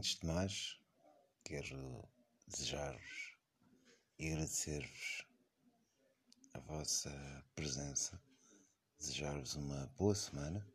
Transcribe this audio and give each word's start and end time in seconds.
Antes 0.00 0.18
de 0.18 0.26
mais, 0.26 0.80
quero 1.44 2.08
desejar-vos 2.48 3.36
e 4.18 4.32
agradecer-vos 4.32 5.26
a 6.54 6.58
vossa 6.60 7.44
presença, 7.54 8.18
desejar-vos 8.98 9.56
uma 9.56 9.88
boa 9.98 10.14
semana 10.14 10.66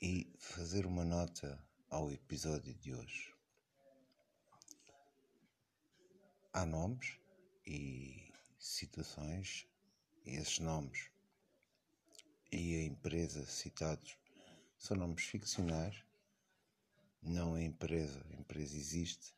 e 0.00 0.34
fazer 0.36 0.84
uma 0.84 1.04
nota 1.04 1.64
ao 1.90 2.10
episódio 2.10 2.74
de 2.74 2.92
hoje. 2.92 3.32
Há 6.52 6.66
nomes 6.66 7.20
e 7.64 8.32
situações, 8.58 9.68
e 10.26 10.34
esses 10.34 10.58
nomes 10.58 11.08
e 12.50 12.80
a 12.80 12.82
empresa 12.82 13.46
citados 13.46 14.18
são 14.76 14.96
nomes 14.96 15.22
ficcionais 15.22 16.02
não 17.22 17.54
a 17.54 17.62
empresa, 17.62 18.20
a 18.30 18.34
empresa 18.34 18.76
existe, 18.76 19.32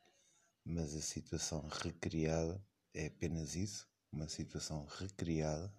mas 0.63 0.95
a 0.95 1.01
situação 1.01 1.67
recriada 1.67 2.59
é 2.93 3.05
apenas 3.07 3.55
isso, 3.55 3.87
uma 4.11 4.27
situação 4.27 4.85
recriada 4.85 5.71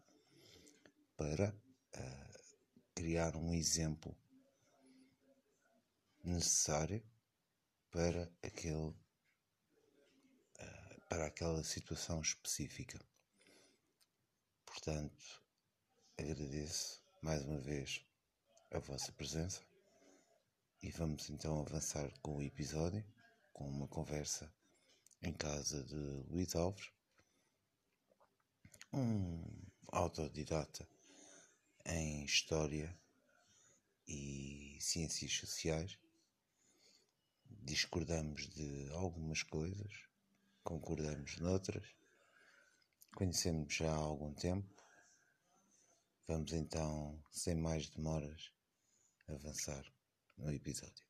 para 1.17 1.51
uh, 1.51 2.57
criar 2.95 3.35
um 3.37 3.53
exemplo 3.53 4.17
necessário 6.23 7.03
para 7.91 8.31
aquele 8.43 8.77
uh, 8.77 8.97
para 11.09 11.27
aquela 11.27 11.65
situação 11.65 12.21
específica. 12.21 13.01
Portanto, 14.65 15.43
agradeço 16.17 17.03
mais 17.23 17.43
uma 17.45 17.59
vez 17.59 18.05
a 18.71 18.79
vossa 18.79 19.11
presença 19.13 19.65
e 20.83 20.91
vamos 20.91 21.31
então 21.31 21.61
avançar 21.61 22.13
com 22.21 22.37
o 22.37 22.43
episódio, 22.43 23.05
com 23.53 23.69
uma 23.69 23.89
conversa 23.89 24.53
em 25.23 25.33
casa 25.33 25.83
de 25.85 25.95
Luís 26.29 26.55
Alves, 26.55 26.91
um 28.93 29.43
autodidata 29.89 30.89
em 31.85 32.25
História 32.25 32.97
e 34.07 34.77
Ciências 34.81 35.33
Sociais. 35.33 35.99
Discordamos 37.49 38.49
de 38.51 38.91
algumas 38.93 39.43
coisas, 39.43 39.93
concordamos 40.63 41.39
noutras, 41.39 41.87
conhecemos 43.15 43.75
já 43.75 43.91
há 43.91 43.97
algum 43.97 44.35
tempo. 44.35 44.75
Vamos 46.29 46.53
então, 46.53 47.23
sem 47.31 47.55
mais 47.55 47.89
demoras, 47.89 48.53
avançar 49.29 49.96
no 50.39 50.53
episódio. 50.53 51.05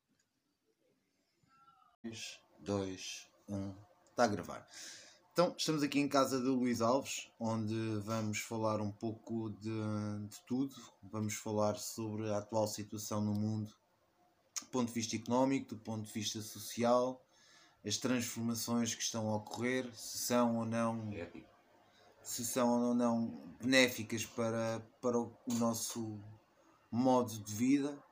3, 2.02 2.41
2, 2.60 3.28
1, 3.48 3.74
está 4.10 4.24
a 4.24 4.28
gravar. 4.28 4.68
Então, 5.33 5.55
estamos 5.58 5.83
aqui 5.83 6.00
em 6.00 6.08
casa 6.08 6.41
de 6.41 6.46
Luís 6.46 6.80
Alves, 6.80 7.28
onde 7.38 7.74
vamos 8.05 8.38
falar 8.38 8.80
um 8.80 8.91
pouco 8.91 9.50
de, 9.50 9.70
de 10.28 10.41
tudo. 10.46 10.74
Vamos 11.02 11.34
falar 11.34 11.77
sobre 11.77 12.30
a 12.30 12.38
atual 12.38 12.66
situação 12.66 13.20
no 13.20 13.34
mundo, 13.34 13.74
do 14.60 14.66
ponto 14.68 14.88
de 14.88 14.94
vista 14.94 15.16
económico, 15.16 15.74
do 15.74 15.80
ponto 15.80 16.06
de 16.06 16.12
vista 16.12 16.40
social, 16.40 17.22
as 17.84 17.98
transformações 17.98 18.94
que 18.94 19.02
estão 19.02 19.28
a 19.28 19.36
ocorrer, 19.36 19.92
se 19.94 20.18
são 20.18 20.56
ou 20.56 20.64
não. 20.64 21.12
Se 22.22 22.44
são 22.44 22.88
ou 22.88 22.94
não 22.94 23.28
benéficas 23.61 24.24
para, 24.24 24.80
para 25.00 25.18
o 25.18 25.36
nosso 25.46 26.18
modo 26.90 27.30
de 27.30 27.52
vida 27.52 28.05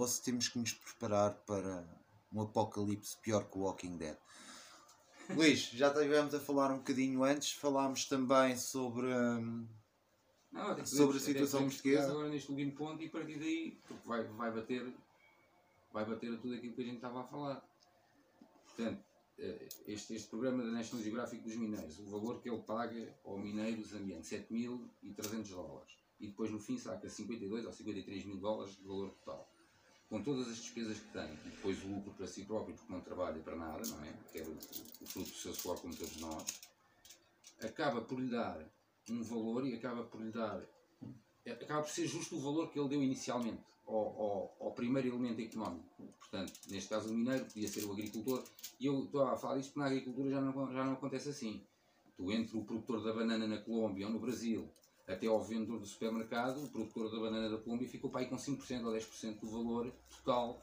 ou 0.00 0.08
se 0.08 0.22
temos 0.22 0.48
que 0.48 0.58
nos 0.58 0.72
preparar 0.72 1.34
para 1.46 1.86
um 2.32 2.40
apocalipse 2.40 3.16
pior 3.18 3.48
que 3.50 3.58
o 3.58 3.62
Walking 3.62 3.96
Dead. 3.98 4.16
Luís, 5.34 5.60
já 5.70 5.88
estivemos 5.88 6.34
a 6.34 6.40
falar 6.40 6.72
um 6.72 6.78
bocadinho 6.78 7.22
antes, 7.22 7.52
falámos 7.52 8.06
também 8.06 8.56
sobre, 8.56 9.06
hum, 9.06 9.68
Não, 10.50 10.84
sobre 10.84 11.18
a 11.18 11.20
situação 11.20 11.68
portuguesa. 11.68 12.10
Agora 12.10 12.28
neste 12.28 12.50
último 12.50 12.72
ponto 12.72 13.02
e 13.02 13.06
a 13.06 13.10
partir 13.10 13.38
daí 13.38 13.80
porque 13.86 14.08
vai, 14.08 14.24
vai, 14.24 14.50
bater, 14.50 14.92
vai 15.92 16.04
bater 16.04 16.34
a 16.34 16.38
tudo 16.38 16.54
aquilo 16.54 16.74
que 16.74 16.82
a 16.82 16.84
gente 16.84 16.96
estava 16.96 17.20
a 17.20 17.24
falar. 17.24 17.64
Portanto, 18.64 19.04
eh, 19.38 19.68
este, 19.86 20.14
este 20.14 20.28
programa 20.28 20.64
da 20.64 20.70
National 20.70 21.04
Geographic 21.04 21.42
dos 21.42 21.56
mineiros, 21.56 21.98
o 22.00 22.06
valor 22.06 22.40
que 22.40 22.50
ele 22.50 22.62
paga 22.62 23.16
ao 23.24 23.38
mineiro 23.38 23.84
zambiano, 23.84 24.22
7.300 24.22 25.48
dólares. 25.50 25.92
E 26.18 26.26
depois 26.26 26.50
no 26.50 26.58
fim 26.58 26.76
saca 26.76 27.08
52 27.08 27.66
ou 27.66 27.72
53 27.72 28.24
mil 28.24 28.38
dólares 28.38 28.76
de 28.76 28.82
valor 28.82 29.10
total 29.10 29.48
com 30.10 30.20
todas 30.20 30.48
as 30.48 30.56
despesas 30.56 30.98
que 30.98 31.12
tem 31.12 31.32
e 31.46 31.50
depois 31.50 31.82
o 31.84 31.88
lucro 31.88 32.12
para 32.14 32.26
si 32.26 32.44
próprio, 32.44 32.74
porque 32.74 32.92
não 32.92 33.00
trabalha 33.00 33.40
para 33.40 33.54
nada, 33.54 33.86
não 33.86 34.04
é? 34.04 34.12
Quer 34.32 34.46
o, 34.46 34.50
o 34.50 35.06
fruto 35.06 35.30
do 35.30 35.36
seu 35.36 35.54
suor, 35.54 35.80
como 35.80 35.94
todos 35.94 36.16
nós, 36.16 36.44
acaba 37.62 38.00
por 38.00 38.18
lhe 38.18 38.28
dar 38.28 38.60
um 39.08 39.22
valor 39.22 39.64
e 39.64 39.74
acaba 39.74 40.02
por 40.02 40.20
lhe 40.20 40.32
dar. 40.32 40.60
acaba 41.46 41.82
por 41.82 41.90
ser 41.90 42.08
justo 42.08 42.36
o 42.36 42.40
valor 42.40 42.70
que 42.72 42.78
ele 42.78 42.88
deu 42.88 43.00
inicialmente 43.00 43.62
ao, 43.86 43.94
ao, 43.94 44.56
ao 44.60 44.72
primeiro 44.72 45.08
elemento 45.08 45.40
económico. 45.40 45.88
Portanto, 46.18 46.52
neste 46.68 46.88
caso 46.88 47.08
o 47.08 47.14
mineiro, 47.14 47.44
podia 47.44 47.68
ser 47.68 47.84
o 47.84 47.92
agricultor, 47.92 48.44
e 48.80 48.86
eu 48.86 49.04
estou 49.04 49.22
a 49.22 49.36
falar 49.36 49.58
isto 49.58 49.70
porque 49.72 49.80
na 49.80 49.86
agricultura 49.86 50.30
já 50.30 50.40
não, 50.40 50.72
já 50.72 50.84
não 50.84 50.94
acontece 50.94 51.28
assim. 51.28 51.64
Tu, 52.16 52.32
entre 52.32 52.58
o 52.58 52.64
produtor 52.64 53.02
da 53.04 53.12
banana 53.12 53.46
na 53.46 53.58
Colômbia 53.58 54.08
ou 54.08 54.12
no 54.12 54.18
Brasil 54.18 54.68
até 55.10 55.26
ao 55.26 55.42
vendedor 55.42 55.78
do 55.78 55.86
supermercado, 55.86 56.62
o 56.62 56.68
produtor 56.68 57.10
da 57.10 57.18
banana 57.18 57.50
da 57.50 57.58
Colômbia 57.58 57.88
ficou 57.88 58.10
para 58.10 58.20
aí 58.20 58.26
com 58.26 58.36
5% 58.36 58.84
ou 58.84 58.92
10% 58.92 59.40
do 59.40 59.50
valor 59.50 59.92
total 60.08 60.62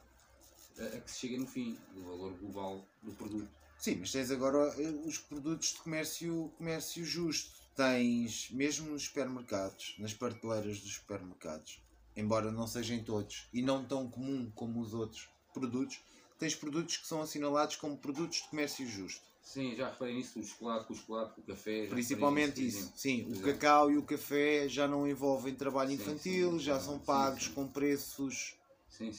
a, 0.79 0.83
a, 0.97 1.01
que 1.01 1.11
se 1.11 1.19
chega 1.19 1.37
no 1.37 1.47
fim, 1.47 1.77
do 1.93 2.03
valor 2.03 2.33
global 2.37 2.85
do 3.03 3.11
produto. 3.13 3.49
Sim, 3.77 3.97
mas 3.99 4.11
tens 4.11 4.31
agora 4.31 4.73
eh, 4.81 4.89
os 5.05 5.17
produtos 5.17 5.73
de 5.73 5.79
comércio, 5.79 6.51
comércio 6.57 7.05
justo. 7.05 7.57
Tens, 7.75 8.49
mesmo 8.49 8.89
nos 8.89 9.03
supermercados, 9.03 9.95
nas 9.99 10.11
prateleiras 10.11 10.79
dos 10.79 10.95
supermercados, 10.95 11.79
embora 12.15 12.51
não 12.51 12.65
sejam 12.65 13.03
todos 13.03 13.47
e 13.53 13.61
não 13.61 13.85
tão 13.85 14.09
comum 14.09 14.51
como 14.55 14.81
os 14.81 14.95
outros 14.95 15.29
produtos, 15.53 15.99
tens 16.39 16.55
produtos 16.55 16.97
que 16.97 17.05
são 17.05 17.21
assinalados 17.21 17.75
como 17.75 17.95
produtos 17.95 18.41
de 18.41 18.47
comércio 18.49 18.87
justo. 18.87 19.21
Sim, 19.47 19.73
já 19.73 19.89
reparei 19.89 20.13
nisso, 20.13 20.41
o 20.41 20.43
chocolate, 20.43 20.91
o 20.91 20.95
chocolate, 20.95 21.39
o 21.39 21.43
café. 21.43 21.87
Principalmente 21.87 22.67
isso, 22.67 22.79
isso. 22.79 22.91
sim. 22.97 23.31
o 23.31 23.41
cacau 23.41 23.89
e 23.89 23.97
o 23.97 24.03
café 24.03 24.67
já 24.67 24.89
não 24.89 25.07
envolvem 25.07 25.55
trabalho 25.55 25.87
sim, 25.87 25.95
infantil, 25.95 26.51
sim, 26.51 26.59
já 26.59 26.77
são 26.81 26.99
pagos 26.99 27.47
com 27.47 27.65
preços 27.65 28.57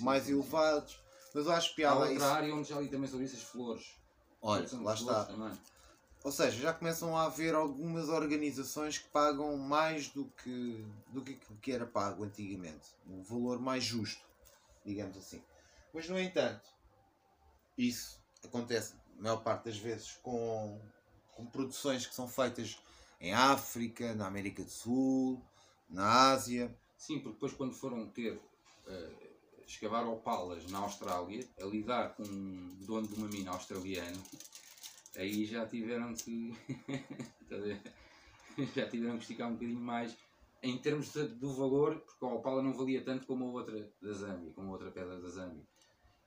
mais 0.00 0.28
elevados. 0.28 1.00
Mas 1.34 1.46
eu 1.46 1.52
acho 1.52 1.74
piada. 1.74 2.04
Há 2.04 2.08
outra 2.10 2.26
área 2.26 2.54
onde 2.54 2.68
já 2.68 2.78
li 2.78 2.88
também 2.88 3.08
sobre 3.08 3.24
isso, 3.24 3.36
as 3.36 3.42
flores. 3.42 3.96
Olha, 4.42 4.68
lá 4.82 4.92
está. 4.92 5.24
Também. 5.24 5.58
Ou 6.22 6.30
seja, 6.30 6.60
já 6.60 6.74
começam 6.74 7.16
a 7.16 7.24
haver 7.24 7.54
algumas 7.54 8.10
organizações 8.10 8.98
que 8.98 9.08
pagam 9.08 9.56
mais 9.56 10.08
do 10.08 10.26
que, 10.42 10.84
do 11.06 11.22
que, 11.22 11.38
que 11.62 11.72
era 11.72 11.86
pago 11.86 12.22
antigamente. 12.22 12.90
Um 13.08 13.22
valor 13.22 13.58
mais 13.58 13.82
justo, 13.82 14.22
digamos 14.84 15.16
assim. 15.16 15.42
Mas, 15.94 16.06
no 16.06 16.20
entanto, 16.20 16.68
isso 17.78 18.20
acontece 18.44 18.97
a 19.18 19.22
maior 19.22 19.42
parte 19.42 19.64
das 19.64 19.78
vezes 19.78 20.12
com, 20.22 20.80
com 21.32 21.46
produções 21.46 22.06
que 22.06 22.14
são 22.14 22.28
feitas 22.28 22.78
em 23.20 23.32
África, 23.32 24.14
na 24.14 24.26
América 24.26 24.62
do 24.62 24.70
Sul, 24.70 25.42
na 25.88 26.30
Ásia. 26.30 26.74
Sim, 26.96 27.18
porque 27.18 27.34
depois 27.34 27.52
quando 27.52 27.74
foram 27.74 28.08
ter 28.08 28.34
uh, 28.34 29.28
escavar 29.66 30.06
opalas 30.06 30.66
na 30.70 30.78
Austrália, 30.78 31.46
a 31.60 31.64
lidar 31.64 32.14
com 32.14 32.22
um 32.22 32.76
dono 32.80 33.06
de 33.06 33.14
uma 33.14 33.28
mina 33.28 33.50
australiana, 33.50 34.18
aí 35.16 35.44
já 35.44 35.66
tiveram 35.66 36.14
que 36.14 36.54
já 38.74 38.88
tiveram 38.88 39.16
que 39.16 39.22
esticar 39.22 39.48
um 39.48 39.54
bocadinho 39.54 39.80
mais 39.80 40.16
em 40.62 40.76
termos 40.78 41.12
de, 41.12 41.28
do 41.28 41.54
valor, 41.54 41.96
porque 42.00 42.24
a 42.24 42.28
opala 42.28 42.62
não 42.62 42.72
valia 42.72 43.04
tanto 43.04 43.26
como 43.26 43.44
a 43.44 43.50
outra 43.50 43.92
da 44.00 44.12
Zâmbia, 44.12 44.52
como 44.52 44.68
a 44.68 44.72
outra 44.72 44.90
pedra 44.90 45.20
da 45.20 45.28
Zâmbia. 45.28 45.62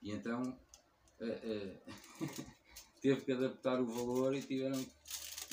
E 0.00 0.10
então 0.10 0.42
uh, 1.20 1.24
uh, 1.24 2.52
teve 3.02 3.20
que 3.20 3.32
adaptar 3.32 3.80
o 3.80 3.86
valor 3.86 4.34
e 4.34 4.40
tiveram 4.40 4.82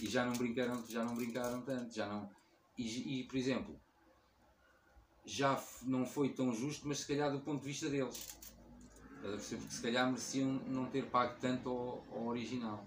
e 0.01 0.07
já 0.07 0.23
não 0.23 0.33
brincaram, 0.33 0.81
já 0.87 1.03
não 1.03 1.15
brincaram 1.15 1.61
tanto, 1.61 1.93
já 1.93 2.07
não 2.07 2.29
e, 2.77 3.19
e 3.19 3.23
por 3.25 3.35
exemplo 3.35 3.75
já 5.25 5.61
não 5.83 6.05
foi 6.05 6.29
tão 6.29 6.53
justo, 6.53 6.87
mas 6.87 7.01
se 7.01 7.07
calhar 7.07 7.31
do 7.31 7.39
ponto 7.39 7.61
de 7.61 7.67
vista 7.67 7.87
deles. 7.89 8.37
Porque 9.21 9.39
se 9.69 9.81
calhar 9.81 10.07
mereciam 10.07 10.59
não 10.67 10.85
ter 10.85 11.05
pago 11.05 11.35
tanto 11.39 11.69
ao, 11.69 12.03
ao 12.11 12.27
original. 12.27 12.83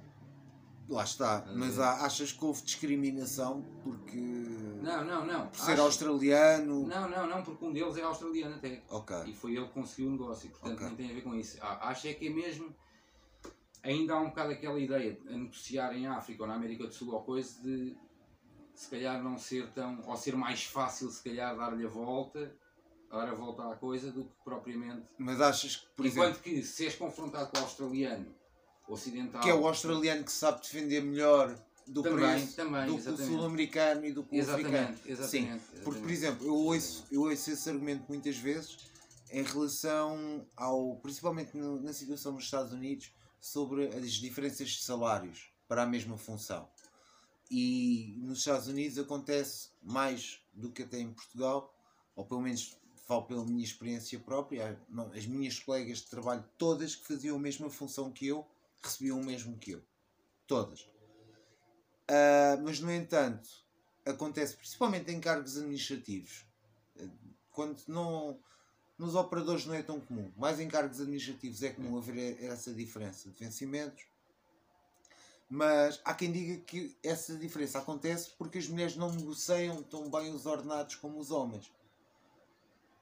Lá 0.89 1.05
está, 1.05 1.47
mas 1.55 1.79
há, 1.79 2.05
achas 2.05 2.33
que 2.33 2.45
houve 2.45 2.63
discriminação 2.63 3.65
porque. 3.85 4.17
Não, 4.17 5.05
não, 5.05 5.25
não. 5.25 5.47
Por 5.47 5.61
ser 5.61 5.73
Acho... 5.73 5.83
australiano? 5.83 6.87
Não, 6.87 7.09
não, 7.09 7.27
não, 7.29 7.43
porque 7.43 7.65
um 7.65 7.73
deles 7.73 7.97
é 7.97 8.03
australiano 8.03 8.57
até. 8.57 8.83
Ok. 8.91 9.17
E 9.27 9.33
foi 9.33 9.55
ele 9.55 9.67
que 9.67 9.73
conseguiu 9.73 10.09
o 10.09 10.13
negócio, 10.13 10.51
portanto 10.51 10.75
okay. 10.75 10.87
não 10.89 10.97
tem 10.97 11.11
a 11.11 11.15
ver 11.15 11.23
com 11.23 11.35
isso. 11.35 11.57
Acho 11.61 12.09
é 12.09 12.15
que 12.15 12.27
é 12.27 12.31
mesmo 12.31 12.75
ainda 13.83 14.15
há 14.15 14.21
um 14.21 14.29
bocado 14.29 14.53
aquela 14.53 14.79
ideia 14.79 15.13
de 15.15 15.25
negociar 15.37 15.93
em 15.97 16.07
África 16.07 16.43
ou 16.43 16.49
na 16.49 16.55
América 16.55 16.85
do 16.87 16.93
Sul 16.93 17.13
ou 17.15 17.23
coisa 17.23 17.61
de 17.63 17.97
se 18.75 18.89
calhar 18.89 19.23
não 19.23 19.39
ser 19.39 19.71
tão, 19.73 20.03
ou 20.07 20.17
ser 20.17 20.35
mais 20.37 20.65
fácil 20.65 21.11
se 21.11 21.23
calhar 21.23 21.57
dar-lhe 21.57 21.85
a 21.85 21.89
volta 21.89 22.55
dar 23.11 23.29
a 23.29 23.35
volta 23.35 23.71
à 23.71 23.77
coisa 23.77 24.11
do 24.11 24.25
que 24.25 24.35
propriamente. 24.43 25.07
Mas 25.19 25.39
achas 25.39 25.77
que, 25.77 25.87
por 25.95 26.07
Enquanto 26.07 26.29
exemplo, 26.37 26.43
que 26.45 26.63
se 26.63 26.87
és 26.87 26.95
confrontado 26.95 27.51
com 27.51 27.59
o 27.59 27.61
australiano 27.63 28.35
ocidental. 28.89 29.43
que 29.43 29.51
é 29.51 29.55
o 29.55 29.67
australiano 29.67 30.25
que 30.25 30.33
sabe 30.33 30.63
defender 30.63 31.03
melhor 31.03 31.55
do 31.87 32.03
Também, 32.03 32.39
preço 32.41 32.57
também, 32.57 32.87
do 32.87 32.93
que 32.95 32.99
o 32.99 32.99
exatamente. 32.99 33.27
sul-americano 33.35 34.07
e 34.07 34.13
do 34.13 34.25
que 34.25 34.39
o 34.39 34.41
africano? 34.41 34.77
Exatamente, 34.77 35.11
exatamente. 35.13 35.63
Sim, 35.63 35.83
porque, 35.85 36.01
por 36.01 36.11
exatamente. 36.11 36.13
exemplo, 36.13 36.47
eu 36.47 36.55
ouço, 36.55 37.07
eu 37.11 37.21
ouço 37.21 37.51
esse 37.51 37.69
argumento 37.69 38.05
muitas 38.09 38.37
vezes 38.39 38.79
em 39.31 39.43
relação 39.43 40.47
ao, 40.57 40.97
principalmente 41.03 41.55
no- 41.55 41.83
na 41.83 41.93
situação 41.93 42.33
nos 42.33 42.45
Estados 42.45 42.73
Unidos, 42.73 43.13
sobre 43.43 43.89
as 43.89 44.13
diferenças 44.13 44.71
de 44.71 44.83
salários 44.83 45.53
para 45.69 45.83
a 45.83 45.87
mesma 45.87 46.17
função. 46.17 46.67
E 47.51 48.17
nos 48.23 48.39
Estados 48.39 48.69
Unidos 48.69 48.99
acontece 48.99 49.69
mais 49.83 50.41
do 50.55 50.71
que 50.71 50.85
até 50.85 50.99
em 50.99 51.13
Portugal, 51.13 51.77
ou 52.17 52.25
pelo 52.25 52.41
menos 52.41 52.79
falo 53.07 53.25
pela 53.25 53.45
minha 53.45 53.65
experiência 53.65 54.19
própria, 54.19 54.81
as 55.15 55.27
minhas 55.27 55.59
colegas 55.59 55.99
de 55.99 56.07
trabalho, 56.07 56.49
todas 56.57 56.95
que 56.95 57.07
faziam 57.07 57.37
a 57.37 57.41
mesma 57.41 57.69
função 57.69 58.11
que 58.11 58.27
eu, 58.27 58.47
recebiam 58.83 59.21
o 59.21 59.25
mesmo 59.25 59.59
que 59.59 59.73
eu. 59.73 59.83
Todas. 60.47 60.89
Ah, 62.09 62.59
mas, 62.63 62.81
no 62.81 62.93
entanto, 62.93 63.49
acontece 64.05 64.57
principalmente 64.57 65.11
em 65.11 65.21
cargos 65.21 65.57
administrativos, 65.57 66.47
eh, 66.97 67.09
quando 67.51 67.83
não. 67.89 68.39
Nos 68.99 69.15
operadores 69.15 69.67
não 69.67 69.75
é 69.75 69.83
tão 69.83 70.01
comum, 70.01 70.31
mais 70.37 70.61
em 70.61 70.69
cargos 70.69 71.01
administrativos 71.01 71.63
é 71.63 71.71
comum 71.71 71.99
haver 71.99 72.43
essa 72.45 72.73
diferença 72.73 73.29
de 73.31 73.35
vencimentos, 73.37 74.05
mas 75.49 76.01
há 76.05 76.15
quem 76.15 76.31
diga 76.31 76.63
que 76.65 76.97
essa 77.03 77.37
diferença 77.37 77.79
acontece 77.79 78.31
porque 78.39 78.59
as 78.59 78.69
mulheres 78.69 78.97
não 78.97 79.11
negociam 79.13 79.83
tão 79.83 80.11
bem 80.11 80.33
os 80.33 80.47
ordenados 80.47 80.95
como 80.95 81.19
os 81.19 81.31
homens. 81.31 81.71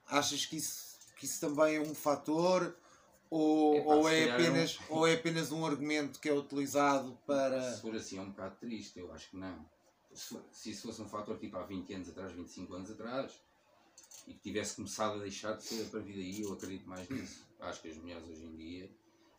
Achas 0.09 0.45
que 0.47 0.57
isso, 0.57 0.97
que 1.17 1.25
isso 1.27 1.41
também 1.41 1.77
é 1.77 1.81
um 1.81 1.95
fator? 1.95 2.77
Ou, 3.29 3.77
Epá, 3.77 3.95
ou, 3.95 4.09
é 4.09 4.23
é 4.23 4.27
um- 4.27 4.35
apenas, 4.35 4.79
ou 4.89 5.07
é 5.07 5.15
apenas 5.15 5.53
um 5.53 5.65
argumento 5.65 6.19
que 6.19 6.29
é 6.29 6.33
utilizado 6.35 7.17
para. 7.27 7.75
Se 7.75 7.81
for 7.83 7.95
assim 7.95 8.19
é 8.19 8.21
um 8.23 8.31
bocado 8.31 8.57
triste, 8.57 8.99
eu 8.99 9.13
acho 9.13 9.31
que 9.31 9.37
não. 9.37 9.65
Se, 10.13 10.31
for- 10.35 10.45
se 10.51 10.71
isso 10.73 10.83
fosse 10.89 11.01
um 11.03 11.09
fator 11.09 11.39
tipo 11.39 11.57
há 11.57 11.63
20 11.63 11.95
anos 11.95 12.09
atrás, 12.09 12.33
25 12.33 12.75
anos 12.75 12.91
atrás, 12.91 13.41
e 14.27 14.35
que 14.35 14.41
tivesse 14.41 14.77
começado 14.77 15.17
a 15.17 15.23
deixar 15.23 15.53
de 15.57 15.65
ser 15.65 15.83
a 15.87 15.91
partir 15.91 16.13
daí, 16.13 16.43
eu 16.43 16.53
acredito 16.53 16.89
mais 16.89 17.09
nisso. 17.09 17.47
Acho 17.61 17.83
que 17.83 17.89
as 17.89 17.97
mulheres 17.97 18.29
hoje 18.29 18.45
em 18.45 18.57
dia, 18.57 18.91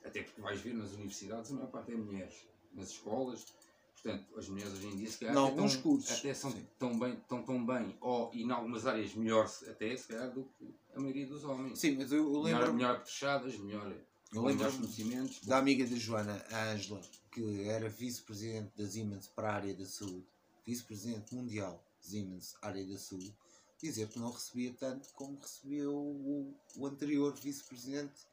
até 0.03 0.23
porque 0.23 0.41
vais 0.41 0.59
ver 0.61 0.73
nas 0.73 0.91
universidades, 0.93 1.51
a 1.51 1.55
maior 1.55 1.67
parte 1.71 1.91
é 1.91 1.95
mulheres. 1.95 2.35
Nas 2.73 2.89
escolas, 2.89 3.45
portanto, 3.93 4.37
as 4.37 4.47
mulheres 4.47 4.73
hoje 4.73 4.87
em 4.87 4.95
dia, 4.97 5.09
se 5.11 5.17
calhar, 5.19 5.35
Em 5.35 5.37
até 5.39 5.47
alguns 5.49 5.73
tão- 5.73 5.81
cursos, 5.81 6.11
até 6.11 6.33
são 6.33 6.51
sim. 6.51 6.67
tão 6.79 6.97
bem, 6.99 7.15
tão, 7.27 7.43
tão 7.43 7.65
bem, 7.65 7.97
ou 8.01 8.31
em 8.33 8.49
algumas 8.51 8.85
áreas 8.87 9.13
melhor, 9.13 9.45
até 9.67 9.95
se 9.97 10.07
calhar, 10.07 10.31
do 10.31 10.45
que 10.57 10.73
a 10.95 10.99
maioria 10.99 11.27
dos 11.27 11.43
homens. 11.43 11.79
Sim, 11.79 11.97
mas 11.97 12.11
eu, 12.11 12.41
lembro 12.41 12.73
melhor 12.73 12.95
apetrechadas, 12.95 13.57
melhor, 13.57 13.93
Eu 14.33 14.43
lembro 14.43 14.71
conhecimentos. 14.71 15.41
da 15.45 15.57
amiga 15.57 15.85
da 15.85 15.95
Joana, 15.97 16.45
a 16.51 16.71
Ângela, 16.71 17.01
que 17.31 17.63
era 17.67 17.89
vice-presidente 17.89 18.71
da 18.77 18.87
Siemens 18.87 19.27
para 19.27 19.49
a 19.51 19.55
área 19.55 19.73
da 19.75 19.85
saúde, 19.85 20.25
vice-presidente 20.65 21.35
mundial 21.35 21.83
Siemens, 21.99 22.55
área 22.61 22.85
da 22.85 22.97
saúde, 22.97 23.35
dizer 23.81 24.07
que 24.09 24.19
não 24.19 24.31
recebia 24.31 24.73
tanto 24.73 25.09
como 25.13 25.39
recebia 25.39 25.89
o, 25.89 26.53
o 26.77 26.85
anterior 26.87 27.33
vice-presidente. 27.35 28.27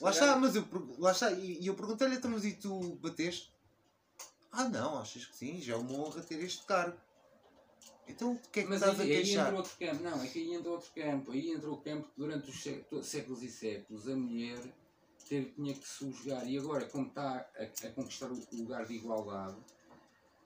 Lá 0.00 0.10
está, 0.10 0.36
mas 0.36 0.54
eu, 0.54 0.64
lá 0.98 1.12
está, 1.12 1.32
e, 1.32 1.66
eu 1.66 1.74
perguntei-lhe, 1.74 2.16
então, 2.16 2.30
mas 2.30 2.44
e 2.44 2.52
tu 2.54 2.94
bateste? 2.96 3.52
Ah, 4.50 4.68
não, 4.68 4.98
achas 4.98 5.24
que 5.24 5.36
sim, 5.36 5.60
já 5.60 5.74
é 5.74 5.76
uma 5.76 5.92
honra 5.98 6.22
ter 6.22 6.40
este 6.42 6.64
cargo. 6.64 6.96
Então, 8.06 8.32
o 8.32 8.38
que 8.50 8.60
é 8.60 8.62
que 8.64 8.68
Mas 8.68 8.80
estás 8.80 9.00
aí, 9.00 9.00
a 9.00 9.04
aí 9.04 9.12
queixar? 9.24 9.46
entra 9.46 9.56
outro 9.56 9.76
campo, 9.78 10.02
não, 10.02 10.22
é 10.22 10.26
que 10.28 10.38
aí 10.38 10.54
entra 10.54 10.70
outro 10.70 10.90
campo. 10.92 11.32
Aí 11.32 11.50
entra 11.52 11.70
o 11.70 11.76
campo 11.78 12.08
que 12.08 12.14
durante 12.16 12.50
os 12.50 12.62
sé- 12.62 12.80
to- 12.90 13.02
séculos 13.02 13.42
e 13.42 13.48
séculos 13.48 14.08
a 14.08 14.16
mulher 14.16 14.60
teve, 15.28 15.50
tinha 15.52 15.74
que 15.74 15.86
se 15.86 15.94
subjugar 15.94 16.46
e 16.48 16.58
agora, 16.58 16.84
como 16.86 17.06
está 17.08 17.48
a, 17.56 17.62
a 17.86 17.90
conquistar 17.92 18.30
o 18.30 18.38
lugar 18.52 18.84
de 18.86 18.94
igualdade, 18.94 19.56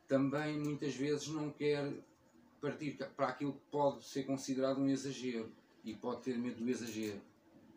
também 0.06 0.58
muitas 0.58 0.94
vezes 0.94 1.28
não 1.28 1.50
quer 1.50 1.92
partir 2.66 2.98
para 3.16 3.28
aquilo 3.28 3.52
que 3.52 3.70
pode 3.70 4.04
ser 4.04 4.24
considerado 4.24 4.78
um 4.78 4.88
exagero 4.88 5.52
e 5.84 5.94
pode 5.94 6.22
ter 6.22 6.36
medo 6.36 6.56
do 6.56 6.68
exagero 6.68 7.20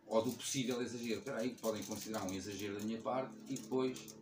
ou 0.07 0.24
do 0.24 0.31
possível 0.31 0.81
exagero. 0.81 1.19
Espera 1.19 1.38
aí, 1.38 1.56
podem 1.62 1.83
considerar 1.83 2.24
um 2.24 2.33
exagero 2.33 2.80
da 2.80 2.83
minha 2.83 3.00
parte 3.00 3.31
e 3.47 3.56
depois. 3.56 4.15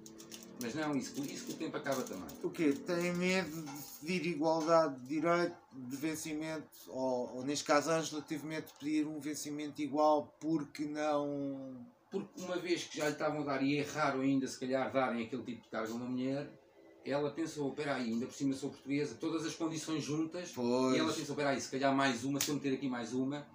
Mas 0.62 0.74
não, 0.74 0.96
isso, 0.96 1.24
isso 1.24 1.46
que 1.46 1.54
o 1.54 1.56
tempo 1.56 1.78
acaba 1.78 2.02
também. 2.02 2.28
O 2.44 2.50
quê? 2.50 2.74
Tem 2.74 3.14
medo 3.14 3.62
de 3.62 3.72
pedir 4.02 4.32
igualdade 4.32 5.00
de 5.02 5.08
direito, 5.08 5.56
de 5.72 5.96
vencimento, 5.96 6.68
ou, 6.88 7.38
ou 7.38 7.46
neste 7.46 7.64
caso 7.64 7.92
Ângela 7.92 8.22
teve 8.24 8.46
medo 8.46 8.66
de 8.66 8.74
pedir 8.74 9.08
um 9.08 9.20
vencimento 9.20 9.82
igual 9.82 10.36
porque 10.40 10.86
não. 10.86 11.86
Porque 12.10 12.42
uma 12.42 12.58
vez 12.58 12.86
que 12.86 12.98
já 12.98 13.06
lhe 13.06 13.12
estavam 13.12 13.42
a 13.42 13.46
dar, 13.46 13.64
e 13.64 13.78
é 13.78 13.84
raro 13.84 14.22
ainda 14.22 14.48
se 14.48 14.60
calhar 14.60 14.92
darem 14.92 15.26
aquele 15.26 15.44
tipo 15.44 15.62
de 15.62 15.70
cargo 15.70 15.94
a 15.94 15.96
uma 15.96 16.06
mulher, 16.06 16.50
ela 17.10 17.32
pensou, 17.32 17.70
espera 17.70 17.96
aí, 17.96 18.12
ainda 18.12 18.26
por 18.26 18.34
cima 18.36 18.54
sou 18.54 18.70
portuguesa, 18.70 19.16
todas 19.16 19.46
as 19.46 19.56
condições 19.56 20.04
juntas, 20.04 20.50
e 20.50 20.60
ela 20.60 21.06
Pois. 21.06 21.16
pensou, 21.16 21.34
espera 21.34 21.50
aí, 21.50 21.62
se 21.62 21.72
calhar 21.72 21.96
mais 21.96 22.24
uma, 22.24 22.40
se 22.40 22.50
eu 22.50 22.56
meter 22.56 22.74
aqui 22.74 22.88
mais 22.90 23.14
uma, 23.14 23.48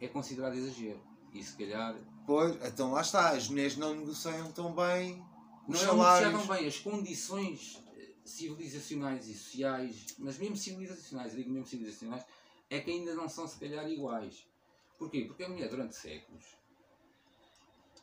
é 0.00 0.08
considerado 0.08 0.54
exagero. 0.54 1.00
E 1.32 1.42
se 1.42 1.56
calhar 1.56 1.94
Pois, 2.26 2.56
então 2.64 2.92
lá 2.92 3.00
está, 3.00 3.30
as 3.30 3.48
mulheres 3.48 3.76
não 3.76 3.94
negociam 3.94 4.50
tão 4.52 4.72
bem 4.74 5.22
os 5.68 5.74
não 5.74 5.82
é 5.82 5.86
salários. 5.86 6.28
negociavam 6.32 6.56
bem 6.56 6.66
as 6.68 6.78
condições 6.78 7.82
eh, 7.96 8.08
civilizacionais 8.24 9.28
e 9.28 9.34
sociais, 9.34 10.06
mas 10.18 10.38
mesmo 10.38 10.56
civilizacionais, 10.56 11.32
eu 11.32 11.38
digo 11.38 11.50
mesmo 11.50 11.66
civilizacionais, 11.66 12.24
é 12.68 12.80
que 12.80 12.90
ainda 12.90 13.14
não 13.14 13.28
são 13.28 13.46
se 13.46 13.58
calhar 13.58 13.88
iguais. 13.88 14.44
Porquê? 14.98 15.24
Porque 15.26 15.44
a 15.44 15.48
mulher 15.48 15.68
durante 15.68 15.94
séculos, 15.96 16.44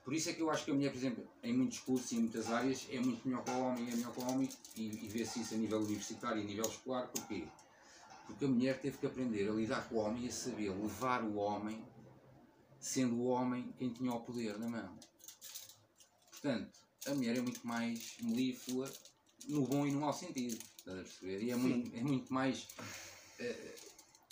por 0.08 0.14
isso 0.14 0.30
é 0.30 0.34
que 0.34 0.42
eu 0.42 0.50
acho 0.50 0.64
que 0.64 0.72
a 0.72 0.74
mulher, 0.74 0.90
por 0.90 0.98
exemplo, 1.00 1.28
em 1.44 1.52
muitos 1.52 1.80
cursos 1.80 2.14
e 2.14 2.16
em 2.16 2.20
muitas 2.20 2.50
áreas, 2.50 2.88
é 2.90 2.98
muito 2.98 3.28
melhor 3.28 3.44
que 3.44 3.52
o 3.52 3.60
homem, 3.60 3.92
é 3.92 3.94
melhor 3.94 4.14
que 4.14 4.22
o 4.22 4.24
homem, 4.24 4.50
e, 4.78 4.84
e 5.04 5.10
vê-se 5.10 5.42
isso 5.42 5.54
a 5.54 5.58
nível 5.58 5.80
universitário 5.80 6.42
e 6.42 6.46
a 6.46 6.48
nível 6.48 6.64
escolar, 6.64 7.08
porquê? 7.08 7.44
Porque 8.26 8.46
a 8.46 8.48
mulher 8.48 8.80
teve 8.80 8.98
que 9.00 9.06
aprender 9.06 9.50
a 9.50 9.52
lidar 9.52 9.90
com 9.90 9.96
o 9.96 9.98
homem 9.98 10.24
e 10.24 10.30
a 10.30 10.32
saber 10.32 10.70
levar 10.70 11.26
o 11.26 11.36
homem, 11.36 11.84
sendo 12.80 13.16
o 13.16 13.26
homem 13.26 13.76
quem 13.78 13.90
tinha 13.90 14.14
o 14.14 14.22
poder 14.22 14.58
na 14.58 14.70
mão. 14.70 14.98
Portanto, 16.32 16.80
a 17.06 17.14
mulher 17.14 17.36
é 17.36 17.42
muito 17.42 17.68
mais 17.68 18.16
melíflua 18.22 18.90
no 19.50 19.68
bom 19.68 19.86
e 19.86 19.92
no 19.92 20.00
mau 20.00 20.14
sentido. 20.14 20.58
Estás 20.78 21.00
a 21.00 21.04
perceber? 21.04 21.44
E 21.44 21.52
é 21.52 21.56
muito, 21.58 21.94
é 21.94 22.02
muito 22.02 22.34
mais. 22.34 22.66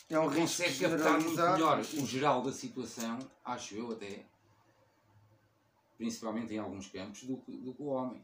É 0.10 0.18
um 0.18 0.30
risco 0.30 0.40
consegue 0.40 0.80
captar 0.80 1.20
muito 1.20 1.36
melhor 1.36 1.82
o 1.82 2.06
geral 2.06 2.42
da 2.42 2.54
situação, 2.54 3.20
acho 3.44 3.76
eu 3.76 3.92
até, 3.92 4.26
principalmente 5.98 6.54
em 6.54 6.58
alguns 6.58 6.88
campos, 6.88 7.24
do 7.24 7.38
do 7.38 7.74
que 7.74 7.82
o 7.82 7.88
homem. 7.88 8.22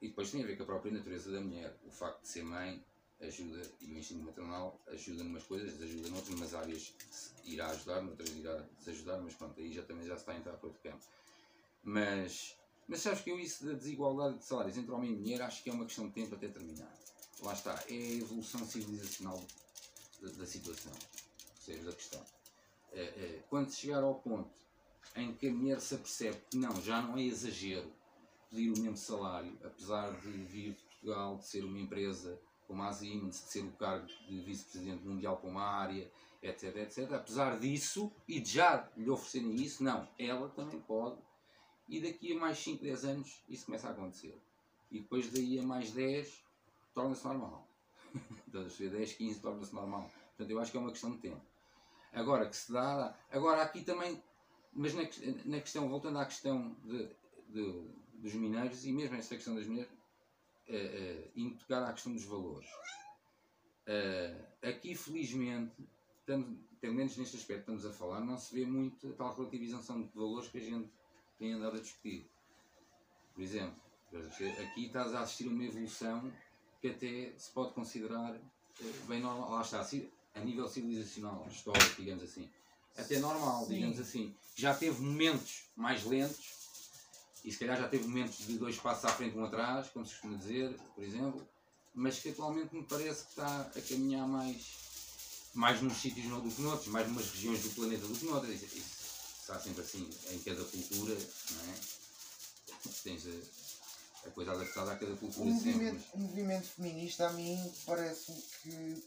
E 0.00 0.08
depois 0.08 0.30
tem 0.30 0.42
a 0.42 0.46
ver 0.46 0.56
com 0.56 0.64
a 0.64 0.66
própria 0.66 0.92
natureza 0.92 1.32
da 1.32 1.40
mulher. 1.40 1.78
O 1.84 1.90
facto 1.90 2.22
de 2.22 2.28
ser 2.28 2.44
mãe 2.44 2.84
ajuda, 3.20 3.62
e 3.80 3.92
o 3.92 3.98
ensino 3.98 4.22
maternal 4.22 4.80
ajuda 4.88 5.22
em 5.22 5.28
umas 5.28 5.44
coisas, 5.44 5.80
ajuda 5.80 6.08
noutras, 6.10 6.34
umas 6.34 6.54
áreas 6.54 6.94
irá 7.44 7.68
ajudar, 7.68 8.02
noutras 8.02 8.30
irá 8.30 8.66
desajudar, 8.78 9.20
mas 9.22 9.34
pronto, 9.34 9.58
aí 9.60 9.72
já 9.72 9.82
também 9.82 10.06
já 10.06 10.14
se 10.14 10.22
está 10.22 10.32
a 10.32 10.36
entrar 10.36 10.56
para 10.56 10.66
outro 10.66 10.82
campo. 10.82 11.02
Mas, 11.82 12.56
mas 12.86 13.00
sabes 13.00 13.20
que 13.20 13.30
eu 13.30 13.38
isso 13.38 13.64
da 13.64 13.72
desigualdade 13.72 14.38
de 14.38 14.44
salários 14.44 14.76
entre 14.76 14.90
homem 14.92 15.12
e 15.12 15.16
mulher 15.16 15.42
acho 15.42 15.62
que 15.62 15.70
é 15.70 15.72
uma 15.72 15.84
questão 15.84 16.08
de 16.08 16.14
tempo 16.14 16.34
até 16.34 16.48
terminar. 16.48 16.92
Lá 17.40 17.52
está, 17.52 17.72
é 17.88 17.94
a 17.94 18.14
evolução 18.14 18.64
civilizacional 18.66 19.42
da, 20.20 20.30
da 20.30 20.46
situação. 20.46 20.92
Percebes 21.54 21.88
a 21.88 21.92
questão? 21.92 22.24
É, 22.92 23.02
é, 23.02 23.42
quando 23.48 23.72
chegar 23.72 24.02
ao 24.02 24.14
ponto 24.16 24.63
em 25.14 25.32
que 25.34 25.48
a 25.48 25.52
mulher 25.52 25.80
se 25.80 25.94
apercebe 25.94 26.38
que 26.50 26.56
não, 26.56 26.80
já 26.80 27.00
não 27.02 27.16
é 27.16 27.22
exagero 27.22 27.90
pedir 28.50 28.70
o 28.70 28.80
mesmo 28.80 28.96
salário, 28.96 29.56
apesar 29.64 30.12
de 30.20 30.30
vir 30.30 30.74
de 30.74 30.82
Portugal, 30.82 31.36
de 31.36 31.46
ser 31.46 31.64
uma 31.64 31.78
empresa 31.78 32.40
como 32.66 32.82
a 32.82 32.92
Siemens, 32.92 33.44
de 33.44 33.50
ser 33.50 33.64
o 33.64 33.72
cargo 33.72 34.06
de 34.06 34.40
vice-presidente 34.40 35.04
mundial 35.04 35.36
para 35.36 35.50
uma 35.50 35.64
área, 35.64 36.10
etc, 36.42 36.76
etc. 36.76 37.12
Apesar 37.12 37.58
disso, 37.58 38.10
e 38.26 38.40
de 38.40 38.50
já 38.50 38.88
lhe 38.96 39.10
oferecerem 39.10 39.54
isso, 39.54 39.82
não, 39.82 40.08
ela 40.18 40.48
também 40.50 40.80
pode. 40.80 41.18
E 41.88 42.00
daqui 42.00 42.32
a 42.32 42.38
mais 42.38 42.58
5, 42.58 42.82
10 42.82 43.04
anos 43.04 43.42
isso 43.48 43.66
começa 43.66 43.88
a 43.88 43.90
acontecer. 43.90 44.40
E 44.90 45.00
depois 45.00 45.30
daí 45.30 45.58
a 45.58 45.62
mais 45.62 45.90
10 45.90 46.42
torna-se 46.94 47.24
normal. 47.24 47.68
Ver? 48.48 48.90
10, 48.90 49.12
15 49.12 49.40
torna-se 49.40 49.74
normal. 49.74 50.10
Portanto, 50.28 50.50
eu 50.50 50.60
acho 50.60 50.70
que 50.70 50.76
é 50.76 50.80
uma 50.80 50.90
questão 50.90 51.10
de 51.10 51.18
tempo. 51.18 51.42
Agora 52.12 52.48
que 52.48 52.56
se 52.56 52.72
dá. 52.72 53.14
Agora 53.30 53.62
aqui 53.62 53.82
também. 53.82 54.22
Mas 54.74 54.94
na, 54.94 55.02
na 55.44 55.60
questão, 55.60 55.88
voltando 55.88 56.18
à 56.18 56.24
questão 56.26 56.76
de, 56.84 57.08
de- 57.48 57.88
dos 58.14 58.34
mineiros 58.34 58.84
e 58.84 58.92
mesmo 58.92 59.16
esta 59.16 59.34
questão 59.36 59.54
das 59.54 59.66
mulheres, 59.66 59.92
eh, 60.66 60.76
eh, 60.76 61.30
indo 61.36 61.56
tocar 61.58 61.82
à 61.84 61.92
questão 61.92 62.12
dos 62.12 62.24
valores. 62.24 62.68
Eh, 63.86 64.34
aqui, 64.62 64.94
felizmente, 64.94 65.74
estamos, 66.20 66.58
pelo 66.80 66.94
menos 66.94 67.16
neste 67.16 67.36
aspecto 67.36 67.60
estamos 67.60 67.84
a 67.86 67.92
falar, 67.92 68.20
não 68.20 68.38
se 68.38 68.54
vê 68.54 68.64
muito 68.64 69.10
a 69.10 69.12
tal 69.12 69.34
relativização 69.36 70.02
de 70.02 70.08
valores 70.14 70.48
que 70.48 70.58
a 70.58 70.62
gente 70.62 70.90
tem 71.38 71.52
andado 71.52 71.76
a 71.76 71.80
discutir. 71.80 72.30
Por 73.34 73.42
exemplo, 73.42 73.76
aqui 74.62 74.86
estás 74.86 75.14
a 75.14 75.20
assistir 75.20 75.48
uma 75.48 75.64
evolução 75.64 76.32
que 76.80 76.88
até 76.88 77.32
se 77.36 77.50
pode 77.52 77.74
considerar 77.74 78.40
bem 79.06 79.20
normal. 79.20 79.50
Lá 79.50 79.62
está. 79.62 79.86
a 80.34 80.40
nível 80.40 80.66
civilizacional, 80.68 81.46
histórico, 81.48 81.96
digamos 82.02 82.24
assim, 82.24 82.50
até 82.96 83.18
normal, 83.18 83.66
Sim. 83.66 83.74
digamos 83.74 83.98
assim. 84.00 84.34
Já 84.56 84.74
teve 84.74 85.00
momentos 85.02 85.64
mais 85.76 86.04
lentos 86.04 86.46
e 87.44 87.50
se 87.52 87.58
calhar 87.58 87.76
já 87.76 87.88
teve 87.88 88.04
momentos 88.06 88.38
de 88.46 88.56
dois 88.58 88.76
passos 88.76 89.04
à 89.04 89.08
frente 89.08 89.34
e 89.34 89.38
um 89.38 89.44
atrás, 89.44 89.88
como 89.90 90.06
se 90.06 90.12
costuma 90.12 90.36
dizer, 90.38 90.74
por 90.94 91.02
exemplo, 91.04 91.48
mas 91.92 92.18
que 92.18 92.30
atualmente 92.30 92.74
me 92.74 92.84
parece 92.84 93.24
que 93.24 93.30
está 93.30 93.60
a 93.76 93.80
caminhar 93.82 94.26
mais, 94.26 94.64
mais 95.54 95.82
nos 95.82 95.96
sítios 95.98 96.26
do 96.26 96.50
que 96.50 96.62
noutros, 96.62 96.88
mais 96.88 97.06
numas 97.08 97.30
regiões 97.30 97.60
do 97.62 97.70
planeta 97.70 98.06
do 98.06 98.14
que 98.18 98.24
noutras. 98.24 98.54
Isso, 98.62 98.76
isso 98.76 99.04
está 99.40 99.58
sempre 99.60 99.82
assim 99.82 100.08
em 100.30 100.38
cada 100.40 100.64
cultura, 100.64 101.14
não 101.14 101.72
é? 101.72 101.74
Tens 103.02 103.26
a, 103.26 104.28
a 104.28 104.30
coisa 104.30 104.52
adaptada 104.52 104.92
a 104.92 104.96
cada 104.96 105.12
O 105.12 105.16
cultura 105.18 105.52
sempre. 105.52 105.70
movimento, 105.72 105.94
mas- 105.94 106.14
o 106.14 106.18
movimento 106.18 106.66
feminista 106.68 107.28
a 107.28 107.32
mim 107.34 107.72
parece-me 107.84 108.40
que 108.62 109.04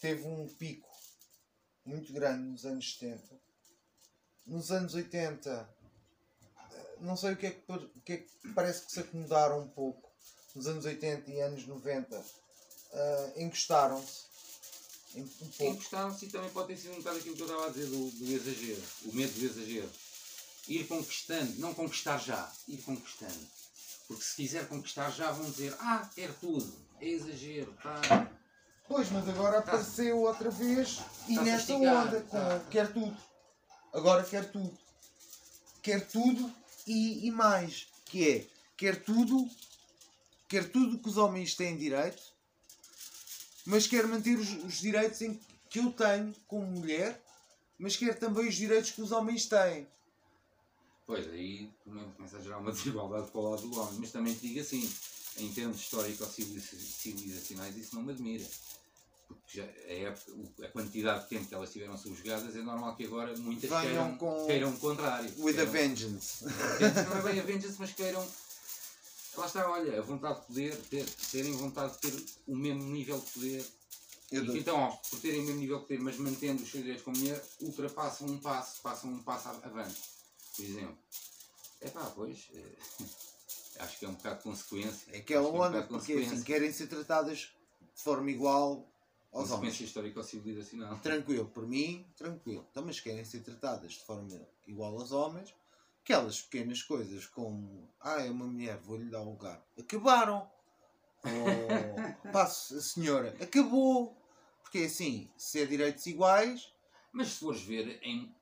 teve 0.00 0.24
um 0.26 0.48
pico 0.58 0.88
muito 1.84 2.12
grande 2.12 2.42
nos 2.42 2.64
anos 2.64 2.94
70. 2.94 3.22
Nos 4.46 4.70
anos 4.70 4.94
80 4.94 5.68
eh, 6.56 6.96
não 7.00 7.16
sei 7.16 7.32
o 7.32 7.36
que 7.36 7.46
é 7.46 7.50
que, 7.50 7.72
o 7.72 8.00
que, 8.04 8.12
é 8.12 8.16
que 8.18 8.52
parece 8.54 8.86
que 8.86 8.92
se 8.92 9.00
acomodaram 9.00 9.60
um 9.60 9.68
pouco. 9.68 10.10
Nos 10.54 10.66
anos 10.66 10.84
80 10.84 11.30
e 11.30 11.40
anos 11.40 11.66
90 11.66 12.24
eh, 12.92 13.32
encostaram-se 13.36 14.34
um 15.16 15.74
gostaram-se 15.74 16.26
e 16.26 16.28
também 16.28 16.50
pode 16.50 16.68
ter 16.68 16.76
sido 16.76 16.94
um 16.94 16.98
bocado 16.98 17.18
aquilo 17.18 17.36
que 17.36 17.42
eu 17.42 17.46
estava 17.46 17.66
a 17.66 17.70
dizer 17.70 17.86
do, 17.86 18.10
do 18.10 18.32
exagero, 18.32 18.82
o 19.04 19.14
medo 19.14 19.32
do 19.32 19.44
exagero. 19.44 19.90
Ir 20.66 20.86
conquistando, 20.86 21.60
não 21.60 21.74
conquistar 21.74 22.18
já, 22.18 22.52
ir 22.66 22.78
conquistando. 22.78 23.46
Porque 24.08 24.24
se 24.24 24.36
quiser 24.36 24.68
conquistar 24.68 25.10
já 25.10 25.30
vão 25.30 25.50
dizer, 25.50 25.74
ah, 25.78 26.10
quer 26.14 26.32
tudo, 26.34 26.74
é 27.00 27.06
exagero, 27.06 27.72
tá. 27.82 28.00
Pois, 28.94 29.10
mas 29.10 29.28
agora 29.28 29.58
apareceu 29.58 30.20
outra 30.20 30.48
vez 30.50 31.00
e 31.28 31.34
Tá 31.34 31.42
nesta 31.42 31.74
onda 31.74 32.20
com 32.20 32.38
tá. 32.38 32.64
quer 32.70 32.92
tudo. 32.92 33.16
Agora 33.92 34.22
quer 34.22 34.52
tudo. 34.52 34.78
Quer 35.82 36.06
tudo 36.06 36.54
e, 36.86 37.26
e 37.26 37.30
mais. 37.32 37.88
Que 38.04 38.30
é, 38.30 38.46
quer 38.76 39.02
tudo, 39.02 39.50
quer 40.48 40.70
tudo 40.70 40.96
que 41.00 41.08
os 41.08 41.16
homens 41.16 41.56
têm 41.56 41.76
direito, 41.76 42.22
mas 43.66 43.88
quer 43.88 44.06
manter 44.06 44.38
os, 44.38 44.48
os 44.62 44.74
direitos 44.74 45.20
em, 45.22 45.40
que 45.68 45.80
eu 45.80 45.90
tenho 45.90 46.32
como 46.46 46.64
mulher, 46.64 47.20
mas 47.76 47.96
quer 47.96 48.16
também 48.16 48.46
os 48.46 48.54
direitos 48.54 48.92
que 48.92 49.02
os 49.02 49.10
homens 49.10 49.46
têm. 49.46 49.88
Pois, 51.04 51.26
aí 51.30 51.68
também 51.84 52.08
começa 52.12 52.36
a 52.36 52.40
gerar 52.40 52.58
uma 52.58 52.70
desigualdade 52.70 53.28
para 53.28 53.40
o 53.40 53.50
lado 53.50 53.62
do 53.68 53.80
homem. 53.80 53.98
Mas 53.98 54.12
também 54.12 54.34
te 54.34 54.46
digo 54.46 54.60
assim, 54.60 54.88
em 55.38 55.52
termos 55.52 55.78
histórico-civilizacionais, 55.78 57.76
isso 57.76 57.96
não 57.96 58.04
me 58.04 58.12
admira. 58.12 58.46
Porque 59.42 59.58
já 59.58 59.64
a, 59.64 59.92
época, 60.10 60.32
o- 60.32 60.64
a 60.64 60.68
quantidade 60.68 61.22
de 61.24 61.28
tempo 61.30 61.46
que 61.46 61.54
elas 61.54 61.70
tiveram 61.72 61.96
subjugadas, 61.98 62.54
é 62.56 62.62
normal 62.62 62.96
que 62.96 63.04
agora 63.04 63.36
muitas 63.36 63.68
Venham 63.70 63.82
queiram, 63.82 64.16
com- 64.18 64.46
queiram 64.46 64.70
o 64.70 64.78
contrário. 64.78 65.32
With 65.38 65.50
a 65.52 65.54
Queiram- 65.66 65.72
vengeance. 65.72 66.44
não 66.44 67.18
é 67.18 67.22
bem 67.22 67.40
a 67.40 67.42
vengeance, 67.42 67.76
mas 67.78 67.92
queiram. 67.92 68.26
Lá 69.36 69.46
está, 69.46 69.68
olha, 69.68 69.98
a 69.98 70.02
vontade 70.02 70.40
de 70.40 70.46
poder, 70.46 70.76
ter, 70.88 71.04
terem 71.32 71.52
vontade 71.56 71.92
de 71.94 71.98
ter 72.10 72.24
o 72.46 72.54
mesmo 72.56 72.84
nível 72.84 73.18
de 73.18 73.30
poder. 73.32 73.66
E 74.32 74.36
então, 74.58 74.76
ó, 74.80 74.88
por 74.90 75.20
terem 75.20 75.40
o 75.40 75.44
mesmo 75.44 75.60
nível 75.60 75.78
de 75.80 75.82
poder, 75.86 76.00
mas 76.00 76.16
mantendo 76.18 76.62
os 76.62 76.70
seus 76.70 76.82
direitos 76.82 77.04
como 77.04 77.16
mulher, 77.18 77.44
ultrapassam 77.60 78.28
um 78.28 78.38
passo, 78.38 78.80
passam 78.80 79.10
um 79.10 79.22
passo 79.22 79.48
a- 79.48 79.60
avante, 79.64 80.00
por 80.56 80.64
exemplo. 80.64 80.98
É 81.80 81.90
pá, 81.90 82.10
pois. 82.14 82.48
eh, 82.54 82.76
acho 83.80 83.98
que 83.98 84.04
é 84.04 84.08
um 84.08 84.14
bocado 84.14 84.36
de 84.38 84.42
consequência. 84.44 85.06
É 85.12 85.18
aquela 85.18 85.50
que 85.50 85.56
é 85.56 85.58
um 85.58 85.60
onda, 85.62 85.82
porque 85.82 86.12
assim, 86.12 86.14
consequência. 86.22 86.44
querem 86.44 86.72
ser 86.72 86.86
tratadas 86.86 87.38
de 87.96 88.02
forma 88.02 88.30
igual 88.30 88.88
aos 89.34 89.50
homens. 89.50 89.50
Consequência 89.50 89.84
histórico-civilizacional. 89.84 90.98
Tranquilo, 91.00 91.46
por 91.46 91.66
mim, 91.66 92.06
tranquilo. 92.16 92.66
Então, 92.70 92.84
mas 92.86 93.00
querem 93.00 93.24
ser 93.24 93.42
tratadas 93.42 93.94
de 93.94 94.04
forma 94.04 94.40
igual 94.66 94.98
aos 94.98 95.12
homens. 95.12 95.54
Aquelas 96.02 96.40
pequenas 96.40 96.82
coisas 96.82 97.26
como, 97.26 97.90
ah, 98.00 98.20
é 98.20 98.30
uma 98.30 98.46
mulher, 98.46 98.78
vou-lhe 98.78 99.10
dar 99.10 99.22
lugar. 99.22 99.62
Acabaram. 99.78 100.48
Ou, 101.24 102.32
passo, 102.32 102.76
a 102.76 102.80
senhora, 102.80 103.34
acabou. 103.40 104.16
Porque 104.62 104.78
assim, 104.80 105.30
se 105.36 105.60
é 105.60 105.66
direitos 105.66 106.06
iguais, 106.06 106.72
Mas 107.12 107.28
se 107.28 107.40
fores 107.40 107.62
ver, 107.62 108.00
em, 108.02 108.34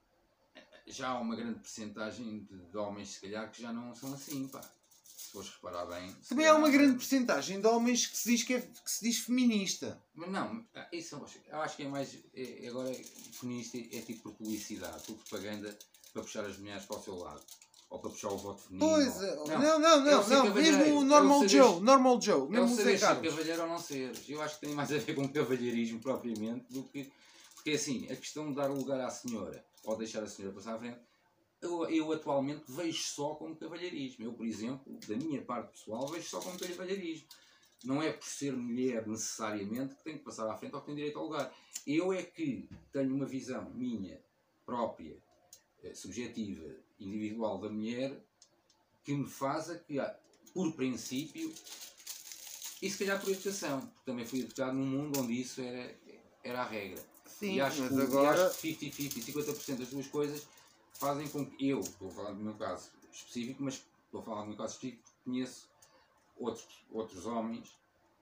já 0.87 1.11
há 1.11 1.21
uma 1.21 1.37
grande 1.37 1.61
percentagem 1.61 2.45
de, 2.45 2.59
de 2.67 2.77
homens, 2.77 3.11
se 3.11 3.21
calhar, 3.21 3.51
que 3.51 3.63
já 3.63 3.73
não 3.73 3.95
são 3.95 4.13
assim, 4.13 4.49
pá. 4.49 4.61
Se 5.23 5.33
fores 5.33 5.49
reparar 5.50 5.87
bem. 5.87 6.14
também 6.29 6.47
há 6.47 6.55
uma 6.55 6.69
grande 6.71 6.95
porcentagem 6.95 7.61
de 7.61 7.67
homens 7.67 8.07
que 8.07 8.17
se 8.17 8.29
diz, 8.31 8.43
que 8.43 8.55
é, 8.55 8.61
que 8.61 8.91
se 8.91 9.05
diz 9.05 9.19
feminista. 9.21 10.02
Mas 10.14 10.31
não, 10.31 10.67
ah, 10.75 10.88
isso 10.93 11.14
eu 11.14 11.25
acho, 11.25 11.38
eu 11.47 11.61
acho 11.61 11.76
que 11.76 11.83
é 11.85 11.88
mais. 11.88 12.19
É, 12.35 12.69
agora, 12.69 12.93
feminista 13.33 13.79
é 13.79 14.00
tipo 14.02 14.23
por 14.25 14.33
publicidade, 14.35 15.02
por 15.05 15.14
propaganda 15.17 15.76
para 16.12 16.23
puxar 16.23 16.45
as 16.45 16.59
mulheres 16.59 16.85
para 16.85 16.97
o 16.99 17.02
seu 17.02 17.17
lado. 17.17 17.41
Ou 17.88 17.99
para 17.99 18.11
puxar 18.11 18.29
o 18.29 18.38
voto 18.38 18.62
feminino. 18.62 18.91
Pois, 18.91 19.17
ou- 19.17 19.52
é, 19.52 19.59
não, 19.59 19.79
não, 19.79 19.88
é 19.88 19.97
o 19.97 20.00
não, 20.00 20.29
não, 20.29 20.47
cavalheiro, 20.47 20.79
mesmo 20.79 20.83
é 20.83 20.93
o 20.93 20.99
o 20.99 21.05
normal 21.05 21.49
Joe, 21.49 21.81
normal 21.81 22.21
Joe, 22.23 22.41
É 22.41 22.45
o 22.45 22.49
mesmo 22.49 22.73
o 22.73 22.75
Zé 22.76 22.99
Carlos. 22.99 23.29
cavalheiro 23.31 23.62
ou 23.62 23.69
não 23.69 23.79
ser. 23.79 24.12
Eu 24.29 24.41
acho 24.43 24.55
que 24.59 24.67
tem 24.67 24.75
mais 24.75 24.91
a 24.93 24.99
ver 24.99 25.14
com 25.14 25.29
cavalheirismo 25.29 26.00
propriamente 26.00 26.64
do 26.73 26.83
que. 26.85 27.12
Porque 27.55 27.71
assim, 27.73 28.07
a 28.11 28.17
questão 28.17 28.49
de 28.49 28.57
dar 28.57 28.67
lugar 28.69 29.00
à 29.00 29.11
senhora 29.11 29.64
ou 29.85 29.97
deixar 29.97 30.23
a 30.23 30.26
senhora 30.26 30.55
passar 30.55 30.75
à 30.75 30.79
frente, 30.79 30.99
eu, 31.62 31.88
eu 31.88 32.12
atualmente 32.12 32.64
vejo 32.69 33.02
só 33.02 33.35
como 33.37 33.57
cavalheirismo. 33.57 34.25
Eu, 34.25 34.33
por 34.33 34.45
exemplo, 34.45 34.99
da 35.07 35.16
minha 35.16 35.40
parte 35.40 35.71
pessoal, 35.71 36.09
vejo 36.09 36.28
só 36.28 36.40
como 36.40 36.59
cavalheirismo. 36.59 37.28
Não 37.85 38.02
é 38.02 38.12
por 38.12 38.26
ser 38.26 38.52
mulher 38.52 39.07
necessariamente 39.07 39.95
que 39.95 40.04
tem 40.04 40.19
que 40.19 40.25
passar 40.25 40.50
à 40.50 40.57
frente 40.57 40.75
ou 40.75 40.81
que 40.81 40.87
tem 40.87 40.95
direito 40.97 41.19
ao 41.19 41.25
lugar. 41.25 41.54
Eu 41.87 42.12
é 42.12 42.23
que 42.23 42.69
tenho 42.92 43.14
uma 43.14 43.26
visão 43.26 43.71
minha, 43.71 44.21
própria, 44.66 45.16
eh, 45.83 45.95
subjetiva, 45.95 46.69
individual 46.99 47.59
da 47.59 47.69
mulher, 47.69 48.21
que 49.02 49.12
me 49.12 49.28
faz 49.28 49.71
a 49.71 49.78
que, 49.78 49.99
por 50.52 50.73
princípio, 50.75 51.52
e 52.81 52.90
se 52.90 52.99
calhar 52.99 53.21
por 53.21 53.31
educação, 53.31 53.81
porque 53.81 54.04
também 54.04 54.25
fui 54.25 54.40
educado 54.40 54.76
num 54.76 54.87
mundo 54.87 55.21
onde 55.21 55.40
isso 55.40 55.61
era, 55.61 55.97
era 56.45 56.62
a 56.62 56.69
regra. 56.69 57.02
Sim, 57.26 57.54
e 57.54 57.61
acho 57.61 57.83
mas 57.83 57.95
que, 57.95 58.00
agora. 58.00 58.47
acho 58.47 58.61
que 58.61 58.75
50-50, 58.75 59.33
50% 59.33 59.78
das 59.78 59.90
duas 59.90 60.07
coisas 60.07 60.47
fazem 61.02 61.26
com 61.26 61.44
que 61.44 61.68
eu, 61.68 61.80
estou 61.80 62.09
a 62.09 62.11
falar 62.12 62.30
do 62.30 62.40
meu 62.40 62.54
caso 62.54 62.92
específico, 63.11 63.61
mas 63.61 63.85
estou 64.04 64.21
a 64.21 64.25
falar 64.25 64.42
do 64.42 64.49
meu 64.49 64.56
caso 64.56 64.75
específico 64.75 65.02
porque 65.02 65.18
conheço 65.25 65.68
outros, 66.37 66.85
outros 66.92 67.26
homens, 67.26 67.76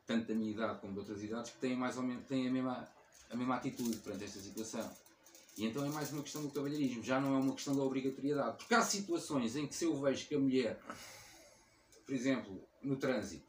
tanto 0.06 0.28
da 0.28 0.34
minha 0.34 0.50
idade 0.50 0.80
como 0.80 0.94
de 0.94 0.98
outras 1.00 1.22
idades, 1.22 1.50
que 1.50 1.58
têm 1.58 1.76
mais 1.76 1.98
ou 1.98 2.02
menos 2.02 2.26
têm 2.26 2.48
a 2.48 2.50
mesma, 2.50 2.88
a 3.28 3.36
mesma 3.36 3.56
atitude 3.56 3.98
perante 3.98 4.24
esta 4.24 4.40
situação. 4.40 4.90
E 5.58 5.66
então 5.66 5.84
é 5.84 5.90
mais 5.90 6.10
uma 6.10 6.22
questão 6.22 6.40
do 6.42 6.50
cavalheirismo, 6.50 7.02
já 7.04 7.20
não 7.20 7.34
é 7.34 7.38
uma 7.38 7.54
questão 7.54 7.76
da 7.76 7.82
obrigatoriedade. 7.82 8.56
Porque 8.56 8.74
há 8.74 8.80
situações 8.82 9.56
em 9.56 9.66
que 9.66 9.74
se 9.74 9.84
eu 9.84 10.00
vejo 10.00 10.26
que 10.26 10.34
a 10.34 10.38
mulher, 10.38 10.80
por 12.06 12.14
exemplo, 12.14 12.66
no 12.82 12.96
trânsito, 12.96 13.46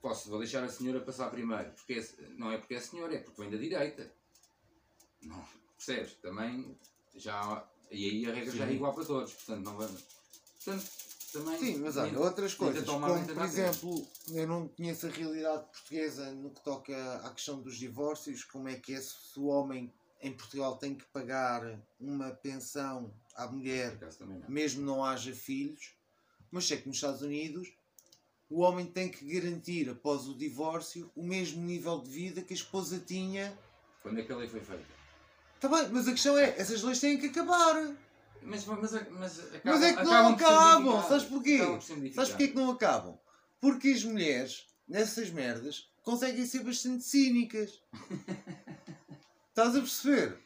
posso, 0.00 0.30
vou 0.30 0.38
deixar 0.38 0.62
a 0.62 0.68
senhora 0.68 1.00
passar 1.00 1.28
primeiro, 1.28 1.72
porque 1.72 1.94
é- 1.94 2.28
não 2.36 2.52
é 2.52 2.58
porque 2.58 2.74
é 2.74 2.80
senhora, 2.80 3.16
é 3.16 3.18
porque 3.18 3.40
vem 3.40 3.50
da 3.50 3.56
direita. 3.56 4.14
Não, 5.22 5.44
percebes? 5.76 6.14
Também 6.14 6.78
já 7.16 7.68
e 7.92 8.10
aí 8.10 8.30
a 8.30 8.34
regra 8.34 8.54
já 8.56 8.64
é 8.64 8.68
Sim. 8.68 8.74
igual 8.74 8.94
para 8.94 9.04
todos, 9.04 9.32
portanto 9.34 9.64
não 9.64 9.76
vamos. 9.76 10.02
Portanto, 10.64 10.90
também. 11.32 11.58
Sim, 11.58 11.78
mas 11.78 11.96
olha, 11.96 12.12
nem- 12.12 12.20
outras 12.20 12.54
coisas, 12.54 12.84
como 12.84 13.06
por 13.34 13.44
exemplo, 13.44 14.06
eu 14.30 14.46
não 14.46 14.68
conheço 14.68 15.06
a 15.06 15.10
realidade 15.10 15.64
portuguesa 15.64 16.30
no 16.32 16.50
que 16.50 16.62
toca 16.62 17.16
à 17.24 17.30
questão 17.30 17.60
dos 17.60 17.76
divórcios, 17.76 18.44
como 18.44 18.68
é 18.68 18.76
que 18.76 18.94
é 18.94 19.00
se 19.00 19.38
o 19.38 19.46
homem 19.46 19.92
em 20.20 20.32
Portugal 20.32 20.76
tem 20.76 20.94
que 20.94 21.04
pagar 21.06 21.80
uma 21.98 22.30
pensão 22.30 23.12
à 23.34 23.46
mulher, 23.46 23.98
não. 24.20 24.42
mesmo 24.48 24.82
não 24.82 25.04
haja 25.04 25.34
filhos, 25.34 25.94
mas 26.50 26.66
sei 26.66 26.76
que 26.80 26.86
nos 26.86 26.98
Estados 26.98 27.22
Unidos 27.22 27.72
o 28.48 28.60
homem 28.60 28.84
tem 28.84 29.08
que 29.08 29.24
garantir 29.24 29.88
após 29.88 30.28
o 30.28 30.34
divórcio 30.36 31.10
o 31.16 31.22
mesmo 31.22 31.62
nível 31.62 31.98
de 32.00 32.10
vida 32.10 32.42
que 32.42 32.52
a 32.52 32.56
esposa 32.56 33.00
tinha. 33.00 33.58
Quando 34.02 34.20
é 34.20 34.22
que 34.22 34.30
a 34.32 34.36
lei 34.36 34.46
foi 34.46 34.60
feita? 34.60 34.84
Está 35.62 35.80
bem, 35.80 35.90
mas 35.92 36.08
a 36.08 36.10
questão 36.10 36.36
é, 36.36 36.58
essas 36.58 36.82
leis 36.82 36.98
têm 36.98 37.16
que 37.16 37.26
acabar. 37.26 37.94
Mas, 38.42 38.64
mas, 38.64 38.80
mas, 39.12 39.38
acabam, 39.38 39.60
Mas 39.62 39.82
é 39.84 39.92
que 39.92 40.02
não 40.02 40.28
acabam 40.30 40.34
acabam, 40.34 41.08
sabes 41.08 41.24
porquê? 41.24 41.58
Sabes 41.58 41.84
porquê 41.84 41.94
que 41.94 42.00
modificadas. 42.00 42.54
não 42.56 42.70
acabam? 42.72 43.18
Porque 43.60 43.88
as 43.90 44.02
mulheres, 44.02 44.66
nessas 44.88 45.30
merdas, 45.30 45.88
conseguem 46.02 46.44
ser 46.46 46.64
bastante 46.64 47.04
cínicas. 47.04 47.80
Estás 49.50 49.76
a 49.76 49.80
perceber? 49.80 50.36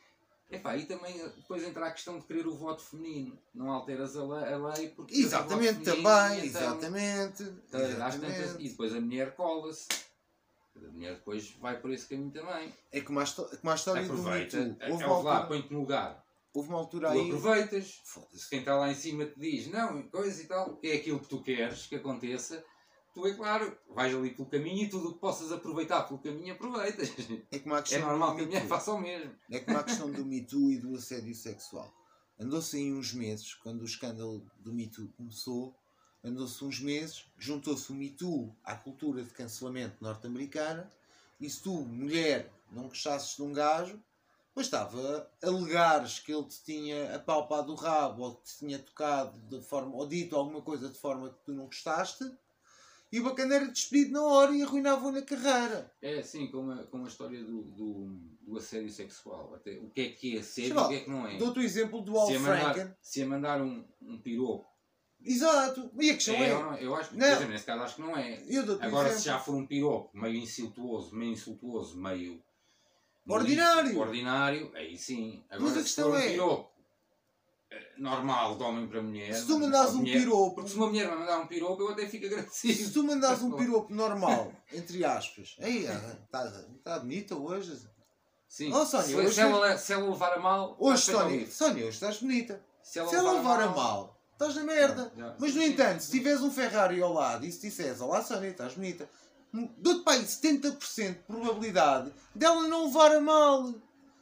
Epá, 0.50 0.76
e 0.76 0.84
também 0.84 1.16
depois 1.16 1.64
entra 1.64 1.86
a 1.86 1.90
questão 1.92 2.18
de 2.18 2.26
querer 2.26 2.46
o 2.46 2.54
voto 2.54 2.82
feminino. 2.82 3.38
Não 3.54 3.70
alteras 3.70 4.18
a 4.18 4.22
lei, 4.22 4.90
porque. 4.90 5.16
Exatamente, 5.16 5.82
também, 5.82 6.46
então, 6.46 6.60
exatamente. 6.60 7.44
Tantas- 7.70 7.90
exatamente. 7.90 8.56
E 8.62 8.68
depois 8.68 8.94
a 8.94 9.00
mulher 9.00 9.34
cola-se. 9.34 9.86
A 10.84 10.90
mulher 10.92 11.14
depois 11.14 11.50
vai 11.60 11.80
por 11.80 11.90
esse 11.90 12.06
caminho 12.08 12.30
também. 12.30 12.72
É 12.92 13.00
como 13.00 13.20
a, 13.20 13.24
histó- 13.24 13.48
como 13.60 13.70
a 13.70 13.74
história 13.74 14.02
do 14.04 14.12
Aproveita. 14.12 14.56
Me 14.60 14.74
Too. 14.74 14.88
Houve 14.90 15.02
É 15.02 15.06
uma 15.06 15.18
lá, 15.22 15.32
altura, 15.38 15.46
põe-te 15.48 15.72
no 15.72 15.80
lugar. 15.80 16.24
houve 16.54 16.68
uma 16.68 16.78
altura 16.78 17.10
Tu 17.12 17.18
aí. 17.18 17.26
aproveitas. 17.26 18.00
Foda-se. 18.04 18.38
Se 18.38 18.50
quem 18.50 18.58
está 18.60 18.76
lá 18.76 18.90
em 18.90 18.94
cima 18.94 19.24
te 19.26 19.38
diz, 19.38 19.68
não, 19.68 20.02
coisa 20.08 20.42
e 20.42 20.46
tal, 20.46 20.78
é 20.82 20.92
aquilo 20.94 21.20
que 21.20 21.28
tu 21.28 21.42
queres 21.42 21.86
que 21.86 21.96
aconteça, 21.96 22.64
tu 23.14 23.26
é 23.26 23.34
claro, 23.34 23.76
vais 23.94 24.14
ali 24.14 24.30
pelo 24.34 24.48
caminho 24.48 24.84
e 24.84 24.88
tudo 24.88 25.08
o 25.08 25.14
que 25.14 25.20
possas 25.20 25.50
aproveitar 25.52 26.02
pelo 26.04 26.18
caminho 26.20 26.54
aproveitas. 26.54 27.10
É 27.50 27.58
como 27.58 27.74
a 27.74 27.82
É 27.90 27.98
normal 27.98 28.30
do 28.32 28.36
que 28.36 28.42
a 28.42 28.46
mulher 28.46 28.66
faça 28.66 28.92
o 28.92 29.00
mesmo. 29.00 29.32
É 29.50 29.58
como 29.60 29.78
a 29.78 29.82
questão 29.84 30.10
do 30.10 30.24
Me 30.24 30.44
Too 30.44 30.72
e 30.72 30.78
do 30.78 30.94
assédio 30.96 31.34
sexual. 31.34 31.90
Andou-se 32.38 32.76
aí 32.76 32.92
uns 32.92 33.14
meses, 33.14 33.54
quando 33.54 33.80
o 33.80 33.84
escândalo 33.86 34.44
do 34.58 34.72
Me 34.72 34.86
Too 34.88 35.08
começou, 35.16 35.74
andou-se 36.24 36.64
uns 36.64 36.80
meses, 36.80 37.24
juntou-se 37.38 37.90
o 37.90 37.94
Me 37.94 38.10
Too 38.10 38.54
à 38.64 38.74
cultura 38.74 39.22
de 39.22 39.30
cancelamento 39.30 39.96
norte-americana, 40.00 40.90
e 41.40 41.48
se 41.48 41.62
tu, 41.62 41.72
mulher, 41.72 42.50
não 42.70 42.88
gostasses 42.88 43.36
de 43.36 43.42
um 43.42 43.52
gajo, 43.52 44.00
bastava 44.54 45.30
alegares 45.42 46.18
que 46.18 46.32
ele 46.32 46.44
te 46.44 46.62
tinha 46.64 47.14
apalpado 47.14 47.72
o 47.72 47.76
rabo, 47.76 48.22
ou 48.22 48.34
que 48.36 48.44
te 48.44 48.58
tinha 48.58 48.78
tocado 48.78 49.38
de 49.48 49.60
forma, 49.60 49.94
ou 49.94 50.06
dito 50.06 50.34
alguma 50.34 50.62
coisa 50.62 50.88
de 50.88 50.98
forma 50.98 51.28
que 51.30 51.44
tu 51.44 51.52
não 51.52 51.66
gostaste, 51.66 52.24
e 53.12 53.20
o 53.20 53.24
bacana 53.24 53.54
era 53.54 53.68
despedido 53.68 54.12
na 54.12 54.22
hora 54.24 54.52
e 54.52 54.62
arruinavam 54.62 55.12
na 55.12 55.22
carreira. 55.22 55.92
É 56.02 56.18
assim, 56.18 56.48
como 56.48 56.72
a, 56.72 56.84
como 56.84 57.04
a 57.04 57.08
história 57.08 57.42
do, 57.42 57.62
do, 57.62 58.18
do 58.42 58.56
assédio 58.58 58.90
sexual. 58.90 59.54
Até, 59.54 59.78
o 59.78 59.88
que 59.90 60.00
é 60.00 60.08
que 60.10 60.36
é 60.36 60.40
assédio 60.40 60.74
e 60.74 60.78
o 60.78 60.88
que 60.88 60.94
é 60.94 61.00
que 61.00 61.10
não 61.10 61.26
é. 61.26 61.38
Dou-te 61.38 61.60
o 61.60 61.62
exemplo 61.62 62.02
do 62.02 62.18
Al 62.18 62.26
Se 62.26 62.36
a 62.36 62.40
Franken. 62.40 62.66
mandar, 62.66 62.98
se 63.00 63.22
a 63.22 63.26
mandar 63.26 63.62
um, 63.62 63.84
um 64.02 64.18
piropo. 64.18 64.66
Exato. 65.26 65.90
E 65.98 66.10
a 66.10 66.14
questão 66.14 66.34
É, 66.36 66.48
é, 66.50 66.54
não? 66.54 66.74
eu 66.76 66.94
acho 66.94 67.10
que, 67.10 67.16
Não. 67.16 67.28
dizer, 67.32 67.48
nesse 67.48 67.64
caso, 67.64 67.82
acho 67.82 67.96
que 67.96 68.02
não 68.02 68.16
é. 68.16 68.38
Agora, 68.80 69.12
se 69.12 69.24
já 69.24 69.38
for 69.38 69.54
um 69.56 69.66
piropo 69.66 70.10
meio 70.16 70.36
insultuoso, 70.36 71.14
meio 71.14 71.32
insultuoso, 71.32 71.96
meio. 71.98 72.42
Ordinário. 73.28 73.98
Ordinário, 73.98 74.70
aí 74.74 74.96
sim. 74.96 75.44
Mas 75.50 75.58
Agora, 75.58 75.72
a 75.72 75.76
se 75.78 75.82
questão 75.82 76.10
for 76.10 76.14
um 76.16 76.18
é- 76.20 76.28
piropo 76.30 76.70
eh, 77.72 77.92
normal, 77.98 78.56
de 78.56 78.62
homem 78.62 78.86
para 78.86 79.02
mulher. 79.02 79.34
Se 79.34 79.46
tu 79.48 79.58
mandares 79.58 79.90
a 79.90 79.94
um 79.94 79.98
mulher- 79.98 80.18
piropo, 80.20 80.54
Porque 80.54 80.70
se 80.70 80.76
uma 80.76 80.86
mulher 80.86 81.08
vai 81.08 81.18
mandar 81.18 81.40
um 81.40 81.46
piropo, 81.48 81.82
eu 81.82 81.88
até 81.90 82.06
fico 82.06 82.26
agradecido. 82.26 82.74
se 82.74 82.92
tu 82.92 83.02
mandares 83.02 83.42
um 83.42 83.50
piropo 83.58 83.92
normal, 83.92 84.52
entre 84.72 85.04
aspas, 85.04 85.56
ei, 85.58 85.86
está 85.86 86.52
tá 86.84 86.98
bonita 87.00 87.34
hoje. 87.36 87.76
Sim. 88.48 88.72
Oh, 88.72 88.86
Sónia, 88.86 89.06
se, 89.06 89.16
hoje- 89.16 89.34
se 89.34 89.40
ela, 89.40 89.76
se 89.76 89.92
ela 89.92 90.08
levar 90.08 90.32
a 90.34 90.38
mal. 90.38 90.76
Hoje, 90.78 91.02
Sónia. 91.10 91.50
Sónia, 91.50 91.82
hoje 91.84 91.94
estás 91.96 92.18
bonita. 92.20 92.64
Se 92.80 93.00
ela, 93.00 93.08
Se 93.08 93.16
ela 93.16 93.32
levar 93.32 93.60
a 93.60 93.68
mal, 93.70 94.15
estás 94.36 94.54
na 94.54 94.62
merda. 94.64 95.12
Mas 95.38 95.54
no 95.54 95.62
entanto, 95.62 96.00
se 96.00 96.10
tiveres 96.10 96.40
um 96.42 96.50
Ferrari 96.50 97.00
ao 97.00 97.12
lado 97.12 97.44
e 97.46 97.50
se 97.50 97.62
disseres, 97.62 98.00
olá 98.00 98.22
Sónia, 98.22 98.50
estás 98.50 98.74
bonita, 98.74 99.08
dou-te 99.78 100.04
para 100.04 100.14
aí 100.14 100.24
70% 100.24 101.08
de 101.08 101.14
probabilidade 101.20 102.12
dela 102.34 102.68
não 102.68 102.86
levar 102.86 103.14
a 103.14 103.20
mal. 103.20 103.74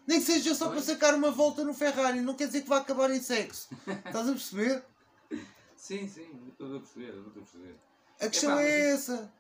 Nem 0.07 0.21
que 0.21 0.27
seja 0.27 0.55
só 0.55 0.67
para 0.67 0.75
Pois. 0.75 0.85
sacar 0.85 1.15
uma 1.15 1.31
volta 1.31 1.65
no 1.65 1.73
Ferrari, 1.73 2.21
não 2.21 2.35
quer 2.35 2.47
dizer 2.47 2.61
que 2.63 2.69
vai 2.69 2.79
acabar 2.79 3.11
em 3.11 3.21
sexo. 3.23 3.69
Estás 3.87 4.29
a 4.29 4.33
perceber? 4.33 4.85
Sim, 5.77 6.09
sim, 6.09 6.49
estou 6.49 6.77
a 6.77 6.81
perceber, 6.81 7.09
estou 7.15 7.31
a 7.31 7.45
perceber. 7.45 7.77
A 8.19 8.29
questão 8.29 8.53
Epá, 8.53 8.63
é 8.63 8.93
mas 8.93 9.01
essa. 9.01 9.33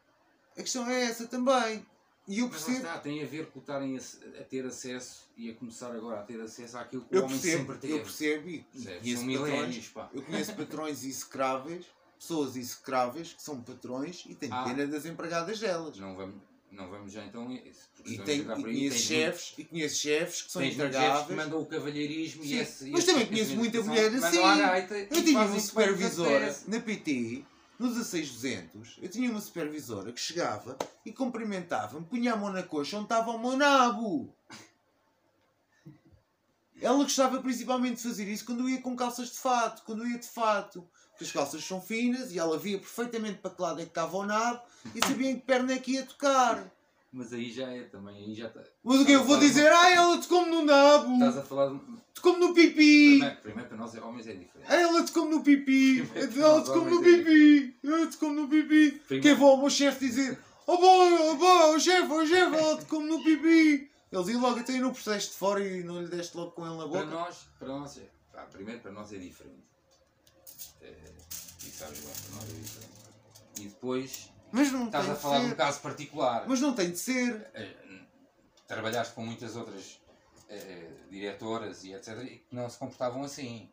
A 0.59 0.63
questão 0.63 0.87
é 0.89 1.05
essa 1.05 1.27
também. 1.27 1.87
E 2.27 2.39
eu 2.39 2.49
Mas 2.49 2.63
percebo. 2.63 2.87
está, 2.87 2.99
tem 2.99 3.23
a 3.23 3.27
ver 3.27 3.47
com 3.47 3.59
estarem 3.61 3.99
a, 3.99 4.41
a 4.41 4.45
ter 4.45 4.65
acesso 4.65 5.29
e 5.37 5.51
a 5.51 5.55
começar 5.55 5.95
agora 5.95 6.21
a 6.21 6.23
ter 6.23 6.41
acesso 6.41 6.79
àquilo 6.79 7.03
que 7.05 7.15
o 7.15 7.19
Eu 7.19 7.25
homem 7.25 7.39
percebo, 7.39 7.59
sempre 7.65 7.79
teve. 7.79 7.93
eu 7.93 8.01
percebo 8.01 8.49
e 8.49 8.59
Percebes? 8.61 9.01
conheço 9.01 9.23
São 9.25 9.43
patrões, 9.43 9.89
pá. 9.89 10.11
eu 10.15 10.23
conheço 10.23 10.55
patrões 10.55 11.05
execráveis, 11.05 11.85
pessoas 12.19 12.57
execráveis 12.57 13.33
que 13.35 13.43
são 13.43 13.61
patrões 13.61 14.25
e 14.27 14.35
tenho 14.35 14.55
Ah. 14.55 14.65
pena 14.65 14.87
das 14.87 15.05
empregadas 15.05 15.61
delas. 15.61 15.99
Não 15.99 16.17
vamos, 16.17 16.37
não 16.71 16.89
vamos 16.89 17.13
já 17.13 17.25
então. 17.27 17.51
E, 17.53 18.15
entrar 18.15 18.59
e 18.59 18.63
conheço 18.63 18.99
chefes, 18.99 19.55
e 19.59 19.65
conheço 19.65 19.97
chefes 19.97 20.43
que 20.43 20.53
são 20.53 20.63
chefes 20.63 21.27
que 21.27 21.33
mandam 21.35 21.61
o 21.61 21.67
cavalheirismo 21.67 22.43
Sim, 22.43 22.49
e 22.55 22.59
esse. 22.59 22.91
mas 22.91 22.99
esse 23.01 23.07
também 23.07 23.25
tipo 23.27 23.37
conheço 23.37 23.57
muita 23.57 23.83
mulher 23.83 24.15
assim. 24.15 24.39
Eu 25.11 25.25
tinha 25.25 25.45
lhes 25.45 25.63
supervisora 25.65 26.37
apetece. 26.39 26.71
na 26.71 26.81
PT, 26.81 27.45
no 27.79 27.93
16200, 27.93 28.99
eu 29.03 29.09
tinha 29.09 29.31
uma 29.31 29.41
supervisora 29.41 30.13
que 30.13 30.21
chegava 30.21 30.77
e 31.05 31.13
cumprimentava-me, 31.13 32.07
punha 32.07 32.33
a 32.33 32.37
mão 32.37 32.51
na 32.51 32.63
coxa 32.63 32.97
onde 32.97 33.07
estava 33.07 33.31
o 33.31 33.39
meu 33.39 33.57
nabo. 33.57 34.35
Ela 36.81 37.03
gostava 37.03 37.41
principalmente 37.41 37.97
de 37.97 38.03
fazer 38.03 38.29
isso 38.29 38.45
quando 38.45 38.69
ia 38.69 38.81
com 38.81 38.95
calças 38.95 39.31
de 39.31 39.39
fato, 39.39 39.83
quando 39.85 40.07
ia 40.07 40.19
de 40.19 40.29
fato. 40.29 40.89
Porque 41.11 41.25
as 41.25 41.33
calças 41.33 41.65
são 41.65 41.81
finas 41.81 42.33
e 42.33 42.39
ela 42.39 42.59
via 42.59 42.79
perfeitamente 42.79 43.39
para 43.39 43.51
que 43.51 43.63
lado 43.63 43.81
é 43.81 43.85
que 43.85 43.91
estava 43.91 44.17
o 44.17 44.27
nabo 44.27 44.61
e 44.95 45.07
sabia 45.07 45.31
em 45.31 45.37
que 45.37 45.47
perna 45.47 45.73
é 45.73 45.79
que 45.79 45.93
ia 45.93 46.05
tocar. 46.05 46.71
Mas 47.17 47.33
aí 47.33 47.49
já 47.49 47.69
é 47.71 47.85
também, 47.85 48.17
aí 48.17 48.35
já 48.35 48.49
está. 48.49 48.61
Mas 48.83 49.01
o 49.01 49.07
que 49.07 49.13
eu 49.13 49.23
vou 49.23 49.39
dizer? 49.39 49.71
Ah, 49.71 49.89
ela 49.89 50.19
tocou-me 50.19 50.51
no 50.51 50.63
nabo, 50.65 51.13
Estás 51.15 51.37
a 51.39 51.43
falar 51.45 51.73
de. 51.73 51.81
tocou-me 52.13 52.41
no 52.41 52.53
pipi. 52.53 52.75
Primeiro, 52.75 53.37
primeiro 53.37 53.69
para 53.69 53.79
nós 53.79 53.95
homens 53.95 54.27
é 54.27 54.33
diferente. 54.35 54.67
Ah, 54.69 54.75
ela 54.75 55.01
tocou-me 55.05 55.31
no 55.37 55.43
pipi! 55.45 56.03
Primeiro 56.07 56.41
Ela 56.43 56.59
nós 56.59 56.67
tocou-me 56.67 56.91
no 56.91 57.01
é 57.01 57.05
pipi! 57.05 57.79
Ela 57.85 58.07
tocou-me 58.09 58.35
no 58.41 58.49
pipi! 58.49 58.91
Primeiro- 59.07 59.23
Que 59.23 59.35
vou 59.35 59.51
ao 59.53 59.59
meu 59.59 59.71
chefe 59.71 60.07
dizer: 60.09 60.37
Oh 60.67 60.77
boy, 60.77 61.13
oh 61.21 61.35
boy, 61.37 61.75
oh 61.77 61.79
chefe, 61.79 62.11
oh 62.13 62.27
chefe, 62.27 62.57
ela 62.57 62.77
tocou-me 62.79 63.09
no 63.09 63.23
pipi! 63.23 63.91
Eles 64.11 64.29
iam 64.29 64.41
logo 64.41 64.59
até 64.59 64.73
no 64.81 64.93
processo 64.93 65.31
de 65.31 65.37
fora 65.37 65.65
e 65.65 65.85
não 65.85 66.03
lhe 66.03 66.09
deste 66.09 66.37
logo 66.37 66.51
com 66.51 66.67
ele 66.67 66.77
na 66.77 66.89
Para 66.89 67.05
boca. 67.05 67.05
nós, 67.07 67.37
para 67.61 67.69
nós 67.69 67.97
é. 67.99 68.09
pá, 68.33 68.43
primeiro 68.47 68.81
para 68.81 68.91
nós 68.93 69.13
é 69.13 69.19
diferente. 69.19 69.63
É, 70.83 70.93
e 71.65 71.71
sabes 71.71 72.01
bem, 72.01 72.13
para 72.13 72.35
nós 72.41 72.51
é 72.51 72.61
diferente. 72.61 72.95
E 73.61 73.65
depois 73.69 74.31
Mas 74.55 74.71
não 74.71 74.87
estás 74.87 75.05
tem 75.05 75.13
a 75.13 75.17
de 75.17 75.21
falar 75.21 75.39
de 75.41 75.47
um 75.47 75.49
ser. 75.49 75.57
caso 75.57 75.81
particular. 75.81 76.45
Mas 76.47 76.61
não 76.61 76.75
tem 76.77 76.91
de 76.93 76.97
ser. 76.97 77.51
Eh, 77.55 77.75
trabalhaste 78.69 79.13
com 79.13 79.27
muitas 79.27 79.57
outras 79.57 80.01
eh, 80.49 80.91
diretoras 81.11 81.83
e 81.83 81.93
etc. 81.93 82.17
que 82.25 82.47
não 82.53 82.71
se 82.71 82.79
comportavam 82.79 83.25
assim. 83.25 83.69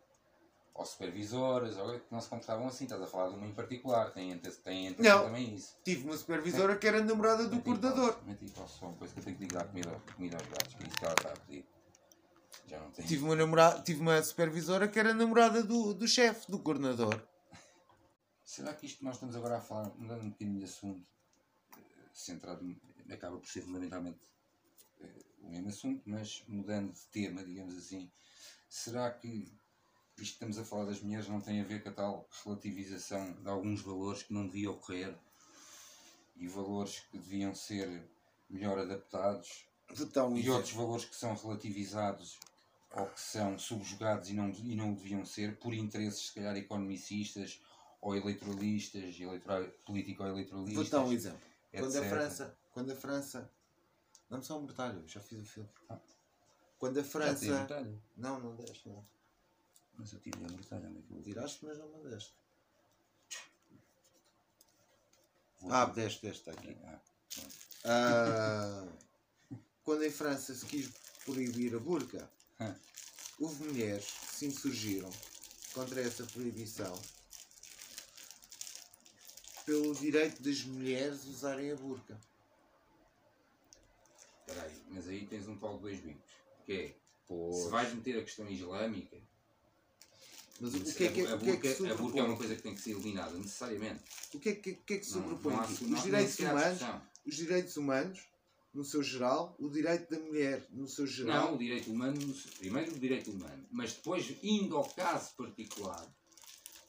Ou 0.74 0.84
supervisoras, 0.84 1.78
ou 1.78 2.00
que 2.00 2.06
não 2.10 2.20
se 2.20 2.28
comportavam 2.28 2.68
assim. 2.68 2.86
Estás 2.86 3.00
a 3.00 3.06
falar 3.06 3.30
de 3.30 3.36
uma 3.36 3.46
em 3.46 3.54
particular, 3.54 4.10
tem 4.10 4.36
tem 4.40 4.96
também 4.96 5.54
isso. 5.54 5.78
Tive 5.84 6.06
uma 6.06 6.18
supervisora 6.18 6.76
que 6.76 6.88
era 6.88 7.04
namorada 7.04 7.48
do 7.48 7.62
coordenador. 7.62 8.18
Meti 8.26 8.52
uma 8.82 8.94
coisa 8.94 9.14
que 9.14 9.20
eu 9.20 9.24
tenho 9.24 9.38
que 9.38 9.44
lhe 9.44 9.50
dar 9.52 9.66
comida, 9.66 10.02
comida 10.16 10.38
aos 10.38 10.48
gatos, 10.48 10.74
que 10.74 10.84
é 10.84 10.88
isso 10.88 10.98
que 10.98 11.06
ela 11.06 11.14
está 11.14 11.30
a 11.30 11.34
pedir. 11.34 11.66
Já 12.66 12.80
não 12.80 12.90
tem. 12.90 13.06
Tive 13.06 13.24
uma, 13.24 13.36
namorada, 13.36 13.82
tive 13.84 14.02
uma 14.02 14.24
supervisora 14.24 14.88
que 14.88 14.98
era 14.98 15.14
namorada 15.14 15.62
do, 15.62 15.94
do 15.94 16.08
chefe, 16.08 16.50
do 16.50 16.58
coordenador. 16.58 17.22
Será 18.52 18.74
que 18.74 18.86
isto 18.86 18.98
que 18.98 19.06
nós 19.06 19.16
estamos 19.16 19.34
agora 19.34 19.60
a 19.60 19.62
falar, 19.62 19.94
mudando 19.96 20.24
um 20.24 20.30
bocadinho 20.30 20.60
de 20.60 20.66
assunto, 20.66 21.08
eh, 21.74 21.80
centrado, 22.14 22.76
acaba 23.10 23.38
por 23.38 23.48
ser 23.48 23.62
fundamentalmente 23.62 24.20
eh, 25.00 25.24
o 25.42 25.50
mesmo 25.52 25.70
assunto, 25.70 26.04
mas 26.06 26.44
mudando 26.50 26.92
de 26.92 27.00
tema, 27.14 27.46
digamos 27.46 27.78
assim, 27.78 28.12
será 28.68 29.10
que 29.10 29.30
isto 29.30 29.56
que 30.18 30.24
estamos 30.24 30.58
a 30.58 30.66
falar 30.66 30.84
das 30.84 31.02
mulheres 31.02 31.30
não 31.30 31.40
tem 31.40 31.62
a 31.62 31.64
ver 31.64 31.82
com 31.82 31.88
a 31.88 31.94
tal 31.94 32.28
relativização 32.44 33.42
de 33.42 33.48
alguns 33.48 33.80
valores 33.84 34.24
que 34.24 34.34
não 34.34 34.46
deviam 34.46 34.74
ocorrer 34.74 35.18
e 36.36 36.46
valores 36.50 37.00
que 37.10 37.20
deviam 37.20 37.56
ser 37.56 38.04
melhor 38.50 38.78
adaptados 38.80 39.66
e 40.36 40.50
outros 40.50 40.74
valores 40.74 41.06
que 41.06 41.16
são 41.16 41.36
relativizados 41.36 42.38
ou 42.98 43.08
que 43.08 43.22
são 43.22 43.58
subjugados 43.58 44.30
e 44.30 44.34
não, 44.34 44.50
e 44.50 44.76
não 44.76 44.94
deviam 44.94 45.24
ser 45.24 45.58
por 45.58 45.74
interesses, 45.74 46.28
se 46.28 46.34
calhar, 46.34 46.58
economicistas 46.58 47.62
ou 48.02 48.16
eleitoralistas, 48.16 49.20
eleitoral, 49.20 49.62
Vou 49.64 49.72
político-eleitoralistas. 49.86 50.90
dar 50.90 51.02
um 51.04 51.12
exemplo. 51.14 51.40
Quando 51.72 51.96
a. 51.98 52.04
França. 52.10 52.58
Quando 52.74 52.92
a 52.92 52.96
França. 52.96 53.52
Dá-me 54.30 54.44
só 54.44 54.58
um 54.58 54.62
mortalho, 54.62 55.04
já 55.08 55.20
fiz 55.20 55.40
o 55.40 55.46
filme. 55.46 55.70
Ah. 55.90 56.00
Quando 56.80 57.00
a 57.00 57.04
Já 57.04 57.10
França. 57.10 57.46
a 57.54 57.60
mortalha. 57.60 58.00
Não, 58.18 58.40
não 58.40 58.56
deste, 58.56 58.88
não. 58.90 59.06
Mas 59.98 60.14
eu 60.14 60.20
tirei 60.20 60.44
a 60.46 60.50
mortalha, 60.50 60.88
é 60.88 60.90
que 60.90 60.98
eu 60.98 61.04
vou? 61.10 61.22
Tiraste, 61.22 61.66
mas 61.66 61.78
não 61.78 61.90
mandaste. 61.90 62.34
Vou- 65.60 65.72
Ah, 65.72 65.86
deste, 65.86 66.22
deste, 66.26 66.50
está 66.50 66.52
aqui. 66.60 66.76
Ah, 66.84 67.00
Ah, 67.86 68.88
quando 69.84 70.04
em 70.04 70.12
França 70.12 70.54
se 70.56 70.66
quis 70.66 70.90
proibir 71.26 71.76
a 71.76 71.80
burca, 71.80 72.30
Hã. 72.60 72.76
houve 73.40 73.64
mulheres 73.66 74.06
que 74.06 74.36
se 74.36 74.46
insurgiram 74.48 75.10
contra 75.74 76.02
essa 76.02 76.24
proibição 76.26 77.00
pelo 79.66 79.94
direito 79.96 80.42
das 80.42 80.64
mulheres 80.64 81.26
usarem 81.26 81.72
a 81.72 81.76
burca. 81.76 82.20
Espera 84.48 84.64
aí, 84.68 84.82
mas 84.90 85.08
aí 85.08 85.26
tens 85.28 85.48
um 85.48 85.58
pau 85.58 85.76
de 85.78 85.82
dois 85.82 86.00
bicos. 86.00 86.32
Que 86.66 86.74
é, 86.74 86.96
Pois. 87.28 87.56
se 87.64 87.70
vais 87.70 87.94
meter 87.94 88.20
a 88.20 88.24
questão 88.24 88.50
islâmica, 88.50 89.18
Mas 90.60 90.76
o 90.76 90.84
que 90.96 91.04
é 91.06 91.12
que, 91.12 91.26
a, 91.26 91.36
o 91.36 91.40
que, 91.40 91.50
é 91.50 91.58
que 91.58 91.68
burca, 91.70 91.70
a 91.72 91.76
burca 91.76 91.84
é 91.84 91.94
uma 91.94 91.98
sobrepõe? 91.98 92.38
coisa 92.38 92.56
que 92.56 92.62
tem 92.62 92.76
que 92.76 92.82
ser 92.82 92.92
eliminada, 92.92 93.32
necessariamente. 93.36 94.04
O 94.34 94.40
que 94.40 94.50
é 94.50 94.56
que, 94.56 94.72
o 94.72 94.78
que, 94.84 94.94
é 94.94 94.98
que 95.00 95.06
Não- 95.08 95.14
sobrepõe 95.14 95.54
não 95.54 95.60
há- 95.60 95.64
aqui? 95.64 95.74
não- 95.86 95.86
Os 95.86 95.90
nem 95.92 96.04
direitos 96.04 96.32
sequer 96.36 96.50
há 96.50 96.54
humanos, 96.54 96.78
discussão. 96.80 97.02
os 97.26 97.36
direitos 97.36 97.78
humanos, 97.78 98.20
no 98.74 98.84
seu 98.86 99.02
geral, 99.04 99.56
o 99.60 99.70
direito 99.70 100.10
da 100.12 100.20
mulher, 100.20 100.64
no 100.70 100.88
seu 100.88 101.08
geral. 101.08 101.48
Não, 101.48 101.56
o 101.56 101.58
direito 101.58 101.92
humano, 101.92 102.36
primeiro 102.60 102.92
o 102.96 103.00
direito 103.00 103.32
humano, 103.32 103.66
mas 103.72 103.94
depois, 103.94 104.36
indo 104.44 104.78
ao 104.78 104.88
caso 104.94 105.32
particular, 105.36 106.08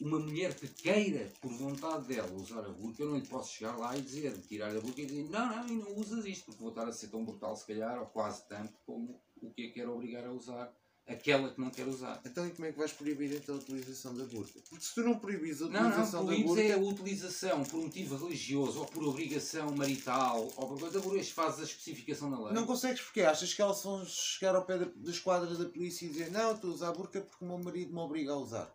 uma 0.03 0.19
mulher 0.19 0.55
que 0.55 0.69
queira, 0.69 1.31
por 1.41 1.53
vontade 1.53 2.07
dela, 2.07 2.33
usar 2.33 2.61
a 2.61 2.69
burca, 2.69 3.03
eu 3.03 3.11
não 3.11 3.19
lhe 3.19 3.27
posso 3.27 3.53
chegar 3.55 3.77
lá 3.77 3.97
e 3.97 4.03
dizer, 4.03 4.37
tirar 4.49 4.75
a 4.77 4.81
burca 4.81 5.01
e 5.01 5.07
dizer, 5.07 5.29
não, 5.31 5.47
não, 5.47 5.69
e 5.69 5.73
não 5.73 5.97
usas 5.99 6.25
isto, 6.27 6.47
porque 6.47 6.61
vou 6.61 6.71
estar 6.71 6.87
a 6.89 6.93
ser 6.93 7.09
tão 7.09 7.25
brutal, 7.25 7.57
se 7.57 7.67
calhar, 7.67 7.99
ou 8.01 8.07
quase 8.07 8.47
tanto, 8.49 8.73
como 8.85 9.21
o 9.41 9.51
que 9.53 9.67
é 9.67 9.69
que 9.71 9.81
era 9.81 9.91
obrigar 9.91 10.25
a 10.27 10.33
usar 10.33 10.73
aquela 11.07 11.51
que 11.53 11.61
não 11.61 11.69
quer 11.71 11.87
usar. 11.89 12.21
Então 12.25 12.47
e 12.47 12.51
como 12.53 12.67
é 12.67 12.73
que 12.73 12.79
vais 12.79 12.93
proibir 12.93 13.33
então 13.35 13.57
a 13.57 13.59
utilização 13.59 14.15
da 14.15 14.25
burca? 14.25 14.61
Porque 14.69 14.85
se 14.85 14.95
tu 14.95 15.03
não 15.03 15.19
proibis 15.19 15.61
a 15.61 15.65
Não, 15.67 15.73
não, 15.83 15.89
utilização 15.89 16.25
da 16.25 16.37
burca. 16.37 16.63
é 16.63 16.73
a 16.75 16.79
utilização 16.79 17.65
por 17.65 17.83
motivo 17.83 18.17
religioso 18.25 18.79
ou 18.81 18.87
por 18.87 19.03
obrigação 19.05 19.75
marital 19.75 20.49
ou 20.57 20.69
por 20.69 20.79
coisa, 20.79 21.01
por 21.01 21.17
este 21.19 21.35
fazes 21.35 21.61
a 21.61 21.65
especificação 21.65 22.31
na 22.31 22.41
lei. 22.45 22.55
Não 22.55 22.65
consegues 22.67 23.01
porque 23.01 23.23
achas 23.23 23.53
que 23.53 23.61
elas 23.61 23.83
vão 23.83 24.05
chegar 24.07 24.55
ao 24.55 24.65
pé 24.65 24.79
da, 24.79 24.85
da 24.95 25.11
esquadra 25.11 25.53
da 25.57 25.65
polícia 25.69 26.07
e 26.07 26.09
dizer 26.11 26.31
não, 26.31 26.55
estou 26.55 26.71
a 26.71 26.75
usar 26.75 26.89
a 26.91 26.93
burca 26.93 27.21
porque 27.21 27.45
o 27.45 27.49
meu 27.49 27.59
marido 27.59 27.93
me 27.93 27.99
obriga 27.99 28.33
a 28.33 28.37
usar. 28.39 28.73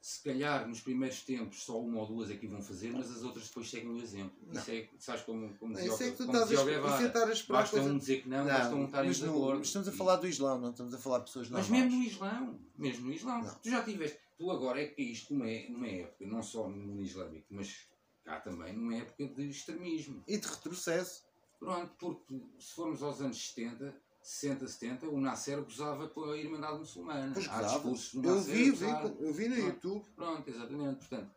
Se 0.00 0.22
calhar 0.22 0.66
nos 0.68 0.80
primeiros 0.80 1.22
tempos 1.22 1.64
só 1.64 1.80
uma 1.80 2.00
ou 2.00 2.06
duas 2.06 2.30
é 2.30 2.36
que 2.36 2.46
vão 2.46 2.62
fazer, 2.62 2.92
mas 2.92 3.10
as 3.10 3.22
outras 3.24 3.48
depois 3.48 3.68
seguem 3.68 3.90
o 3.90 3.98
exemplo. 3.98 4.36
Não. 4.46 4.60
Isso 4.60 4.70
é, 4.70 4.88
sabes 4.98 5.22
como, 5.22 5.52
como 5.58 5.72
Não, 5.72 5.80
dizia, 5.80 5.92
isso 5.94 6.02
é 6.04 6.10
que 6.12 6.16
tu 6.16 6.26
como 6.26 6.38
estás 6.38 6.50
a, 6.58 6.62
é 6.62 6.64
Guevara. 6.64 7.32
esperar 7.32 7.58
Basta 7.60 7.76
coisa... 7.76 7.92
um 7.92 7.98
dizer 7.98 8.22
que 8.22 8.28
não, 8.28 8.46
basta 8.46 8.74
um 8.76 8.84
estar 8.84 9.04
em 9.04 9.08
mas, 9.08 9.20
no- 9.20 9.26
desacordo. 9.26 9.58
mas 9.58 9.66
estamos 9.66 9.88
a 9.88 9.92
falar 9.92 10.16
do 10.16 10.26
Islão, 10.28 10.60
não 10.60 10.70
estamos 10.70 10.94
a 10.94 10.98
falar 10.98 11.18
de 11.18 11.24
pessoas 11.24 11.50
Mas 11.50 11.68
normais. 11.68 11.90
mesmo 11.92 11.98
no 12.00 12.08
Islão, 12.08 12.60
mesmo 12.76 13.06
no 13.06 13.12
Islão, 13.12 13.42
Não. 13.42 13.54
tu 13.56 13.70
já 13.70 13.82
tiveste, 13.82 14.18
tu 14.38 14.50
agora 14.52 14.80
é 14.80 14.86
que 14.86 15.02
isto 15.02 15.34
numa, 15.34 15.50
é- 15.50 15.68
numa 15.68 15.88
época, 15.88 16.26
não 16.26 16.42
só 16.42 16.68
no 16.68 17.02
Islâmico, 17.02 17.46
mas 17.50 17.88
cá 18.24 18.40
também, 18.40 18.72
numa 18.72 18.96
época 18.96 19.26
de 19.26 19.48
extremismo. 19.50 20.22
E 20.28 20.38
de 20.38 20.46
retrocesso. 20.46 21.26
Pronto, 21.58 21.92
porque 21.98 22.40
se 22.60 22.72
formos 22.72 23.02
aos 23.02 23.20
anos 23.20 23.48
70, 23.48 24.00
60, 24.28 24.68
70, 24.68 25.08
o 25.08 25.18
Nasser 25.18 25.62
gozava 25.62 26.06
com 26.06 26.24
a 26.24 26.36
Irmandade 26.36 26.78
Muçulmana. 26.78 27.32
Pois 27.32 27.48
Há 27.48 27.62
discursos 27.62 28.12
do 28.12 28.28
Eu 28.28 28.34
Nasser 28.34 28.54
vi, 28.54 28.60
a 28.60 28.64
vi, 28.64 28.70
gozar. 28.72 29.04
eu 29.20 29.32
vi 29.32 29.48
no 29.48 29.54
Pronto. 29.54 29.68
YouTube. 29.68 30.06
Pronto, 30.14 30.50
exatamente. 30.50 30.96
Portanto, 30.98 31.30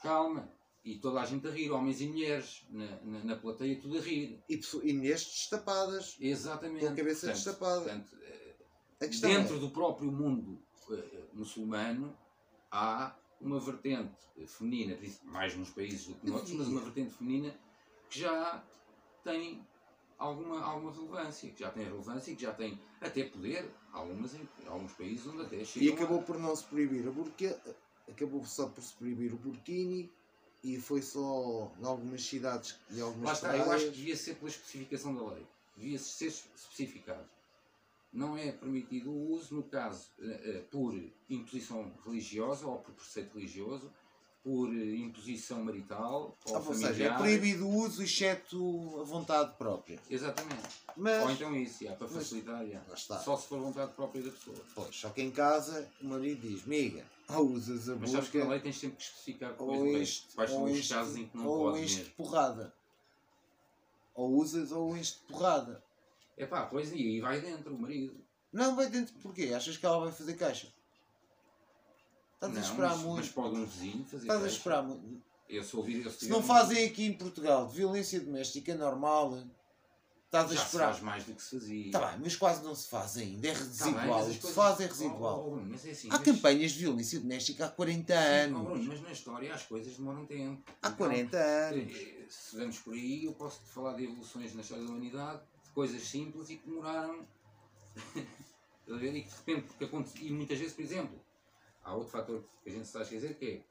calma. 0.00 0.48
E 0.84 0.98
toda 0.98 1.20
a 1.20 1.24
gente 1.26 1.48
a 1.48 1.50
rir, 1.50 1.72
homens 1.72 2.00
e 2.00 2.06
mulheres, 2.06 2.64
na, 2.70 3.00
na, 3.00 3.24
na 3.24 3.36
plateia, 3.36 3.76
tudo 3.80 3.98
a 3.98 4.00
rir. 4.00 4.40
E, 4.48 4.60
e 4.84 4.92
mulheres 4.92 5.24
destapadas. 5.24 6.16
Exatamente. 6.20 6.86
Com 6.86 6.92
a 6.92 6.94
cabeça 6.94 7.26
Portanto, 7.26 7.44
destapada. 7.44 7.80
portanto, 7.80 8.16
eh, 8.22 9.08
dentro 9.20 9.56
é, 9.56 9.58
do 9.58 9.70
próprio 9.70 10.12
mundo 10.12 10.62
eh, 10.92 11.24
muçulmano 11.32 12.16
há 12.70 13.16
uma 13.40 13.58
vertente 13.58 14.14
feminina, 14.46 14.96
mais 15.24 15.56
nos 15.56 15.70
países 15.70 16.06
do 16.06 16.14
que 16.14 16.30
noutros, 16.30 16.52
mas 16.52 16.68
uma 16.68 16.82
vertente 16.82 17.14
feminina 17.14 17.52
que 18.08 18.20
já 18.20 18.64
tem 19.24 19.66
alguma, 20.22 20.60
alguma 20.62 20.92
relevância, 20.92 21.50
que 21.50 21.60
já 21.60 21.70
tem 21.70 21.84
relevância 21.84 22.30
e 22.30 22.36
que 22.36 22.42
já 22.42 22.52
tem 22.54 22.78
até 23.00 23.24
poder, 23.24 23.68
algumas 23.92 24.34
em 24.34 24.48
alguns 24.66 24.92
países 24.92 25.26
onde 25.26 25.42
até 25.42 25.64
chegam 25.64 25.88
E 25.88 25.90
a- 25.92 25.94
acabou 25.94 26.22
por 26.22 26.38
não 26.38 26.54
se 26.54 26.64
proibir 26.64 27.06
a 27.06 27.10
burca, 27.10 27.60
acabou 28.08 28.44
só 28.44 28.68
por 28.68 28.82
se 28.82 28.94
proibir 28.94 29.32
o 29.32 29.36
burkini 29.36 30.10
e 30.62 30.78
foi 30.80 31.02
só 31.02 31.72
em 31.80 31.84
algumas 31.84 32.22
cidades 32.22 32.78
e 32.90 33.00
algumas 33.00 33.26
Lá 33.26 33.32
está, 33.50 33.56
eu 33.56 33.70
acho 33.72 33.86
que 33.86 33.90
devia 33.92 34.16
ser 34.16 34.36
pela 34.36 34.48
especificação 34.50 35.14
da 35.16 35.34
lei. 35.34 35.46
Devia 35.76 35.98
ser 35.98 36.26
especificado. 36.26 37.28
Não 38.12 38.36
é 38.36 38.52
permitido 38.52 39.10
o 39.10 39.30
uso, 39.32 39.54
no 39.54 39.62
caso, 39.62 40.10
eh, 40.20 40.40
eh, 40.44 40.64
por 40.70 40.94
imposição 41.30 41.90
religiosa 42.04 42.66
ou 42.66 42.78
por 42.78 42.92
preceito 42.94 43.34
religioso, 43.38 43.90
por 44.42 44.68
eh, 44.74 44.96
imposição 44.96 45.62
marital 45.62 46.36
ou 46.46 46.56
Ah, 46.56 46.58
ou 46.58 46.74
seja, 46.74 46.86
é 46.88 46.90
familiar. 46.92 47.18
proibido 47.18 47.66
o 47.68 47.74
uso 47.76 48.02
exceto 48.02 49.00
a 49.00 49.04
vontade 49.04 49.56
própria. 49.56 49.98
Exatamente. 50.10 50.68
Mas, 50.96 51.22
Ou 51.22 51.30
então 51.30 51.56
isso, 51.56 51.84
já, 51.84 51.92
para 51.94 52.08
mas- 52.08 52.16
facilitar. 52.16 52.66
já. 52.66 52.82
Só 53.20 53.36
se 53.36 53.46
for 53.46 53.60
vontade 53.60 53.92
própria 53.92 54.22
da 54.22 54.30
pessoa. 54.30 54.56
Pois, 54.74 54.94
só 54.96 55.10
que 55.10 55.22
em 55.22 55.30
casa 55.30 55.88
o 56.02 56.06
marido 56.06 56.40
diz, 56.48 56.64
miga, 56.66 57.06
ou 57.30 57.46
usas 57.52 57.88
a 57.88 57.94
Mas 57.96 58.10
sabes 58.10 58.28
que 58.30 58.38
na 58.38 58.48
lei 58.50 58.60
tens 58.60 58.78
sempre 58.78 58.96
que 58.96 59.02
especificar 59.04 59.54
ou 59.58 59.86
este, 59.96 60.34
quais 60.34 60.50
são 60.50 60.64
os 60.64 60.88
casos 60.88 61.16
em 61.16 61.26
que 61.28 61.36
não 61.36 61.46
ou 61.46 61.76
este 61.78 62.04
porrada. 62.10 62.74
Ou 64.14 64.30
usas 64.36 64.72
ou 64.72 64.96
este 64.96 65.20
porrada. 65.20 65.82
É 66.36 66.44
pá, 66.46 66.66
pois 66.66 66.90
e 66.92 66.96
aí 66.96 67.20
vai 67.20 67.40
dentro 67.40 67.74
o 67.74 67.78
marido. 67.78 68.20
Não, 68.52 68.74
vai 68.76 68.88
dentro 68.90 69.14
porquê? 69.22 69.52
Achas 69.54 69.76
que 69.76 69.86
ela 69.86 70.00
vai 70.00 70.12
fazer 70.12 70.34
caixa? 70.34 70.66
Estás 72.42 72.56
a 72.56 72.60
esperar 72.60 72.88
mas, 72.90 73.00
muito. 73.02 73.16
mas 73.16 73.28
pode 73.28 73.56
um 73.56 73.64
vizinho 73.66 74.04
fazer 74.04 74.22
Estás 74.24 74.44
a 74.44 74.46
esperar 74.48 74.82
muito. 74.82 75.22
Eu 75.48 75.62
se 75.62 75.76
ouvir, 75.76 76.04
eu 76.04 76.10
Se 76.10 76.28
não 76.28 76.42
fazem 76.42 76.84
aqui 76.86 77.04
em 77.06 77.12
Portugal 77.12 77.66
de 77.68 77.74
violência 77.76 78.18
doméstica 78.20 78.74
normal, 78.74 79.38
estás 80.24 80.50
a 80.50 80.54
já 80.54 80.60
se 80.60 80.66
esperar. 80.66 80.86
faz 80.92 81.00
mais 81.02 81.24
do 81.24 81.34
que 81.34 81.42
se 81.42 81.50
fazia. 81.58 81.86
Está 81.86 82.06
bem, 82.10 82.20
mas 82.24 82.36
quase 82.36 82.64
não 82.64 82.74
se 82.74 82.88
faz 82.88 83.16
ainda. 83.18 83.48
É 83.48 83.52
Tá 83.52 83.58
bem, 83.60 83.68
residual. 83.68 84.22
o 84.24 84.30
que 84.30 84.46
se 84.46 84.52
faz 84.54 84.80
é 84.80 84.84
Oh, 84.84 84.88
residual. 84.88 85.46
oh, 85.52 85.56
mas 85.68 85.84
é 85.86 85.90
assim, 85.90 86.08
Há 86.08 86.12
mas- 86.14 86.22
campanhas 86.22 86.72
de 86.72 86.78
violência 86.78 87.20
doméstica 87.20 87.66
há 87.66 87.68
40 87.68 88.14
Sim, 88.14 88.54
oh, 88.54 88.58
Bruno, 88.60 88.74
anos. 88.74 88.86
mas 88.88 89.02
na 89.02 89.12
história 89.12 89.54
as 89.54 89.62
coisas 89.64 89.96
demoram 89.96 90.24
tempo. 90.26 90.62
Há 90.82 90.88
Então, 90.88 90.96
40 90.96 91.36
anos. 91.36 91.94
eh, 91.94 92.24
Se 92.28 92.56
vamos 92.56 92.78
por 92.78 92.94
aí, 92.94 93.24
eu 93.24 93.32
posso 93.34 93.60
te 93.60 93.68
falar 93.70 93.92
de 93.92 94.04
evoluções 94.04 94.54
na 94.54 94.62
história 94.62 94.82
da 94.84 94.90
humanidade, 94.90 95.42
de 95.64 95.70
coisas 95.70 96.02
simples 96.02 96.48
e 96.50 96.56
que 96.56 96.66
demoraram. 96.68 97.26
E 98.84 98.98
que 98.98 98.98
de 98.98 99.20
repente, 99.36 99.66
porque 99.68 99.84
aconte- 99.84 100.24
e 100.26 100.30
muitas 100.32 100.58
vezes, 100.58 100.74
por 100.74 100.82
exemplo, 100.82 101.20
há 101.84 101.94
outro 101.94 102.10
fator 102.10 102.44
que 102.62 102.70
a 102.70 102.72
gente 102.72 102.84
está 102.84 103.00
a 103.00 103.02
esquecer 103.02 103.36
que 103.38 103.44
é 103.46 103.62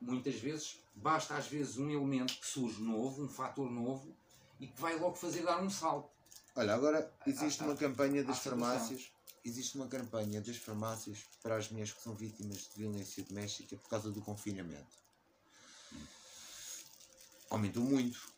muitas 0.00 0.34
vezes 0.36 0.78
basta 0.94 1.34
às 1.36 1.46
vezes 1.46 1.76
um 1.78 1.90
elemento 1.90 2.34
que 2.38 2.46
surge 2.46 2.82
novo, 2.82 3.22
um 3.24 3.28
fator 3.28 3.70
novo 3.70 4.14
e 4.60 4.66
que 4.66 4.80
vai 4.80 4.98
logo 4.98 5.14
fazer 5.16 5.42
dar 5.42 5.62
um 5.62 5.70
salto. 5.70 6.10
Olha, 6.56 6.74
agora 6.74 7.12
existe 7.26 7.62
há- 7.62 7.66
uma 7.66 7.74
campanha 7.76 8.22
das 8.22 8.36
há 8.36 8.40
situação. 8.40 8.60
farmácias. 8.68 9.10
Existe 9.44 9.76
uma 9.76 9.86
campanha 9.88 10.40
das 10.40 10.56
farmácias 10.56 11.18
para 11.42 11.56
as 11.56 11.68
mulheres 11.70 11.92
que 11.92 12.02
são 12.02 12.14
vítimas 12.14 12.58
de 12.72 12.78
violência 12.82 13.22
doméstica 13.24 13.76
por 13.76 13.88
causa 13.90 14.10
do 14.10 14.20
confinamento. 14.22 14.86
Aumentou 17.50 17.82
muito. 17.82 18.32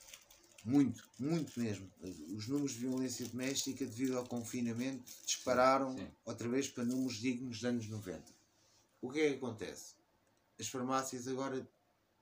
Muito, 0.64 1.04
muito 1.16 1.60
mesmo. 1.60 1.88
Os 2.36 2.48
números 2.48 2.72
de 2.72 2.78
violência 2.80 3.24
doméstica 3.28 3.84
devido 3.86 4.18
ao 4.18 4.26
confinamento 4.26 5.04
dispararam 5.24 5.96
Sim. 5.96 6.08
outra 6.24 6.48
vez 6.48 6.68
para 6.68 6.84
números 6.84 7.14
dignos 7.18 7.58
dos 7.60 7.64
anos 7.64 7.86
90. 7.86 8.20
O 9.06 9.10
que 9.10 9.20
é 9.20 9.30
que 9.30 9.36
acontece? 9.36 9.94
As 10.58 10.66
farmácias 10.66 11.28
agora 11.28 11.64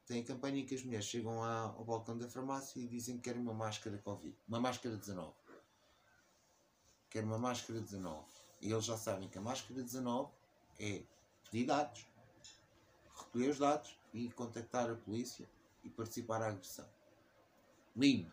têm 0.04 0.20
a 0.20 0.24
campanha 0.24 0.60
em 0.60 0.66
que 0.66 0.74
as 0.74 0.82
mulheres 0.82 1.06
chegam 1.06 1.42
à- 1.42 1.62
ao 1.62 1.82
balcão 1.82 2.18
da 2.18 2.28
farmácia 2.28 2.78
e 2.78 2.86
dizem 2.86 3.16
que 3.16 3.22
querem 3.22 3.40
uma 3.40 3.54
máscara 3.54 3.96
Covid, 3.96 4.36
uma 4.46 4.60
máscara 4.60 4.94
19. 4.94 5.34
Querem 7.08 7.26
uma 7.26 7.38
máscara 7.38 7.80
19. 7.80 8.28
E 8.60 8.70
eles 8.70 8.84
já 8.84 8.98
sabem 8.98 9.30
que 9.30 9.38
a 9.38 9.40
máscara 9.40 9.82
19 9.82 10.30
é 10.78 11.02
pedir 11.50 11.64
dados, 11.64 12.06
recolher 13.16 13.48
os 13.50 13.58
dados 13.58 13.98
e 14.12 14.30
contactar 14.32 14.90
a 14.90 14.94
polícia 14.94 15.48
e 15.82 15.88
participar 15.88 16.40
da 16.40 16.48
agressão. 16.48 16.88
Lindo. 17.96 18.30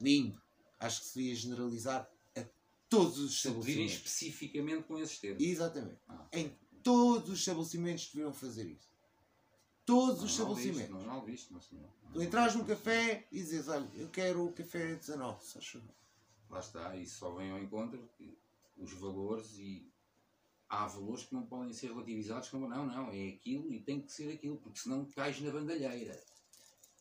Lindo. 0.00 0.42
Acho 0.80 1.00
que 1.02 1.06
se 1.06 1.18
devia 1.20 1.34
generalizar 1.36 2.10
a 2.36 2.44
todos 2.88 3.18
os 3.18 3.34
estabelecimentos. 3.36 3.94
especificamente 3.94 4.82
com 4.84 4.98
esses 4.98 5.18
termos. 5.20 5.42
Exatamente. 5.44 6.00
Ah. 6.08 6.26
Em 6.32 6.56
todos 6.82 7.30
os 7.30 7.38
estabelecimentos 7.40 8.10
deviam 8.12 8.32
fazer 8.32 8.66
isso. 8.66 8.88
Todos 9.84 10.22
os 10.22 10.38
Não, 10.38 10.48
não 10.48 10.54
visto, 10.54 10.68
estabelecimentos. 10.70 11.06
Não, 11.06 11.14
não 11.14 11.24
visto, 11.24 11.52
não. 11.52 11.60
Tu 12.12 12.22
entras 12.22 12.54
num 12.54 12.64
café 12.64 13.26
e 13.32 13.38
dizes, 13.38 13.68
olha, 13.68 13.88
eu 13.94 14.08
quero 14.10 14.46
o 14.46 14.52
café 14.52 14.94
19, 14.94 15.44
só 15.44 15.60
favor. 15.60 15.94
Lá 16.50 16.60
está, 16.60 16.96
isso 16.96 17.18
só 17.18 17.30
vem 17.34 17.50
ao 17.50 17.58
encontro 17.58 18.08
os 18.76 18.92
valores 18.92 19.58
e 19.58 19.90
há 20.68 20.86
valores 20.86 21.24
que 21.24 21.34
não 21.34 21.44
podem 21.46 21.72
ser 21.72 21.88
relativizados 21.88 22.48
como 22.48 22.68
não, 22.68 22.86
não, 22.86 23.10
é 23.10 23.28
aquilo 23.28 23.72
e 23.72 23.80
tem 23.80 24.00
que 24.00 24.12
ser 24.12 24.32
aquilo, 24.32 24.56
porque 24.58 24.78
senão 24.78 25.04
cais 25.06 25.40
na 25.40 25.50
bandalheira, 25.50 26.18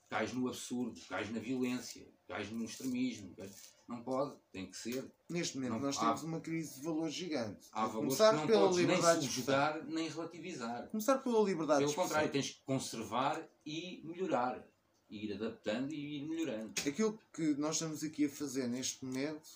cais 0.09 0.33
no 0.33 0.47
absurdo, 0.47 0.99
cais 1.07 1.29
na 1.31 1.39
violência, 1.39 2.07
cais 2.27 2.49
no 2.51 2.63
extremismo, 2.63 3.33
cais- 3.35 3.73
não 3.87 4.01
pode, 4.03 4.35
tem 4.51 4.69
que 4.69 4.75
ser. 4.75 5.09
Neste 5.29 5.55
momento 5.57 5.73
Não, 5.73 5.79
nós 5.79 5.97
há- 5.97 6.01
temos 6.07 6.23
uma 6.23 6.39
crise 6.41 6.75
de 6.75 6.81
valores 6.85 7.13
gigante. 7.13 7.67
Há 7.71 7.87
valores 7.87 7.95
começar 8.17 8.31
que 8.31 8.37
não 8.41 8.47
pela 8.47 8.59
podes 8.61 8.77
nem 8.77 8.85
liberdade 8.87 9.19
de 9.21 9.25
expressão. 9.27 9.55
subjugar 9.73 9.85
nem 9.87 10.09
relativizar. 10.09 10.87
Começar 10.89 11.17
pela 11.19 11.43
liberdade 11.43 11.79
Pelo 11.83 11.93
contrário, 11.95 12.31
tens 12.31 12.49
que 12.51 12.61
conservar 12.65 13.47
e 13.65 14.01
melhorar, 14.03 14.61
e 15.09 15.25
ir 15.25 15.33
adaptando 15.33 15.93
e 15.93 16.17
ir 16.17 16.27
melhorando. 16.27 16.73
Aquilo 16.85 17.17
que 17.33 17.53
nós 17.55 17.75
estamos 17.75 18.03
aqui 18.03 18.25
a 18.25 18.29
fazer 18.29 18.67
neste 18.67 19.05
momento, 19.05 19.47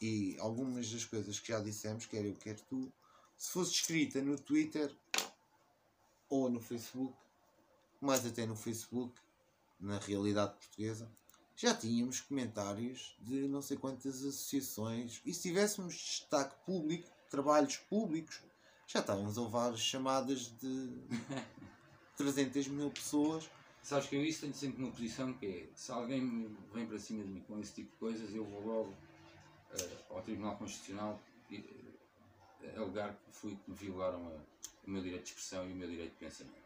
e 0.00 0.36
algumas 0.40 0.90
das 0.90 1.04
coisas 1.04 1.38
que 1.38 1.48
já 1.48 1.60
dissemos, 1.60 2.06
quer 2.06 2.24
eu, 2.24 2.34
quer 2.34 2.58
tu, 2.60 2.92
se 3.36 3.50
fosse 3.52 3.72
escrita 3.72 4.20
no 4.20 4.36
Twitter 4.38 4.92
ou 6.28 6.48
no 6.50 6.60
Facebook, 6.60 7.16
mais 8.00 8.24
até 8.26 8.46
no 8.46 8.56
Facebook, 8.56 9.14
na 9.78 9.98
realidade 9.98 10.54
portuguesa, 10.54 11.10
já 11.60 11.74
tínhamos 11.74 12.20
comentários 12.20 13.16
de 13.20 13.46
não 13.48 13.60
sei 13.60 13.76
quantas 13.76 14.24
associações, 14.24 15.20
e 15.26 15.34
se 15.34 15.42
tivéssemos 15.42 15.94
destaque 15.94 16.54
público, 16.64 17.08
trabalhos 17.30 17.76
públicos, 17.76 18.40
já 18.86 19.00
estávamos 19.00 19.36
a 19.36 19.42
levar 19.42 19.76
chamadas 19.76 20.52
de 20.58 20.88
300 22.16 22.68
mil 22.68 22.90
pessoas 22.90 23.48
Sabes 23.82 24.08
que 24.08 24.16
eu 24.16 24.22
isso 24.24 24.42
tenho 24.42 24.54
sempre 24.54 24.82
uma 24.82 24.92
posição 24.92 25.32
que 25.32 25.46
é, 25.46 25.68
se 25.74 25.90
alguém 25.90 26.20
me 26.20 26.54
vem 26.72 26.86
para 26.86 26.98
cima 26.98 27.22
de 27.24 27.30
mim 27.30 27.40
com 27.48 27.58
esse 27.60 27.72
tipo 27.72 27.90
de 27.92 27.96
coisas, 27.96 28.34
eu 28.34 28.44
vou 28.44 28.60
logo 28.62 28.94
eh, 29.72 29.96
ao 30.10 30.20
Tribunal 30.20 30.56
Constitucional 30.58 31.18
e, 31.50 31.64
eh, 32.62 32.74
alegar 32.76 33.14
que 33.14 33.32
fui 33.32 33.56
que 33.56 33.70
me 33.70 33.74
violaram 33.76 34.26
a- 34.28 34.40
o 34.86 34.90
meu 34.90 35.02
direito 35.02 35.22
de 35.24 35.28
expressão 35.30 35.66
e 35.68 35.72
o 35.72 35.76
meu 35.76 35.88
direito 35.88 36.12
de 36.12 36.18
pensamento. 36.18 36.60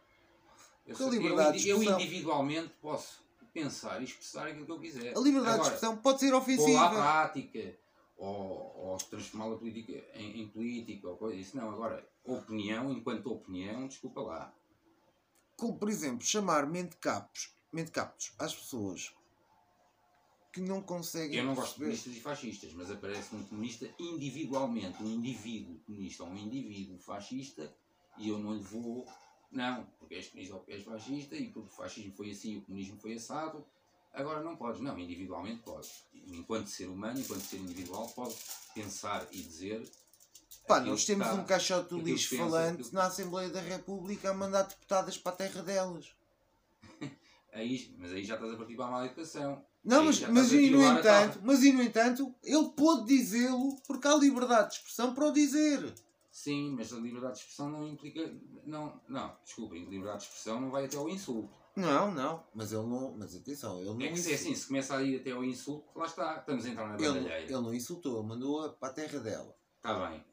Eu, 0.87 0.97
eu 1.15 1.21
eu 1.69 1.79
individualmente 2.01 2.75
posso 2.83 3.24
pensar 3.55 4.01
e 4.01 4.05
expressar 4.05 4.49
aquilo 4.49 4.67
que 4.67 4.73
eu 4.73 4.81
quiser. 4.81 5.17
A 5.17 5.21
liberdade 5.21 5.55
de 5.55 5.61
Agora, 5.61 5.75
expressão 5.75 5.97
pode 5.97 6.21
ser 6.21 6.27
pô-la 6.27 6.39
à 6.39 6.43
ofensiva. 6.43 6.91
prática, 6.91 7.79
ou, 8.19 8.77
ou 8.77 8.97
transformá-la 8.99 9.57
política 9.57 9.93
em, 10.15 10.43
em, 10.43 10.49
política 10.49 11.09
ou 11.09 11.17
coisa. 11.17 11.41
Isso 11.41 11.57
não. 11.57 11.71
Agora, 11.71 12.07
opinião, 12.25 12.93
enquanto 12.93 13.33
opinião, 13.33 13.87
desculpa 13.87 14.21
lá. 14.21 14.53
Como, 15.57 15.79
por 15.79 15.89
exemplo, 15.89 16.27
chamar 16.27 16.67
mente 16.67 16.97
capos, 16.97 17.55
mente 17.73 17.93
capos 17.93 18.33
às 18.39 18.53
pessoas 18.53 19.15
que 20.53 20.61
não 20.61 20.83
conseguem. 20.83 21.39
Eu 21.39 21.45
não 21.45 21.55
gosto 21.55 21.75
de 21.75 21.79
comunistas 21.81 22.17
e 22.17 22.21
fascistas, 22.21 22.73
mas 22.73 22.91
aparece 22.91 23.35
um 23.35 23.45
comunista 23.45 23.89
individualmente, 23.99 25.03
um 25.03 25.11
indivíduo 25.11 25.79
comunista 25.87 26.25
ou 26.25 26.31
um 26.31 26.37
indivíduo 26.37 26.99
fascista, 26.99 27.75
e 28.19 28.29
eu 28.29 28.39
não 28.39 28.55
lhe 28.55 28.63
vou. 28.63 29.07
Não, 29.55 29.87
porque 29.99 30.17
és 30.17 30.27
comunista 30.27 30.55
ou 30.55 30.61
porque 30.61 30.73
és 30.73 30.85
fascista, 30.85 31.37
e 31.37 31.49
porque 31.49 31.69
o 31.69 31.77
fascismo 31.77 32.13
foi 32.13 32.31
assim 32.31 32.55
e 32.55 32.57
o 32.59 32.63
comunismo 32.63 32.99
foi 32.99 33.15
assado. 33.15 33.65
Agora 34.13 34.43
não 34.43 34.57
podes, 34.57 34.81
não, 34.81 34.99
individualmente 34.99 35.63
podes. 35.63 36.05
Enquanto 36.13 36.67
ser 36.67 36.87
humano, 36.87 37.19
enquanto 37.19 37.43
ser 37.43 37.59
individual, 37.59 38.09
pode 38.09 38.35
pensar 38.75 39.27
e 39.31 39.41
dizer. 39.41 39.89
Pá, 40.67 40.81
nós 40.81 41.05
temos 41.05 41.27
está, 41.27 41.41
um 41.41 41.45
caixote 41.45 41.91
do 41.91 41.99
lixo 41.99 42.37
falante 42.37 42.93
na 42.93 43.07
Assembleia 43.07 43.49
da 43.49 43.61
República 43.61 44.31
a 44.31 44.35
mandar 44.35 44.63
deputadas 44.63 45.17
para 45.17 45.33
a 45.33 45.37
terra 45.37 45.63
delas. 45.63 46.13
aí, 47.53 47.95
mas 47.99 48.13
aí 48.13 48.25
já 48.25 48.35
estás 48.35 48.53
a 48.53 48.57
partir 48.57 48.77
para 48.77 48.87
a 48.87 48.91
má 48.91 49.05
educação. 49.05 49.65
Não, 49.85 50.05
mas, 50.05 50.21
mas, 50.21 50.53
e 50.53 50.71
no 50.71 50.83
entanto, 50.83 51.41
mas 51.43 51.63
e 51.63 51.73
no 51.73 51.83
entanto, 51.83 52.35
ele 52.43 52.71
pôde 52.71 53.07
dizê-lo 53.07 53.77
porque 53.87 54.09
há 54.09 54.15
liberdade 54.15 54.71
de 54.71 54.77
expressão 54.77 55.15
para 55.15 55.27
o 55.27 55.33
dizer. 55.33 55.93
Sim, 56.35 56.75
mas 56.77 56.93
a 56.93 56.97
liberdade 56.97 57.35
de 57.35 57.41
expressão 57.43 57.71
não 57.71 57.87
implica. 57.87 58.29
Não, 58.67 59.01
não, 59.09 59.37
desculpem, 59.45 59.85
liberdade 59.85 60.19
de 60.19 60.25
expressão 60.25 60.61
não 60.61 60.69
vai 60.69 60.87
até 60.87 60.97
ao 60.97 61.09
insulto. 61.09 61.55
Não, 61.77 62.13
não, 62.13 62.43
mas 62.53 62.73
ele 62.73 62.83
não. 62.83 63.15
Mas 63.17 63.37
atenção, 63.37 63.79
ele 63.79 63.91
não. 63.91 64.01
É 64.01 64.09
que 64.09 64.19
se 64.19 64.33
é 64.33 64.35
assim, 64.35 64.53
se 64.53 64.67
começa 64.67 64.97
a 64.97 65.03
ir 65.05 65.21
até 65.21 65.31
ao 65.31 65.45
insulto, 65.45 65.97
lá 65.97 66.07
está, 66.07 66.39
estamos 66.39 66.67
a 66.67 66.69
entrar 66.71 66.89
na 66.89 66.97
bandalheira. 66.97 67.37
Ele, 67.39 67.45
ele 67.55 67.63
não 67.63 67.73
insultou, 67.73 68.19
ele 68.19 68.27
mandou-a 68.27 68.71
para 68.71 68.89
a 68.89 68.93
terra 68.93 69.21
dela. 69.21 69.57
Está 69.77 70.09
bem. 70.09 70.25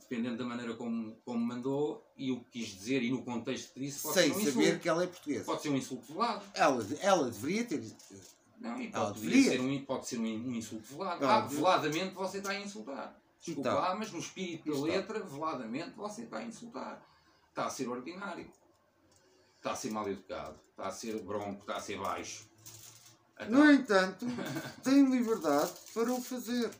Dependendo 0.00 0.38
da 0.38 0.44
maneira 0.44 0.74
como, 0.74 1.14
como 1.24 1.38
mandou 1.38 2.04
e 2.16 2.32
o 2.32 2.40
que 2.40 2.58
quis 2.58 2.68
dizer 2.70 3.04
e 3.04 3.12
no 3.12 3.22
contexto 3.22 3.72
que 3.74 3.80
disse, 3.80 4.02
pode 4.02 4.14
Sem 4.14 4.34
ser 4.34 4.36
um 4.40 4.44
saber 4.44 4.64
insulto. 4.64 4.80
que 4.80 4.88
ela 4.88 5.04
é 5.04 5.06
portuguesa. 5.06 5.44
Pode 5.44 5.62
ser 5.62 5.68
um 5.68 5.76
insulto 5.76 6.12
velado. 6.12 6.44
Ela, 6.52 6.86
ela 7.00 7.30
deveria 7.30 7.64
ter. 7.64 7.80
Não, 8.58 8.80
e 8.82 8.90
pode, 8.90 9.20
ser 9.20 9.60
um, 9.60 9.84
pode 9.84 10.08
ser 10.08 10.18
um, 10.18 10.24
um 10.24 10.52
insulto 10.52 10.96
velado. 10.96 11.24
Ah, 11.24 11.40
veladamente 11.42 12.12
você 12.12 12.38
está 12.38 12.50
a 12.50 12.60
insultar. 12.60 13.23
Desculpa 13.44 13.68
então, 13.68 13.78
lá, 13.78 13.94
mas 13.94 14.10
no 14.10 14.18
espírito 14.20 14.72
da 14.72 14.80
letra, 14.80 15.20
veladamente 15.22 15.90
você 15.90 16.22
está 16.22 16.38
a 16.38 16.44
insultar. 16.44 17.06
Está 17.50 17.66
a 17.66 17.70
ser 17.70 17.86
ordinário. 17.88 18.50
Está 19.58 19.72
a 19.72 19.76
ser 19.76 19.90
mal 19.90 20.08
educado. 20.08 20.58
Está 20.70 20.88
a 20.88 20.90
ser 20.90 21.22
bronco, 21.22 21.60
está 21.60 21.76
a 21.76 21.80
ser 21.80 21.98
baixo. 21.98 22.48
Então... 23.34 23.50
No 23.50 23.70
entanto, 23.70 24.24
tem 24.82 25.04
liberdade 25.10 25.72
para 25.92 26.10
o 26.10 26.22
fazer. 26.22 26.74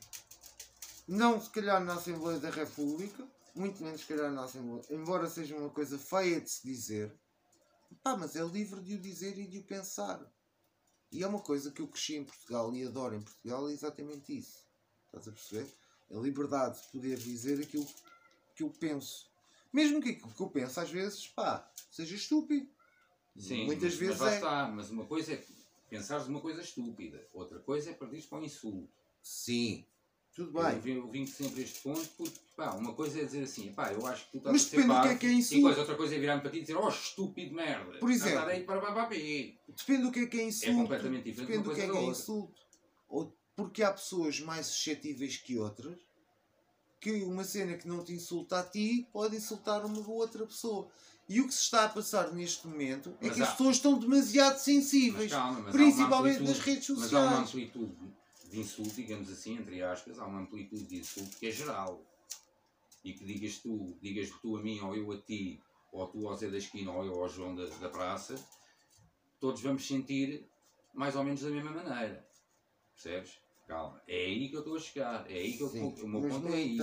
Não 1.07 1.39
se 1.39 1.51
calhar 1.51 1.83
na 1.83 1.93
Assembleia 1.93 2.39
da 2.39 2.49
República, 2.49 3.27
muito 3.53 3.83
menos 3.83 4.01
se 4.01 4.07
calhar 4.07 4.31
na 4.31 4.45
Assembleia, 4.45 4.83
embora 4.89 5.29
seja 5.29 5.55
uma 5.55 5.69
coisa 5.69 5.99
feia 5.99 6.41
de 6.41 6.49
se 6.49 6.65
dizer, 6.65 7.13
pá, 8.01 8.17
mas 8.17 8.35
é 8.35 8.43
livre 8.43 8.81
de 8.81 8.95
o 8.95 8.99
dizer 8.99 9.37
e 9.37 9.45
de 9.45 9.59
o 9.59 9.63
pensar. 9.63 10.19
E 11.11 11.23
é 11.23 11.27
uma 11.27 11.39
coisa 11.39 11.69
que 11.69 11.83
eu 11.83 11.87
cresci 11.87 12.15
em 12.15 12.23
Portugal 12.23 12.73
e 12.75 12.87
adoro 12.87 13.13
em 13.13 13.21
Portugal, 13.21 13.69
é 13.69 13.71
exatamente 13.71 14.35
isso. 14.35 14.65
Estás 15.05 15.27
a 15.27 15.31
perceber? 15.31 15.84
A 16.11 16.17
liberdade 16.19 16.81
de 16.81 16.87
poder 16.89 17.17
dizer 17.17 17.61
aquilo 17.61 17.87
que 18.55 18.63
eu 18.63 18.69
penso. 18.69 19.29
Mesmo 19.73 20.01
que 20.01 20.09
aquilo 20.09 20.31
que 20.31 20.41
eu 20.41 20.49
penso 20.49 20.79
às 20.79 20.89
vezes, 20.89 21.27
pá, 21.27 21.69
seja 21.91 22.15
estúpido. 22.15 22.67
Sim, 23.37 23.65
muitas 23.65 23.91
mas, 23.91 23.95
vezes 23.95 24.19
mas 24.19 24.33
é. 24.33 24.35
Está, 24.35 24.67
mas 24.67 24.89
uma 24.89 25.05
coisa 25.05 25.33
é 25.33 25.43
pensares 25.89 26.27
uma 26.27 26.41
coisa 26.41 26.61
estúpida, 26.61 27.25
outra 27.33 27.59
coisa 27.59 27.89
é 27.89 27.93
partir 27.93 28.21
para 28.23 28.39
o 28.39 28.43
insulto. 28.43 28.89
Sim, 29.21 29.85
tudo 30.35 30.51
bem. 30.51 30.95
Eu, 30.95 31.07
vim 31.09 31.25
sempre 31.25 31.61
a 31.61 31.63
este 31.63 31.81
ponto 31.81 32.07
porque, 32.17 32.39
pá, 32.55 32.71
uma 32.71 32.93
coisa 32.93 33.21
é 33.21 33.23
dizer 33.23 33.43
assim, 33.43 33.71
pá, 33.71 33.91
eu 33.93 34.05
acho 34.05 34.25
que 34.25 34.31
tu 34.33 34.37
estás 34.39 34.53
Mas 34.53 34.61
a 34.61 34.65
ser 34.65 34.75
depende 34.77 34.95
do 34.95 35.01
que 35.01 35.07
é 35.07 35.15
que 35.15 35.25
é 35.25 35.31
insulto. 35.31 35.59
E 35.59 35.61
coisa, 35.61 35.79
outra 35.79 35.95
coisa 35.95 36.15
é 36.15 36.19
virar-me 36.19 36.41
para 36.41 36.51
ti 36.51 36.57
e 36.57 36.61
dizer, 36.61 36.75
oh, 36.75 36.89
estúpido 36.89 37.55
merda. 37.55 37.97
Por 37.99 38.11
exemplo. 38.11 38.39
Aí 38.39 38.63
para, 38.63 38.81
para, 38.81 38.93
para, 38.93 39.09
depende 39.09 40.01
do 40.01 40.11
que 40.11 40.19
é 40.19 40.25
que 40.27 40.39
é 40.39 40.43
insulto. 40.43 40.71
É 40.71 40.75
completamente 40.75 41.23
diferente 41.23 41.47
Depende 41.47 41.69
do 41.69 41.75
que 41.75 41.81
é 41.81 41.89
que 41.89 41.97
é 41.97 42.03
insulto. 42.03 42.61
Ou 43.07 43.33
porque 43.55 43.83
há 43.83 43.91
pessoas 43.91 44.39
mais 44.39 44.67
suscetíveis 44.67 45.37
que 45.37 45.57
outras 45.57 45.97
que 47.05 47.23
uma 47.23 47.43
cena 47.43 47.77
que 47.77 47.87
não 47.87 48.03
te 48.03 48.13
insulta 48.13 48.59
a 48.59 48.63
ti 48.63 49.07
pode 49.13 49.35
insultar 49.35 49.85
uma 49.85 50.09
outra 50.09 50.43
pessoa. 50.43 50.89
E 51.29 51.39
o 51.39 51.47
que 51.47 51.53
se 51.53 51.61
está 51.61 51.85
a 51.85 51.89
passar 51.89 52.33
neste 52.33 52.67
momento 52.67 53.15
é 53.21 53.27
mas 53.27 53.35
que 53.35 53.41
há... 53.43 53.45
as 53.45 53.51
pessoas 53.51 53.75
estão 53.75 53.99
demasiado 53.99 54.57
sensíveis, 54.57 55.31
calma, 55.31 55.69
principalmente 55.71 56.41
nas 56.41 56.57
redes 56.57 56.85
sociais. 56.85 57.11
Mas 57.11 57.23
há 57.23 57.27
uma 57.27 57.41
amplitude 57.41 57.95
de 58.49 58.59
insulto, 58.59 58.95
digamos 58.95 59.29
assim, 59.29 59.55
entre 59.57 59.83
aspas, 59.83 60.17
há 60.17 60.25
uma 60.25 60.41
amplitude 60.41 60.83
de 60.83 60.97
insulto 60.97 61.37
que 61.37 61.45
é 61.45 61.51
geral. 61.51 62.03
E 63.03 63.13
que 63.13 63.23
digas 63.23 63.57
tu, 63.59 63.95
digas 64.01 64.31
tu 64.41 64.57
a 64.57 64.63
mim 64.63 64.79
ou 64.79 64.95
eu 64.95 65.11
a 65.11 65.17
ti, 65.17 65.61
ou 65.91 66.07
tu 66.07 66.27
ao 66.27 66.35
Zé 66.35 66.49
da 66.49 66.57
esquina 66.57 66.91
ou 66.91 67.05
eu 67.05 67.21
ao 67.21 67.29
João 67.29 67.53
da, 67.53 67.65
da 67.65 67.89
praça, 67.89 68.33
todos 69.39 69.61
vamos 69.61 69.87
sentir 69.87 70.43
mais 70.91 71.15
ou 71.15 71.23
menos 71.23 71.41
da 71.41 71.49
mesma 71.49 71.69
maneira. 71.69 72.27
Percebes? 72.95 73.44
Calma. 73.67 74.01
É 74.07 74.15
aí 74.15 74.49
que 74.49 74.55
eu 74.55 74.59
estou 74.59 74.75
a 74.75 74.79
chegar. 74.79 75.31
É 75.31 75.33
aí 75.33 75.57
que 75.57 75.63
eu 75.63 75.69
sim, 75.69 75.93
o 76.03 76.07
meu 76.07 76.21
ponto 76.29 76.47
é 76.49 76.53
aí. 76.53 76.77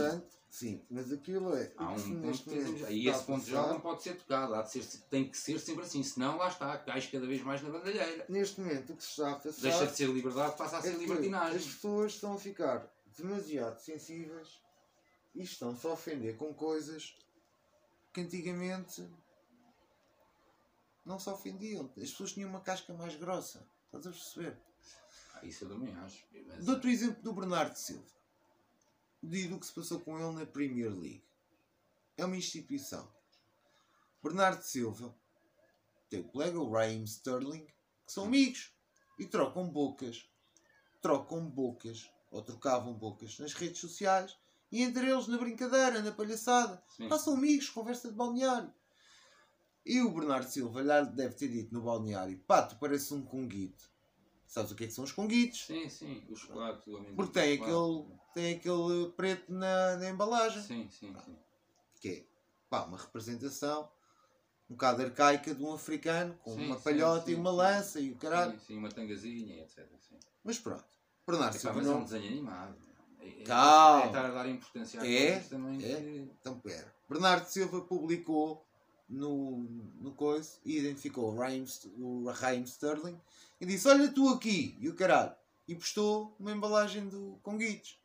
sim, 0.51 0.85
mas 0.90 1.12
aquilo 1.12 1.55
é. 1.55 1.73
Há 1.77 1.92
um 1.92 2.21
ponto 2.21 2.42
que 2.42 2.92
E 2.92 3.09
esse 3.09 3.23
ponto 3.25 3.47
já 3.47 3.66
não 3.68 3.81
pode 3.81 4.03
ser 4.03 4.16
tocado. 4.16 4.55
Há 4.55 4.62
de 4.62 4.73
ser, 4.73 4.85
tem 5.09 5.29
que 5.29 5.38
ser 5.38 5.61
sempre 5.61 5.85
assim. 5.85 6.03
Senão 6.03 6.37
lá 6.37 6.49
está, 6.49 6.77
cais 6.79 7.07
cada 7.07 7.27
vez 7.27 7.40
mais 7.42 7.62
na 7.62 7.71
bandalheira. 7.71 8.27
Neste 8.29 8.61
momento 8.61 8.92
o 8.92 8.97
que 8.97 9.05
se 9.05 9.11
está 9.11 9.33
a 9.33 9.37
passar. 9.37 9.62
Deixa 9.62 9.87
de 9.87 9.97
ser 9.97 10.09
liberdade, 10.09 10.57
passa 10.57 10.77
a 10.77 10.79
é 10.81 10.83
ser 10.83 10.99
libertinagem. 10.99 11.57
As 11.57 11.66
pessoas 11.66 12.14
estão 12.14 12.35
a 12.35 12.38
ficar 12.38 12.92
demasiado 13.16 13.79
sensíveis 13.79 14.61
e 15.35 15.42
estão-se 15.42 15.87
a 15.87 15.90
ofender 15.90 16.37
com 16.37 16.53
coisas 16.53 17.16
que 18.12 18.21
antigamente 18.21 19.09
não 21.05 21.18
se 21.18 21.31
ofendiam. 21.31 21.85
As 21.97 22.11
pessoas 22.11 22.33
tinham 22.33 22.51
uma 22.51 22.61
casca 22.61 22.92
mais 22.92 23.14
grossa. 23.14 23.66
Estás 23.87 24.07
a 24.07 24.11
perceber? 24.11 24.71
Isso 25.42 25.64
eu 25.64 25.70
também 25.70 25.94
acho. 25.96 26.24
Mas... 26.46 26.64
Dou-te 26.64 26.87
o 26.87 26.90
exemplo 26.90 27.22
do 27.22 27.33
Bernardo 27.33 27.76
Silva. 27.76 28.07
E 29.22 29.46
do 29.46 29.59
que 29.59 29.66
se 29.66 29.72
passou 29.72 30.00
com 30.00 30.18
ele 30.18 30.38
na 30.38 30.46
Premier 30.46 30.90
League. 30.90 31.24
É 32.16 32.24
uma 32.24 32.37
instituição. 32.37 33.11
Bernardo 34.22 34.62
Silva 34.62 35.14
tem 36.09 36.20
o 36.20 36.24
colega, 36.24 36.59
o 36.59 36.70
Raheem 36.70 37.05
Sterling, 37.05 37.66
que 38.07 38.12
são 38.12 38.24
amigos 38.24 38.72
e 39.18 39.26
trocam 39.26 39.68
bocas. 39.68 40.28
Trocam 41.00 41.48
bocas, 41.48 42.11
ou 42.31 42.42
trocavam 42.42 42.94
bocas 42.94 43.38
nas 43.38 43.52
redes 43.52 43.81
sociais 43.81 44.37
e 44.70 44.83
entre 44.83 45.11
eles 45.11 45.26
na 45.26 45.37
brincadeira, 45.37 46.00
na 46.00 46.12
palhaçada. 46.12 46.83
Passam 47.09 47.35
amigos, 47.35 47.68
conversa 47.68 48.09
de 48.09 48.14
balneário. 48.14 48.72
E 49.85 50.00
o 50.00 50.11
Bernardo 50.11 50.48
Silva 50.48 50.81
lhe 50.81 51.11
deve 51.11 51.35
ter 51.35 51.48
dito 51.48 51.74
no 51.74 51.83
balneário: 51.83 52.38
pá, 52.46 52.62
tu 52.62 52.78
pareces 52.78 53.12
um 53.12 53.22
conguito. 53.22 53.91
Sabes 54.52 54.70
o 54.70 54.74
que 54.74 54.84
é 54.84 54.86
que 54.86 54.92
são 54.92 55.04
os 55.04 55.12
conguitos? 55.12 55.64
Sim, 55.64 55.88
sim, 55.88 56.22
o 56.28 56.36
chocolate, 56.36 56.90
o 56.90 56.96
amendoim. 56.98 57.16
Porque 57.16 57.32
tem 57.32 57.54
aquele, 57.54 58.04
tem 58.34 58.54
aquele 58.56 59.10
preto 59.16 59.50
na, 59.50 59.96
na 59.96 60.10
embalagem. 60.10 60.62
Sim, 60.62 60.90
sim, 60.90 61.16
sim. 61.24 61.34
Que 61.98 62.08
é 62.08 62.24
pá, 62.68 62.82
uma 62.84 62.98
representação 62.98 63.88
um 64.68 64.74
bocado 64.74 65.00
arcaica 65.04 65.54
de 65.54 65.62
um 65.64 65.72
africano 65.72 66.38
com 66.44 66.54
sim, 66.54 66.66
uma 66.66 66.78
palhota 66.78 67.24
sim, 67.24 67.32
e 67.32 67.34
uma 67.34 67.50
lança 67.50 67.98
e 67.98 68.10
o 68.10 68.16
caralho. 68.16 68.52
Sim, 68.52 68.66
sim, 68.66 68.76
uma 68.76 68.90
tangazinha, 68.90 69.62
etc. 69.62 69.88
Sim. 70.06 70.18
Mas 70.44 70.58
pronto. 70.58 70.84
Bernardo 71.26 71.56
Silva 71.56 71.80
não... 71.80 71.92
é 71.92 71.96
um 71.96 72.04
desenho 72.04 72.26
animado. 72.26 72.76
É, 73.20 73.28
é, 73.28 73.44
Calma. 73.44 74.02
É 74.02 74.06
estar 74.08 74.26
a 74.26 74.30
dar 74.32 74.48
importância 74.50 75.00
a 75.00 75.10
é, 75.10 75.40
também. 75.40 75.82
É. 75.82 75.96
Que... 75.96 76.30
Então, 76.40 76.60
pera. 76.60 76.94
Bernardo 77.08 77.46
Silva 77.46 77.80
publicou 77.80 78.66
no, 79.12 79.59
no 80.01 80.12
coisa 80.12 80.51
e 80.64 80.79
identificou 80.79 81.31
o 81.31 81.37
Raheem, 81.37 81.64
o 81.98 82.25
Raheem 82.31 82.62
Sterling 82.62 83.18
e 83.61 83.66
disse: 83.66 83.87
Olha 83.87 84.09
tu 84.09 84.29
aqui, 84.29 84.77
e 84.81 84.88
o 84.88 84.94
caralho. 84.94 85.35
E 85.68 85.75
postou 85.75 86.35
uma 86.40 86.51
embalagem 86.51 87.09
do 87.09 87.38
Conguitos. 87.42 87.98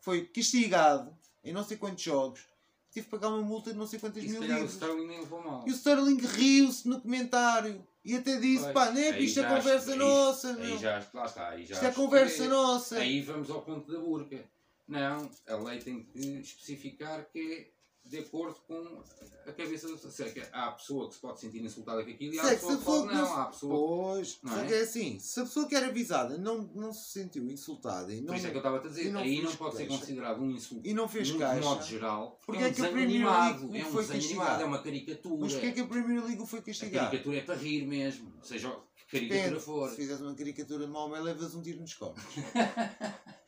Foi 0.00 0.26
castigado 0.26 1.16
em 1.42 1.52
não 1.52 1.64
sei 1.64 1.76
quantos 1.76 2.04
jogos. 2.04 2.46
Tive 2.92 3.06
que 3.06 3.10
pagar 3.10 3.28
uma 3.28 3.42
multa 3.42 3.72
de 3.72 3.78
não 3.78 3.86
sei 3.86 3.98
quantas 3.98 4.22
mil 4.22 4.40
libras. 4.40 4.62
O 4.62 4.74
Sterling 4.74 5.06
nem 5.06 5.20
levou 5.20 5.42
mal. 5.42 5.64
E 5.66 5.70
o 5.70 5.74
Sterling 5.74 6.18
riu-se 6.18 6.86
no 6.86 7.00
comentário. 7.00 7.84
E 8.04 8.14
até 8.14 8.36
disse, 8.36 8.62
pois, 8.62 8.74
pá, 8.74 8.90
né, 8.92 9.18
isto 9.18 9.40
é 9.40 9.48
conversa 9.48 9.92
aí, 9.92 9.98
nossa. 9.98 10.54
Aí, 10.54 10.72
aí 10.72 10.78
já, 10.78 11.06
lá 11.14 11.24
está, 11.24 11.48
aí 11.48 11.64
já 11.64 11.74
isto 11.74 11.86
é 11.86 11.92
conversa 11.92 12.46
nossa. 12.46 12.98
Aí 12.98 13.22
vamos 13.22 13.50
ao 13.50 13.62
ponto 13.62 13.90
da 13.90 13.98
burca. 13.98 14.44
Não, 14.86 15.30
a 15.48 15.56
lei 15.56 15.78
tem 15.78 16.04
que 16.04 16.18
especificar 16.18 17.26
que 17.32 17.38
é 17.40 17.73
de 18.04 18.18
acordo 18.18 18.56
com 18.66 19.02
a 19.46 19.52
cabeça 19.52 19.88
do 19.88 19.96
seja, 19.96 20.48
Há 20.52 20.68
a 20.68 20.72
pessoa 20.72 21.08
que 21.08 21.14
se 21.14 21.20
pode 21.20 21.40
sentir 21.40 21.64
insultada 21.64 22.04
com 22.04 22.10
aquilo 22.10 22.34
e 22.34 22.38
há 22.38 22.42
pessoa 22.42 22.76
que 22.76 22.84
pode 22.84 23.14
não. 23.14 23.34
Há 23.34 23.42
a 23.42 23.46
pessoa... 23.46 24.14
Pois, 24.14 24.38
não 24.42 24.60
é? 24.60 24.72
é 24.72 24.80
assim, 24.80 25.18
se 25.18 25.40
a 25.40 25.44
pessoa 25.44 25.66
que 25.66 25.74
era 25.74 25.86
avisada 25.86 26.36
não, 26.36 26.70
não 26.74 26.92
se 26.92 27.10
sentiu 27.10 27.48
insultada 27.48 28.12
e 28.12 28.20
não. 28.20 28.26
Por 28.26 28.36
isso 28.36 28.46
é 28.46 28.50
que 28.50 28.56
eu 28.56 28.60
estava 28.60 28.78
a 28.78 28.80
dizer, 28.80 29.10
não 29.10 29.20
aí 29.20 29.42
não 29.42 29.56
pode 29.56 29.76
ser 29.76 29.86
considerado 29.86 30.42
um 30.42 30.50
insulto. 30.50 30.86
E 30.86 30.92
não 30.92 31.08
fez 31.08 31.30
no, 31.30 31.38
caixa. 31.38 31.60
De 31.60 31.66
modo 31.66 31.84
geral. 31.84 32.40
Porque 32.44 32.62
é, 32.62 32.66
um 32.66 32.68
é 32.68 32.72
que 32.72 32.82
a 32.82 32.88
Premier 32.88 33.26
League 33.26 33.78
é 33.78 33.86
um 33.86 33.90
foi 33.90 34.06
castigado. 34.06 34.62
É 34.62 34.64
uma 34.66 34.82
caricatura. 34.82 35.40
Mas 35.40 35.52
porquê 35.52 35.66
é 35.66 35.72
que 35.72 35.80
a 35.80 35.86
Premier 35.86 36.24
League 36.24 36.46
foi 36.46 36.62
castigada? 36.62 37.06
A 37.06 37.10
caricatura 37.10 37.38
é 37.38 37.40
para 37.40 37.54
rir 37.54 37.86
mesmo. 37.86 38.32
Seja 38.42 38.70
que 39.08 39.18
caricatura 39.18 39.44
Depende. 39.44 39.60
for. 39.64 39.90
Se 39.90 39.96
fizeres 39.96 40.20
uma 40.20 40.34
caricatura 40.34 40.86
de 40.86 40.92
Maomé, 40.92 41.20
levas 41.20 41.54
um 41.54 41.62
tiro 41.62 41.80
nos 41.80 41.94
corpos. 41.94 42.22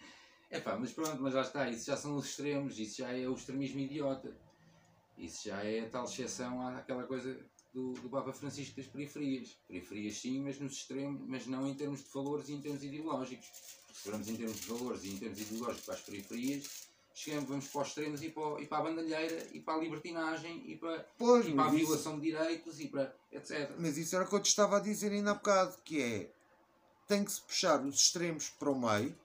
É 0.49 0.61
pá, 0.61 0.77
mas 0.79 0.93
pronto, 0.93 1.21
mas 1.21 1.35
já 1.35 1.43
está, 1.43 1.69
isso 1.69 1.87
já 1.87 1.97
são 1.97 2.17
os 2.17 2.27
extremos, 2.27 2.79
isso 2.79 2.99
já 2.99 3.13
é 3.13 3.29
o 3.29 3.35
extremismo 3.35 3.81
idiota. 3.81 4.35
Isso 5.19 5.49
já 5.49 5.63
é 5.65 5.81
a 5.81 5.89
tal 5.89 6.05
exceção 6.05 6.61
àquela 6.67 7.05
coisa 7.05 7.37
do, 7.73 7.93
do 7.95 8.09
Papa 8.09 8.33
Francisco 8.33 8.77
das 8.77 8.87
periferias. 8.87 9.57
Periferias 9.69 10.19
sim, 10.19 10.43
mas 10.43 10.59
nos 10.59 10.73
extremos, 10.75 11.23
mas 11.27 11.47
não 11.47 11.67
em 11.67 11.75
termos 11.75 12.05
de 12.05 12.11
valores 12.13 12.49
e 12.49 12.55
em 12.55 12.61
termos 12.61 12.83
ideológicos. 12.85 13.47
Se 13.93 14.11
formos 14.11 14.29
em 14.29 14.37
termos 14.37 14.61
de 14.61 14.67
valores 14.69 15.05
e 15.05 15.11
em 15.11 15.17
termos 15.19 15.41
ideológicos 15.41 15.85
para 15.87 15.95
as 15.95 16.01
periferias, 16.03 16.89
chegamos, 17.15 17.49
vamos 17.49 17.69
para 17.69 17.81
os 17.83 17.89
extremos 17.89 18.23
e 18.23 18.29
para, 18.29 18.61
e 18.61 18.67
para 18.67 18.79
a 18.79 18.83
bandalheira, 18.83 19.49
e 19.53 19.61
para 19.61 19.75
a 19.75 19.79
libertinagem, 19.79 20.71
e 20.71 20.77
para, 20.77 21.07
Pois, 21.17 21.47
e 21.47 21.53
para 21.53 21.63
a 21.63 21.67
mas 21.67 21.75
isso- 21.77 21.87
violação 21.87 22.21
de 22.21 22.27
direitos, 22.31 22.79
e 22.81 22.89
para 22.89 23.17
etc. 23.33 23.71
Mas 23.79 23.97
isso 23.97 24.15
era 24.15 24.25
o 24.25 24.29
que 24.29 24.35
eu 24.35 24.41
te 24.43 24.49
estava 24.51 24.77
a 24.77 24.81
dizer 24.81 25.13
ainda 25.13 25.31
há 25.31 25.35
bocado, 25.35 25.77
que 25.83 26.03
é 26.03 26.31
tem 27.09 27.25
que 27.25 27.33
se 27.33 27.41
puxar 27.41 27.83
os 27.87 27.95
extremos 27.95 28.51
para 28.51 28.71
o 28.71 28.79
meio 28.79 29.17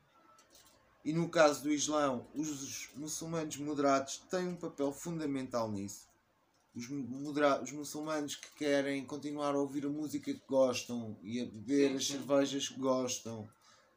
e 1.04 1.14
no 1.14 1.30
caso 1.30 1.64
do 1.64 1.72
Islão, 1.72 2.28
os 2.36 2.90
muçulmanos 2.96 3.58
moderados 3.58 4.18
têm 4.30 4.48
um 4.48 4.56
papel 4.56 4.92
fundamental 4.92 5.72
nisso. 5.72 6.10
Os, 6.76 6.88
os 6.90 7.72
muçulmanos 7.72 8.36
que 8.36 8.50
querem 8.58 9.04
continuar 9.06 9.56
a 9.56 9.60
ouvir 9.60 9.86
a 9.86 9.90
música 9.90 10.34
que 10.34 10.44
gostam 10.48 11.18
e 11.22 11.42
a 11.42 11.46
beber 11.46 11.90
Sim, 11.90 11.96
as 11.96 12.06
sim. 12.06 12.14
cervejas 12.14 12.70
que 12.70 12.80
gostam 12.80 13.50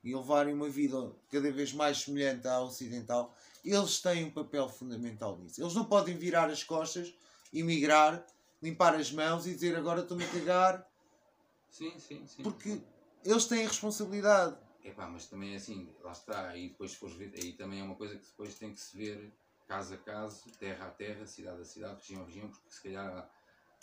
e 0.02 0.14
levarem 0.14 0.52
uma 0.52 0.68
vida 0.68 1.12
cada 1.30 1.50
vez 1.52 1.72
mais 1.72 1.98
semelhante 1.98 2.46
à 2.46 2.60
ocidental, 2.60 3.34
eles 3.64 4.00
têm 4.00 4.24
um 4.24 4.30
papel 4.30 4.68
fundamental 4.68 5.38
nisso. 5.38 5.62
Eles 5.62 5.74
não 5.74 5.84
podem 5.84 6.16
virar 6.16 6.50
as 6.50 6.62
costas, 6.62 7.14
emigrar, 7.52 8.24
limpar 8.62 8.94
as 8.94 9.10
mãos 9.12 9.46
e 9.46 9.54
dizer 9.54 9.76
agora 9.76 10.00
estou-me 10.00 10.24
a 10.24 10.28
cagar, 10.28 10.86
Sim, 11.70 11.92
sim, 11.98 12.26
sim. 12.26 12.42
porque 12.42 12.80
eles 13.24 13.46
têm 13.46 13.66
responsabilidade. 13.66 14.56
Epá, 14.84 15.08
mas 15.08 15.26
também 15.26 15.54
é 15.54 15.56
assim, 15.56 15.96
lá 16.00 16.12
está, 16.12 16.50
aí 16.50 16.68
depois 16.68 16.94
fores 16.94 17.16
ver, 17.16 17.32
aí 17.34 17.54
também 17.54 17.80
é 17.80 17.82
uma 17.82 17.96
coisa 17.96 18.18
que 18.18 18.26
depois 18.26 18.54
tem 18.56 18.70
que 18.70 18.78
se 18.78 18.94
ver 18.94 19.32
caso 19.66 19.94
a 19.94 19.96
caso, 19.96 20.50
terra 20.58 20.88
a 20.88 20.90
terra, 20.90 21.26
cidade 21.26 21.62
a 21.62 21.64
cidade, 21.64 22.00
região 22.00 22.22
a 22.22 22.26
região, 22.26 22.50
porque 22.50 22.70
se 22.70 22.82
calhar 22.82 23.30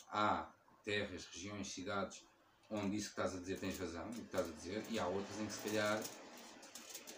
há, 0.07 0.41
há 0.41 0.53
terras, 0.85 1.25
regiões, 1.25 1.73
cidades 1.73 2.23
onde 2.69 2.97
isso 2.97 3.07
que 3.07 3.19
estás 3.19 3.35
a 3.35 3.39
dizer 3.39 3.59
tens 3.59 3.79
razão, 3.79 4.09
o 4.09 4.13
que 4.13 4.21
estás 4.21 4.47
a 4.47 4.51
dizer, 4.51 4.85
e 4.91 4.99
há 4.99 5.07
outras 5.07 5.39
em 5.39 5.47
que 5.47 5.53
se 5.53 5.63
calhar 5.63 6.03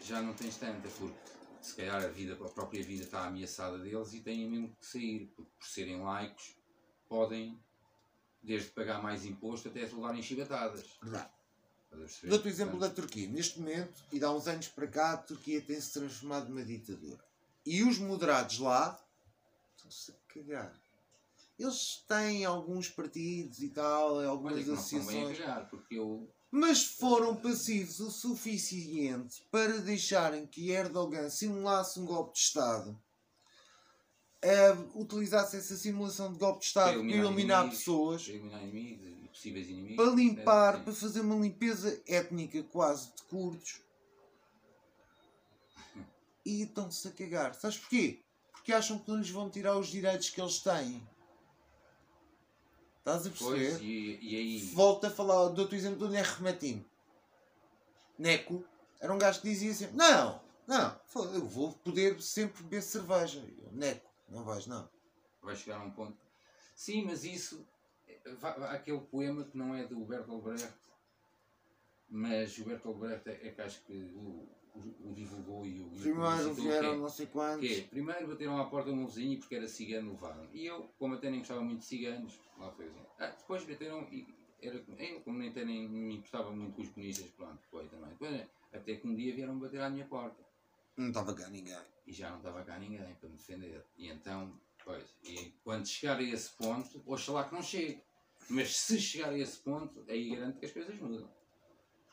já 0.01 0.21
não 0.21 0.33
tens 0.33 0.57
tanta, 0.57 0.87
porque 0.89 1.19
se 1.61 1.75
calhar 1.75 2.03
a 2.03 2.07
vida, 2.07 2.33
a 2.33 2.49
própria 2.49 2.83
vida 2.83 3.03
está 3.03 3.25
ameaçada 3.25 3.77
deles 3.79 4.13
e 4.13 4.21
têm 4.21 4.49
mesmo 4.49 4.75
que 4.75 4.85
sair, 4.85 5.27
porque 5.35 5.51
por 5.59 5.67
serem 5.67 6.01
laicos 6.01 6.55
podem, 7.07 7.61
desde 8.41 8.69
pagar 8.71 9.03
mais 9.03 9.25
imposto 9.25 9.67
até 9.67 9.85
se 9.85 9.93
levarem 9.93 10.21
chibatadas. 10.21 10.97
Verdade. 11.01 11.42
Dou-te 12.23 12.47
o 12.47 12.49
exemplo 12.49 12.79
da 12.79 12.89
Turquia. 12.89 13.27
Neste 13.27 13.59
momento, 13.59 14.03
e 14.11 14.19
de 14.19 14.25
há 14.25 14.31
uns 14.31 14.47
anos 14.47 14.67
para 14.67 14.87
cá, 14.87 15.13
a 15.13 15.17
Turquia 15.17 15.61
tem-se 15.61 15.93
transformado 15.93 16.49
numa 16.49 16.63
ditadura. 16.63 17.23
E 17.65 17.83
os 17.83 17.97
moderados 17.97 18.59
lá 18.59 18.99
estão-se 19.75 20.11
a 20.11 20.15
cagar. 20.33 20.73
Eles 21.57 22.03
têm 22.07 22.45
alguns 22.45 22.89
partidos 22.89 23.59
e 23.59 23.69
tal, 23.69 24.15
Olha 24.15 24.27
algumas 24.27 24.63
que 24.63 24.65
não 24.65 24.75
estão 24.75 25.05
bem 25.05 25.25
a 25.25 25.29
associações, 25.29 25.37
cagar, 25.37 25.69
eu 25.91 26.27
mas 26.55 26.83
foram 26.83 27.35
passivos 27.35 27.99
o 27.99 28.11
suficiente 28.11 29.41
para 29.49 29.79
deixarem 29.79 30.45
que 30.45 30.69
Erdogan 30.69 31.27
simulasse 31.27 31.99
um 31.99 32.05
golpe 32.05 32.33
de 32.33 32.41
Estado, 32.41 32.95
eh, 34.39 34.71
utilizasse 34.93 35.57
essa 35.57 35.75
simulação 35.75 36.31
de 36.31 36.37
golpe 36.37 36.59
de 36.59 36.65
Estado 36.67 36.99
para 36.99 36.99
eliminar 36.99 37.33
eliminar 37.33 37.69
pessoas, 37.71 38.25
para 38.25 38.33
eliminar 38.35 38.61
inimigos 38.61 39.22
possíveis 39.33 39.67
inimigos. 39.67 39.97
para 39.97 40.15
limpar, 40.15 40.83
para 40.83 40.93
fazer 40.93 41.21
uma 41.21 41.35
limpeza 41.35 42.01
étnica 42.07 42.63
quase 42.63 43.11
de 43.15 43.23
curdos. 43.23 43.81
E 46.45 46.63
estão-se 46.63 47.07
a 47.07 47.11
cagar. 47.11 47.55
Sabes 47.55 47.77
porquê? 47.77 48.21
Porque 48.51 48.73
acham 48.73 48.99
que 48.99 49.09
não 49.09 49.17
lhes 49.17 49.29
vão 49.29 49.49
tirar 49.49 49.77
os 49.77 49.87
direitos 49.87 50.29
que 50.29 50.41
eles 50.41 50.59
têm. 50.59 51.01
Estás 52.99 53.27
a 53.27 53.29
perceber? 53.29 53.69
Pois, 53.69 53.81
e, 53.81 54.19
e 54.21 54.35
aí. 54.35 54.59
Volto 54.73 55.07
a 55.07 55.09
falar, 55.09 55.49
dou-te 55.49 55.73
o 55.73 55.77
exemplo 55.77 55.99
do 55.99 56.09
Nerremetim. 56.09 56.85
Neco 58.17 58.65
era 58.99 59.13
um 59.13 59.17
gajo 59.17 59.41
que 59.41 59.49
dizia 59.49 59.73
sempre: 59.73 59.95
Não, 59.95 60.41
não, 60.65 60.99
eu 61.33 61.45
vou 61.45 61.73
poder 61.73 62.21
sempre 62.21 62.63
beber 62.63 62.81
cerveja. 62.81 63.43
Eu, 63.61 63.71
Neco, 63.71 64.09
não 64.29 64.43
vais, 64.43 64.65
não. 64.67 64.89
vai 65.41 65.55
chegar 65.55 65.81
a 65.81 65.83
um 65.83 65.91
ponto. 65.91 66.17
Sim, 66.75 67.03
mas 67.05 67.23
isso. 67.23 67.67
Aquele 68.69 69.01
poema 69.01 69.43
que 69.43 69.57
não 69.57 69.75
é 69.75 69.85
do 69.85 70.03
Bertolt 70.05 70.43
Brecht, 70.43 70.73
mas 72.09 72.57
o 72.57 72.65
Bertolt 72.65 72.97
Brecht 72.97 73.29
é, 73.29 73.47
é 73.47 73.51
que 73.51 73.61
acho 73.61 73.83
que 73.85 73.93
o, 74.15 74.47
o, 74.75 75.09
o 75.09 75.13
divulgou 75.13 75.65
e 75.65 75.81
o. 75.81 75.89
Primeiro 75.89 76.15
publicitou, 76.21 76.53
vieram 76.63 76.93
é- 76.93 76.97
não 76.97 77.09
sei 77.09 77.25
quantos. 77.27 77.69
É, 77.69 77.81
primeiro 77.81 78.27
bateram 78.27 78.57
à 78.57 78.65
porta 78.65 78.91
meu 78.95 79.07
vizinho 79.07 79.39
porque 79.39 79.55
era 79.55 79.67
cigano 79.67 80.11
levaram. 80.11 80.47
E 80.53 80.65
eu, 80.65 80.89
como 80.97 81.15
até 81.15 81.29
nem 81.29 81.39
gostava 81.39 81.61
muito 81.61 81.79
de 81.79 81.85
ciganos, 81.85 82.39
lá 82.57 82.71
foi 82.71 82.87
assim. 82.87 83.05
Ah, 83.19 83.27
depois 83.27 83.63
bateram 83.65 84.07
e 84.11 84.25
era, 84.61 84.81
eu, 84.97 85.21
como 85.21 85.37
nem, 85.39 85.49
até 85.49 85.65
nem 85.65 85.89
me 85.89 86.15
importava 86.15 86.51
muito 86.51 86.75
com 86.75 86.81
os 86.81 86.89
comunistas, 86.89 87.29
pronto, 87.31 87.61
foi 87.69 87.87
também. 87.89 88.09
Depois, 88.11 88.47
até 88.71 88.95
que 88.95 89.07
um 89.07 89.15
dia 89.15 89.35
vieram 89.35 89.59
bater 89.59 89.81
à 89.81 89.89
minha 89.89 90.05
porta 90.05 90.41
Não 90.95 91.07
estava 91.09 91.33
cá 91.33 91.49
ninguém. 91.49 91.77
e 92.07 92.13
já 92.13 92.29
não 92.29 92.37
estava 92.37 92.63
cá 92.63 92.79
ninguém 92.79 93.13
para 93.15 93.29
me 93.29 93.35
defender. 93.35 93.85
E 93.97 94.07
então, 94.09 94.57
pois, 94.85 95.03
e 95.23 95.51
quando 95.63 95.85
chegar 95.85 96.17
a 96.17 96.23
esse 96.23 96.51
ponto, 96.55 97.03
oxalá 97.05 97.43
que 97.43 97.53
não 97.53 97.61
chegue. 97.61 98.01
Mas 98.49 98.75
se 98.77 98.99
chegar 98.99 99.29
a 99.29 99.37
esse 99.37 99.57
ponto, 99.57 100.03
aí 100.07 100.29
garanto 100.35 100.59
que 100.59 100.65
as 100.65 100.71
coisas 100.71 100.95
mudam. 100.99 101.29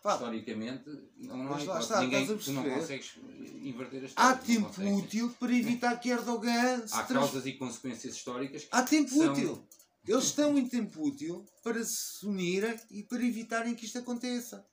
Pá, 0.03 0.15
Historicamente, 0.15 0.89
não, 1.19 1.37
não 1.37 1.47
há 1.47 1.51
Mas 1.51 1.57
lá 1.59 1.63
hipótese. 1.65 1.83
está, 1.83 2.01
ninguém, 2.01 2.23
estás 2.23 2.41
a 2.41 2.45
tu 2.45 2.53
não 2.53 2.63
perceber? 2.63 2.81
consegues 2.81 3.17
inverter 3.63 4.05
as 4.07 4.13
há 4.17 4.37
coisas. 4.37 4.49
não 4.49 4.55
tempo 4.71 4.75
consegues. 4.75 5.05
útil 5.05 5.37
para 5.39 5.53
evitar 5.55 5.97
que 6.01 6.09
Erdogan 6.11 6.87
se 6.89 6.95
Há 6.95 7.03
trans... 7.05 7.21
causas 7.31 7.47
e 7.47 7.53
consequências 7.53 8.15
históricas 8.17 8.63
que 8.65 8.69
Há 8.73 8.83
tempo 8.83 9.11
são- 9.11 9.33
útil. 9.33 9.69
Eles 10.09 10.25
estão 10.25 10.57
em 10.57 10.67
tempo 10.67 11.03
útil 11.07 11.45
para 11.63 11.85
se 11.85 12.25
unirem 12.27 12.75
e 12.91 13.03
para 13.03 13.23
evitarem 13.23 13.75
que 13.75 13.85
isto 13.85 13.99
aconteça. 13.99 14.67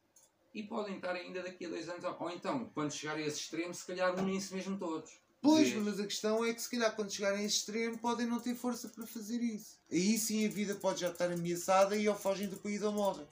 e 0.54 0.64
podem 0.64 0.96
estar 0.96 1.12
ainda 1.14 1.44
daqui 1.44 1.66
a 1.66 1.70
dois 1.70 1.88
anos. 1.90 2.04
ou- 2.06 2.16
Ou 2.20 2.32
então, 2.32 2.72
quando 2.74 2.92
chegar 2.92 3.18
a 3.18 3.22
esse 3.22 3.42
extremo, 3.42 3.74
se 3.74 3.86
calhar 3.86 4.18
unem-se 4.18 4.56
mesmo 4.56 4.80
todos. 4.80 5.12
Pois, 5.42 5.70
Vês? 5.70 5.84
mas 5.84 6.00
a 6.00 6.04
questão 6.06 6.44
é 6.44 6.54
que 6.54 6.62
se 6.62 6.70
calhar 6.70 6.96
quando 6.96 7.12
chegarem 7.12 7.42
a 7.42 7.44
esse 7.44 7.58
extremo 7.58 7.98
podem 8.00 8.26
não 8.26 8.40
ter 8.40 8.56
força 8.56 8.90
para 8.90 9.06
fazer 9.06 9.42
isso. 9.42 9.78
Aí 9.92 10.18
sim 10.18 10.46
a 10.46 10.50
vida 10.50 10.76
pode 10.76 11.02
já 11.02 11.10
estar 11.10 11.32
ameaçada 11.32 11.96
e 11.96 12.08
ou 12.10 12.16
fogem 12.16 12.48
do 12.50 12.58
país 12.58 12.82
ou 12.82 12.92
morrem. 12.92 13.28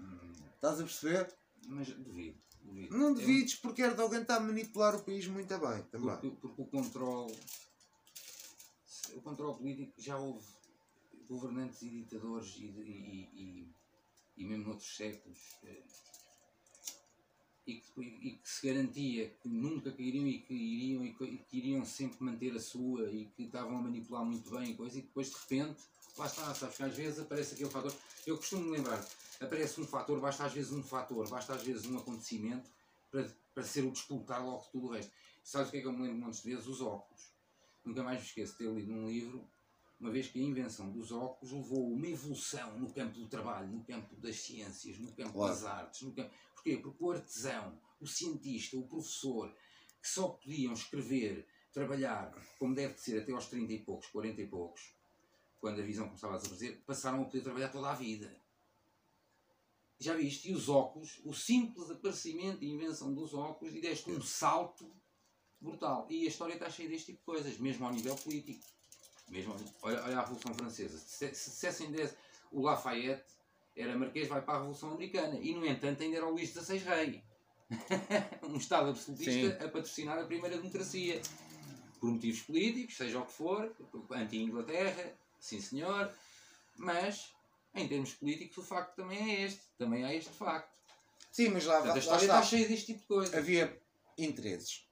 Hum, 0.00 0.32
Estás 0.54 0.80
a 0.80 0.84
perceber? 0.84 1.32
Mas 1.68 1.88
duvido. 1.88 2.36
duvido. 2.62 2.96
Não 2.98 3.14
devides 3.14 3.54
porque 3.54 3.82
Erdogan 3.82 4.22
está 4.22 4.36
a 4.36 4.40
manipular 4.40 4.94
o 4.96 5.02
país 5.02 5.26
muito 5.28 5.56
bem 5.58 5.82
também. 5.84 6.16
Porque, 6.16 6.30
porque 6.40 6.62
o 6.62 6.66
controle. 6.66 7.38
O 9.14 9.20
controle 9.20 9.56
político 9.58 9.92
já 10.00 10.16
houve 10.18 10.44
governantes 11.28 11.82
e 11.82 11.88
ditadores 11.88 12.54
e, 12.56 12.64
e, 12.64 13.28
e, 13.34 13.74
e 14.38 14.44
mesmo 14.44 14.64
noutros 14.64 14.96
séculos 14.96 15.38
e 18.00 18.32
que, 18.36 18.48
se 18.48 18.66
garantia 18.66 19.28
que 19.40 19.48
nunca 19.48 19.90
cairiam 19.92 20.26
e 20.26 20.38
que 20.38 20.54
iriam 20.54 21.04
e 21.04 21.12
que, 21.12 21.56
iriam 21.56 21.84
sempre 21.84 22.22
manter 22.24 22.54
a 22.54 22.60
sua 22.60 23.10
e 23.10 23.26
que 23.26 23.44
estavam 23.44 23.76
a 23.76 23.82
manipular 23.82 24.24
muito 24.24 24.50
bem 24.50 24.70
e 24.70 24.74
coisa 24.74 24.98
e 24.98 25.02
depois 25.02 25.28
de 25.30 25.36
repente 25.36 25.82
lá 26.16 26.26
está, 26.26 26.54
sabes 26.54 26.76
que 26.76 26.82
às 26.82 26.96
vezes 26.96 27.18
aparece 27.20 27.54
aquele 27.54 27.70
fator 27.70 27.94
eu 28.26 28.36
costumo 28.36 28.70
lembrar, 28.70 29.04
aparece 29.40 29.80
um 29.80 29.86
fator 29.86 30.20
basta 30.20 30.44
às 30.44 30.52
vezes 30.52 30.72
um 30.72 30.82
fator, 30.82 31.28
basta 31.28 31.54
às 31.54 31.62
vezes 31.62 31.86
um 31.86 31.98
acontecimento 31.98 32.70
para, 33.10 33.28
para 33.54 33.64
ser 33.64 33.82
o 33.84 33.90
despoltar 33.90 34.44
logo 34.44 34.62
de 34.64 34.70
tudo 34.70 34.86
o 34.86 34.90
resto 34.90 35.12
sabes 35.42 35.68
o 35.68 35.70
que 35.72 35.78
é 35.78 35.80
que 35.80 35.86
eu 35.86 35.92
me 35.92 36.06
lembro 36.06 36.30
de 36.30 36.42
vezes? 36.42 36.66
Os 36.66 36.80
óculos 36.80 37.32
nunca 37.84 38.02
mais 38.02 38.20
me 38.20 38.26
esqueço 38.26 38.52
de 38.52 38.58
ter 38.58 38.72
lido 38.72 38.92
num 38.92 39.08
livro 39.08 39.46
uma 40.02 40.10
vez 40.10 40.26
que 40.26 40.40
a 40.40 40.42
invenção 40.42 40.90
dos 40.90 41.12
óculos 41.12 41.52
levou 41.52 41.92
uma 41.92 42.08
evolução 42.08 42.76
no 42.76 42.92
campo 42.92 43.20
do 43.20 43.28
trabalho, 43.28 43.68
no 43.68 43.84
campo 43.84 44.16
das 44.16 44.34
ciências, 44.34 44.98
no 44.98 45.12
campo 45.12 45.32
Claro. 45.32 45.54
das 45.54 45.64
artes. 45.64 46.02
No 46.02 46.12
campo... 46.12 46.34
Porquê? 46.62 46.76
Porque 46.76 47.02
o 47.02 47.10
artesão, 47.10 47.76
o 48.00 48.06
cientista, 48.06 48.76
o 48.76 48.86
professor, 48.86 49.52
que 50.00 50.08
só 50.08 50.28
podiam 50.28 50.72
escrever, 50.72 51.44
trabalhar, 51.72 52.32
como 52.56 52.74
deve 52.74 52.94
de 52.94 53.00
ser, 53.00 53.20
até 53.20 53.32
aos 53.32 53.48
30 53.48 53.72
e 53.72 53.78
poucos, 53.80 54.06
40 54.08 54.42
e 54.42 54.46
poucos, 54.46 54.94
quando 55.58 55.80
a 55.80 55.84
visão 55.84 56.06
começava 56.06 56.34
a 56.34 56.36
desaparecer, 56.36 56.80
passaram 56.86 57.22
a 57.22 57.24
poder 57.24 57.42
trabalhar 57.42 57.68
toda 57.68 57.90
a 57.90 57.94
vida. 57.94 58.40
Já 59.98 60.14
viste? 60.14 60.50
E 60.50 60.54
os 60.54 60.68
óculos, 60.68 61.20
o 61.24 61.32
simples 61.32 61.90
aparecimento 61.90 62.62
e 62.62 62.70
invenção 62.70 63.12
dos 63.12 63.34
óculos, 63.34 63.74
e 63.74 63.80
deste 63.80 64.10
um 64.10 64.22
salto 64.22 64.88
brutal. 65.60 66.06
E 66.10 66.26
a 66.26 66.28
história 66.28 66.54
está 66.54 66.70
cheia 66.70 66.88
deste 66.88 67.06
tipo 67.06 67.18
de 67.18 67.24
coisas, 67.24 67.58
mesmo 67.58 67.86
ao 67.86 67.92
nível 67.92 68.14
político. 68.16 68.64
Mesmo, 69.28 69.54
olha, 69.82 70.02
olha 70.04 70.18
a 70.18 70.20
Revolução 70.20 70.54
Francesa. 70.54 70.98
Se, 70.98 71.34
se 71.34 71.50
dissessem 71.50 71.92
o 72.52 72.60
Lafayette 72.60 73.32
era 73.76 73.96
marquês, 73.96 74.28
vai 74.28 74.42
para 74.42 74.54
a 74.54 74.56
Revolução 74.58 74.90
Americana. 74.92 75.38
E, 75.40 75.54
no 75.54 75.64
entanto, 75.66 76.02
ainda 76.02 76.16
era 76.16 76.26
o 76.26 76.30
Luís 76.30 76.50
XVI 76.50 76.78
rei. 76.78 77.22
um 78.42 78.56
Estado 78.56 78.90
absolutista 78.90 79.32
Sim. 79.32 79.64
a 79.64 79.68
patrocinar 79.68 80.18
a 80.18 80.24
primeira 80.24 80.56
democracia. 80.58 81.20
Por 82.00 82.10
motivos 82.10 82.40
políticos, 82.40 82.96
seja 82.96 83.18
o 83.20 83.24
que 83.26 83.32
for, 83.32 83.72
anti-Inglaterra, 84.10 85.12
sim 85.38 85.60
senhor. 85.60 86.12
Mas, 86.76 87.32
em 87.74 87.86
termos 87.86 88.12
políticos, 88.14 88.58
o 88.58 88.62
facto 88.62 88.96
também 88.96 89.18
é 89.18 89.42
este. 89.44 89.60
Também 89.78 90.04
há 90.04 90.12
este 90.14 90.30
facto. 90.30 90.70
Sim, 91.30 91.50
mas 91.50 91.64
lá, 91.64 91.76
Portanto, 91.76 91.96
a 91.96 91.98
história 92.00 92.22
está. 92.24 92.40
está 92.40 92.46
cheia 92.50 92.68
deste 92.68 92.86
tipo 92.86 93.00
de 93.00 93.06
coisas. 93.06 93.34
Havia 93.34 93.80
interesses. 94.18 94.84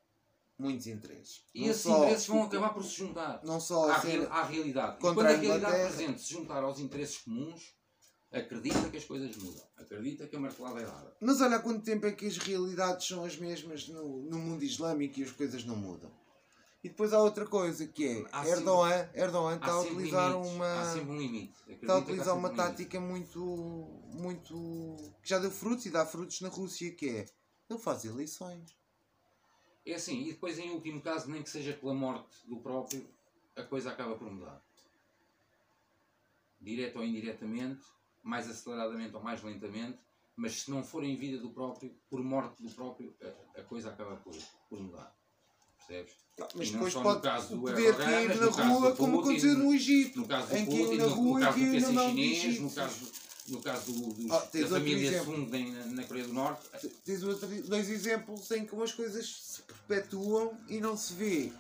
Muitos 0.58 0.86
interesses. 0.86 1.42
E 1.54 1.62
Não 1.62 1.70
esses 1.70 1.86
interesses 1.86 2.26
vão 2.26 2.42
acabar 2.44 2.68
por 2.70 2.84
se 2.84 2.94
juntar 2.96 3.40
Não 3.44 3.58
só 3.58 3.90
à, 3.90 3.98
real- 3.98 4.30
à 4.30 4.44
realidade. 4.44 4.96
E 4.96 5.00
quando 5.00 5.20
a 5.20 5.28
a 5.30 5.36
realidade 5.36 5.88
presente 5.88 6.20
se 6.20 6.30
juntar 6.30 6.62
aos 6.62 6.78
interesses 6.78 7.18
comuns, 7.18 7.74
acredita 8.32 8.88
que 8.90 8.96
as 8.96 9.04
coisas 9.04 9.36
mudam. 9.36 9.62
Acredita 9.76 10.26
que 10.26 10.36
a 10.36 10.40
martelada 10.40 10.80
é 10.80 10.84
dada. 10.84 11.16
Mas 11.20 11.40
olha 11.40 11.56
há 11.56 11.60
quanto 11.60 11.84
tempo 11.84 12.06
é 12.06 12.12
que 12.12 12.26
as 12.26 12.38
realidades 12.38 13.06
são 13.06 13.24
as 13.24 13.36
mesmas 13.36 13.88
no, 13.88 14.22
no 14.22 14.38
mundo 14.38 14.62
islâmico 14.62 15.18
e 15.20 15.24
as 15.24 15.32
coisas 15.32 15.64
não 15.64 15.76
mudam. 15.76 16.10
E 16.82 16.88
depois 16.88 17.12
há 17.12 17.20
outra 17.20 17.46
coisa 17.46 17.86
que 17.86 18.06
é 18.06 18.24
Há 18.32 18.42
sempre- 18.42 18.60
Erdogan, 18.60 19.10
Erdogan 19.14 19.56
está 19.56 19.72
a 19.72 19.80
utilizar 19.82 20.30
limites, 20.30 20.52
uma 20.52 20.94
um 20.94 21.74
está 21.74 21.92
a 21.92 21.98
utilizar 21.98 22.36
uma 22.38 22.50
um 22.50 22.54
tática 22.56 22.98
muito 22.98 23.38
muito 24.14 24.96
que 25.22 25.28
já 25.28 25.38
deu 25.38 25.50
frutos 25.50 25.84
e 25.84 25.90
dá 25.90 26.06
frutos 26.06 26.40
na 26.40 26.48
Rússia 26.48 26.90
que 26.92 27.08
é 27.08 27.26
ele 27.68 27.78
faz 27.78 28.04
eleições. 28.04 28.74
É 29.84 29.94
assim, 29.94 30.22
e 30.22 30.32
depois 30.32 30.58
em 30.58 30.70
último 30.70 31.00
caso, 31.02 31.30
nem 31.30 31.42
que 31.42 31.50
seja 31.50 31.72
pela 31.72 31.92
morte 31.94 32.28
do 32.46 32.56
próprio, 32.56 33.06
a 33.56 33.62
coisa 33.62 33.90
acaba 33.90 34.14
por 34.16 34.30
mudar. 34.30 34.62
Direto 36.60 36.98
ou 36.98 37.04
indiretamente, 37.04 37.82
mais 38.22 38.48
aceleradamente 38.48 39.14
ou 39.14 39.22
mais 39.22 39.42
lentamente, 39.42 39.98
mas 40.36 40.62
se 40.62 40.70
não 40.70 40.82
for 40.82 41.04
em 41.04 41.16
vida 41.16 41.38
do 41.38 41.50
próprio, 41.50 41.94
por 42.08 42.22
morte 42.22 42.62
do 42.62 42.70
próprio, 42.70 43.14
a, 43.56 43.60
a 43.60 43.64
coisa 43.64 43.90
acaba 43.90 44.16
por, 44.16 44.34
por 44.68 44.80
mudar. 44.80 45.14
Percebes? 45.86 46.12
Mas 46.54 46.68
E 46.68 46.72
não 46.72 46.72
depois 46.72 46.92
só 46.92 46.98
no 47.00 47.04
pode 47.04 47.22
caso 47.22 47.46
o 47.54 47.56
do 47.56 47.62
poder 47.62 47.96
cair 47.96 48.28
mas 48.28 48.56
na 48.56 48.68
rua 48.68 48.96
como 48.96 49.20
aconteceu 49.20 49.58
no 49.58 49.74
Egito. 49.74 50.20
Em 50.20 50.66
que 50.66 50.96
na 50.96 51.04
rua 51.06 51.40
no 51.40 51.44
caso 51.46 51.58
do 51.58 51.64
caiu 51.66 51.80
na 51.80 51.92
mão 51.92 52.04
do 52.10 52.16
chinês, 52.16 52.44
Egito. 52.44 52.62
no 52.62 52.70
caso, 52.70 53.12
no 53.48 53.62
caso 53.62 53.92
do, 53.92 54.14
dos- 54.14 54.30
Ah, 54.30 54.38
da 54.38 54.68
família. 54.68 55.24
Sung 55.24 55.70
na, 55.72 55.84
na 55.86 56.04
Coreia 56.04 56.26
do 56.26 56.32
Norte, 56.32 56.68
Tens 57.04 57.22
outro- 57.24 57.48
dois 57.68 57.90
exemplos 57.90 58.50
em 58.52 58.64
que 58.64 58.74
as 58.82 58.92
coisas 58.92 59.26
se 59.28 59.62
perpetuam 59.62 60.58
e 60.68 60.78
não 60.80 60.96
se 60.96 61.12
vê 61.14 61.52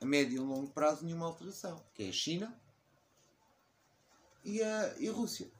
a 0.00 0.04
médio 0.04 0.36
e 0.36 0.38
longo 0.38 0.68
prazo 0.68 1.04
nenhuma 1.04 1.26
alteração, 1.26 1.82
que 1.94 2.04
é 2.04 2.08
a 2.10 2.12
China 2.12 2.54
e 4.46 4.62
a, 4.62 4.94
e 4.98 5.08
a 5.08 5.12
Rússia. 5.12 5.50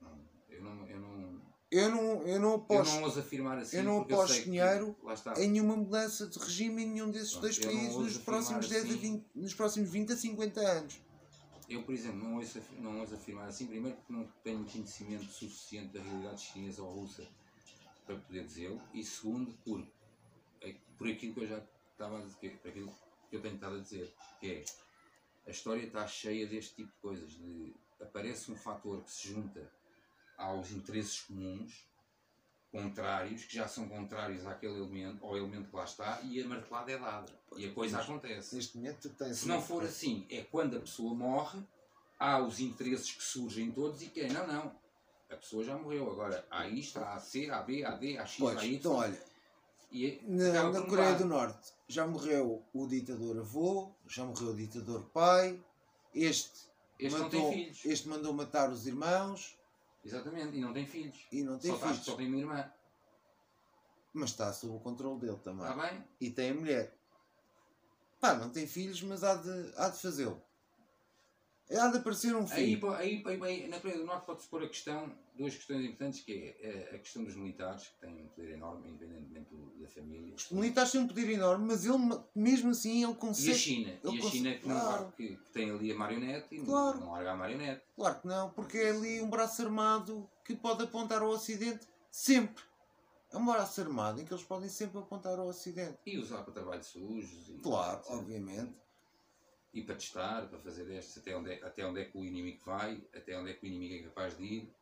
não, 0.00 0.18
eu 0.48 0.62
não, 0.62 0.86
eu 0.88 0.98
não, 1.00 1.42
Eu 1.70 1.90
não, 1.90 2.26
eu 2.28 2.40
não 2.40 2.48
eu 2.50 2.54
aposto 2.56 2.94
não 2.94 3.02
ouso 3.04 3.20
afirmar 3.20 3.58
assim. 3.58 3.76
eu 3.78 3.84
não 3.84 4.00
aposto 4.02 4.34
que- 4.34 4.44
dinheiro 4.44 4.96
em 5.38 5.48
nenhuma 5.50 5.76
mudança 5.76 6.26
de 6.26 6.38
regime 6.38 6.82
em 6.82 6.88
nenhum 6.90 7.10
desses 7.10 7.34
dois 7.36 7.58
eu 7.58 7.64
não 7.66 7.72
países 7.72 7.94
ouso 7.94 8.04
nos 8.08 8.18
próximos, 8.18 8.68
10 8.68 8.84
a 8.84 8.86
assim. 8.88 8.96
20, 8.98 9.26
nos 9.34 9.54
próximos 9.54 9.90
20 9.90 10.12
a 10.12 10.16
50 10.16 10.60
anos. 10.60 11.00
Eu, 11.68 11.82
por 11.84 11.94
exemplo, 11.94 12.18
não 12.18 12.36
ouço, 12.36 12.60
não 12.78 13.00
ouço 13.00 13.14
afirmar 13.14 13.48
assim, 13.48 13.66
primeiro 13.66 13.96
porque 13.96 14.12
não 14.12 14.28
tenho 14.44 14.64
conhecimento 14.64 15.24
suficiente 15.24 15.92
da 15.94 16.02
realidade 16.02 16.42
chinesa 16.42 16.82
ou 16.82 16.92
russa 17.00 17.26
para 18.04 18.16
poder 18.16 18.44
dizê-lo, 18.44 18.78
e 18.92 19.02
segundo, 19.04 19.52
por, 19.64 19.80
por 20.98 21.08
aquilo 21.08 21.32
que 21.34 21.40
eu 21.40 21.46
já 21.46 21.62
estava 21.92 22.18
a 22.18 22.22
dizer, 22.22 22.58
por 22.58 22.68
aquilo 22.68 22.92
que 23.30 23.36
eu 23.36 23.40
tenho 23.40 23.54
estado 23.54 23.76
a 23.76 23.80
dizer, 23.80 24.12
que 24.40 24.50
é 24.50 24.64
a 25.46 25.50
história 25.50 25.82
está 25.84 26.06
cheia 26.06 26.46
deste 26.46 26.76
tipo 26.76 26.90
de 26.92 26.98
coisas, 26.98 27.30
de 27.32 27.74
aparece 28.00 28.50
um 28.50 28.56
fator 28.56 29.02
que 29.02 29.10
se 29.10 29.28
junta 29.28 29.70
aos 30.36 30.70
interesses 30.72 31.20
comuns, 31.20 31.86
contrários, 32.70 33.44
que 33.44 33.54
já 33.54 33.68
são 33.68 33.88
contrários 33.88 34.46
àquele 34.46 34.76
elemento, 34.78 35.24
ao 35.24 35.36
elemento 35.36 35.68
que 35.68 35.76
lá 35.76 35.84
está, 35.84 36.20
e 36.22 36.42
a 36.42 36.46
martelada 36.48 36.90
é 36.90 36.98
dada. 36.98 37.32
E 37.56 37.66
a 37.66 37.72
coisa 37.72 37.98
Mas- 37.98 38.06
acontece. 38.08 38.56
Neste 38.56 38.76
momento 38.78 39.08
tens 39.10 39.38
Se 39.38 39.48
não 39.48 39.60
for 39.60 39.82
assim, 39.84 40.26
é 40.30 40.42
quando 40.42 40.76
a 40.76 40.80
pessoa 40.80 41.14
morre, 41.14 41.60
há 42.18 42.38
os 42.40 42.60
interesses 42.60 43.12
que 43.12 43.22
surgem 43.22 43.70
todos 43.70 44.00
e 44.02 44.06
quem 44.08 44.28
não, 44.32 44.46
não. 44.46 44.74
A 45.30 45.36
pessoa 45.36 45.62
já 45.64 45.76
morreu. 45.76 46.10
Agora, 46.10 46.46
há 46.50 46.66
isto, 46.68 46.98
há 46.98 47.18
C, 47.18 47.50
há 47.50 47.62
B, 47.62 47.84
há 47.84 47.90
D, 47.92 48.16
há 48.18 48.24
X, 48.26 48.38
Pois, 48.38 48.56
há 48.58 48.64
Y. 48.64 48.74
então 48.78 48.92
olha, 48.94 49.22
e 49.92 50.22
na, 50.26 50.70
na 50.70 50.82
Coreia 50.86 51.14
do 51.16 51.26
Norte 51.26 51.72
já 51.86 52.06
morreu 52.06 52.64
o 52.72 52.86
ditador 52.86 53.38
avô, 53.38 53.92
já 54.06 54.24
morreu 54.24 54.48
o 54.50 54.56
ditador 54.56 55.04
pai, 55.10 55.62
este, 56.14 56.70
Este 56.98 57.14
não 57.16 57.24
matou, 57.24 57.50
tem 57.50 57.52
filhos. 57.64 57.84
este 57.84 58.08
mandou 58.08 58.32
matar 58.32 58.70
os 58.70 58.86
irmãos 58.86 59.58
Exatamente, 60.04 60.56
e 60.56 60.60
não 60.60 60.72
tem 60.72 60.86
filhos. 60.86 61.16
e 61.30 61.42
não 61.42 61.58
tem 61.58 61.70
só, 61.70 61.78
tá- 61.78 61.88
filhos. 61.88 62.04
só 62.04 62.16
tem 62.16 62.26
uma 62.28 62.38
irmã. 62.38 62.72
Mas 64.14 64.30
está 64.30 64.52
sob 64.52 64.74
o 64.76 64.80
controle 64.80 65.20
dele 65.20 65.38
também. 65.38 65.68
Está 65.70 65.88
bem? 65.88 66.04
E 66.20 66.30
tem 66.30 66.50
a 66.50 66.54
mulher. 66.54 66.94
Pá, 68.20 68.34
não 68.34 68.50
tem 68.50 68.66
filhos, 68.66 69.02
mas 69.02 69.24
há 69.24 69.34
de, 69.36 69.72
há 69.76 69.88
de 69.88 69.98
fazê-lo. 70.00 70.42
Há 71.78 71.88
de 71.88 71.98
aparecer 71.98 72.34
um 72.36 72.44
po- 72.44 72.52
aí, 72.52 72.80
aí, 73.26 73.42
aí, 73.42 73.68
na 73.68 73.80
Coreia 73.80 73.98
do 73.98 74.04
Norte 74.06 74.26
pode-se 74.26 74.48
pôr 74.48 74.62
a 74.64 74.68
questão, 74.68 75.10
duas 75.34 75.54
questões 75.54 75.84
importantes, 75.84 76.20
que 76.20 76.32
é 76.32 76.56
eh, 76.60 76.94
a 76.94 76.98
questão 76.98 77.24
dos 77.24 77.34
militares, 77.34 77.88
que 77.88 78.00
têm 78.00 78.14
um 78.22 78.26
poder 78.28 78.50
enorme, 78.52 78.88
independentemente 78.90 79.48
da 79.80 79.88
família. 79.88 80.34
Os 80.34 80.50
militares 80.50 80.92
têm 80.92 81.00
um 81.00 81.08
poder 81.08 81.28
enorme, 81.30 81.66
mas 81.66 81.84
ele, 81.84 81.96
mesmo 82.34 82.70
assim, 82.70 83.02
ele 83.02 83.12
E 83.12 83.14
a 83.14 83.16
consegue. 83.16 83.54
China, 83.58 83.88
Ele 84.04 84.16
e 84.16 84.18
a 84.26 84.30
China 84.30 84.54
que, 84.54 84.68
não 84.68 84.80
Claro. 84.80 85.02
vai- 85.04 85.12
que, 85.12 85.38
tem 85.52 85.70
ali 85.70 85.92
a 85.92 85.94
marionete 85.96 86.46
e 86.54 86.58
não- 86.58 86.64
Claro. 86.66 87.00
não 87.00 87.12
larga 87.12 87.32
a 87.32 87.36
marionete. 87.36 87.82
Claro 87.96 88.20
que 88.20 88.26
não, 88.26 88.50
porque 88.50 88.78
é 88.78 88.90
ali 88.90 89.20
um 89.20 89.30
braço 89.30 89.62
armado 89.62 90.28
que 90.44 90.54
pode 90.54 90.82
apontar 90.84 91.22
ao 91.22 91.28
Ocidente 91.30 91.86
sempre. 92.10 92.62
É 93.30 93.38
um 93.38 93.46
braço 93.46 93.80
armado 93.80 94.20
em 94.20 94.26
que 94.26 94.34
eles 94.34 94.44
podem 94.44 94.68
sempre 94.68 94.98
apontar 94.98 95.38
ao 95.38 95.46
Ocidente. 95.46 95.96
E 96.04 96.18
usar 96.18 96.42
para 96.42 96.52
trabalhos 96.52 96.86
sujos. 96.86 97.48
E, 97.48 97.54
Claro, 97.62 98.02
obviamente. 98.08 98.78
E 99.72 99.82
para 99.82 99.94
testar, 99.94 100.48
para 100.48 100.58
fazer 100.58 100.84
testes, 100.84 101.18
até 101.18 101.36
onde, 101.36 101.50
é, 101.50 101.64
até 101.64 101.86
onde 101.86 102.00
é 102.00 102.04
que 102.04 102.18
o 102.18 102.24
inimigo 102.24 102.60
vai, 102.64 103.02
até 103.14 103.38
onde 103.38 103.50
é 103.50 103.54
que 103.54 103.64
o 103.64 103.66
inimigo 103.66 103.94
é 103.94 104.02
capaz 104.08 104.36
de 104.36 104.44
ir, 104.44 104.72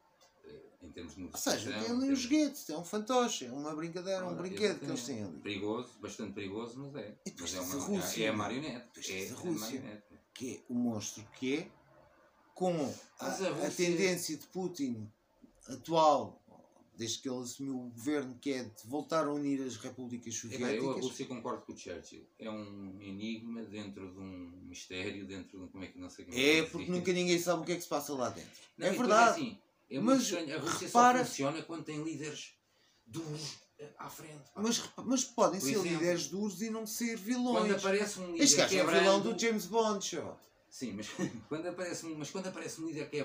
eh, 0.45 0.63
em 0.83 0.91
termos 0.91 1.15
de 1.15 1.23
Ou 1.23 1.37
seja, 1.37 1.73
tem 1.73 1.83
em 1.83 1.91
ali 1.93 2.13
um 2.13 2.17
joguete, 2.17 2.73
é 2.73 2.77
um 2.77 2.85
fantoche, 2.85 3.47
é 3.47 3.53
uma 3.53 3.75
brincadeira, 3.75 4.25
um 4.25 4.31
Ora, 4.31 4.37
brinquedo 4.43 4.81
que 4.81 4.87
eles 4.87 5.05
têm 5.05 5.23
ali. 5.23 5.39
Perigoso, 5.39 5.99
bastante 6.01 6.33
perigoso, 6.33 6.79
mas 6.81 6.97
é. 6.97 7.17
E 7.25 7.35
Mas 7.39 7.55
é, 7.55 7.61
uma, 7.61 7.75
Rússia, 7.85 8.25
é 8.25 8.29
a 8.29 8.33
é? 8.33 8.37
marionete. 8.37 8.89
É 8.99 9.03
tens 9.03 9.33
a 9.33 9.35
Rússia. 9.37 9.81
marionete. 9.81 10.03
Que 10.35 10.57
é 10.57 10.61
o 10.69 10.75
monstro 10.75 11.25
que 11.39 11.59
é, 11.59 11.71
com 12.55 12.75
a, 13.21 13.27
a 13.29 13.71
tendência 13.71 14.37
de 14.37 14.47
Putin 14.49 15.09
atual, 15.69 16.40
desde 17.01 17.19
que 17.23 17.29
ele 17.31 17.39
assumiu 17.43 17.77
o 17.79 17.89
governo, 17.91 18.37
que 18.39 18.53
é 18.53 18.63
de 18.65 18.87
voltar 18.87 19.27
a 19.27 19.33
unir 19.33 19.63
as 19.63 19.77
repúblicas 19.77 20.35
Epá, 20.45 20.55
eu 20.55 20.67
a 20.67 20.69
soviéticas. 20.69 21.05
Rússia 21.07 21.27
concordo 21.27 21.63
com 21.65 21.73
o 21.73 21.77
Churchill. 21.79 22.27
É 22.39 22.51
um 22.51 23.01
enigma 23.01 23.63
dentro 23.63 24.13
de 24.13 24.19
um 24.21 24.51
mistério, 24.69 25.27
dentro 25.27 25.59
de 25.59 25.65
um. 25.65 25.69
Como 25.69 25.83
é 25.83 25.87
que 25.87 25.99
não 25.99 26.11
sei 26.11 26.27
como 26.27 26.37
É, 26.37 26.63
se 26.65 26.71
porque 26.71 26.91
nunca 26.91 27.11
ninguém 27.13 27.39
sabe 27.39 27.63
o 27.63 27.65
que 27.65 27.73
é 27.73 27.77
que 27.77 27.83
se 27.83 27.89
passa 27.89 28.13
lá 28.13 28.29
dentro. 28.29 28.51
Não, 28.77 28.87
é 28.87 28.91
verdade. 28.91 29.31
assim, 29.31 29.59
é 29.91 29.99
Mas. 29.99 30.31
A 30.33 30.59
Rússia 30.59 30.87
repara- 30.89 31.19
só 31.21 31.25
funciona 31.25 31.63
quando 31.63 31.85
tem 31.85 32.03
líderes 32.05 32.53
duros 33.07 33.57
eh, 33.79 33.89
à 33.99 34.11
frente. 34.11 34.51
Mas, 34.55 34.83
mas 35.05 35.25
podem 35.25 35.59
Por 35.59 35.67
ser 35.67 35.73
exemplo, 35.77 35.91
líderes 35.91 36.29
duros 36.29 36.61
e 36.61 36.69
não 36.69 36.87
ser 36.87 37.17
Quando 37.17 37.25
vilões. 37.25 37.73
aparece 37.73 38.21
um 38.21 38.33
líder 38.33 38.45
Este 38.45 38.57
gajo 38.59 38.75
é 38.75 38.79
é 38.79 38.85
o 38.85 38.87
vilão 38.87 39.21
brando, 39.21 39.33
do 39.35 39.41
James 39.41 39.65
Bond, 39.65 40.05
show. 40.05 40.37
Sim, 40.69 40.93
mas 40.93 41.09
quando, 41.49 41.67
aparece 41.67 42.05
um, 42.05 42.15
mas 42.19 42.31
quando 42.31 42.47
aparece 42.49 42.79
um 42.81 42.87
líder 42.87 43.09
que 43.09 43.17
é 43.19 43.25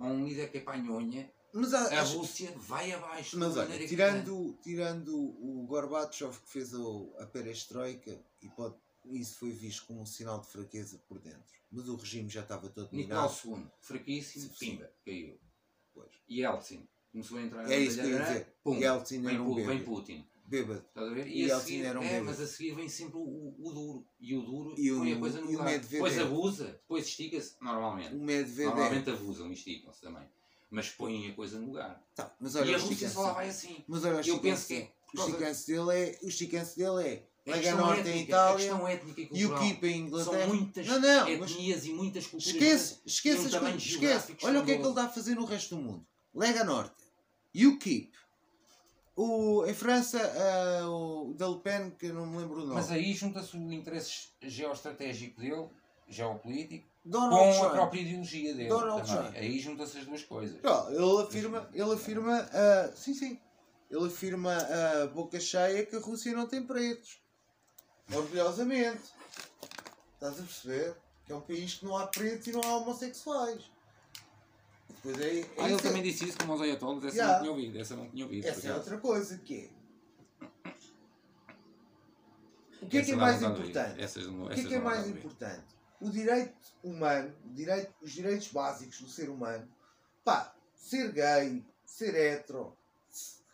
ou 0.00 0.06
um 0.08 0.26
líder 0.26 0.50
que 0.50 0.58
é 0.58 0.60
panhonha, 0.60 1.30
Mas, 1.56 1.72
há- 1.72 1.88
a 1.98 2.02
acho- 2.02 2.18
Rússia 2.18 2.52
vai 2.56 2.90
abaixo. 2.92 3.38
mas 3.38 3.56
olha, 3.56 3.86
tirando, 3.86 4.58
tirando 4.62 5.14
o 5.16 5.64
Gorbachev 5.68 6.36
que 6.40 6.50
fez 6.50 6.74
o- 6.74 7.14
a 7.18 7.26
perestroika, 7.26 8.20
e 8.42 8.48
pode, 8.48 8.74
isso 9.12 9.38
foi 9.38 9.52
visto 9.52 9.86
como 9.86 10.00
um 10.02 10.06
sinal 10.06 10.40
de 10.40 10.48
fraqueza 10.48 10.98
por 11.08 11.20
dentro. 11.20 11.54
Mas 11.70 11.88
o 11.88 11.94
regime 11.96 12.28
já 12.28 12.40
estava 12.42 12.68
todo 12.68 12.88
Nicolau 12.92 13.28
minado. 13.46 13.62
II, 13.62 13.70
fraquíssimo, 13.80 14.52
Sim. 14.54 14.70
pimba, 14.76 14.90
caiu. 15.04 15.38
Pois. 15.92 16.10
E 16.28 16.42
Eltsin, 16.42 16.88
começou 17.12 17.38
a 17.38 17.42
entrar 17.42 17.70
É 17.70 17.78
isso 17.78 18.00
que 18.00 18.06
eu 18.06 18.10
ia 18.10 18.18
dizer. 18.24 18.46
pum, 18.64 18.76
Yeltsin 18.78 19.20
vem, 19.22 19.34
era 19.34 19.42
um 19.42 19.46
Pu- 19.46 19.54
vem 19.54 19.66
bêbado. 19.66 19.84
Putin. 19.84 20.26
Bêbado. 20.46 20.84
Estás 20.88 21.08
a 21.08 21.14
ver? 21.14 21.26
E 21.28 21.44
E, 21.46 21.50
a 21.52 21.58
seguir, 21.60 21.84
era 21.84 21.98
um 21.98 22.02
é, 22.02 22.08
bêbado. 22.08 22.24
mas 22.26 22.40
a 22.40 22.46
seguir 22.46 22.74
vem 22.74 22.88
sempre 22.88 23.16
o, 23.16 23.20
o- 23.22 23.56
o 23.60 23.72
duro. 23.72 24.06
E 24.20 24.34
o 24.36 24.42
duro 24.42 24.74
E 24.78 24.92
o- 24.92 24.98
põe 24.98 25.12
a 25.12 25.18
coisa 25.18 25.40
no 25.40 25.46
o 25.48 25.52
lugar. 25.52 25.78
Depois 25.78 26.18
abusa, 26.18 26.64
depois 26.66 27.06
estica-se, 27.06 27.54
normalmente. 27.60 28.14
O 28.14 28.20
Medvedev. 28.20 28.66
Normalmente 28.66 29.10
abusam 29.10 29.50
e 29.50 29.54
esticam-se 29.54 30.00
também. 30.00 30.28
Mas 30.74 30.90
põem 30.90 31.30
a 31.30 31.34
coisa 31.34 31.58
no 31.58 31.66
lugar. 31.66 32.02
Tá, 32.14 32.34
mas 32.40 32.56
olha, 32.56 32.72
e 32.72 32.74
a 32.74 32.78
o 32.78 32.80
Rússia 32.80 33.08
só 33.08 33.22
lá 33.22 33.32
vai 33.34 33.48
assim. 33.48 33.84
Mas 33.86 34.04
olha, 34.04 34.20
o 34.20 34.26
Eu 34.26 34.40
penso 34.40 34.66
que 34.66 34.74
é 34.74 34.92
o 35.14 35.20
esticance 35.20 35.66
dele 35.66 35.92
é. 35.92 36.18
O 36.22 36.28
esticance 36.28 36.76
dele 36.76 37.08
é. 37.08 37.22
Lega 37.46 37.60
questão 37.60 37.78
Norte 37.78 38.08
em 38.08 38.12
étnica, 38.12 38.30
Itália 38.30 38.64
e 38.64 39.38
e 39.38 39.46
o. 39.46 39.58
Keep 39.58 39.86
em 39.86 40.00
Inglaterra. 40.06 40.38
São 40.38 40.48
muitas 40.48 40.86
não, 40.86 40.98
não, 40.98 41.38
mas 41.38 41.50
etnias 41.50 41.84
e 41.84 41.92
muitas 41.92 42.26
culturas. 42.26 42.54
esquece, 42.54 43.00
esquece, 43.04 43.46
as 43.46 43.54
coisas, 43.54 43.82
esquece. 43.82 44.36
Olha 44.42 44.60
o 44.60 44.64
que 44.64 44.72
é 44.72 44.78
que 44.78 44.82
ele 44.82 44.94
dá 44.94 45.04
a 45.04 45.08
fazer 45.08 45.34
no 45.34 45.44
resto 45.44 45.76
do 45.76 45.82
mundo. 45.82 46.06
Lega 46.34 46.64
Norte, 46.64 47.04
UKIP, 47.54 48.12
o, 49.14 49.64
em 49.66 49.74
França, 49.74 50.18
ah, 50.18 50.88
o 50.88 51.34
da 51.34 51.46
Le 51.46 51.58
Pen, 51.60 51.90
que 51.90 52.08
não 52.08 52.26
me 52.26 52.38
lembro 52.38 52.56
o 52.56 52.60
nome. 52.60 52.74
Mas 52.74 52.90
aí 52.90 53.12
junta-se 53.12 53.56
o 53.56 53.72
interesse 53.72 54.28
geoestratégico 54.42 55.40
dele, 55.40 55.68
geopolítico, 56.08 56.88
Donald 57.04 57.34
com 57.36 57.50
a 57.50 57.60
Trump. 57.60 57.72
própria 57.74 58.00
ideologia 58.00 58.54
dele. 58.54 58.68
Donald 58.68 59.06
também. 59.06 59.22
Trump. 59.22 59.36
Aí 59.36 59.58
juntam-se 59.58 59.98
as 59.98 60.06
duas 60.06 60.22
coisas. 60.24 60.58
Ó, 60.64 60.88
ele 60.90 61.22
afirma, 61.22 61.68
ele 61.74 61.92
afirma, 61.92 62.48
ah, 62.52 62.92
sim, 62.96 63.12
sim, 63.12 63.38
ele 63.90 64.06
afirma 64.06 64.56
a 64.56 65.06
boca 65.08 65.38
cheia 65.38 65.84
que 65.84 65.94
a 65.96 66.00
Rússia 66.00 66.32
não 66.32 66.46
tem 66.46 66.62
pretos. 66.62 67.20
Orgulhosamente. 68.12 69.02
Estás 70.14 70.38
a 70.38 70.42
perceber? 70.42 70.96
Que 71.26 71.32
é 71.32 71.36
um 71.36 71.40
país 71.40 71.74
que 71.74 71.84
não 71.84 71.96
há 71.96 72.06
pretos 72.06 72.46
e 72.46 72.52
não 72.52 72.60
há 72.62 72.76
homossexuais. 72.78 73.70
Depois 74.88 75.18
é, 75.20 75.40
é 75.40 75.46
Ah, 75.58 75.68
ele 75.70 75.80
também 75.82 76.02
disse 76.02 76.26
isso 76.28 76.38
como 76.38 76.52
aos 76.52 76.60
Ayatollahs, 76.62 77.04
essa 77.06 77.16
Yeah. 77.16 77.34
não 77.34 77.40
tinha 77.42 77.52
ouvido, 77.52 77.78
essa 77.80 77.96
não 77.96 78.08
tinha 78.10 78.24
ouvido. 78.24 78.46
Essa 78.46 78.68
é 78.68 78.74
outra 78.74 78.98
coisa 78.98 79.38
que 79.38 79.70
é. 79.70 79.70
O 82.82 82.86
que 82.86 82.98
é 82.98 83.02
que 83.02 83.12
é 83.12 83.16
mais 83.16 83.42
importante? 83.42 83.98
Não- 84.26 84.44
O 84.46 84.50
que 84.50 84.60
é 84.60 84.64
que 84.64 84.74
é 84.74 84.78
mais 84.78 85.08
importante? 85.08 85.73
O 86.04 86.10
direito 86.10 86.54
humano, 86.82 87.34
o 87.46 87.54
direito, 87.54 87.94
os 88.02 88.12
direitos 88.12 88.48
básicos 88.48 89.00
do 89.00 89.08
ser 89.08 89.28
humano, 89.30 89.66
pá, 90.24 90.54
ser 90.74 91.10
gay, 91.12 91.64
ser 91.84 92.14
hetero, 92.14 92.76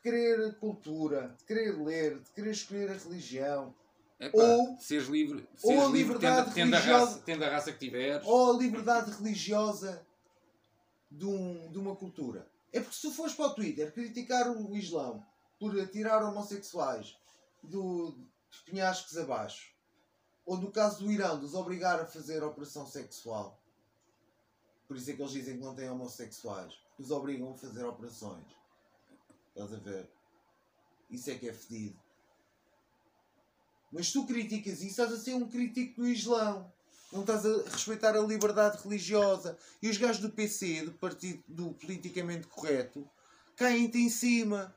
querer 0.03 0.55
cultura, 0.59 1.35
de 1.39 1.45
querer 1.45 1.79
ler, 1.79 2.19
de 2.19 2.31
querer 2.31 2.51
escolher 2.51 2.91
a 2.91 2.95
religião, 2.95 3.75
Epá, 4.19 4.37
Ou- 4.43 4.77
seres 4.79 5.07
livre, 5.09 5.49
ou 5.63 5.71
seres 5.71 5.83
a 5.83 5.87
livre 5.87 6.13
liberdade 6.15 6.53
tendo, 6.53 6.55
tendo, 6.55 6.75
a 6.75 6.79
religiosa- 6.79 7.07
raça, 7.13 7.23
tendo 7.25 7.45
a 7.45 7.49
raça 7.49 7.73
que 7.73 7.79
tiveres. 7.79 8.27
ou 8.27 8.53
a 8.53 8.59
liberdade 8.59 9.11
religiosa 9.13 10.07
de, 11.11 11.25
um- 11.25 11.71
de 11.73 11.79
uma 11.79 11.97
cultura. 11.97 12.47
É 12.73 12.81
porque 12.81 12.97
se 12.97 13.03
tu 13.03 13.13
fores 13.13 13.33
para 13.33 13.47
o 13.47 13.55
Twitter 13.55 13.91
criticar 13.95 14.51
o 14.51 14.77
Islão 14.77 15.25
por 15.59 15.75
tirar 15.89 16.23
homossexuais 16.23 17.17
do, 17.63 18.11
dos 18.51 18.61
penhascos 18.67 19.17
abaixo, 19.17 19.71
ou 20.51 20.57
no 20.57 20.73
caso 20.73 21.05
do 21.05 21.13
Irão, 21.13 21.39
de 21.39 21.45
os 21.45 21.55
obrigar 21.55 22.01
a 22.01 22.05
fazer 22.05 22.43
operação 22.43 22.85
sexual, 22.85 23.63
por 24.89 24.97
isso 24.97 25.09
é 25.09 25.15
que 25.15 25.23
eles 25.23 25.31
dizem 25.31 25.57
que 25.57 25.63
não 25.63 25.77
têm 25.77 25.89
homossexuais, 25.89 26.77
os 26.99 27.13
obrigam 27.13 27.53
a 27.53 27.55
fazer 27.57 27.85
operações. 27.85 28.49
Estás 29.51 29.73
a 29.73 29.77
ver? 29.77 30.11
Isso 31.09 31.31
é 31.31 31.37
que 31.37 31.49
é 31.49 31.53
fedido. 31.53 31.97
Mas 33.93 34.11
tu 34.11 34.27
criticas 34.27 34.81
isso, 34.81 34.87
estás 34.89 35.13
a 35.13 35.21
ser 35.21 35.35
um 35.35 35.49
crítico 35.49 36.01
do 36.01 36.09
Islão. 36.09 36.73
Não 37.13 37.21
estás 37.21 37.47
a 37.47 37.63
respeitar 37.71 38.17
a 38.17 38.21
liberdade 38.21 38.83
religiosa. 38.83 39.57
E 39.81 39.89
os 39.89 39.99
gajos 39.99 40.21
do 40.21 40.31
PC, 40.31 40.83
do 40.83 40.95
Partido 40.95 41.45
do 41.47 41.75
Politicamente 41.75 42.49
Correto, 42.49 43.09
caem-te 43.55 43.99
em 43.99 44.11
cima. 44.11 44.75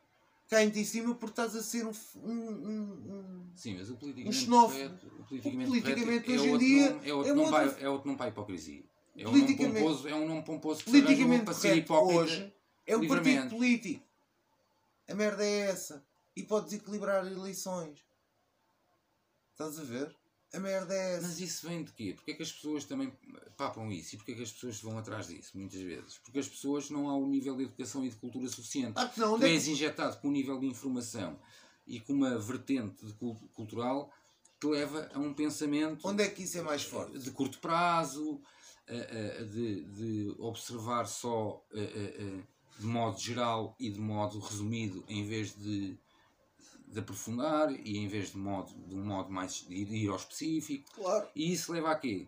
Caem-te 0.54 0.80
em 0.82 0.86
cima 0.86 1.16
porque 1.16 1.32
estás 1.32 1.56
a 1.56 1.64
ser 1.64 1.84
um. 1.88 1.92
um, 2.18 2.32
um- 2.32 3.12
um- 3.12 3.52
Sim, 3.56 3.76
mas 3.76 3.90
o 3.90 3.94
Um 3.94 3.98
politicamente 3.98 4.38
xenófobo. 4.38 4.74
correto, 4.74 5.08
o 5.08 5.24
politicamente, 5.26 5.64
O 5.68 5.72
politicamente 5.72 6.26
correto 6.26 6.32
hoje 6.32 6.44
em 6.44 6.48
é 6.48 6.52
outro 6.52 6.68
dia 6.68 6.90
nome, 6.92 7.10
é 7.10 7.14
outro 7.14 7.32
é 7.32 7.34
nome 7.36 7.46
outra- 7.48 7.72
para, 7.72 7.82
é 7.82 7.90
outro 7.90 8.08
nome 8.08 8.18
para 8.18 8.26
a 8.28 8.30
hipocrisia. 8.30 8.84
É 9.16 9.28
um, 9.28 9.32
nome 9.32 9.56
pomposo, 9.56 10.08
é 10.08 10.16
um 10.16 10.28
nome 10.28 10.44
pomposo 10.44 10.84
politicamente 10.86 11.46
para 11.46 11.54
ser 11.56 11.78
hipócrita. 11.78 12.20
hoje 12.22 12.54
é 12.86 12.98
um 12.98 13.08
partido 13.08 13.50
político. 13.50 14.06
A 15.08 15.16
merda 15.16 15.44
é 15.44 15.60
essa. 15.72 16.06
E 16.36 16.44
pode 16.44 16.66
desequilibrar 16.66 17.26
eleições. 17.26 18.00
Estás 19.54 19.80
a 19.80 19.84
ver? 19.84 20.16
A 20.54 20.60
merda 20.60 20.94
é 20.94 21.16
essa. 21.16 21.28
Mas 21.28 21.40
isso 21.40 21.68
vem 21.68 21.84
de 21.84 21.92
quê? 21.94 22.14
Porque 22.16 22.32
é 22.32 22.34
que 22.36 22.44
as 22.44 22.52
pessoas 22.52 22.86
também 22.86 23.12
papam 23.58 23.92
isso? 23.92 24.14
E 24.14 24.18
porque 24.18 24.34
é 24.34 24.36
que 24.36 24.44
as 24.44 24.52
pessoas 24.52 24.80
vão 24.82 24.98
atrás 24.98 25.28
disso, 25.28 25.52
muitas 25.58 25.82
vezes? 25.82 26.18
Porque 26.20 26.38
as 26.40 26.48
pessoas 26.48 26.90
não 26.92 27.10
há 27.10 27.16
o 27.18 27.26
nível 27.28 27.56
de 27.58 27.64
educação 27.64 28.06
e 28.06 28.10
de 28.10 28.16
cultura 28.18 28.48
suficiente. 28.48 28.94
Ah, 28.96 29.12
não, 29.18 29.40
Tu 29.40 29.46
é 29.46 29.50
és 29.54 29.66
que... 29.66 29.72
injetado 29.72 30.18
com 30.20 30.28
um 30.28 30.32
nível 30.32 30.60
de 30.60 30.68
informação 30.68 31.40
e 31.88 32.00
com 32.00 32.14
uma 32.14 32.38
vertente 32.38 33.04
de 33.06 33.14
cul- 33.14 33.40
cultural 33.56 34.12
que 34.62 34.68
leva 34.68 35.10
a 35.14 35.20
um 35.20 35.34
pensamento 35.34 36.08
onde 36.08 36.24
é 36.24 36.30
que 36.30 36.44
isso 36.44 36.58
é 36.58 36.62
mais 36.62 36.84
forte? 36.84 37.18
de 37.20 37.32
curto 37.32 37.60
prazo, 37.60 38.40
de, 39.52 39.82
de 39.86 40.36
observar 40.40 41.06
só 41.08 41.62
de 42.80 42.86
modo 42.86 43.20
geral 43.20 43.76
e 43.80 43.90
de 43.90 44.00
modo 44.00 44.40
resumido, 44.40 45.04
em 45.08 45.26
vez 45.28 45.56
de, 45.56 45.98
de 46.94 47.00
aprofundar 47.00 47.72
e 47.72 47.98
em 47.98 48.08
vez 48.08 48.32
de, 48.32 48.38
modo, 48.38 48.74
de 48.88 48.96
um 48.96 49.04
modo 49.04 49.32
mais 49.32 49.66
de 49.68 49.74
ir, 49.74 49.86
de 49.86 49.96
ir 49.96 50.10
ao 50.10 50.16
específico. 50.16 50.90
Claro. 50.96 51.28
E 51.36 51.52
isso 51.52 51.72
leva 51.74 51.92
a 51.92 51.96
quê? 51.96 52.28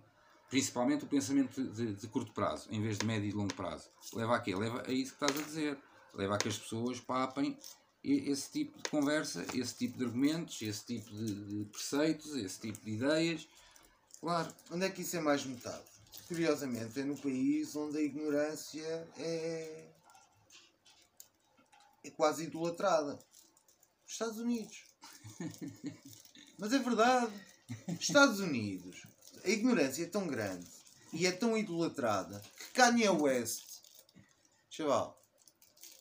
Principalmente 0.49 1.05
o 1.05 1.07
pensamento 1.07 1.63
de, 1.63 1.93
de 1.93 2.07
curto 2.07 2.31
prazo, 2.31 2.67
em 2.71 2.81
vez 2.81 2.97
de 2.97 3.05
médio 3.05 3.29
e 3.29 3.31
longo 3.31 3.53
prazo. 3.53 3.89
Leva 4.13 4.35
a 4.35 4.39
quê? 4.39 4.55
Leva 4.55 4.83
a 4.87 4.91
isso 4.91 5.15
que 5.15 5.23
estás 5.23 5.39
a 5.39 5.43
dizer. 5.43 5.77
Leva 6.13 6.35
a 6.35 6.37
que 6.37 6.47
as 6.47 6.57
pessoas 6.57 6.99
papem 6.99 7.57
esse 8.05 8.51
tipo 8.51 8.77
de 8.77 8.89
conversa, 8.89 9.45
esse 9.53 9.75
tipo 9.75 9.97
de 9.97 10.05
argumentos, 10.05 10.61
esse 10.61 10.85
tipo 10.85 11.09
de, 11.11 11.33
de 11.33 11.65
preceitos, 11.65 12.35
esse 12.35 12.59
tipo 12.59 12.79
de 12.85 12.91
ideias. 12.91 13.47
Claro, 14.19 14.53
Onde 14.71 14.85
é 14.85 14.89
que 14.89 15.01
isso 15.01 15.17
é 15.17 15.19
mais 15.19 15.43
notado? 15.45 15.83
Curiosamente, 16.27 16.99
é 16.99 17.03
no 17.03 17.17
país 17.17 17.75
onde 17.75 17.97
a 17.97 18.01
ignorância 18.01 19.07
é, 19.17 19.87
é 22.03 22.09
quase 22.11 22.43
idolatrada. 22.45 23.19
Estados 24.07 24.37
Unidos. 24.37 24.83
Mas 26.57 26.73
é 26.73 26.79
verdade. 26.79 27.33
Estados 27.99 28.39
Unidos. 28.39 29.03
A 29.43 29.49
ignorância 29.49 30.03
é 30.03 30.07
tão 30.07 30.27
grande 30.27 30.67
e 31.13 31.25
é 31.25 31.31
tão 31.31 31.57
idolatrada 31.57 32.41
que 32.57 32.73
Kanye 32.73 33.09
West, 33.09 33.81
chaval, 34.69 35.21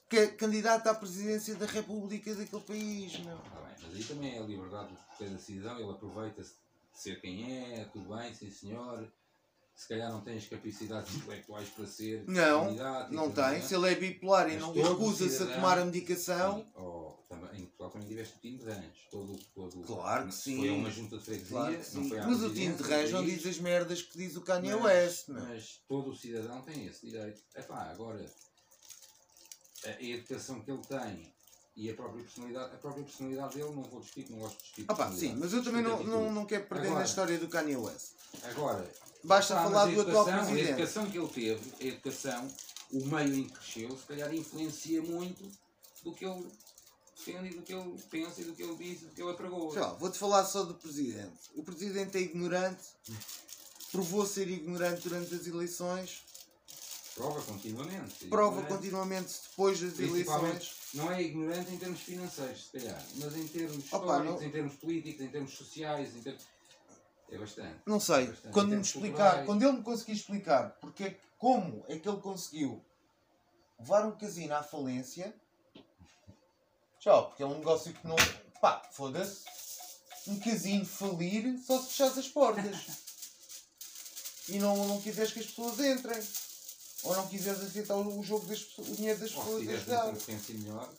que 0.09 0.17
é 0.17 0.27
candidato 0.29 0.89
à 0.89 0.95
presidência 0.95 1.55
da 1.55 1.67
República 1.67 2.35
daquele 2.35 2.63
país, 2.63 3.19
meu. 3.21 3.37
Bem, 3.37 3.77
mas 3.83 3.95
aí 3.95 4.05
também 4.05 4.37
é 4.37 4.39
a 4.39 4.43
liberdade 4.43 4.91
de 4.91 5.19
cada 5.19 5.39
cidadão, 5.39 5.81
ele 5.81 5.91
aproveita-se 5.91 6.55
de 6.93 7.01
ser 7.01 7.21
quem 7.21 7.53
é, 7.53 7.85
tudo 7.87 8.15
bem, 8.15 8.35
sim 8.35 8.51
senhor. 8.51 9.13
Se 9.75 9.89
calhar 9.89 10.11
não 10.11 10.21
tem 10.21 10.37
as 10.37 10.47
capacidades 10.47 11.15
intelectuais 11.17 11.69
para 11.71 11.87
ser 11.87 12.25
Não, 12.29 12.67
candidato. 12.67 13.13
Não 13.13 13.31
tem. 13.33 13.61
Se 13.61 13.75
ele 13.75 13.91
é 13.91 13.95
bipolar 13.97 14.49
e 14.49 14.53
Mas 14.53 14.63
não 14.63 14.73
recusa-se 14.73 15.43
a 15.43 15.47
tomar 15.47 15.79
a 15.79 15.85
medicação, 15.85 16.59
Sim, 16.59 16.67
ou 16.75 17.25
também, 17.29 17.61
em 17.61 17.65
Portugal 17.67 17.91
também 17.91 18.07
tiveste 18.09 18.37
o 18.37 18.41
Tim 18.41 18.57
de 18.57 18.65
Rãs. 18.65 19.09
Todo, 19.11 19.37
todo, 19.53 19.83
Claro 19.83 20.27
que 20.27 20.35
sim. 20.35 20.59
Foi 20.59 20.71
uma 20.71 20.91
junta 20.91 21.19
de 21.19 21.25
freguesia, 21.25 21.49
Claro 21.51 21.73
que 21.79 21.95
não 21.97 22.05
sim. 22.05 22.11
Mas 22.15 22.43
o 22.43 22.55
Tim 22.55 22.73
de 22.73 22.83
Rãs 22.85 23.11
não 23.11 23.25
diz 23.25 23.47
as 23.47 23.59
merdas 23.59 24.03
que 24.03 24.17
diz 24.17 24.37
o 24.37 24.43
Kanye 24.43 24.75
Mas- 24.77 24.85
West, 24.85 25.29
meu. 25.29 25.43
Mas 25.45 25.83
todo 25.89 26.11
o 26.11 26.17
cidadão 26.17 26.63
tem 26.63 26.87
esse 26.87 27.07
direito. 27.07 27.43
Epá, 27.57 27.91
agora, 27.91 28.25
a, 29.87 30.03
educação 30.03 30.61
que 30.61 30.71
ele 30.71 30.83
tem 30.83 31.35
e 31.77 31.91
a 31.91 31.95
própria 31.95 32.23
personalidade, 32.23 32.75
a 32.75 32.79
própria 32.79 33.03
personalidade 33.03 33.55
dele, 33.57 33.75
não 33.75 33.83
vou 33.83 34.01
discutir, 34.01 34.31
não 34.31 34.39
gosto 34.39 34.57
de 34.59 34.63
discutir. 34.63 34.87
Ah 34.89 34.95
pá, 34.95 35.11
sim, 35.11 35.35
mas 35.35 35.53
eu 35.53 35.65
também 35.65 35.83
não, 35.83 36.03
não, 36.05 36.33
não 36.33 36.47
quero 36.47 36.65
perder 36.67 36.87
Agora- 36.87 37.01
na 37.01 37.05
história 37.07 37.37
do 37.39 37.49
Kanye 37.49 37.77
West. 37.77 38.13
Agora, 38.45 38.89
Basta 39.25 39.55
falar 39.55 39.87
do 39.87 40.01
atual 40.01 40.29
educação- 40.29 40.35
A 40.35 40.45
presidente. 40.45 40.71
educação 40.71 41.11
que 41.11 41.19
ele 41.19 41.29
teve, 41.29 41.73
a 41.81 41.85
educação, 41.89 42.49
o 42.93 43.05
meio 43.07 43.35
em 43.35 43.45
que 43.45 43.53
cresceu, 43.55 43.97
se 43.97 44.05
calhar 44.07 44.35
influencia 44.35 45.03
muito 45.03 45.51
do 46.03 46.13
que 46.13 46.25
ele 46.27 46.47
defende, 47.17 47.49
e 47.49 47.55
do 47.57 47.63
que 47.63 47.73
ele 47.73 47.99
pensa, 48.11 48.41
e 48.43 48.45
do 48.45 48.55
que 48.55 48.63
ele 48.63 48.77
diz, 48.77 49.03
e 49.03 49.05
do 49.07 49.15
que 49.15 49.23
ele 49.23 49.31
apregou. 49.31 49.71
Vou-te 49.99 50.19
falar 50.19 50.45
só 50.45 50.63
do 50.65 50.75
presidente. 50.75 51.33
O 51.55 51.63
presidente 51.65 52.19
é 52.19 52.21
ignorante, 52.21 52.83
provou 53.91 54.27
ser 54.27 54.49
ignorante 54.49 55.09
durante 55.09 55.35
as 55.35 55.47
eleições, 55.47 56.23
Prova 57.15 57.41
continuamente. 57.43 58.27
prova 58.27 58.57
Ignorante. 58.57 58.75
continuamente 58.75 59.35
depois 59.49 59.81
das 59.81 59.99
eleições. 60.01 60.73
não 60.95 61.13
é 61.13 61.23
ignorante 61.23 61.73
em 61.73 61.79
termos 61.79 62.01
financeiros, 62.01 62.65
se 62.67 62.73
calhar, 62.73 63.07
mas 63.17 63.37
em 63.37 63.47
termos 63.47 63.77
Opa, 63.93 63.99
históricos, 63.99 64.41
não- 64.41 64.43
em 64.49 64.51
termos 64.51 64.75
políticos, 64.75 65.25
em 65.25 65.29
termos 65.29 65.53
sociais, 65.55 66.15
em 66.17 66.21
termos... 66.23 66.43
é 67.31 67.39
bastante. 67.39 67.81
Não 67.87 67.99
sei, 67.99 68.27
Bastante. 68.27 68.53
quando 68.53 68.69
me 68.71 68.81
explicar, 68.81 69.17
culturais. 69.17 69.47
quando 69.47 69.63
ele 69.63 69.73
me 69.73 69.83
conseguir 69.83 70.13
explicar 70.13 70.71
porque, 70.81 71.05
é 71.05 71.21
como 71.39 71.85
é 71.89 71.99
que 71.99 72.09
ele 72.09 72.21
conseguiu 72.21 72.85
levar 73.79 74.07
um 74.07 74.17
casino 74.17 74.55
à 74.55 74.63
falência, 74.63 75.35
tchau, 76.99 77.29
porque 77.29 77.43
é 77.43 77.47
um 77.47 77.59
negócio 77.59 77.93
que 77.93 78.07
não. 78.07 78.17
pá, 78.61 78.83
foda-se. 78.93 79.45
Um 80.27 80.39
casino 80.39 80.87
falir 80.87 81.59
só 81.59 81.79
se 81.79 81.89
fechares 81.89 82.19
as 82.19 82.29
portas. 82.29 83.05
E 84.47 84.59
não, 84.59 84.77
não 84.87 85.01
quiseres 85.01 85.33
que 85.33 85.41
as 85.41 85.47
pessoas 85.47 85.81
entrem. 85.81 86.23
Ou 87.05 87.17
não 87.17 87.27
quiseres 87.29 87.63
aceitar 87.63 87.97
o, 87.97 88.23
jogo 88.23 88.47
das 88.47 88.63
pessoas, 88.63 88.89
o 88.89 88.97
dinheiro 88.97 89.19
das 89.19 89.31
pessoas 89.31 89.69
a 89.69 89.77
jogar. 89.77 90.13
concorrência 90.13 90.55
melhor, 90.55 90.93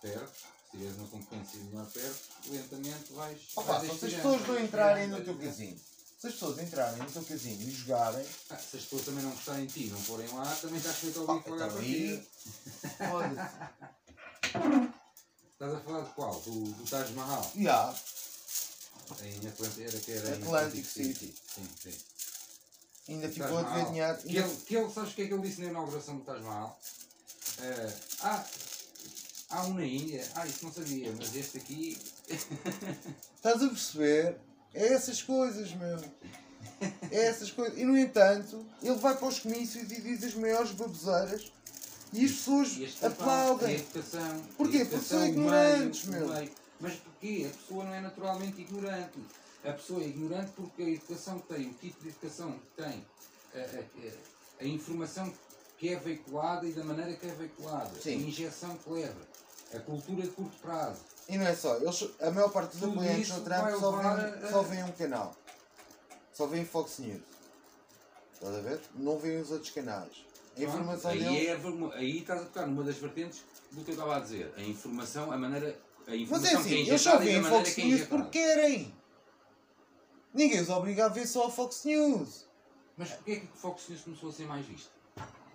perto. 0.00 0.53
Se 0.74 0.78
tiveres 0.78 0.98
uma 0.98 1.06
concorrência 1.06 1.60
melhor 1.60 1.86
perto, 1.86 2.20
lentamente 2.50 3.12
vais. 3.12 3.38
Opa, 3.54 3.80
se 3.80 3.90
as 3.92 3.98
pessoas 4.00 4.48
não 4.48 4.58
entrarem 4.58 5.06
no 5.06 5.22
teu 5.22 5.38
casino. 5.38 5.78
Se 6.18 6.26
as 6.26 6.32
pessoas 6.32 6.58
entrarem 6.58 6.98
no 6.98 7.12
teu 7.12 7.22
casino 7.22 7.62
e 7.62 7.70
jogarem, 7.70 8.26
Ah, 8.50 8.56
se 8.56 8.76
as 8.76 8.82
pessoas 8.82 9.04
também 9.04 9.22
não 9.22 9.30
gostarem 9.30 9.66
de 9.66 9.72
ti, 9.72 9.90
não 9.90 10.00
forem 10.00 10.26
lá, 10.34 10.52
também 10.56 10.78
estás 10.78 10.96
feito 10.96 11.30
Ah, 11.30 11.34
bico 11.34 11.50
pagar 11.50 11.66
então 11.66 11.76
para 11.76 11.84
ti. 11.84 12.28
Estás 15.52 15.74
a 15.74 15.80
falar 15.80 16.00
de 16.02 16.10
qual? 16.14 16.40
Do, 16.40 16.64
do 16.64 16.84
Taj 16.90 17.12
Mahal? 17.12 17.52
já, 17.56 17.94
Em 19.22 19.46
Atlantic, 19.46 19.80
era 19.86 20.00
que 20.00 20.12
era 20.12 20.34
Atlantic 20.34 20.84
City. 20.84 21.34
Sim, 21.54 21.68
sim. 21.80 21.94
ainda 23.08 23.28
ficou 23.28 23.58
a 23.58 23.62
dever 23.62 23.86
dinheiro. 23.86 24.18
Que 24.18 24.36
ele, 24.38 24.56
que 24.56 24.76
ele, 24.76 24.90
sabes 24.92 25.12
o 25.12 25.14
que 25.14 25.22
é 25.22 25.26
que 25.28 25.34
ele 25.34 25.42
disse 25.48 25.60
na 25.60 25.68
inauguração 25.68 26.16
do 26.18 26.24
Taj 26.24 26.42
Mahal? 26.42 26.80
Eh, 27.60 27.92
ah, 28.22 28.44
há 29.54 29.64
um 29.66 29.74
na 29.74 29.84
Índia. 29.84 30.26
Ah, 30.34 30.46
isso 30.46 30.64
não 30.64 30.72
sabia, 30.72 31.12
mas 31.16 31.34
este 31.34 31.58
aqui. 31.58 31.98
Estás 33.36 33.62
a 33.62 33.68
perceber? 33.68 34.36
É 34.72 34.92
essas 34.92 35.22
coisas, 35.22 35.72
meu. 35.72 35.98
É 37.10 37.26
essas 37.26 37.50
coisas. 37.50 37.78
E 37.78 37.84
no 37.84 37.96
entanto, 37.96 38.64
ele 38.82 38.96
vai 38.96 39.16
para 39.16 39.28
os 39.28 39.38
comícios 39.38 39.90
e 39.90 40.00
diz 40.00 40.24
as 40.24 40.34
maiores 40.34 40.72
baboseiras 40.72 41.52
e 42.12 42.24
as 42.24 42.32
pessoas 42.32 42.76
E 42.76 42.84
este 42.84 43.04
aplaudem. 43.06 43.76
educação. 43.76 44.42
Porquê? 44.56 44.78
a 44.82 44.86
Porque 44.86 45.04
são 45.04 45.20
meio, 45.20 45.32
ignorantes, 45.32 46.04
o 46.04 46.10
meu. 46.10 46.28
meio. 46.28 46.50
Mas 46.80 46.94
porquê? 46.96 47.50
A 47.52 47.56
pessoa 47.56 47.84
não 47.84 47.94
é 47.94 48.00
naturalmente 48.00 48.60
ignorante. 48.60 49.18
A 49.64 49.72
pessoa 49.72 50.02
é 50.02 50.08
ignorante 50.08 50.50
porque 50.56 50.82
a 50.82 50.88
educação 50.90 51.38
que 51.38 51.54
tem, 51.54 51.68
o 51.68 51.74
tipo 51.74 52.02
de 52.02 52.08
educação 52.08 52.52
que 52.52 52.82
tem, 52.82 53.04
a, 53.54 53.58
a- 53.58 54.62
a 54.62 54.64
informação 54.66 55.32
que 55.78 55.88
é 55.88 55.96
veiculada 55.98 56.66
e 56.66 56.72
da 56.72 56.84
maneira 56.84 57.14
que 57.14 57.26
é 57.26 57.30
veiculada, 57.32 57.90
Sim. 58.00 58.12
a 58.24 58.28
injeção 58.28 58.76
que 58.76 58.90
leva, 58.90 59.20
A 59.74 59.80
cultura 59.80 60.22
de 60.22 60.28
curto 60.30 60.56
prazo. 60.58 61.00
E 61.28 61.36
não 61.38 61.46
é 61.46 61.54
só, 61.54 61.76
eles, 61.76 62.08
a 62.20 62.30
maior 62.30 62.50
parte 62.50 62.76
dos 62.76 62.88
apoiantes 62.88 63.30
do 63.30 63.40
Trump 63.42 63.70
só 63.80 63.94
a- 64.00 64.50
só 64.50 64.62
veem 64.62 64.84
um 64.84 64.92
canal. 64.92 65.34
Só 66.32 66.46
veem 66.46 66.64
Fox 66.64 66.98
News. 66.98 67.22
Estás 68.34 68.56
a 68.56 68.60
ver? 68.60 68.80
Não 68.94 69.18
veem 69.18 69.40
os 69.40 69.50
outros 69.50 69.70
canais. 69.70 70.24
A 70.56 70.62
informação 70.62 71.10
aí, 71.10 71.18
deles. 71.24 71.48
é 71.48 71.96
aí 71.98 72.18
estás 72.18 72.40
a 72.42 72.44
tocar 72.44 72.66
numa 72.66 72.84
das 72.84 72.96
vertentes 72.96 73.42
do 73.72 73.82
que 73.84 73.90
eu 73.90 73.94
estava 73.94 74.16
a 74.16 74.20
dizer. 74.20 74.52
A 74.56 74.62
informação, 74.62 75.32
a 75.32 75.36
maneira. 75.36 75.76
A 76.06 76.10
Mas 76.10 76.20
informação 76.20 76.46
é 76.46 76.50
que 76.50 76.56
é 76.56 76.60
assim, 76.60 76.88
eles 76.90 77.00
só 77.00 77.18
veem 77.18 77.42
Fox 77.42 77.78
é 77.78 77.80
News 77.82 77.94
injetada. 77.94 78.22
porque 78.22 78.38
querem. 78.38 78.94
Ninguém 80.32 80.60
os 80.60 80.68
obriga 80.68 81.06
a 81.06 81.08
ver 81.08 81.26
só 81.26 81.46
a 81.46 81.50
Fox 81.50 81.84
News. 81.84 82.44
Mas 82.96 83.10
porquê 83.10 83.32
é 83.32 83.36
que 83.40 83.46
o 83.46 83.56
Fox 83.56 83.88
News 83.88 84.02
começou 84.02 84.30
a 84.30 84.32
ser 84.32 84.46
mais 84.46 84.64
visto? 84.66 84.90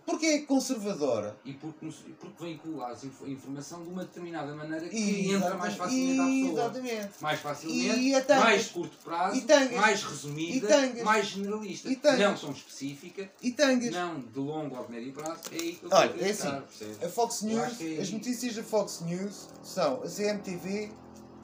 Porque 0.06 0.26
é 0.26 0.40
conservadora. 0.40 1.38
E 1.46 1.54
porque, 1.54 1.88
porque 2.20 2.44
veicula 2.44 2.88
a 2.88 2.92
inf- 2.94 3.24
a 3.24 3.30
informação 3.30 3.84
de 3.84 3.90
uma 3.90 4.04
determinada 4.04 4.54
maneira 4.56 4.88
que 4.90 4.96
E 4.98 5.32
entra 5.32 5.56
mais 5.56 5.76
facilmente 5.76 6.20
à 6.20 6.26
pessoa. 6.26 6.52
Exatamente. 6.64 7.10
Mais 7.22 7.40
facilmente, 7.40 8.00
E 8.00 8.36
mais 8.40 8.68
curto 8.68 8.98
prazo, 9.04 9.38
mais 9.76 10.04
resumida, 10.04 10.68
mais 11.04 11.28
generalista. 11.28 11.90
Não 12.18 12.36
tão 12.36 12.52
específica, 12.52 13.30
E 13.42 13.56
não 13.92 14.20
de 14.20 14.40
longo 14.40 14.76
ou 14.78 14.86
de 14.86 14.92
médio 14.92 15.14
prazo. 15.14 15.42
É 15.52 15.56
aí 15.56 15.74
que 15.76 15.84
eu 15.86 15.90
Olha, 15.92 16.14
é 16.26 16.30
assim, 16.32 16.50
percebe? 16.62 17.06
A 17.06 17.10
Fox 17.10 17.42
News, 17.44 17.82
é- 17.82 18.02
as 18.02 18.12
notícias 18.12 18.56
da 18.56 18.64
Fox 18.64 19.02
News 19.02 19.48
são 19.64 20.02
a 20.02 20.08
CMTV 20.08 20.92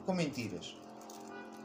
com 0.04 0.12
mentiras. 0.14 0.76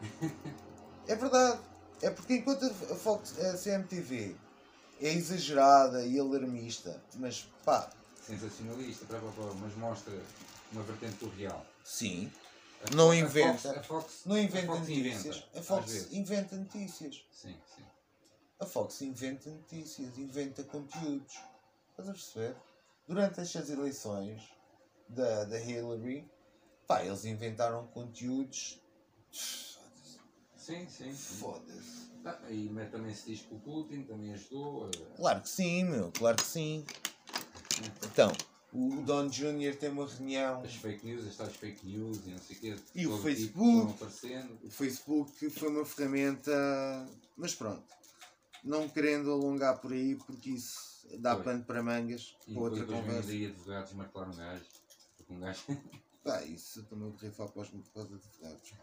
é 1.08 1.16
verdade. 1.16 1.60
É 2.02 2.10
porque 2.10 2.36
enquanto 2.36 2.66
a, 2.66 2.96
Fox, 2.96 3.40
a 3.40 3.56
CMTV 3.58 4.36
é 5.02 5.14
exagerada 5.14 6.06
e 6.06 6.20
alarmista, 6.20 7.02
mas 7.16 7.48
pá, 7.66 7.90
Sensacionalista, 8.26 9.06
para, 9.06 9.20
para, 9.20 9.32
para, 9.32 9.54
mas 9.56 9.76
mostra 9.76 10.14
uma 10.72 10.84
vertente 10.84 11.16
do 11.18 11.30
real. 11.30 11.66
sim, 11.84 12.32
A 12.86 12.96
Não 12.96 13.08
Fox- 13.08 13.18
inventa. 13.18 13.72
A 13.72 13.74
Fox, 13.74 13.78
a 13.78 13.84
Fox, 13.84 14.22
não 14.26 14.38
inventa 14.38 14.72
a 14.72 14.76
Fox 14.76 14.80
notícias. 14.88 15.36
inventa. 15.38 15.60
a 15.60 15.64
Fox 15.64 16.12
inventa 16.12 16.56
notícias. 16.56 17.26
Sim, 17.32 17.56
sim. 17.76 17.84
A 18.60 18.66
Fox 18.66 19.02
inventa 19.02 19.50
notícias, 19.50 20.18
inventa 20.18 20.64
conteúdos. 20.64 21.34
Estás 21.90 22.10
a 22.10 22.12
perceber? 22.14 22.56
Durante 23.08 23.42
estas 23.42 23.70
eleições 23.70 24.42
da, 25.10 25.44
da 25.46 25.60
Hillary, 25.60 26.30
pá, 26.88 27.04
eles 27.04 27.26
inventaram 27.26 27.88
conteúdos. 27.88 28.80
Sim, 30.62 30.88
sim. 30.88 31.12
sim. 31.12 31.38
Foda-se. 31.40 32.12
Ah, 32.24 32.40
e 32.52 32.70
mas 32.70 32.92
também 32.92 33.16
se 33.16 33.32
diz 33.32 33.42
que 33.42 33.56
o 33.56 33.60
Putin 33.60 34.04
também 34.04 34.32
ajudou. 34.34 34.88
eh, 34.94 35.16
Claro 35.16 35.42
que 35.42 35.50
sim, 35.50 35.86
meu, 35.86 36.12
claro 36.12 36.38
que 36.38 36.46
sim. 36.46 36.86
Então, 38.06 38.32
o 38.72 39.02
Don 39.02 39.28
Jr. 39.28 39.76
tem 39.76 39.90
uma 39.90 40.08
reunião. 40.08 40.62
as 40.62 40.76
fake 40.76 41.04
news, 41.04 41.26
as 41.26 41.36
tais 41.36 41.56
fake 41.56 41.84
news 41.84 42.20
e 42.28 42.30
não 42.30 42.38
sei 42.38 42.56
o 42.56 42.60
quê. 42.60 42.76
E 42.94 43.08
o 43.08 43.10
todo 43.10 43.24
Facebook. 43.24 43.94
Tipo. 43.94 44.68
O 44.68 44.70
Facebook 44.70 45.50
foi 45.50 45.70
uma 45.70 45.84
ferramenta. 45.84 46.52
Mas 47.36 47.56
pronto. 47.56 47.84
Não 48.64 48.88
querendo 48.88 49.32
alongar 49.32 49.80
por 49.82 49.92
aí, 49.92 50.16
porque 50.16 50.52
isso 50.52 51.08
dá 51.18 51.36
pano 51.38 51.64
para 51.64 51.82
mangas. 51.82 52.36
E 52.48 52.54
para 52.54 52.62
outra 52.62 52.86
conversa. 52.86 53.30
daí 53.30 53.48
advogados 53.48 53.94
martelar 53.94 54.30
um 54.30 54.36
gajo. 54.36 54.66
Porque 55.18 55.34
um 55.34 55.40
gajo. 55.40 55.62
Pá, 56.24 56.44
isso 56.44 56.80
eu 56.80 56.84
também 56.86 57.12
rifar 57.18 57.50
para 57.50 57.64
os 57.64 57.70
para 57.70 58.04
os 58.04 58.14
advogados. 58.14 58.74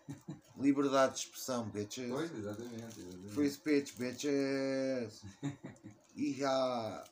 Liberdade 0.58 1.14
de 1.14 1.18
expressão, 1.20 1.68
bitches. 1.68 2.10
pois, 2.10 2.36
exatamente. 2.36 3.00
exatamente. 3.00 3.34
Free 3.34 3.50
speech, 3.50 3.94
bitches. 3.96 5.22
Iha. 6.16 7.04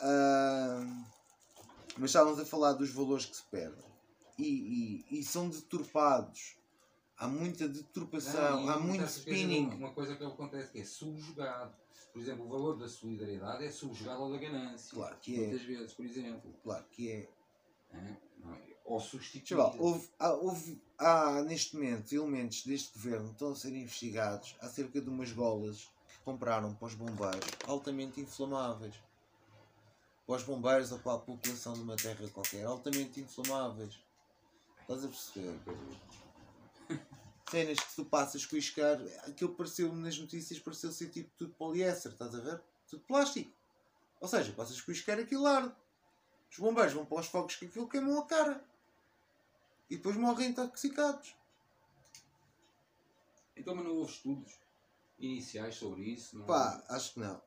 Ahm, 0.00 1.04
mas 1.98 2.10
estávamos 2.10 2.40
a 2.40 2.46
falar 2.46 2.72
dos 2.72 2.90
valores 2.90 3.26
que 3.26 3.36
se 3.36 3.42
perdem. 3.44 3.84
E, 4.38 5.04
e, 5.10 5.18
e 5.20 5.24
são 5.24 5.50
deturpados. 5.50 6.56
Há 7.18 7.28
muita 7.28 7.68
deturpação, 7.68 8.64
e 8.64 8.68
há 8.68 8.78
muito 8.78 8.86
muitas 8.86 9.18
spinning. 9.18 9.68
Uma 9.74 9.92
coisa 9.92 10.16
que 10.16 10.24
acontece 10.24 10.72
que 10.72 10.80
é 10.80 10.84
subjugado. 10.84 11.74
Por 12.12 12.20
exemplo, 12.20 12.46
o 12.46 12.48
valor 12.48 12.76
da 12.76 12.88
solidariedade 12.88 13.64
é 13.64 13.70
subjugado 13.70 14.22
ao 14.22 14.32
da 14.32 14.38
ganância. 14.38 14.94
Claro 14.94 15.16
que 15.20 15.34
é. 15.34 15.46
Muitas 15.46 15.62
vezes, 15.62 15.92
por 15.92 16.04
exemplo. 16.04 16.54
Claro 16.62 16.84
que 16.90 17.10
é. 17.10 17.28
É? 17.92 18.16
Ou 18.92 19.00
substituído. 19.00 19.46
Chaval, 19.48 19.74
houve, 19.78 20.10
há, 20.18 20.32
houve- 20.34 20.82
há 20.98 21.42
neste 21.44 21.74
momento 21.76 22.12
elementos 22.14 22.62
deste 22.62 22.92
governo 22.92 23.28
que 23.28 23.32
estão 23.32 23.52
a 23.52 23.56
ser 23.56 23.74
investigados 23.74 24.54
acerca 24.60 25.00
de 25.00 25.08
umas 25.08 25.32
golas 25.32 25.90
que 26.08 26.18
compraram 26.22 26.74
para 26.74 26.88
os 26.88 26.94
bombeiros 26.94 27.48
altamente 27.66 28.20
inflamáveis. 28.20 28.94
Para 30.26 30.36
os 30.36 30.42
bombeiros 30.42 30.92
ou 30.92 30.98
para 30.98 31.14
a 31.14 31.18
população 31.18 31.72
de 31.72 31.80
uma 31.80 31.96
terra 31.96 32.28
qualquer, 32.28 32.66
altamente 32.66 33.18
inflamáveis. 33.18 33.98
Estás 34.82 35.04
a 35.06 35.08
perceber? 35.08 35.58
Cenas 37.50 37.78
que 37.80 37.94
tu 37.96 38.04
passas 38.04 38.44
com 38.44 38.56
o 38.56 38.58
iscar, 38.58 39.00
aquilo 39.26 39.54
pareceu 39.54 39.90
nas 39.94 40.18
notícias, 40.18 40.60
pareceu 40.60 40.92
ser 40.92 41.08
tipo 41.08 41.30
tudo 41.38 41.54
poliéster, 41.54 42.12
estás 42.12 42.34
a 42.34 42.40
ver? 42.40 42.62
Tudo 42.90 43.02
plástico. 43.04 43.50
Ou 44.20 44.28
seja, 44.28 44.52
passas 44.52 44.82
com 44.82 44.90
o 44.90 44.94
iscar 44.94 45.18
aquilo 45.18 45.46
arde. 45.46 45.74
Os 46.50 46.58
bombeiros 46.58 46.92
vão 46.92 47.06
para 47.06 47.20
os 47.20 47.26
fogos 47.26 47.56
que 47.56 47.64
aquilo 47.64 47.88
queimam 47.88 48.18
a 48.18 48.26
cara 48.26 48.62
e 49.92 49.96
depois 49.96 50.16
morrem 50.16 50.48
intoxicados. 50.48 51.36
Então, 53.54 53.74
mas 53.74 53.84
não 53.84 53.96
houve 53.96 54.10
estudos 54.10 54.58
iniciais 55.18 55.74
sobre 55.74 56.04
isso? 56.04 56.38
Não 56.38 56.46
Pá, 56.46 56.82
acho 56.88 57.12
que 57.12 57.20
não. 57.20 57.42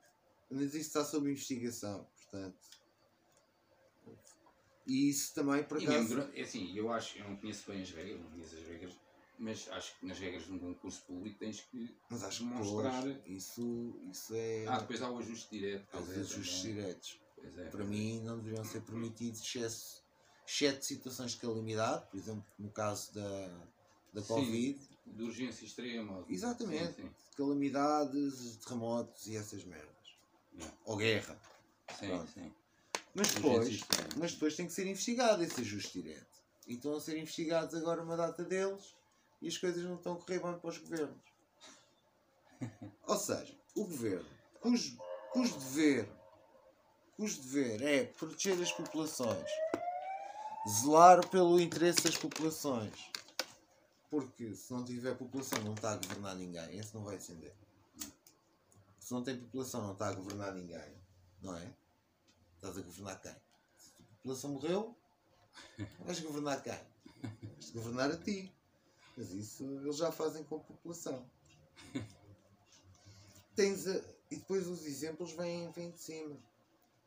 Mas 0.52 0.76
isso 0.76 0.78
está 0.78 1.04
sob 1.04 1.28
investigação, 1.28 2.08
portanto. 2.16 2.70
E 4.86 5.10
isso 5.10 5.34
também, 5.34 5.64
por 5.64 5.80
mesmo 5.80 5.92
acaso. 5.92 6.10
durante, 6.10 6.40
é 6.40 6.44
assim, 6.44 6.78
eu 6.78 6.94
acho, 6.94 7.18
eu 7.18 7.28
não 7.28 7.36
conheço 7.38 7.72
bem 7.72 7.82
as 7.82 7.90
regras, 7.90 8.22
não 8.22 8.30
conheço 8.30 8.56
as 8.56 8.68
regras, 8.68 8.94
mas 9.40 9.68
acho 9.70 10.00
que 10.00 10.06
nas 10.06 10.20
regras 10.20 10.46
de 10.46 10.52
um 10.54 10.60
concurso 10.60 11.04
público 11.08 11.40
tens 11.40 11.62
que. 11.62 11.98
Mas 12.12 12.24
acho 12.24 12.48
que 12.48 12.54
depois, 12.54 13.24
isso, 13.26 14.00
isso 14.12 14.36
é. 14.36 14.68
Ah, 14.68 14.78
depois 14.78 15.02
há 15.02 15.10
o 15.10 15.18
ajuste 15.18 15.50
direto. 15.50 15.96
Aos 15.96 16.06
pois 16.06 16.16
é, 16.16 16.22
ajustes 16.22 16.62
diretos. 16.62 17.20
É, 17.40 17.70
Para 17.70 17.84
é. 17.84 17.88
mim, 17.88 18.22
não 18.22 18.38
deveriam 18.38 18.64
ser 18.64 18.82
permitidos 18.82 19.42
excesso, 19.42 20.05
exceto 20.48 20.86
situações 20.86 21.32
de 21.32 21.38
calamidade, 21.38 22.06
por 22.10 22.18
exemplo, 22.18 22.46
no 22.58 22.70
caso 22.70 23.14
da, 23.14 23.48
da 24.14 24.22
Sim. 24.22 24.28
Covid, 24.28 24.80
De 25.06 25.24
urgência 25.24 25.66
extrema. 25.66 26.26
Exatamente. 26.30 27.02
Sim, 27.02 27.10
calamidades, 27.36 28.58
terremotos 28.58 29.28
e 29.28 29.36
essas 29.36 29.64
merdas. 29.64 29.90
Yeah. 30.54 30.78
Ou 30.86 30.98
guerra. 30.98 31.40
sim. 32.00 32.08
Pronto. 32.08 32.32
sim, 32.32 32.44
sim. 32.44 32.54
Mas 33.14 33.34
depois, 33.34 33.82
mas 34.18 34.34
depois 34.34 34.56
tem 34.56 34.68
que 34.68 34.74
ser 34.74 34.88
investigado 34.88 35.42
esse 35.42 35.62
ajuste 35.62 36.02
direto. 36.02 36.36
E 36.68 36.74
estão 36.74 36.96
a 36.96 37.00
ser 37.00 37.18
investigados 37.18 37.74
agora 37.76 38.04
uma 38.04 38.18
data 38.18 38.44
deles 38.44 38.94
e 39.42 39.48
as 39.48 39.58
coisas 39.58 39.84
não 39.84 39.96
estão 39.96 40.14
a 40.14 40.16
correr 40.18 40.40
bem 40.40 40.60
para 40.60 40.70
os 40.70 40.78
governos. 40.78 41.22
Ou 43.08 43.18
seja, 43.18 43.56
o 43.76 43.86
governo, 43.86 44.26
cujo, 44.60 44.98
cujo 45.32 45.58
dever, 45.60 46.10
cujo 47.16 47.42
dever 47.42 47.82
é 47.82 48.04
proteger 48.06 48.62
as 48.62 48.72
populações, 48.72 49.50
zelar 50.68 51.28
pelo 51.30 51.60
interesse 51.60 52.02
das 52.02 52.18
populações. 52.18 53.12
Porque 54.10 54.56
se 54.56 54.72
não 54.72 54.84
tiver 54.84 55.16
população 55.16 55.62
não 55.64 55.74
está 55.74 55.92
a 55.92 55.98
governar 55.98 56.36
ninguém, 56.36 56.78
esse 56.78 56.94
não 56.94 57.04
vai 57.04 57.16
acender. 57.16 57.54
Se 59.00 59.14
não 59.14 59.24
tem 59.24 59.38
população 59.38 59.82
não 59.82 59.94
está 59.94 60.08
a 60.08 60.14
governar 60.14 60.54
ninguém, 60.54 60.96
não 61.42 61.56
é? 61.56 61.74
Estás 62.56 62.78
a 62.78 62.82
governar 62.82 63.22
quem? 63.22 63.36
Se 63.78 63.92
a 64.00 64.16
população 64.18 64.52
morreu, 64.52 64.96
vais 66.00 66.20
governar 66.20 66.64
quem? 66.64 66.80
Vais 67.54 67.70
governar 67.72 68.12
a 68.12 68.18
ti. 68.18 68.52
Mas 69.18 69.32
isso 69.32 69.64
eles 69.64 69.98
já 69.98 70.12
fazem 70.12 70.44
com 70.44 70.58
a 70.58 70.60
população. 70.60 71.26
Tens 73.56 73.88
a... 73.88 73.96
E 74.32 74.38
depois 74.38 74.68
os 74.68 74.86
exemplos 74.86 75.32
vêm, 75.34 75.72
vêm 75.72 75.92
de 75.92 76.00
cima. 76.00 76.36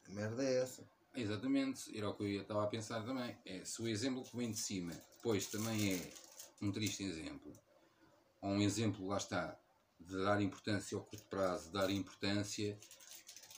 A 0.07 0.11
merda 0.13 0.45
é 0.45 0.63
essa. 0.63 0.83
Exatamente, 1.21 1.99
era 1.99 2.09
o 2.09 2.15
que 2.15 2.23
eu 2.23 2.43
estava 2.43 2.63
a 2.63 2.69
pensar 2.69 3.05
também. 3.05 3.37
É, 3.45 3.65
se 3.65 3.83
o 3.83 3.89
exemplo 3.89 4.23
que 4.23 4.37
vem 4.37 4.53
de 4.53 4.57
cima 4.57 4.93
depois 5.17 5.49
também 5.49 5.95
é 5.95 6.13
um 6.63 6.71
triste 6.71 7.03
exemplo, 7.03 7.53
ou 8.41 8.51
um 8.51 8.61
exemplo, 8.63 9.05
lá 9.09 9.17
está, 9.17 9.59
de 9.99 10.17
dar 10.23 10.41
importância 10.41 10.97
ao 10.97 11.03
curto 11.03 11.25
prazo, 11.27 11.73
dar 11.73 11.91
importância 11.91 12.79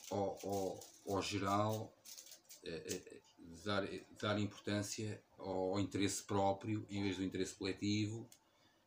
ao, 0.09 0.39
ao, 0.43 0.79
ao 1.07 1.21
geral, 1.21 1.95
eh, 2.63 3.21
de 3.37 3.63
dar, 3.63 3.87
dar 4.19 4.39
importância 4.39 5.23
ao 5.37 5.79
interesse 5.79 6.23
próprio 6.23 6.83
em 6.89 7.03
vez 7.03 7.17
do 7.17 7.23
interesse 7.23 7.53
coletivo, 7.53 8.27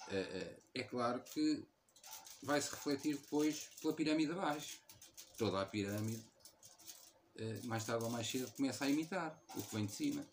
eh, 0.09 0.59
é 0.75 0.83
claro 0.83 1.23
que 1.23 1.65
vai 2.43 2.61
se 2.61 2.71
refletir 2.71 3.17
depois 3.19 3.71
pela 3.81 3.95
pirâmide 3.95 4.33
abaixo. 4.33 4.81
Toda 5.39 5.61
a 5.61 5.67
pirâmide 5.67 6.34
mais 7.65 7.85
tarde 7.85 8.05
ou 8.05 8.11
mais 8.11 8.29
cedo 8.29 8.51
começa 8.53 8.85
a 8.85 8.89
imitar 8.89 9.39
o 9.57 9.63
que 9.63 9.75
vem 9.75 9.87
de 9.87 9.93
cima. 9.93 10.25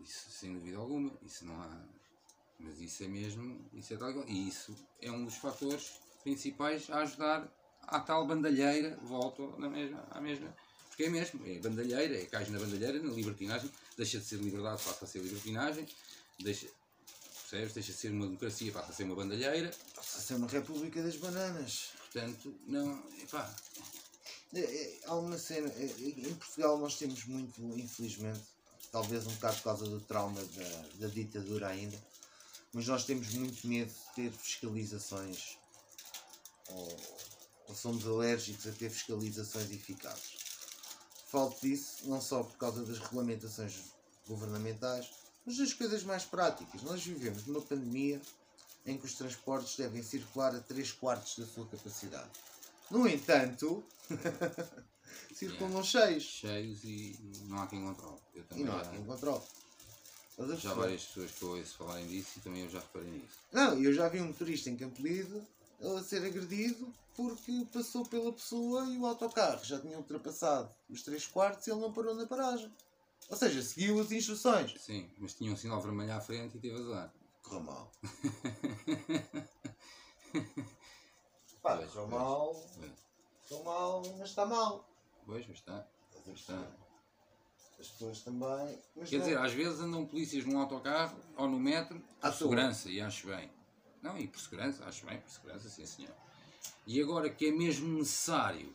Isso 0.00 0.30
sem 0.30 0.52
dúvida 0.52 0.78
alguma, 0.78 1.12
isso 1.22 1.44
não 1.44 1.60
há. 1.60 1.84
Mas 2.58 2.80
isso 2.80 3.04
é 3.04 3.08
mesmo, 3.08 3.68
isso 3.72 3.94
é 3.94 3.96
tal. 3.96 4.10
E 4.28 4.48
isso 4.48 4.74
é 5.00 5.10
um 5.10 5.24
dos 5.24 5.36
fatores 5.36 5.92
principais 6.22 6.88
a 6.90 7.00
ajudar 7.00 7.48
à 7.82 8.00
tal 8.00 8.26
bandalheira, 8.26 8.96
volto 9.02 9.54
na 9.58 9.68
mesma, 9.68 10.06
à 10.10 10.20
mesma, 10.20 10.54
Porque 10.88 11.04
é 11.04 11.10
mesmo, 11.10 11.46
é 11.46 11.58
bandalheira, 11.58 12.16
é 12.22 12.24
cais 12.26 12.48
na 12.48 12.58
bandalheira, 12.58 13.02
na 13.02 13.12
libertinagem, 13.12 13.70
deixa 13.96 14.18
de 14.18 14.24
ser 14.24 14.36
liberdade, 14.36 14.82
passa 14.82 15.04
a 15.04 15.08
ser 15.08 15.20
libertinagem, 15.20 15.86
deixa, 16.40 16.68
percebes? 17.50 17.74
Deixa 17.74 17.92
de 17.92 17.98
ser 17.98 18.12
uma 18.12 18.26
democracia, 18.26 18.72
passa 18.72 18.92
a 18.92 18.94
ser 18.94 19.04
uma 19.04 19.14
bandalheira. 19.14 19.70
Passa 19.94 20.18
a 20.18 20.20
ser 20.20 20.34
uma 20.34 20.48
república 20.48 21.02
das 21.02 21.16
bananas. 21.16 21.90
Portanto, 21.98 22.54
não, 22.66 23.02
epá, 23.22 23.54
há 25.06 25.14
uma 25.14 25.38
cena, 25.38 25.68
é, 25.68 25.84
é, 25.84 26.28
em 26.28 26.34
Portugal 26.34 26.78
nós 26.78 26.96
temos 26.96 27.24
muito, 27.24 27.60
infelizmente, 27.78 28.42
talvez 28.92 29.26
um 29.26 29.32
bocado 29.34 29.56
por 29.56 29.62
causa 29.64 29.86
do 29.86 30.00
trauma 30.00 30.40
da, 30.44 31.06
da 31.06 31.08
ditadura 31.08 31.68
ainda, 31.68 32.00
mas 32.72 32.86
nós 32.86 33.04
temos 33.04 33.32
muito 33.34 33.66
medo 33.66 33.92
de 33.92 34.14
ter 34.14 34.32
fiscalizações 34.32 35.58
ou, 36.68 36.96
ou 37.68 37.74
somos 37.74 38.06
alérgicos 38.06 38.66
a 38.66 38.72
ter 38.72 38.90
fiscalizações 38.90 39.70
eficazes. 39.70 40.36
Falo 41.26 41.54
disso 41.60 42.08
não 42.08 42.20
só 42.20 42.42
por 42.42 42.56
causa 42.56 42.84
das 42.84 42.98
regulamentações 42.98 43.74
governamentais, 44.28 45.10
mas 45.44 45.56
das 45.56 45.72
coisas 45.72 46.02
mais 46.04 46.24
práticas. 46.24 46.82
Nós 46.82 47.04
vivemos 47.04 47.46
numa 47.46 47.60
pandemia 47.60 48.20
em 48.86 48.98
que 48.98 49.06
os 49.06 49.14
transportes 49.14 49.76
devem 49.76 50.02
circular 50.02 50.54
a 50.54 50.60
3 50.60 50.92
quartos 50.92 51.38
da 51.38 51.46
sua 51.46 51.66
capacidade. 51.66 52.30
No 52.90 53.08
entanto, 53.08 53.82
circulam 55.34 55.82
cheios 55.82 56.22
cheios 56.22 56.84
e 56.84 57.18
não 57.48 57.62
há 57.62 57.66
quem 57.66 57.82
controle. 57.82 58.18
Eu 58.34 58.42
e 58.42 58.44
também 58.44 58.64
não 58.64 58.76
há 58.76 58.84
quem 58.84 59.04
controle. 59.04 59.42
Estás 60.30 60.50
a 60.50 60.54
já 60.54 60.60
perceber? 60.60 60.80
várias 60.80 61.04
pessoas 61.04 61.30
que 61.30 61.42
eu 61.42 61.48
ouço 61.50 61.76
falarem 61.76 62.06
disso 62.08 62.38
e 62.38 62.40
também 62.40 62.62
eu 62.62 62.68
já 62.68 62.80
reparei 62.80 63.10
nisso. 63.10 63.38
Não, 63.52 63.80
eu 63.80 63.92
já 63.92 64.08
vi 64.08 64.20
um 64.20 64.26
motorista 64.26 64.68
em 64.68 64.76
Campolide 64.76 65.42
a 65.80 66.02
ser 66.02 66.24
agredido 66.24 66.92
porque 67.14 67.66
passou 67.72 68.04
pela 68.04 68.32
pessoa 68.32 68.84
e 68.86 68.98
o 68.98 69.06
autocarro 69.06 69.64
já 69.64 69.78
tinha 69.78 69.96
ultrapassado 69.96 70.68
os 70.90 71.02
3 71.02 71.26
quartos 71.28 71.66
e 71.66 71.70
ele 71.70 71.80
não 71.80 71.92
parou 71.92 72.14
na 72.14 72.26
paragem. 72.26 72.70
Ou 73.28 73.36
seja, 73.36 73.62
seguiu 73.62 74.00
as 74.00 74.12
instruções. 74.12 74.74
Sim, 74.80 75.08
mas 75.18 75.34
tinha 75.34 75.52
um 75.52 75.56
sinal 75.56 75.80
vermelho 75.80 76.12
à 76.12 76.20
frente 76.20 76.56
e 76.56 76.60
teve 76.60 76.76
azar. 76.76 77.12
Correu 77.42 77.62
mal. 77.62 77.92
Pá, 81.64 81.78
Pois, 81.78 81.90
pois, 81.92 82.08
mal, 82.10 82.54
correu 83.48 83.64
mal, 83.64 84.02
mas 84.18 84.28
está 84.28 84.44
mal. 84.44 84.86
Pois, 85.24 85.46
mas 85.48 85.56
está. 85.56 85.76
A 86.26 86.30
Está. 86.30 86.62
As 87.80 87.88
pessoas 87.88 88.20
também. 88.20 88.78
Mas 88.94 89.08
Quer 89.08 89.16
não- 89.18 89.24
dizer, 89.24 89.38
às 89.38 89.52
vezes 89.52 89.80
andam 89.80 90.06
polícias 90.06 90.44
num 90.44 90.60
autocarro 90.60 91.18
ou 91.38 91.48
no 91.48 91.58
metro 91.58 91.96
À 91.96 92.00
por 92.00 92.20
toa. 92.20 92.32
segurança 92.32 92.90
e 92.90 93.00
acho 93.00 93.26
bem. 93.28 93.50
Não, 94.02 94.18
e 94.18 94.28
por 94.28 94.38
segurança, 94.40 94.84
acho 94.84 95.06
bem, 95.06 95.18
por 95.18 95.30
segurança, 95.30 95.68
sim 95.70 95.86
senhor. 95.86 96.14
E 96.86 97.00
agora 97.00 97.30
que 97.30 97.46
é 97.48 97.50
mesmo 97.50 97.98
necessário, 97.98 98.72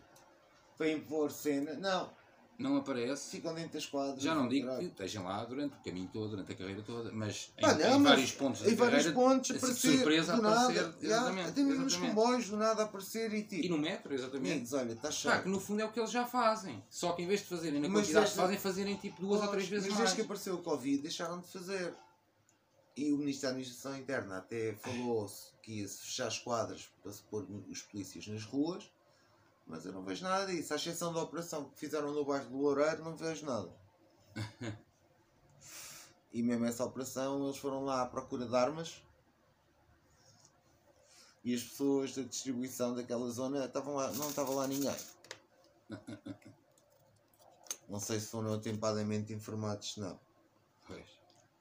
para 0.75 0.89
impor 0.91 1.29
cena, 1.31 1.75
não, 1.75 2.11
não 2.59 2.75
aparece, 2.75 3.31
ficam 3.31 3.53
dentro 3.53 3.71
das 3.73 3.85
quadras. 3.85 4.21
já 4.21 4.35
não 4.35 4.47
digo 4.49 4.67
que 4.77 4.85
estejam 4.85 5.23
lá 5.23 5.45
durante 5.45 5.75
o 5.75 5.79
caminho 5.81 6.09
todo, 6.11 6.31
durante 6.31 6.51
a 6.51 6.55
carreira 6.55 6.83
toda, 6.83 7.09
mas 7.11 7.51
em, 7.57 7.61
em 7.63 7.99
mas 7.99 8.01
vários 8.03 8.31
pontos 8.33 8.61
em 8.61 8.71
da 8.71 8.75
vários 8.75 9.05
carreira, 9.05 9.13
pontos 9.13 9.51
aparecer, 9.51 9.91
surpresa 9.93 10.35
do 10.35 10.45
aparecer, 10.45 10.83
nada, 10.83 10.97
exatamente, 11.01 11.43
já, 11.43 11.49
até 11.49 11.63
mesmo 11.63 11.83
nos 11.83 11.93
exatamente. 11.93 12.15
comboios 12.15 12.49
do 12.49 12.57
nada 12.57 12.83
aparecer 12.83 13.33
e 13.33 13.43
tipo, 13.43 13.65
e 13.65 13.69
no 13.69 13.77
metro, 13.77 14.13
exatamente. 14.13 14.51
amigos, 14.51 14.73
olha, 14.73 14.91
está 14.91 15.09
chato. 15.09 15.43
que 15.43 15.49
no 15.49 15.59
fundo 15.59 15.81
é 15.81 15.85
o 15.85 15.91
que 15.91 15.99
eles 15.99 16.11
já 16.11 16.25
fazem. 16.25 16.83
Só 16.89 17.13
que 17.13 17.21
em 17.23 17.27
vez 17.27 17.39
de 17.39 17.47
fazerem 17.47 17.79
na 17.79 17.87
Mas 17.87 18.01
quantidade 18.01 18.29
que 18.29 18.35
fazem, 18.35 18.57
fazerem 18.57 18.95
tipo 18.97 19.21
duas 19.21 19.41
ou 19.41 19.47
três 19.47 19.67
vezes 19.67 19.87
Mas 19.87 19.93
mais. 19.95 20.03
desde 20.09 20.15
que 20.17 20.21
apareceu 20.23 20.55
o 20.55 20.61
Covid 20.61 21.01
deixaram 21.01 21.39
de 21.39 21.47
fazer. 21.47 21.93
E 22.97 23.13
o 23.13 23.17
Ministro 23.17 23.43
da 23.43 23.49
Administração 23.51 23.97
Interna 23.97 24.37
até 24.39 24.73
falou-se 24.73 25.53
que 25.63 25.79
ia-se 25.79 26.01
fechar 26.01 26.27
as 26.27 26.37
quadras 26.39 26.89
para 27.01 27.13
se 27.13 27.23
pôr 27.23 27.47
os 27.69 27.81
polícias 27.83 28.27
nas 28.27 28.43
ruas, 28.43 28.91
mas 29.69 29.85
eu 29.85 29.93
não 29.93 30.03
vejo 30.03 30.23
nada 30.23 30.47
disso. 30.47 30.73
À 30.73 30.75
exceção 30.75 31.13
da 31.13 31.21
operação 31.21 31.69
que 31.69 31.79
fizeram 31.79 32.11
no 32.11 32.25
bairro 32.25 32.49
do 32.49 32.57
Loureiro, 32.57 33.03
não 33.03 33.15
vejo 33.15 33.45
nada. 33.45 33.71
e 36.33 36.41
mesmo 36.43 36.65
essa 36.65 36.83
operação, 36.83 37.45
eles 37.45 37.57
foram 37.57 37.85
lá 37.85 38.01
à 38.01 38.05
procura 38.05 38.45
de 38.45 38.55
armas 38.55 39.01
e 41.43 41.55
as 41.55 41.63
pessoas 41.63 42.13
da 42.15 42.23
distribuição 42.23 42.93
daquela 42.93 43.29
zona 43.29 43.63
estavam 43.65 43.95
lá, 43.95 44.11
não 44.13 44.29
estava 44.29 44.51
lá 44.51 44.67
ninguém. 44.67 44.95
Não 47.87 47.99
sei 47.99 48.19
se 48.19 48.27
foram 48.27 48.53
atempadamente 48.53 49.33
informados, 49.33 49.97
não. 49.97 50.19
Pois. 50.85 51.07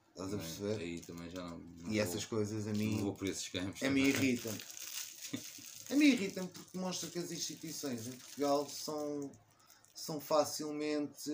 Estás 0.09 0.31
a 0.31 0.37
perceber? 0.37 0.79
Aí 0.79 0.99
também 1.01 1.27
já 1.31 1.41
não. 1.41 1.57
não 1.57 1.87
E 1.91 1.93
vou- 1.95 2.01
essas 2.03 2.23
coisas 2.23 2.67
a 2.67 2.69
Não 2.71 2.77
mim, 2.77 3.01
vou 3.01 3.15
por 3.15 3.27
esses 3.27 3.49
campos. 3.49 3.81
a 3.81 3.89
mim 3.89 4.01
irritam. 4.03 4.51
A 5.89 5.95
mim 5.95 6.05
irritam 6.05 6.47
porque 6.47 6.77
mostra 6.77 7.09
que 7.09 7.17
as 7.19 7.31
instituições 7.31 8.07
em 8.07 8.11
Portugal 8.11 8.69
são, 8.69 9.31
são 9.93 10.19
facilmente 10.21 11.31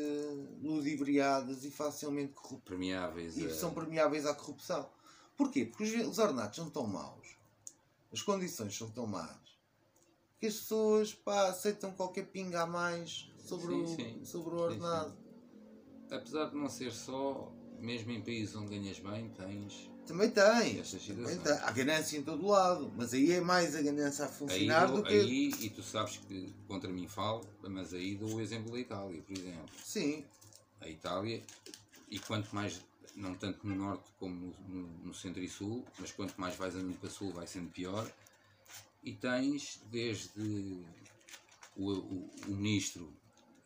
ludibriadas 0.62 1.66
e 1.66 1.72
facilmente 1.72 2.34
corruptas. 2.34 2.70
Permeáveis. 2.70 3.38
E 3.38 3.46
a- 3.48 3.54
são 3.54 3.74
permeáveis 3.74 4.26
à 4.26 4.34
corrupção. 4.34 4.90
Porquê? 5.36 5.66
Porque 5.66 5.84
os, 5.84 6.08
os 6.08 6.18
ordenados 6.20 6.56
são 6.56 6.70
tão 6.70 6.88
maus, 6.88 7.36
as 8.14 8.22
condições 8.22 8.76
são 8.78 8.90
tão 8.90 9.06
más, 9.06 9.36
que 10.40 10.48
as 10.48 10.54
pessoas 10.56 11.14
pá, 11.14 11.48
aceitam 11.50 11.92
qualquer 11.92 12.28
pinga 12.28 12.62
a 12.62 12.66
mais 12.66 13.30
sobre, 13.38 13.68
Sim, 13.68 13.84
o, 13.84 13.88
sim. 13.88 14.26
sobre 14.26 14.56
o 14.56 14.58
Sim, 14.58 14.64
ordenado. 14.64 15.18
Apesar 16.10 16.46
de 16.50 16.56
não 16.56 16.70
ser 16.70 16.94
só, 16.94 17.52
mesmo 17.80 18.12
em 18.12 18.22
países 18.22 18.56
onde 18.56 18.70
ganhas 18.70 19.00
bem, 19.00 19.30
tens 19.32 19.90
Também 20.08 20.30
tem. 20.30 20.82
Também 20.84 21.38
tem. 21.40 21.52
Há 21.54 21.72
ganância 21.72 22.18
em 22.18 22.24
todo 22.24 22.46
lado, 22.48 22.92
mas 22.96 23.14
aí 23.14 23.32
é 23.32 23.42
mais 23.42 23.76
a 23.76 23.82
ganância 23.82 24.26
a 24.26 24.28
Aí, 24.28 24.34
funcionar 24.34 24.86
dou- 24.88 24.98
do 24.98 25.04
que. 25.04 25.14
aí, 25.14 25.50
e 25.60 25.70
tu 25.70 25.82
sabes 25.82 26.18
que 26.18 26.54
contra 26.68 26.90
mim 26.92 27.08
falo, 27.08 27.48
mas 27.64 27.94
aí 27.94 28.16
dou 28.16 28.36
o 28.36 28.42
exemplo 28.42 28.72
da 28.72 28.80
Itália, 28.80 29.22
por 29.24 29.36
exemplo. 29.38 29.66
Sim, 29.84 30.24
A 30.82 30.88
Itália, 30.90 31.42
e 32.10 32.20
quanto 32.20 32.54
mais, 32.54 32.80
não 33.16 33.34
tanto 33.34 33.66
no 33.66 33.74
norte 33.76 34.04
como 34.20 34.36
no, 34.36 34.76
no- 34.82 34.98
no 35.06 35.14
centro 35.14 35.42
e 35.42 35.48
sul, 35.50 35.84
mas 35.98 36.12
quanto 36.12 36.40
mais 36.40 36.56
vais 36.56 36.76
andando 36.76 37.00
para 37.00 37.10
sul 37.10 37.32
vai 37.32 37.48
sendo 37.48 37.72
pior. 37.72 38.08
E 39.04 39.14
tens 39.14 39.80
desde 39.92 40.84
o, 41.76 41.92
o, 41.92 42.30
o 42.48 42.52
ministro, 42.52 43.12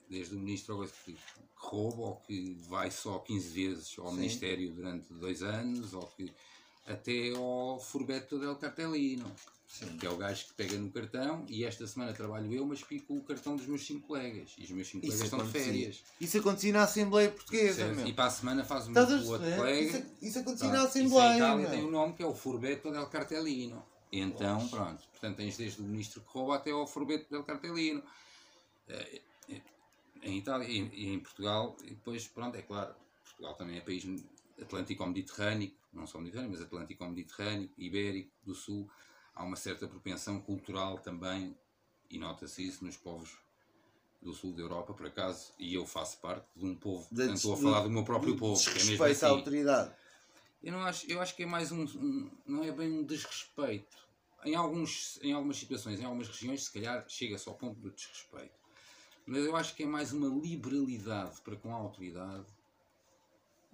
desde 0.09 0.35
o 0.35 0.39
ministro 0.39 0.89
que, 1.05 1.15
rouba 1.55 2.01
ou 2.01 2.15
que 2.17 2.57
vai 2.67 2.89
só 2.89 3.19
15 3.19 3.49
vezes 3.49 3.95
ao 3.99 4.09
Sim. 4.09 4.15
ministério 4.15 4.71
durante 4.71 5.13
dois 5.13 5.43
anos, 5.43 5.93
ou 5.93 6.01
que 6.17 6.31
até 6.87 7.31
ao 7.35 7.79
Furbeto 7.79 8.39
del 8.39 8.55
Cartelino, 8.55 9.31
sim. 9.67 9.85
que 9.97 10.05
é 10.07 10.09
o 10.09 10.17
gajo 10.17 10.47
que 10.47 10.53
pega 10.53 10.75
no 10.77 10.89
cartão 10.89 11.45
e 11.47 11.63
esta 11.63 11.85
semana 11.85 12.13
trabalho 12.13 12.51
eu, 12.51 12.65
mas 12.65 12.81
pico 12.81 13.13
o 13.13 13.21
cartão 13.21 13.55
dos 13.55 13.67
meus 13.67 13.85
cinco 13.85 14.07
colegas. 14.07 14.55
E 14.57 14.63
os 14.63 14.71
meus 14.71 14.87
cinco 14.87 15.05
Isso 15.05 15.17
colegas 15.17 15.33
estão 15.33 15.45
de 15.45 15.51
férias. 15.51 16.03
Isso 16.19 16.37
acontecia 16.39 16.73
na 16.73 16.83
Assembleia 16.83 17.29
Portuguesa, 17.29 17.93
meu. 17.93 18.07
E 18.07 18.13
para 18.13 18.25
a 18.25 18.31
semana 18.31 18.63
faz 18.63 18.87
o 18.87 18.89
Estás 18.89 19.11
outro 19.11 19.39
perceber? 19.39 19.81
Isso, 19.81 19.91
colega. 19.91 20.11
isso 20.21 20.39
acontecia 20.39 20.67
na 20.69 20.73
isso 20.73 20.97
em 20.97 21.01
Assembleia, 21.01 21.37
Itália 21.37 21.69
tem 21.69 21.83
um 21.83 21.91
nome 21.91 22.13
que 22.13 22.23
é 22.23 22.25
o 22.25 22.33
Furbeto 22.33 22.91
del 22.91 23.05
Cartelino. 23.05 23.85
Então, 24.11 24.67
pronto. 24.69 25.07
Portanto, 25.11 25.37
tens 25.37 25.55
desde 25.57 25.81
o 25.81 25.83
ministro 25.83 26.21
que 26.21 26.27
rouba 26.31 26.55
até 26.55 26.71
ao 26.71 26.87
Furbeto 26.87 27.29
del 27.29 27.43
Cartelino. 27.43 28.01
Em 30.21 30.37
Itália 30.37 30.67
e 30.67 31.07
em 31.07 31.19
Portugal, 31.19 31.75
e 31.83 31.91
depois, 31.91 32.27
pronto, 32.27 32.55
é 32.55 32.61
claro, 32.61 32.93
Portugal 33.23 33.55
também 33.55 33.77
é 33.77 33.81
país 33.81 34.03
atlântico-mediterrâneo, 34.61 35.71
não 35.93 36.05
só 36.05 36.19
mediterrâneo, 36.19 36.51
mas 36.51 36.61
atlântico-mediterrâneo, 36.61 37.69
ibérico, 37.77 38.31
do 38.43 38.53
sul. 38.53 38.89
Há 39.33 39.43
uma 39.43 39.55
certa 39.55 39.87
propensão 39.87 40.41
cultural 40.41 40.99
também, 40.99 41.57
e 42.09 42.17
nota-se 42.17 42.67
isso 42.67 42.83
nos 42.83 42.97
povos 42.97 43.37
do 44.21 44.33
sul 44.33 44.53
da 44.53 44.61
Europa, 44.61 44.93
por 44.93 45.05
acaso, 45.05 45.53
e 45.57 45.73
eu 45.73 45.85
faço 45.85 46.19
parte 46.19 46.45
de 46.53 46.65
um 46.65 46.75
povo, 46.75 47.07
De- 47.09 47.15
portanto 47.15 47.37
estou 47.37 47.53
a 47.53 47.55
de- 47.55 47.63
falar 47.63 47.81
do 47.81 47.89
meu 47.89 48.03
próprio 48.03 48.35
povo, 48.35 48.61
que 48.61 48.69
é 48.69 48.73
mesmo 48.73 48.81
Desrespeito 48.81 49.23
à 49.23 49.27
assim. 49.29 49.37
autoridade. 49.37 49.95
Eu 50.61 50.73
não 50.73 50.81
acho, 50.83 51.09
eu 51.09 51.21
acho 51.21 51.35
que 51.37 51.43
é 51.43 51.45
mais 51.45 51.71
um, 51.71 51.83
um- 51.83 52.31
não 52.45 52.63
é 52.63 52.71
bem 52.71 52.91
um 52.91 53.03
desrespeito. 53.05 53.97
Em, 54.43 54.55
alguns, 54.55 55.17
em 55.21 55.31
algumas 55.31 55.55
situações, 55.57 55.99
em 55.99 56.03
algumas 56.03 56.27
regiões, 56.27 56.65
se 56.65 56.73
calhar 56.73 57.05
chega-se 57.07 57.47
ao 57.47 57.55
ponto 57.55 57.79
do 57.79 57.91
desrespeito. 57.91 58.58
Mas 59.29 59.45
eu 59.45 59.55
acho 59.55 59.75
que 59.75 59.83
é 59.83 59.85
mais 59.85 60.11
uma 60.11 60.27
liberalidade 60.27 61.39
para 61.41 61.55
com 61.55 61.71
a 61.71 61.77
autoridade. 61.77 62.47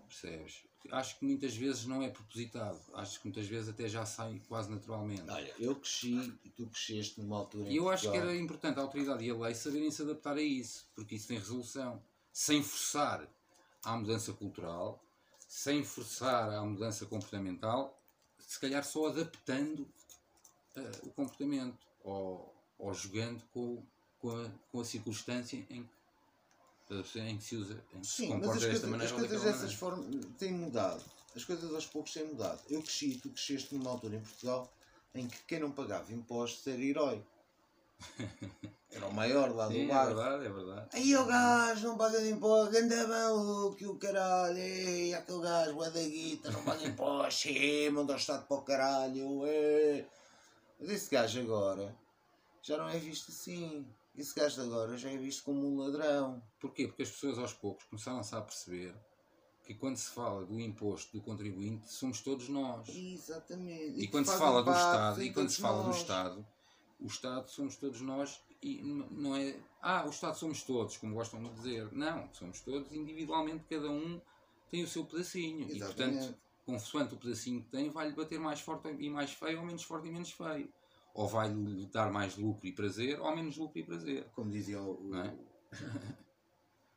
Percebes? 0.05 0.65
Acho 0.91 1.17
que 1.17 1.25
muitas 1.25 1.55
vezes 1.55 1.85
não 1.85 2.03
é 2.03 2.09
propositado. 2.09 2.77
Acho 2.93 3.21
que 3.21 3.27
muitas 3.27 3.47
vezes 3.47 3.69
até 3.69 3.87
já 3.87 4.05
sai 4.05 4.41
quase 4.49 4.69
naturalmente. 4.69 5.23
Olha, 5.29 5.55
eu 5.57 5.73
cresci 5.77 6.37
e 6.43 6.49
tu 6.49 6.67
cresceste 6.67 7.21
numa 7.21 7.37
altura 7.37 7.69
E 7.69 7.77
eu 7.77 7.89
acho 7.89 8.11
que 8.11 8.17
era 8.17 8.35
importante 8.35 8.77
a 8.79 8.81
autoridade 8.81 9.23
e 9.23 9.29
a 9.29 9.33
lei 9.33 9.55
saberem 9.55 9.89
se 9.89 10.01
adaptar 10.01 10.35
a 10.35 10.41
isso, 10.41 10.85
porque 10.93 11.15
isso 11.15 11.29
tem 11.29 11.39
resolução. 11.39 12.03
Sem 12.33 12.61
forçar 12.61 13.25
à 13.85 13.95
mudança 13.95 14.33
cultural, 14.33 15.01
sem 15.47 15.85
forçar 15.85 16.49
à 16.49 16.61
mudança 16.65 17.05
comportamental, 17.05 17.97
se 18.37 18.59
calhar 18.59 18.83
só 18.83 19.07
adaptando 19.07 19.87
eh, 20.75 20.91
o 21.03 21.09
comportamento 21.11 21.87
ou, 22.03 22.53
ou 22.77 22.93
jogando 22.93 23.41
com, 23.53 23.81
com, 24.25 24.31
a, 24.31 24.49
com 24.71 24.79
a 24.81 24.85
circunstância 24.85 25.55
em 25.55 25.61
que, 25.63 27.19
em 27.19 27.37
que 27.37 27.43
se 27.43 27.55
usa, 27.55 27.83
em 27.93 27.99
que 27.99 28.07
se 28.07 28.13
Sim, 28.13 28.29
mas 28.29 28.39
comporta 28.39 28.57
as 28.57 28.63
desta 28.63 28.67
coisas, 28.67 28.83
as 28.83 28.89
maneira 28.89 29.13
coisas 29.13 29.41
dessas 29.43 29.73
formas 29.73 30.25
têm 30.37 30.53
mudado. 30.53 31.03
As 31.35 31.43
coisas 31.45 31.73
aos 31.73 31.85
poucos 31.85 32.13
têm 32.13 32.25
mudado. 32.25 32.59
Eu 32.69 32.81
cresci 32.81 33.19
tu 33.21 33.29
cresceste 33.29 33.75
numa 33.75 33.91
altura 33.91 34.15
em 34.15 34.21
Portugal 34.21 34.71
em 35.13 35.27
que 35.27 35.37
quem 35.47 35.59
não 35.59 35.71
pagava 35.71 36.11
impostos 36.11 36.65
era 36.65 36.81
herói. 36.81 37.23
Era 38.91 39.07
o 39.07 39.13
maior 39.13 39.53
lá 39.53 39.67
Sim, 39.67 39.73
do 39.73 39.91
é 39.91 39.93
bairro. 39.93 40.15
verdade, 40.15 40.45
é 40.45 40.49
verdade. 40.49 40.89
Aí 40.93 41.17
o 41.17 41.25
gajo 41.25 41.87
não 41.87 41.97
paga 41.97 42.21
de 42.21 42.29
imposto, 42.29 42.77
anda 42.77 43.07
maluco, 43.07 43.85
o 43.85 43.97
caralho, 43.97 44.57
ei, 44.57 45.13
aquele 45.13 45.41
gajo 45.41 45.83
é 45.83 45.89
da 45.89 46.01
guita, 46.01 46.51
não 46.51 46.63
paga 46.63 46.87
imposto, 46.87 47.47
ei, 47.49 47.89
manda 47.89 48.13
o 48.13 48.15
Estado 48.15 48.47
para 48.47 48.55
o 48.55 48.61
caralho, 48.61 49.45
ei. 49.45 50.07
Mas 50.79 50.89
esse 50.91 51.09
gajo 51.09 51.41
agora 51.41 51.93
já 52.61 52.77
não 52.77 52.87
é 52.87 52.97
visto 52.97 53.31
assim. 53.31 53.85
Esse 54.17 54.33
gajo 54.33 54.55
de 54.55 54.61
agora 54.61 54.97
já 54.97 55.09
é 55.09 55.17
visto 55.17 55.43
como 55.43 55.67
um 55.67 55.77
ladrão. 55.77 56.41
Porquê? 56.59 56.87
Porque 56.87 57.03
as 57.03 57.09
pessoas 57.09 57.37
aos 57.37 57.53
poucos 57.53 57.85
começaram-se 57.85 58.33
a 58.33 58.41
perceber 58.41 58.95
que 59.65 59.73
quando 59.73 59.97
se 59.97 60.09
fala 60.11 60.45
do 60.45 60.59
imposto 60.59 61.17
do 61.17 61.23
contribuinte, 61.23 61.91
somos 61.91 62.21
todos 62.21 62.47
nós. 62.47 62.87
Exatamente. 62.87 63.97
E 63.97 64.01
que 64.01 64.07
quando 64.07 64.27
se 64.27 64.37
fala 64.37 64.63
do 64.63 64.71
Estado, 64.71 65.23
e 65.23 65.33
quando 65.33 65.49
se 65.49 65.61
fala 65.61 65.81
do 65.81 65.87
nós. 65.89 65.97
Estado, 65.97 66.45
o 66.99 67.07
Estado 67.07 67.49
somos 67.49 67.75
todos 67.75 68.01
nós 68.01 68.39
e 68.61 68.81
não 68.83 69.35
é. 69.35 69.57
Ah, 69.81 70.05
o 70.05 70.09
Estado 70.09 70.37
somos 70.37 70.63
todos, 70.63 70.97
como 70.97 71.15
gostam 71.15 71.43
de 71.43 71.49
dizer. 71.55 71.91
Não, 71.91 72.31
somos 72.33 72.61
todos 72.61 72.91
individualmente, 72.93 73.65
cada 73.69 73.89
um 73.89 74.21
tem 74.69 74.83
o 74.83 74.87
seu 74.87 75.03
pedacinho. 75.03 75.67
E 75.69 75.77
Exatamente. 75.77 76.17
portanto, 76.17 76.39
consoante 76.65 77.13
o 77.15 77.17
pedacinho 77.17 77.63
que 77.63 77.69
tem, 77.69 77.89
vai-lhe 77.89 78.15
bater 78.15 78.39
mais 78.39 78.61
forte 78.61 78.87
e 78.87 79.09
mais 79.09 79.31
feio, 79.31 79.59
ou 79.59 79.65
menos 79.65 79.83
forte 79.83 80.07
e 80.07 80.11
menos 80.11 80.31
feio. 80.31 80.71
Ou 81.15 81.27
vai-lhe 81.27 81.85
dar 81.87 82.11
mais 82.11 82.35
lucro 82.35 82.67
e 82.67 82.73
prazer, 82.73 83.19
ou 83.19 83.35
menos 83.35 83.57
lucro 83.57 83.79
e 83.79 83.83
prazer. 83.83 84.25
Como 84.35 84.51
dizia 84.51 84.81
o, 84.81 85.09
o, 85.09 85.15
é? 85.15 85.33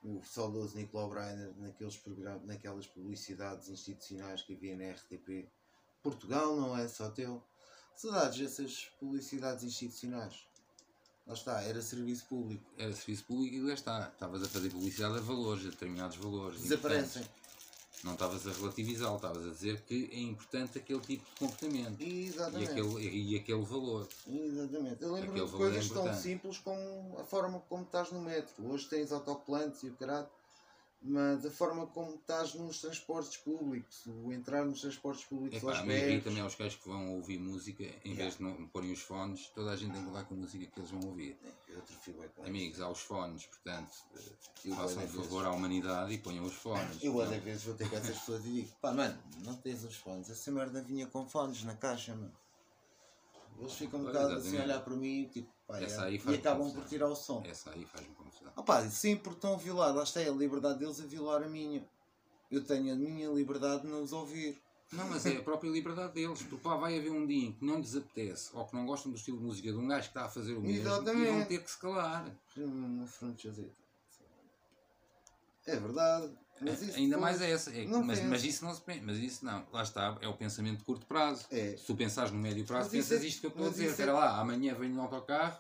o 0.03 0.21
saudoso 0.25 0.77
Nicolau 0.77 1.09
Breiner 1.09 1.55
naqueles 1.57 1.97
programas, 1.97 2.45
naquelas 2.45 2.87
publicidades 2.87 3.69
institucionais 3.69 4.43
que 4.43 4.55
havia 4.55 4.77
na 4.77 4.93
RTP. 4.93 5.49
Portugal 6.03 6.57
não 6.57 6.77
é 6.77 6.89
só 6.89 7.11
teu. 7.11 7.43
Saudades 7.95 8.39
dessas 8.39 8.85
publicidades 8.99 9.63
institucionais. 9.65 10.47
Lá 11.25 11.35
está, 11.35 11.63
era 11.63 11.81
serviço 11.81 12.27
público. 12.27 12.65
Era 12.77 12.93
serviço 12.93 13.25
público 13.25 13.55
e 13.55 13.61
lá 13.61 13.75
está. 13.75 14.09
Estavas 14.13 14.43
a 14.43 14.49
fazer 14.49 14.71
publicidade 14.71 15.19
a 15.19 15.21
valores, 15.21 15.65
a 15.67 15.71
determinados 15.71 16.17
valores. 16.17 16.61
Desaparecem. 16.61 17.23
importantes. 17.23 17.38
Não 18.05 18.13
estavas 18.13 18.47
a 18.47 18.53
relativizá-lo, 18.53 19.17
estavas 19.17 19.47
a 19.47 19.51
dizer 19.51 19.81
que 19.83 20.09
é 20.13 20.21
importante 20.21 20.79
aquele 20.79 21.01
tipo 21.01 21.25
de 21.25 21.37
comportamento 21.39 22.01
e 22.01 22.27
Exatamente. 22.27 22.71
aquele, 22.71 23.09
e 23.33 23.37
aquele 23.37 23.63
valor. 23.65 24.09
Exatamente. 24.27 25.03
Eu 25.03 25.13
lembro 25.13 25.31
Aquele 25.31 25.47
de 25.47 25.55
é 25.55 25.57
coisas 25.59 25.89
tão 25.89 25.97
importante. 26.03 26.23
simples 26.23 26.59
como 26.59 27.17
a 27.19 27.25
forma 27.25 27.61
como 27.69 27.83
estás 27.83 28.13
no 28.13 28.21
metro. 28.21 28.55
Hoje 28.71 28.89
tens 28.89 29.11
autocolantes 29.11 29.83
e 29.83 29.89
o 29.89 29.95
caralho, 29.95 30.29
mas 31.01 31.47
a 31.47 31.51
forma 31.51 31.87
como 31.87 32.17
estás 32.17 32.55
nos 32.55 32.81
transportes 32.81 33.37
públicos, 33.37 34.05
o 34.07 34.33
entrar 34.33 34.65
nos 34.65 34.81
transportes 34.81 35.25
públicos 35.25 35.63
Epá, 35.63 35.79
aos 35.79 35.87
berros. 35.87 36.25
também 36.25 36.43
aos 36.43 36.55
gajos 36.55 36.77
que 36.77 36.89
vão 36.89 37.15
ouvir 37.15 37.39
música, 37.39 37.85
em 38.05 38.15
vez 38.15 38.37
de 38.37 38.43
não 38.43 38.67
porem 38.69 38.93
os 38.93 39.01
fones, 39.01 39.49
toda 39.55 39.71
a 39.71 39.77
gente 39.77 39.93
tem 39.93 40.01
que 40.01 40.09
levar 40.09 40.25
com 40.25 40.35
a 40.35 40.39
música 40.39 40.67
que 40.67 40.81
eles 40.81 40.91
vão 40.91 41.01
ouvir. 41.09 41.39
É 41.45 41.73
isso. 41.93 42.15
Amigos, 42.45 42.81
há 42.81 42.89
os 42.91 43.01
fones, 43.01 43.47
portanto, 43.47 43.93
eh, 44.17 44.21
Eu 44.65 44.75
façam 44.75 44.97
bué 44.97 45.05
um 45.05 45.23
favor 45.23 45.47
à 45.47 45.53
humanidade 45.53 46.13
e 46.13 46.19
ponham 46.19 46.45
os 46.45 46.55
fones. 46.55 47.03
Eu 47.03 47.21
às 47.21 47.31
vezes 47.43 47.65
vou 47.65 47.75
ter 47.75 47.89
com 47.89 47.97
essas 47.97 48.19
pessoas 48.19 48.45
e 48.47 48.53
digo, 48.53 48.69
pá 48.81 48.93
mano, 48.93 49.19
não 49.45 49.57
tens 49.57 49.85
os 49.85 49.97
fones, 49.97 50.29
essa 50.31 50.51
merda 50.51 50.83
vinha 50.83 51.07
com 51.07 51.27
fones 51.27 51.63
na 51.63 51.77
caixa, 51.77 52.15
mano. 52.15 52.33
Eles 53.61 53.75
ficam 53.75 54.01
um 54.01 54.05
bocado 54.05 54.27
assim 54.27 54.35
a 54.35 54.39
exatamente. 54.39 54.65
olhar 54.65 54.81
para 54.81 54.97
mim 54.97 55.29
tipo, 55.33 55.53
pá, 55.67 55.81
é, 55.81 56.13
e 56.13 56.35
acabam 56.35 56.73
por 56.73 56.85
tirar 56.85 57.09
o 57.09 57.17
som. 57.17 57.43
Essa 57.45 57.71
aí 57.71 57.85
faz-me 57.85 58.15
confusão. 58.15 58.53
Ah 58.57 58.63
pá, 58.63 58.89
sempre 58.89 59.33
estão 59.33 59.55
a 59.55 59.57
violar, 59.57 59.95
lá 59.95 60.03
está 60.03 60.21
é 60.21 60.29
a 60.29 60.33
liberdade 60.33 60.79
deles 60.79 61.01
a 61.01 61.07
violar 61.07 61.43
a 61.43 61.49
minha. 61.49 61.85
Eu 62.51 62.65
tenho 62.65 62.93
a 62.93 62.97
minha 62.97 63.29
liberdade 63.29 63.83
de 63.83 63.89
não 63.89 64.03
os 64.03 64.13
ouvir. 64.13 64.61
Não, 64.91 65.07
mas 65.07 65.27
é 65.27 65.37
a 65.37 65.43
própria 65.43 65.69
liberdade 65.69 66.15
deles, 66.15 66.43
porque 66.43 66.63
pá, 66.63 66.77
vai 66.77 66.99
haver 66.99 67.13
um 67.13 67.27
dia 67.27 67.49
em 67.49 67.53
que 67.53 67.63
não 67.63 67.79
lhes 67.79 67.95
apetece 67.95 68.51
ou 68.55 68.65
que 68.65 68.75
não 68.75 68.87
gostam 68.87 69.13
do 69.13 69.19
estilo 69.19 69.37
de 69.37 69.45
música 69.45 69.71
de 69.71 69.77
um 69.77 69.87
gajo 69.87 70.05
que 70.05 70.09
está 70.09 70.25
a 70.25 70.29
fazer 70.31 70.55
o 70.55 70.63
mesmo 70.63 70.77
e 70.77 70.81
vão 70.81 70.93
Exatamente. 70.95 71.49
ter 71.49 71.63
que 71.63 71.71
se 71.71 71.79
calar. 71.79 72.35
É 75.67 75.77
verdade. 75.77 76.33
Mas 76.61 76.83
isso 76.83 76.97
Ainda 76.97 77.19
mais 77.19 77.41
essa. 77.41 77.71
É, 77.71 77.87
mas, 77.87 78.23
mas 78.25 78.45
isso 78.45 78.65
não 78.65 78.75
se. 78.75 78.83
Mas 79.03 79.19
isso 79.19 79.45
não. 79.45 79.65
Lá 79.73 79.83
está, 79.83 80.17
é 80.21 80.29
o 80.29 80.35
pensamento 80.35 80.79
de 80.79 80.85
curto 80.85 81.07
prazo. 81.07 81.45
É. 81.51 81.77
Se 81.77 81.85
tu 81.85 81.95
pensares 81.95 82.31
no 82.33 82.39
médio 82.39 82.65
prazo, 82.65 82.89
Mas 82.93 82.93
pensas 82.93 83.23
é- 83.23 83.27
isto 83.27 83.41
que 83.41 83.47
eu 83.47 83.51
estou 83.51 83.67
a 83.67 83.71
dizer. 83.71 83.83
isso 83.85 83.91
é- 83.91 83.95
Espera 83.95 84.13
lá, 84.13 84.39
amanhã 84.41 84.75
venho 84.75 84.95
no 84.95 85.03
autocarro, 85.03 85.57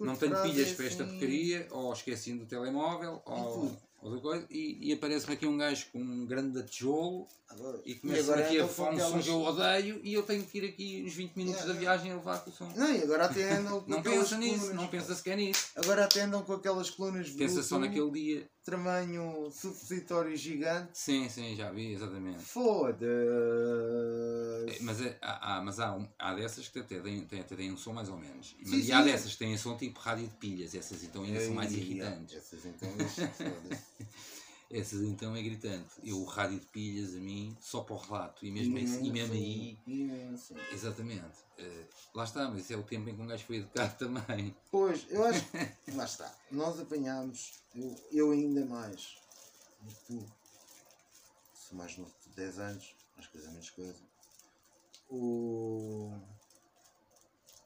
não 0.00 0.16
tenho 0.16 0.42
pilhas 0.42 0.70
é 0.70 0.74
para 0.74 0.86
esta 0.86 1.02
assim- 1.04 1.12
porcaria, 1.12 1.68
ou 1.70 1.92
esqueci 1.92 2.32
do 2.34 2.46
telemóvel, 2.46 3.22
ou 3.24 3.76
outra 4.02 4.20
coisa, 4.20 4.46
e, 4.50 4.78
e 4.88 4.92
aparece-me 4.92 5.34
aqui 5.34 5.46
um 5.46 5.56
gajo 5.56 5.86
com 5.92 6.00
um 6.00 6.26
grande 6.26 6.60
tijolo 6.64 7.24
Agora- 7.48 7.80
e 7.84 7.94
começa 7.94 8.34
aqui 8.34 8.58
a 8.58 8.66
falar 8.66 8.94
um 8.94 8.98
som 8.98 9.20
que 9.20 9.28
eu 9.28 9.40
odeio 9.42 10.00
e 10.02 10.12
eu 10.14 10.22
tenho 10.24 10.42
que 10.44 10.58
ir 10.58 10.68
aqui 10.68 11.04
uns 11.06 11.12
20 11.14 11.36
minutos 11.36 11.60
Yeah. 11.60 11.72
da 11.74 11.78
viagem 11.78 12.10
a 12.10 12.16
levar 12.16 12.40
com 12.42 12.50
o 12.50 12.52
som. 12.52 12.68
Não, 12.74 12.92
e 12.92 13.00
agora 13.02 13.26
até 13.26 13.52
andam 13.52 13.80
com 13.82 13.88
Não 13.90 14.02
pensa 14.02 14.36
nisso, 14.38 14.54
colunas- 14.58 14.74
não 14.76 14.88
pensa 14.88 15.14
sequer 15.14 15.36
nisso. 15.36 15.66
Agora 15.76 16.04
até 16.06 16.22
andam 16.22 16.42
com 16.42 16.52
aquelas 16.54 16.90
colunas 16.90 17.30
Pensa 17.30 17.62
só 17.62 17.78
naquele 17.78 18.10
dia. 18.10 18.48
Tamanho 18.64 19.50
supositório 19.50 20.36
gigante. 20.36 20.90
Sim, 20.98 21.28
sim, 21.28 21.54
já 21.56 21.70
vi, 21.70 21.92
exatamente. 21.92 22.40
Foda-se. 22.40 23.06
É, 24.68 24.82
Mas, 24.82 25.00
é, 25.00 25.18
há, 25.20 25.56
há- 25.56 25.62
mas 25.62 25.80
há, 25.80 25.94
um- 25.94 26.08
há 26.18 26.34
dessas 26.34 26.68
que 26.68 26.78
até 26.78 27.00
têm, 27.00 27.24
têm, 27.26 27.40
até 27.40 27.56
têm 27.56 27.72
um 27.72 27.76
som 27.76 27.92
mais 27.92 28.08
ou 28.08 28.16
menos. 28.16 28.54
Sim, 28.64 28.76
e 28.80 28.92
há 28.92 28.98
sim. 28.98 29.04
dessas 29.04 29.32
que 29.32 29.38
têm 29.38 29.56
som 29.56 29.76
tipo 29.76 29.98
rádio 30.00 30.26
de 30.26 30.34
pilhas, 30.36 30.74
essas 30.74 31.02
então 31.02 31.22
ainda 31.24 31.40
são 31.40 31.54
mais 31.54 31.72
irritantes. 31.72 32.36
Essas 32.36 32.64
então, 32.66 32.88
foda-se. 32.90 33.82
Essas 34.72 35.02
então 35.02 35.36
é 35.36 35.42
gritante. 35.42 35.90
Eu, 36.02 36.18
o 36.18 36.24
rádio 36.24 36.58
de 36.58 36.66
pilhas, 36.66 37.14
a 37.14 37.18
mim, 37.20 37.54
só 37.60 37.82
para 37.82 37.94
o 37.94 37.98
relato. 37.98 38.46
E 38.46 38.50
mesmo, 38.50 38.78
esse- 38.78 39.02
e 39.04 39.10
mesmo 39.10 39.34
aí, 39.34 39.78
Imenso. 39.86 40.54
exatamente. 40.72 41.38
Eh, 41.58 41.86
lá 42.14 42.24
está, 42.24 42.48
mas 42.48 42.60
esse 42.62 42.72
é 42.72 42.76
o 42.78 42.82
tempo 42.82 43.06
em 43.10 43.14
que 43.14 43.20
um 43.20 43.26
gajo 43.26 43.44
foi 43.44 43.56
educado 43.56 43.94
também. 43.98 44.56
Pois, 44.70 45.04
eu 45.10 45.22
acho. 45.24 45.44
Lá 45.94 46.04
está. 46.06 46.34
Nós 46.50 46.80
apanhámos, 46.80 47.52
eu, 47.74 47.94
eu 48.10 48.30
ainda 48.30 48.64
mais 48.64 49.18
do 49.82 49.92
que 49.92 50.04
tu. 50.06 50.32
Sou 51.54 51.76
mais 51.76 51.96
novo 51.98 52.14
de 52.26 52.30
10 52.34 52.58
anos, 52.58 52.96
mais 53.14 53.26
coisa 53.28 53.50
menos 53.50 53.68
coisa. 53.70 54.00
O, 55.10 56.14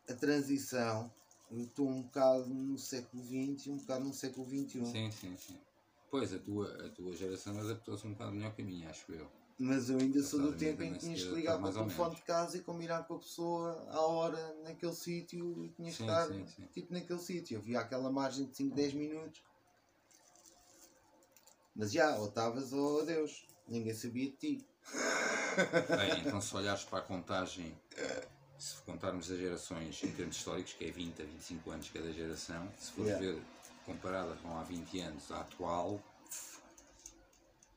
a 0.08 0.14
transição, 0.14 1.12
eu 1.52 1.60
estou 1.62 1.88
um 1.88 2.02
bocado 2.02 2.48
no 2.48 2.76
século 2.76 3.22
XX 3.22 3.66
e 3.66 3.70
um 3.70 3.76
bocado 3.76 4.04
no 4.06 4.12
século 4.12 4.44
XXI. 4.48 4.84
Sim, 4.84 5.10
sim, 5.12 5.36
sim. 5.36 5.60
Pois, 6.10 6.32
a 6.32 6.38
tua, 6.38 6.86
a 6.86 6.88
tua 6.90 7.14
geração 7.14 7.58
adaptou-se 7.58 8.06
um 8.06 8.12
bocado 8.12 8.32
melhor 8.32 8.54
que 8.54 8.62
a 8.62 8.64
minha, 8.64 8.90
acho 8.90 9.12
eu. 9.12 9.28
Mas 9.58 9.88
eu 9.88 9.98
ainda 9.98 10.22
sou 10.22 10.40
do 10.40 10.52
tempo 10.52 10.82
em 10.82 10.92
que 10.92 10.98
tinhas 10.98 11.24
que 11.24 11.30
ligar 11.30 11.58
para 11.58 11.70
o 11.70 11.72
telefone 11.72 12.14
de 12.14 12.22
casa 12.22 12.58
e 12.58 12.60
combinar 12.60 13.04
com 13.04 13.14
a 13.14 13.18
pessoa 13.18 13.86
à 13.90 14.00
hora 14.00 14.54
naquele 14.62 14.94
sítio 14.94 15.64
e 15.64 15.70
tinhas 15.70 15.96
que 15.96 16.02
estar 16.02 16.26
sim, 16.26 16.46
sim. 16.46 16.66
tipo 16.74 16.92
naquele 16.92 17.18
sítio. 17.18 17.58
Havia 17.58 17.80
aquela 17.80 18.12
margem 18.12 18.46
de 18.46 18.56
5, 18.56 18.74
10 18.76 18.94
minutos. 18.94 19.42
Mas 21.74 21.90
já, 21.90 22.16
ou 22.18 22.28
estavas 22.28 22.72
ou 22.72 23.00
adeus. 23.00 23.46
Ninguém 23.66 23.94
sabia 23.94 24.30
de 24.30 24.36
ti. 24.36 24.66
Bem, 25.96 26.20
então 26.20 26.40
se 26.40 26.54
olhares 26.54 26.84
para 26.84 26.98
a 26.98 27.02
contagem, 27.02 27.74
se 28.58 28.76
contarmos 28.82 29.30
as 29.30 29.38
gerações 29.38 30.02
em 30.04 30.12
termos 30.12 30.36
históricos, 30.36 30.74
que 30.74 30.84
é 30.84 30.90
20 30.90 31.22
a 31.22 31.24
25 31.24 31.70
anos 31.70 31.90
cada 31.90 32.12
geração, 32.12 32.70
se 32.78 32.92
fores 32.92 33.10
Yeah. 33.12 33.26
ver 33.26 33.42
comparada 33.86 34.34
com 34.42 34.54
há 34.58 34.62
20 34.64 35.00
anos 35.00 35.30
à 35.30 35.40
atual, 35.40 36.02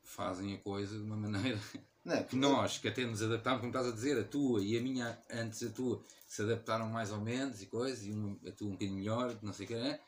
fazem 0.04 0.56
a 0.56 0.58
coisa 0.58 0.98
de 0.98 1.04
uma 1.04 1.16
maneira 1.16 1.60
Não 2.04 2.16
é? 2.16 2.24
que 2.24 2.36
nós, 2.36 2.78
que 2.80 2.88
até 2.88 3.06
nos 3.06 3.22
adaptámos, 3.22 3.60
como 3.62 3.70
estás 3.72 3.88
a 3.88 3.92
dizer, 3.96 4.20
a 4.20 4.24
tua 4.24 4.62
e 4.62 4.78
a 4.78 4.82
minha, 4.82 5.18
antes 5.30 5.64
a 5.64 5.70
tua, 5.70 6.02
se 6.28 6.42
adaptaram 6.42 6.88
mais 6.88 7.12
ou 7.12 7.20
menos 7.22 7.62
e 7.62 7.68
coisa, 7.68 8.04
e 8.06 8.12
uma, 8.12 8.38
a 8.48 8.52
tua 8.52 8.68
um 8.68 8.72
bocadinho 8.72 8.98
melhor, 8.98 9.38
não 9.42 9.54
sei 9.54 9.66
o 9.66 9.68
que 9.70 9.76
é. 9.76 10.02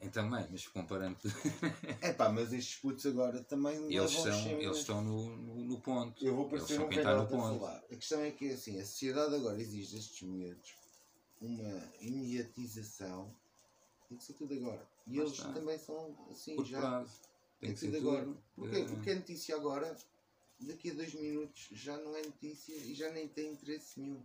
Então, 0.00 0.28
bem, 0.30 0.46
mas 0.50 0.66
comparando, 0.66 1.16
É 2.00 2.12
pá, 2.12 2.28
mas 2.28 2.52
estes 2.52 2.76
putos 2.76 3.06
agora 3.06 3.42
também 3.44 3.76
eles, 3.92 4.10
são, 4.10 4.22
sempre- 4.32 4.64
eles 4.64 4.78
estão 4.78 5.02
no, 5.02 5.36
no, 5.36 5.64
no 5.64 5.80
ponto. 5.80 6.24
Eu 6.24 6.34
vou 6.34 6.48
parecer 6.48 6.80
um 6.80 6.88
velhote 6.88 7.34
a 7.34 7.36
ponto. 7.36 7.58
falar. 7.58 7.76
A 7.90 7.96
questão 7.96 8.20
é 8.20 8.30
que 8.30 8.50
assim, 8.50 8.78
a 8.80 8.84
sociedade 8.84 9.34
agora 9.34 9.60
exige 9.60 9.94
destes 9.94 10.22
miúdos 10.28 10.74
uma 11.40 11.82
imediatização. 12.00 13.34
Tem 14.08 14.18
que 14.18 14.24
ser 14.24 14.34
tudo 14.34 14.54
agora. 14.54 14.86
E 15.06 15.16
Lá 15.16 15.22
eles 15.24 15.32
está. 15.32 15.52
também 15.52 15.78
são 15.78 16.16
assim 16.30 16.56
Curto 16.56 16.70
já. 16.70 16.80
prazo. 16.80 17.12
Tem 17.60 17.68
Tem 17.68 17.72
que 17.74 17.80
ser 17.80 17.86
tudo 17.86 18.08
agora. 18.08 18.24
tudo. 18.24 18.76
Eh, 18.76 18.84
Porque 18.84 19.10
a 19.10 19.14
notícia 19.14 19.56
agora, 19.56 19.96
daqui 20.60 20.90
a 20.90 20.94
dois 20.94 21.14
minutos, 21.14 21.68
já 21.72 21.96
não 21.98 22.16
é 22.16 22.22
notícia 22.22 22.74
e 22.74 22.94
já 22.94 23.10
nem 23.10 23.28
tem 23.28 23.52
interesse 23.52 24.00
nenhum. 24.00 24.22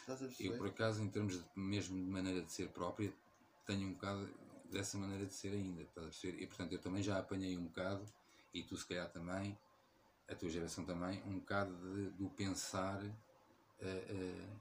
Estás 0.00 0.22
a 0.22 0.42
Eu, 0.42 0.56
por 0.56 0.66
acaso, 0.68 1.02
em 1.02 1.10
termos 1.10 1.34
de, 1.42 1.44
mesmo 1.56 1.96
de 1.96 2.10
maneira 2.10 2.40
de 2.42 2.50
ser 2.52 2.68
própria, 2.70 3.12
tenho 3.66 3.88
um 3.88 3.92
bocado 3.94 4.26
dessa 4.70 4.96
maneira 4.96 5.26
de 5.26 5.34
ser 5.34 5.52
ainda. 5.52 5.82
Estás 5.82 6.06
a 6.06 6.10
perceber? 6.10 6.42
E, 6.42 6.46
portanto, 6.46 6.72
eu 6.72 6.80
também 6.80 7.02
já 7.02 7.18
apanhei 7.18 7.56
um 7.56 7.64
bocado, 7.66 8.04
e 8.54 8.62
tu, 8.62 8.76
se 8.76 8.86
calhar, 8.86 9.10
também, 9.12 9.58
a 10.28 10.34
tua 10.34 10.48
geração 10.48 10.84
também, 10.84 11.22
um 11.24 11.38
bocado 11.38 11.74
de, 11.94 12.10
do 12.10 12.30
pensar, 12.30 13.02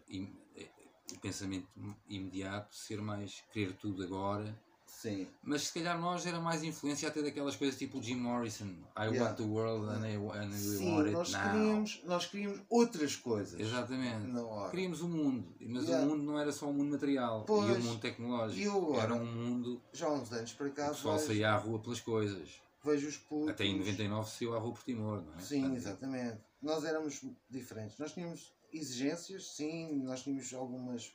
im- 0.09 0.37
eh, 0.55 0.69
o 1.15 1.19
pensamento 1.19 1.67
imediato, 2.07 2.75
ser 2.75 3.01
mais, 3.01 3.43
querer 3.53 3.73
tudo 3.73 4.03
agora 4.03 4.57
Sim. 4.89 5.27
Mas 5.43 5.63
se 5.67 5.73
calhar 5.73 5.99
nós 5.99 6.25
era 6.25 6.39
mais 6.39 6.63
influência 6.63 7.09
até 7.09 7.21
daquelas 7.21 7.55
coisas 7.55 7.77
tipo 7.77 8.01
Jim 8.01 8.15
Morrison, 8.15 8.69
I 8.97 9.03
Yeah. 9.09 9.25
want 9.25 9.37
the 9.37 9.43
world 9.43 9.85
and 9.89 10.03
I, 10.07 10.15
and 10.15 10.51
Sim, 10.53 10.91
want 10.95 11.05
it 11.07 11.11
nós 11.11 11.31
now. 11.33 11.41
queríamos, 11.43 12.01
nós 12.05 12.25
queríamos 12.25 12.61
outras 12.69 13.15
coisas. 13.15 13.59
Exatamente. 13.59 14.31
Queríamos 14.71 15.01
um 15.01 15.09
mundo, 15.09 15.55
mas 15.59 15.83
Yeah. 15.83 16.03
o 16.05 16.09
mundo 16.09 16.23
não 16.23 16.39
era 16.39 16.51
só 16.51 16.67
um 16.67 16.73
mundo 16.73 16.91
material 16.93 17.43
e 17.43 17.45
Pois. 17.45 17.77
um 17.77 17.81
mundo 17.89 17.99
tecnológico. 17.99 18.95
Era 18.95 19.13
um 19.13 19.25
mundo 19.25 19.81
Já 19.93 20.07
há 20.07 20.13
uns 20.13 20.31
anos 20.31 20.53
para 20.53 20.69
cá 20.71 20.87
o 20.87 20.89
pessoal 20.95 21.19
saía 21.19 21.51
à 21.51 21.57
rua 21.57 21.79
pelas 21.79 21.99
coisas. 21.99 22.49
vejo 22.83 23.07
os 23.09 23.17
putos. 23.17 23.49
Até 23.49 23.65
em 23.65 23.77
99 23.77 24.29
saiu 24.31 24.55
à 24.55 24.59
rua 24.59 24.71
por 24.73 24.83
Timor, 24.83 25.21
não 25.21 25.35
é? 25.35 25.39
Sim, 25.41 25.59
Portanto, 25.61 25.77
exatamente. 25.77 26.37
Nós 26.61 26.83
éramos 26.85 27.21
diferentes. 27.49 27.99
Nós 27.99 28.13
tínhamos 28.13 28.51
exigências, 28.77 29.55
sim, 29.55 29.95
nós 30.03 30.23
tínhamos 30.23 30.53
algumas 30.53 31.13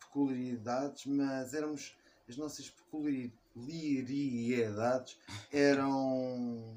peculiaridades, 0.00 1.06
mas 1.06 1.54
éramos. 1.54 1.96
As 2.28 2.36
nossas 2.36 2.68
peculiaridades 2.68 5.16
eram 5.52 6.76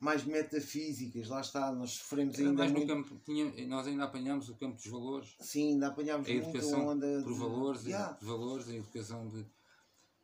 mais 0.00 0.24
metafísicas, 0.24 1.28
lá 1.28 1.40
está, 1.40 1.70
nós 1.72 1.92
sofremos 1.92 2.36
Era 2.36 2.48
ainda 2.48 2.68
muito. 2.68 2.88
campo, 2.88 3.16
tinha, 3.24 3.44
nós 3.68 3.86
ainda 3.86 4.02
apanhámos 4.02 4.48
o 4.48 4.56
campo 4.56 4.74
dos 4.74 4.86
valores. 4.86 5.36
Sim, 5.40 5.74
ainda 5.74 5.86
apanhámos 5.86 6.28
A 6.28 6.32
muito 6.32 6.48
educação 6.48 6.88
a 6.88 6.92
onda 6.92 7.06
por 7.22 7.32
de- 7.32 7.38
valores, 7.38 7.84
Yeah. 7.84 8.18
de 8.18 8.24
valores, 8.24 8.68
a 8.68 8.74
educação 8.74 9.28
de. 9.28 9.46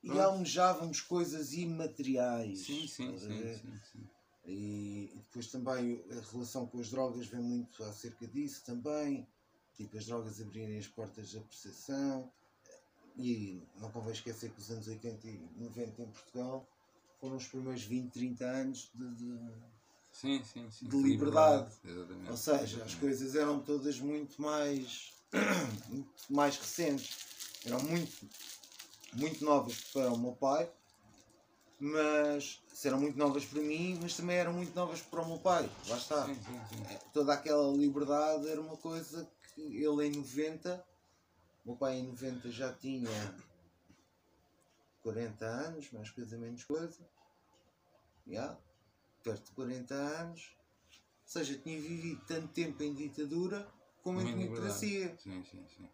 E 0.03 0.09
Pronto. 0.09 0.21
almejávamos 0.23 1.01
coisas 1.03 1.53
imateriais. 1.53 2.67
Sim, 2.67 2.89
sim, 2.89 3.17
sim, 3.17 3.55
sim, 3.55 3.81
sim. 3.93 4.09
E, 4.51 5.11
e 5.13 5.17
depois 5.19 5.47
também 5.49 6.03
a 6.11 6.31
relação 6.33 6.67
com 6.67 6.81
as 6.81 6.89
drogas 6.91 7.27
vem 7.27 7.41
muito 7.43 7.85
acerca 7.85 8.27
disso 8.27 8.65
também. 8.65 9.29
Tipo, 9.77 9.99
as 9.99 10.07
drogas 10.07 10.41
abrirem 10.41 10.79
as 10.79 10.89
portas 10.89 11.33
da 11.33 11.41
percepção. 11.41 12.33
E 13.17 13.63
não 13.77 13.91
convém 13.91 14.13
esquecer 14.13 14.51
que 14.51 14.61
os 14.61 14.71
anos 14.71 14.87
80 14.89 15.29
e 15.29 15.39
90 15.57 16.03
em 16.03 16.07
Portugal 16.11 16.67
foram 17.21 17.37
os 17.37 17.47
primeiros 17.47 17.83
20, 17.83 18.11
30 18.13 18.45
anos 18.45 18.91
de. 18.95 19.15
de- 19.17 19.79
Sim, 20.13 20.43
sim, 20.45 20.69
sim. 20.71 20.89
De 20.89 20.97
liberdade. 20.97 21.71
Exatamente. 21.85 22.31
ou 22.31 22.37
seja, 22.37 22.59
as 22.63 22.63
Exatamente. 22.73 22.97
coisas 22.97 23.35
eram 23.37 23.61
todas 23.61 24.01
muito 24.01 24.41
mais. 24.41 25.13
muito 25.89 26.11
mais 26.31 26.57
recentes. 26.57 27.19
Eram 27.67 27.83
muito, 27.83 28.27
muito 29.15 29.45
novas 29.45 29.81
para 29.93 30.13
o 30.13 30.19
meu 30.19 30.33
pai, 30.33 30.71
mas 31.81 32.61
eram 32.85 33.01
muito 33.01 33.17
novas 33.17 33.45
para 33.45 33.61
mim, 33.61 33.99
mas 34.01 34.17
também 34.17 34.37
eram 34.37 34.53
muito 34.53 34.75
novas 34.75 35.01
para 35.01 35.23
o 35.23 35.27
meu 35.27 35.39
pai. 35.39 35.69
Lá 35.87 35.97
está. 35.97 36.27
Sim, 36.27 36.35
sim, 36.35 36.61
sim. 36.69 36.95
É, 36.95 36.99
toda 37.13 37.33
aquela 37.33 37.71
liberdade 37.73 38.49
era 38.49 38.61
uma 38.61 38.77
coisa 38.77 39.29
que 39.55 39.61
ele 39.61 40.07
em 40.07 40.17
90, 40.17 40.85
o 41.65 41.69
meu 41.69 41.77
pai 41.77 41.99
em 41.99 42.07
90 42.09 42.51
já 42.51 42.73
tinha 42.73 43.11
40 45.03 45.45
anos, 45.45 45.91
mais 45.93 46.11
coisa 46.11 46.37
menos 46.37 46.65
coisa, 46.65 46.99
já, 48.27 48.57
perto 49.23 49.47
de 49.47 49.53
40 49.53 49.95
anos, 49.95 50.57
ou 50.91 51.33
seja, 51.33 51.59
tinha 51.59 51.81
vivido 51.81 52.25
tanto 52.27 52.49
tempo 52.49 52.83
em 52.83 52.95
ditadura 52.95 53.67
como 54.03 54.21
em 54.21 54.35
democracia. 54.35 55.17
Sim, 55.23 55.45
sim, 55.45 55.67
sim. 55.77 55.89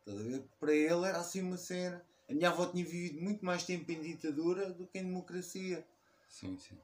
Para 0.60 0.72
ele 0.74 1.06
era 1.06 1.18
assim 1.18 1.42
uma 1.42 1.56
cena. 1.56 2.04
A 2.28 2.32
minha 2.32 2.48
avó 2.48 2.66
tinha 2.66 2.84
vivido 2.84 3.20
muito 3.20 3.44
mais 3.44 3.64
tempo 3.64 3.90
em 3.92 4.00
ditadura 4.00 4.70
do 4.72 4.86
que 4.86 4.98
em 4.98 5.04
democracia. 5.04 5.86
Sim, 6.28 6.56
sim. 6.58 6.76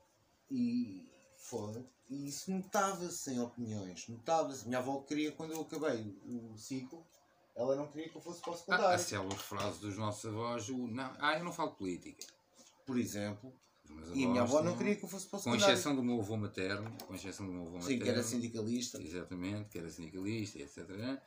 E 0.50 1.08
foda 1.36 1.84
E 2.08 2.28
isso 2.28 2.50
notava-se 2.50 3.30
em 3.32 3.40
opiniões. 3.40 4.06
Notava-se. 4.08 4.66
Minha 4.66 4.78
avó 4.78 5.00
queria, 5.00 5.32
quando 5.32 5.52
eu 5.52 5.60
acabei 5.62 6.14
o, 6.24 6.56
ciclo, 6.58 7.06
ela 7.56 7.74
não 7.76 7.86
queria 7.88 8.08
que 8.08 8.16
eu 8.16 8.20
fosse 8.20 8.40
para 8.40 8.50
o 8.50 8.52
Ah, 8.52 8.56
a 8.56 8.58
secundário. 8.58 8.98
célebre 8.98 9.36
frase 9.38 9.78
dos 9.80 9.96
nossos 9.96 10.26
avós, 10.26 10.68
o, 10.68 10.86
não, 10.88 11.14
ah, 11.18 11.38
eu 11.38 11.44
não 11.44 11.52
falo 11.52 11.70
política. 11.72 12.26
Por 12.84 12.98
exemplo. 12.98 13.52
E 14.14 14.24
a 14.24 14.28
minha 14.28 14.42
avó 14.42 14.62
não 14.62 14.76
queria 14.76 14.94
que 14.96 15.04
eu 15.04 15.08
fosse 15.08 15.26
para 15.26 15.38
o 15.38 15.42
Com 15.42 15.50
secundário. 15.50 15.74
exceção 15.74 15.96
do 15.96 16.02
meu 16.02 16.20
avô 16.20 16.36
materno, 16.36 16.96
com 17.06 17.14
exceção 17.14 17.46
do 17.46 17.52
meu 17.52 17.62
avô 17.62 17.72
Sim, 17.80 17.94
materno. 17.94 18.02
que 18.04 18.08
era 18.10 18.22
sindicalista. 18.22 19.02
Exatamente, 19.02 19.68
que 19.70 19.78
era 19.78 19.90
sindicalista, 19.90 20.58
etc. 20.58 20.88
né? 20.90 21.20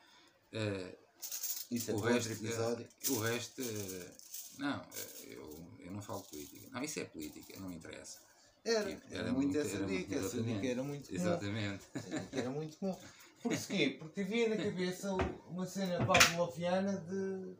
Isso 1.70 1.90
é 1.90 1.94
o 1.94 1.98
resto, 1.98 2.32
episódio. 2.32 2.86
eh, 2.86 3.10
o 3.10 3.18
resto, 3.20 3.62
eh, 3.62 4.10
não, 4.58 4.80
eh, 4.80 5.26
eu, 5.30 5.66
eu 5.80 5.90
não 5.92 6.02
falo 6.02 6.20
política. 6.22 6.68
Não, 6.72 6.82
isso 6.82 7.00
é 7.00 7.04
política, 7.04 7.58
não 7.60 7.72
interessa. 7.72 8.18
Era, 8.64 8.84
Tipo, 8.90 9.02
era, 9.10 9.18
era 9.24 9.32
muito 9.32 9.46
muito- 9.46 9.58
essa 9.58 9.76
era 9.76 9.86
muito- 9.86 9.98
dica. 10.08 10.16
Essa 10.16 10.42
dica 10.42 10.66
era 10.66 10.82
muito 10.82 11.08
comum. 11.08 11.20
Exatamente. 11.20 11.84
era 12.32 12.50
muito 12.50 12.76
comum. 12.78 12.96
Porquê? 13.42 13.96
Porque 13.98 14.20
havia 14.22 14.48
na 14.48 14.56
cabeça 14.56 15.12
uma 15.50 15.66
cena 15.66 16.04
pavloviana 16.06 16.96
de 16.98 17.54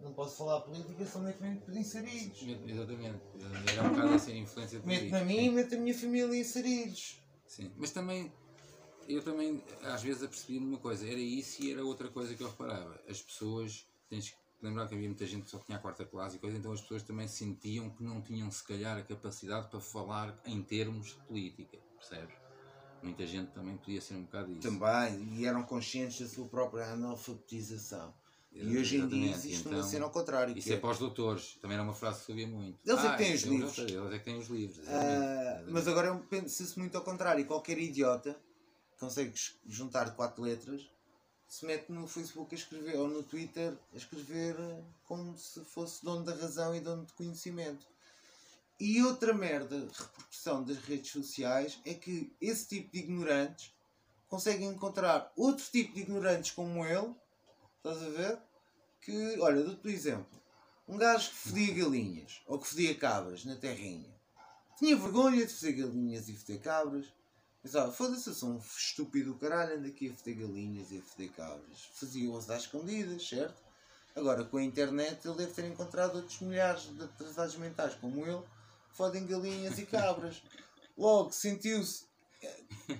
não 0.00 0.12
posso 0.12 0.36
falar 0.36 0.60
política 0.62 1.06
somente 1.06 1.38
de 1.68 1.78
inseridos. 1.78 2.42
Exatamente. 2.66 3.20
Era 3.72 3.82
um 3.84 3.90
bocado 3.90 4.14
assim 4.14 4.32
a 4.32 4.36
influência 4.36 4.78
Mete-me 4.80 4.96
política. 5.10 5.18
a 5.18 5.24
mim 5.24 5.44
e 5.46 5.50
mete 5.50 5.74
a 5.74 5.78
minha 5.78 5.94
família 5.94 6.36
inseridos. 6.38 7.18
Sim, 7.46 7.70
mas 7.76 7.90
também 7.92 8.30
eu 9.08 9.22
também 9.22 9.62
às 9.84 10.02
vezes 10.02 10.22
apercebi-me 10.22 10.66
uma 10.66 10.78
coisa, 10.78 11.06
era 11.06 11.18
isso 11.18 11.62
e 11.62 11.72
era 11.72 11.82
outra 11.84 12.08
coisa 12.08 12.34
que 12.34 12.42
eu 12.42 12.48
reparava. 12.50 12.71
As 13.08 13.20
pessoas, 13.22 13.86
tens 14.08 14.30
que 14.30 14.36
lembrar 14.60 14.86
que 14.86 14.94
havia 14.94 15.08
muita 15.08 15.26
gente 15.26 15.44
que 15.44 15.50
só 15.50 15.58
tinha 15.58 15.78
a 15.78 15.80
quarta 15.80 16.04
classe 16.04 16.36
e 16.36 16.38
coisa, 16.38 16.56
então 16.56 16.72
as 16.72 16.80
pessoas 16.80 17.02
também 17.02 17.26
sentiam 17.26 17.90
que 17.90 18.02
não 18.02 18.20
tinham 18.22 18.50
se 18.50 18.62
calhar 18.64 18.96
a 18.96 19.02
capacidade 19.02 19.68
para 19.68 19.80
falar 19.80 20.38
em 20.44 20.62
termos 20.62 21.08
de 21.08 21.16
política, 21.26 21.78
percebes? 21.98 22.34
Muita 23.02 23.26
gente 23.26 23.50
também 23.50 23.76
podia 23.76 24.00
ser 24.00 24.14
um 24.14 24.22
bocado 24.22 24.52
isso. 24.52 24.60
Também, 24.60 25.34
e 25.34 25.44
eram 25.44 25.64
conscientes 25.64 26.20
da 26.20 26.28
sua 26.28 26.46
própria 26.48 26.84
analfabetização. 26.92 28.14
E 28.52 28.76
hoje 28.76 28.98
em 28.98 29.08
dia 29.08 29.30
existe 29.30 29.60
então, 29.60 29.72
uma 29.72 29.82
cena 29.82 30.04
ao 30.04 30.10
contrário. 30.10 30.56
Isso 30.56 30.68
que 30.68 30.74
é 30.74 30.76
para 30.76 30.90
os 30.90 30.98
doutores, 30.98 31.54
também 31.60 31.74
era 31.74 31.82
uma 31.82 31.94
frase 31.94 32.20
que 32.20 32.26
se 32.26 32.30
ouvia 32.32 32.46
muito. 32.46 32.78
Eles 32.84 32.98
é 32.98 33.02
que 33.02 33.08
Ah, 33.08 33.16
têm 33.16 33.34
os 33.34 33.40
isso 33.40 33.46
eu 33.48 33.52
já 33.52 33.58
livros. 33.58 33.74
sei, 33.74 33.96
Eles 33.96 34.12
é 34.12 34.18
que 34.18 34.24
têm 34.24 34.38
os 34.38 34.48
livros. 34.48 34.78
Exatamente, 34.78 35.72
mas 35.72 35.88
agora 35.88 36.14
penso-se 36.28 36.78
muito 36.78 36.96
ao 36.96 37.02
contrário. 37.02 37.44
Qualquer 37.46 37.78
idiota 37.78 38.38
consegue 39.00 39.32
juntar 39.66 40.14
quatro 40.14 40.42
letras, 40.42 40.88
se 41.52 41.66
mete 41.66 41.92
no 41.92 42.08
Facebook 42.08 42.54
a 42.54 42.58
escrever 42.58 42.96
ou 42.96 43.06
no 43.06 43.22
Twitter 43.22 43.76
a 43.92 43.96
escrever 43.98 44.56
como 45.04 45.36
se 45.36 45.62
fosse 45.66 46.02
dono 46.02 46.24
da 46.24 46.34
razão 46.34 46.74
e 46.74 46.80
dono 46.80 47.04
de 47.04 47.12
conhecimento. 47.12 47.86
E 48.80 49.02
outra 49.02 49.34
merda, 49.34 49.76
repercussão 49.76 50.64
das 50.64 50.78
redes 50.78 51.10
sociais, 51.10 51.78
é 51.84 51.92
que 51.92 52.34
esse 52.40 52.68
tipo 52.68 52.90
de 52.90 53.00
ignorantes 53.00 53.70
conseguem 54.28 54.66
encontrar 54.70 55.30
outro 55.36 55.62
tipo 55.70 55.92
de 55.92 56.00
ignorantes 56.00 56.52
como 56.52 56.86
ele, 56.86 57.14
estás 57.76 58.02
a 58.02 58.08
ver? 58.08 58.38
Que, 59.02 59.38
olha, 59.38 59.62
dou-te 59.62 59.86
um 59.86 59.90
exemplo. 59.90 60.42
Um 60.88 60.96
gajo 60.96 61.28
que 61.28 61.36
fedia 61.36 61.84
galinhas 61.84 62.40
ou 62.46 62.58
que 62.58 62.66
fedia 62.66 62.94
cabras 62.94 63.44
na 63.44 63.56
terrinha 63.56 64.10
tinha 64.78 64.96
vergonha 64.96 65.44
de 65.44 65.52
fazer 65.52 65.72
galinhas 65.74 66.30
e 66.30 66.34
foder 66.34 66.60
cabras. 66.62 67.06
Pensava, 67.62 67.92
foda-se, 67.92 68.28
eu 68.28 68.34
sou 68.34 68.50
um 68.50 68.58
estúpido 68.58 69.32
do 69.32 69.38
caralho, 69.38 69.76
ando 69.76 69.86
aqui 69.86 70.10
a 70.10 70.14
foder 70.14 70.38
galinhas 70.38 70.90
e 70.90 70.98
a 70.98 71.02
foder 71.02 71.30
cabras. 71.30 71.88
Fazia-os 71.94 72.50
às 72.50 72.62
escondidas, 72.62 73.28
certo? 73.28 73.62
Agora, 74.16 74.44
com 74.44 74.56
a 74.56 74.62
internet, 74.62 75.26
ele 75.26 75.36
deve 75.36 75.52
ter 75.52 75.64
encontrado 75.64 76.16
outros 76.16 76.40
milhares 76.40 76.82
de 76.82 77.02
atrasados 77.02 77.56
mentais, 77.56 77.94
como 77.94 78.26
ele, 78.26 78.42
que 78.90 78.96
fodem 78.96 79.24
galinhas 79.26 79.78
e 79.78 79.86
cabras. 79.86 80.42
Logo, 80.98 81.30
sentiu-se 81.30 82.04
eh, 82.42 82.98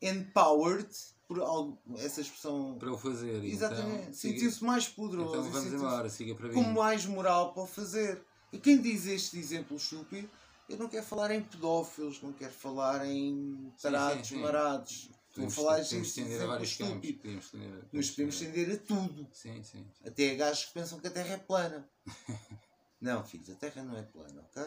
empowered 0.00 0.88
por 1.26 1.40
algo, 1.40 1.78
essa 1.98 2.20
expressão. 2.20 2.76
Para 2.78 2.92
o 2.92 2.98
fazer. 2.98 3.44
Exatamente. 3.44 4.02
Então, 4.02 4.14
sentiu-se 4.14 4.64
mais 4.64 4.88
poderoso. 4.88 5.36
Então 5.36 5.50
vamos 5.50 5.72
embora, 5.72 6.08
siga 6.08 6.34
para 6.34 6.48
com 6.50 6.62
mim. 6.62 6.72
mais 6.72 7.04
moral 7.04 7.52
para 7.52 7.62
o 7.64 7.66
fazer. 7.66 8.22
E 8.52 8.58
quem 8.58 8.80
diz 8.80 9.06
este 9.06 9.38
exemplo 9.38 9.76
estúpido, 9.76 10.28
eu 10.70 10.78
não 10.78 10.88
quero 10.88 11.04
falar 11.04 11.32
em 11.32 11.42
pedófilos, 11.42 12.22
não 12.22 12.32
quero 12.32 12.52
falar 12.52 13.04
em 13.04 13.72
tarados, 13.82 14.28
sim, 14.28 14.36
sim. 14.36 14.40
marados. 14.40 15.10
Estou 15.28 15.44
a 15.44 15.46
Podemos, 15.46 15.54
falar 15.54 15.70
podemos 15.78 15.92
este 15.92 16.06
estender 16.06 16.42
a 16.42 16.46
vários 16.46 16.76
campos. 16.76 17.10
Podemos 17.12 18.10
podemos 18.10 18.34
estender 18.34 18.72
a 18.72 18.78
tudo. 18.78 19.28
Sim, 19.32 19.62
sim. 19.62 19.86
Até 20.04 20.30
a 20.30 20.34
gajos 20.36 20.64
que 20.66 20.72
pensam 20.72 21.00
que 21.00 21.06
a 21.08 21.10
Terra 21.10 21.34
é 21.34 21.38
plana. 21.38 21.88
não, 23.00 23.24
filhos, 23.24 23.50
a 23.50 23.54
Terra 23.54 23.82
não 23.82 23.96
é 23.96 24.02
plana, 24.02 24.40
ok? 24.42 24.64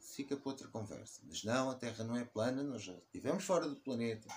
Fica 0.00 0.36
para 0.36 0.50
outra 0.50 0.68
conversa. 0.68 1.20
Mas 1.28 1.44
não, 1.44 1.70
a 1.70 1.74
Terra 1.74 2.02
não 2.04 2.16
é 2.16 2.24
plana, 2.24 2.62
nós 2.62 2.82
já 2.82 2.94
estivemos 2.94 3.44
fora 3.44 3.68
do 3.68 3.76
planeta. 3.76 4.28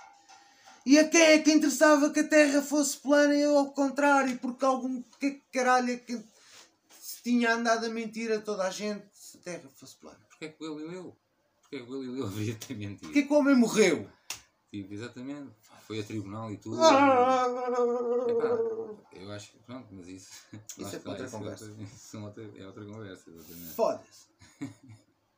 E 0.85 0.97
a 0.97 1.07
quem 1.07 1.21
é 1.21 1.39
que 1.39 1.51
interessava 1.51 2.11
que 2.11 2.19
a 2.19 2.27
Terra 2.27 2.61
fosse 2.61 2.97
plana 2.97 3.35
e 3.35 3.43
ao 3.43 3.71
contrário, 3.71 4.37
porque 4.39 4.65
algum 4.65 5.01
que 5.19 5.41
caralho 5.51 5.91
é 5.91 5.97
que 5.97 6.19
se 6.99 7.21
tinha 7.23 7.53
andado 7.53 7.85
a 7.85 7.89
mentir 7.89 8.31
a 8.31 8.41
toda 8.41 8.63
a 8.63 8.71
gente 8.71 9.05
se 9.11 9.37
a 9.37 9.41
Terra 9.41 9.69
fosse 9.75 9.95
plana? 9.97 10.30
Porquê 10.41 10.45
é 10.45 10.49
que 10.57 10.63
o 10.65 10.75
Galileu? 10.75 11.17
Porquê 11.61 11.75
é 11.75 11.79
que 11.79 11.85
o 11.85 11.91
Galileu 11.91 12.25
havia 12.27 12.53
de 12.53 12.65
ter 12.67 12.75
mentido? 12.75 13.01
Porquê 13.01 13.23
que 13.23 13.31
o 13.33 13.37
homem 13.37 13.55
morreu? 13.55 14.09
Tipo, 14.71 14.93
exatamente. 14.93 15.51
Foi 15.85 15.99
a 15.99 16.03
tribunal 16.03 16.51
e 16.51 16.57
tudo. 16.57 16.81
Ah! 16.81 17.45
Epá, 18.27 19.19
eu 19.19 19.31
acho 19.31 19.51
que, 19.51 19.59
pronto, 19.59 19.87
mas 19.93 20.07
isso. 20.07 20.31
lá 20.79 20.87
Isso 20.87 20.95
é 20.95 21.09
outra 21.09 21.25
isso 21.25 21.37
conversa. 21.37 21.65
outra- 21.65 21.83
isso 21.83 22.17
é 22.17 22.19
outra, 22.21 22.51
é 22.57 22.65
outra 22.67 22.85
conversa, 22.85 23.29
exatamente. 23.29 23.73
Foda-se. 23.75 24.27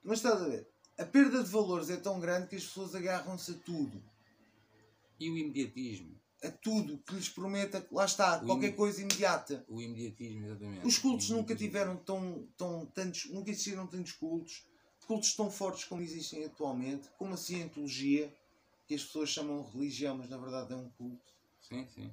Mas 0.03 0.19
estás 0.19 0.41
a 0.41 0.47
ver? 0.47 0.67
A 0.97 1.05
perda 1.05 1.43
de 1.43 1.49
valores 1.49 1.89
é 1.89 1.97
tão 1.97 2.19
grande 2.19 2.47
que 2.47 2.55
as 2.55 2.63
pessoas 2.63 2.93
agarram-se 2.95 3.51
a 3.51 3.55
tudo. 3.55 4.01
E 5.19 5.29
o 5.29 5.37
imediatismo? 5.37 6.13
a 6.43 6.51
tudo 6.51 6.97
que 7.07 7.15
lhes 7.15 7.29
prometa, 7.29 7.87
lá 7.89 8.03
está, 8.03 8.35
O 8.43 8.45
qualquer 8.47 8.71
im- 8.71 8.75
coisa 8.75 8.99
imediata. 9.01 9.63
O 9.69 9.81
imediatismo, 9.81 10.45
exatamente. 10.45 10.85
Os 10.85 10.97
cultos 10.97 11.29
nunca 11.29 11.55
tiveram 11.55 11.95
tão, 11.95 12.45
tão 12.57 12.85
tantos, 12.87 13.29
nunca 13.31 13.49
existiram 13.49 13.87
tantos 13.87 14.11
cultos, 14.11 14.67
cultos 15.03 15.35
tão 15.35 15.51
fortes 15.51 15.85
como 15.85 16.01
existem 16.01 16.45
atualmente, 16.45 17.09
como 17.17 17.33
a 17.33 17.37
cientologia, 17.37 18.33
que 18.85 18.95
as 18.95 19.03
pessoas 19.03 19.29
chamam 19.29 19.63
religião, 19.63 20.17
mas 20.17 20.29
na 20.29 20.37
verdade 20.37 20.73
é 20.73 20.75
um 20.75 20.89
culto. 20.89 21.33
Sim, 21.61 21.87
sim. 21.93 22.11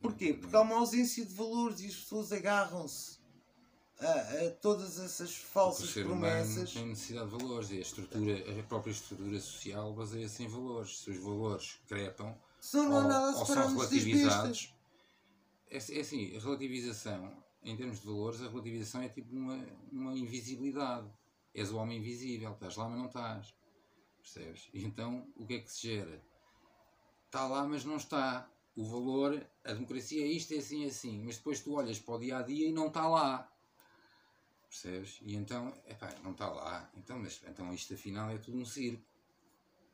Porquê? 0.00 0.32
Porque 0.34 0.54
há 0.54 0.60
uma 0.60 0.76
ausência 0.76 1.24
de 1.24 1.34
valores 1.34 1.80
e 1.80 1.86
as 1.86 1.96
pessoas 1.96 2.32
agarram-se 2.32 3.18
a, 4.00 4.46
a 4.46 4.50
todas 4.60 4.98
essas 4.98 5.34
falsas 5.34 5.90
promessas. 5.90 6.72
tem 6.72 6.86
necessidade 6.86 7.30
de 7.30 7.36
valores 7.36 7.70
e 7.70 7.78
a 7.78 7.80
estrutura, 7.80 8.60
a 8.60 8.62
própria 8.64 8.92
estrutura 8.92 9.40
social 9.40 9.92
baseia-se 9.92 10.44
em 10.44 10.48
valores. 10.48 11.00
Se 11.00 11.10
os 11.10 11.18
valores 11.18 11.78
crepam 11.88 12.36
ou, 12.74 13.38
ou 13.38 13.46
são 13.46 13.68
relativizados, 13.76 14.74
é, 15.70 15.76
é 15.76 16.00
assim, 16.00 16.36
a 16.36 16.40
relativização, 16.40 17.32
em 17.62 17.76
termos 17.76 18.00
de 18.00 18.06
valores, 18.06 18.40
a 18.40 18.48
relativização 18.48 19.02
é 19.02 19.08
tipo 19.08 19.34
uma, 19.34 19.66
uma 19.92 20.16
invisibilidade. 20.16 21.08
És 21.58 21.70
o 21.72 21.76
homem 21.76 21.98
invisível, 21.98 22.52
estás 22.52 22.76
lá, 22.76 22.88
mas 22.88 22.98
não 22.98 23.06
estás. 23.06 23.54
Percebes? 24.18 24.68
E 24.72 24.84
então, 24.84 25.26
o 25.36 25.46
que 25.46 25.54
é 25.54 25.58
que 25.58 25.72
se 25.72 25.88
gera? 25.88 26.22
Está 27.26 27.46
lá, 27.46 27.66
mas 27.66 27.84
não 27.84 27.96
está. 27.96 28.48
O 28.76 28.84
valor, 28.84 29.44
a 29.64 29.72
democracia 29.72 30.22
é 30.22 30.28
isto, 30.28 30.54
é 30.54 30.58
assim, 30.58 30.84
é 30.84 30.88
assim. 30.88 31.22
Mas 31.24 31.36
depois 31.36 31.60
tu 31.60 31.74
olhas 31.74 31.98
para 31.98 32.14
o 32.14 32.18
dia 32.18 32.38
a 32.38 32.42
dia 32.42 32.68
e 32.68 32.72
não 32.72 32.86
está 32.88 33.08
lá. 33.08 33.50
Percebes? 34.68 35.18
E 35.22 35.34
então, 35.34 35.74
epá, 35.86 36.14
não 36.22 36.32
está 36.32 36.48
lá. 36.48 36.88
Então, 36.96 37.18
mas 37.18 37.40
então 37.48 37.72
isto 37.72 37.94
afinal 37.94 38.30
é 38.30 38.38
tudo 38.38 38.58
um 38.58 38.64
circo. 38.64 39.02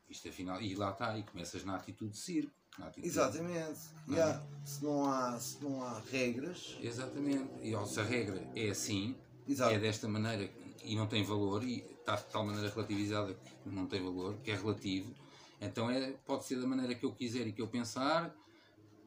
Isto 0.08 0.28
afinal, 0.28 0.60
e 0.60 0.74
lá 0.74 0.90
está, 0.90 1.16
e 1.16 1.22
começas 1.22 1.64
na 1.64 1.76
atitude 1.76 2.12
de 2.12 2.18
circo. 2.18 2.52
Atitude, 2.78 3.06
Exatamente. 3.06 3.80
Não. 4.06 4.14
Yeah. 4.14 4.46
Se, 4.64 4.84
não 4.84 5.10
há, 5.10 5.38
se 5.38 5.62
não 5.62 5.82
há 5.82 6.00
regras. 6.00 6.76
Exatamente. 6.82 7.50
E 7.62 7.74
ó, 7.74 7.86
se 7.86 8.00
a 8.00 8.02
regra 8.02 8.46
é 8.54 8.68
assim, 8.68 9.16
Exato. 9.48 9.72
é 9.72 9.78
desta 9.78 10.08
maneira 10.08 10.50
e 10.85 10.95
não 10.95 11.07
tem 11.07 11.24
valor, 11.24 11.64
e 11.64 11.78
está 11.99 12.16
de 12.16 12.24
tal 12.26 12.45
maneira 12.45 12.68
relativizada 12.68 13.35
que 13.35 13.68
não 13.68 13.87
tem 13.87 14.03
valor, 14.03 14.37
que 14.43 14.51
é 14.51 14.55
relativo, 14.55 15.14
então 15.61 15.91
é, 15.91 16.12
pode 16.26 16.45
ser 16.45 16.61
da 16.61 16.66
maneira 16.66 16.95
que 16.95 17.05
eu 17.05 17.12
quiser 17.12 17.47
e 17.47 17.53
que 17.53 17.62
eu 17.62 17.68
pensar, 17.68 18.35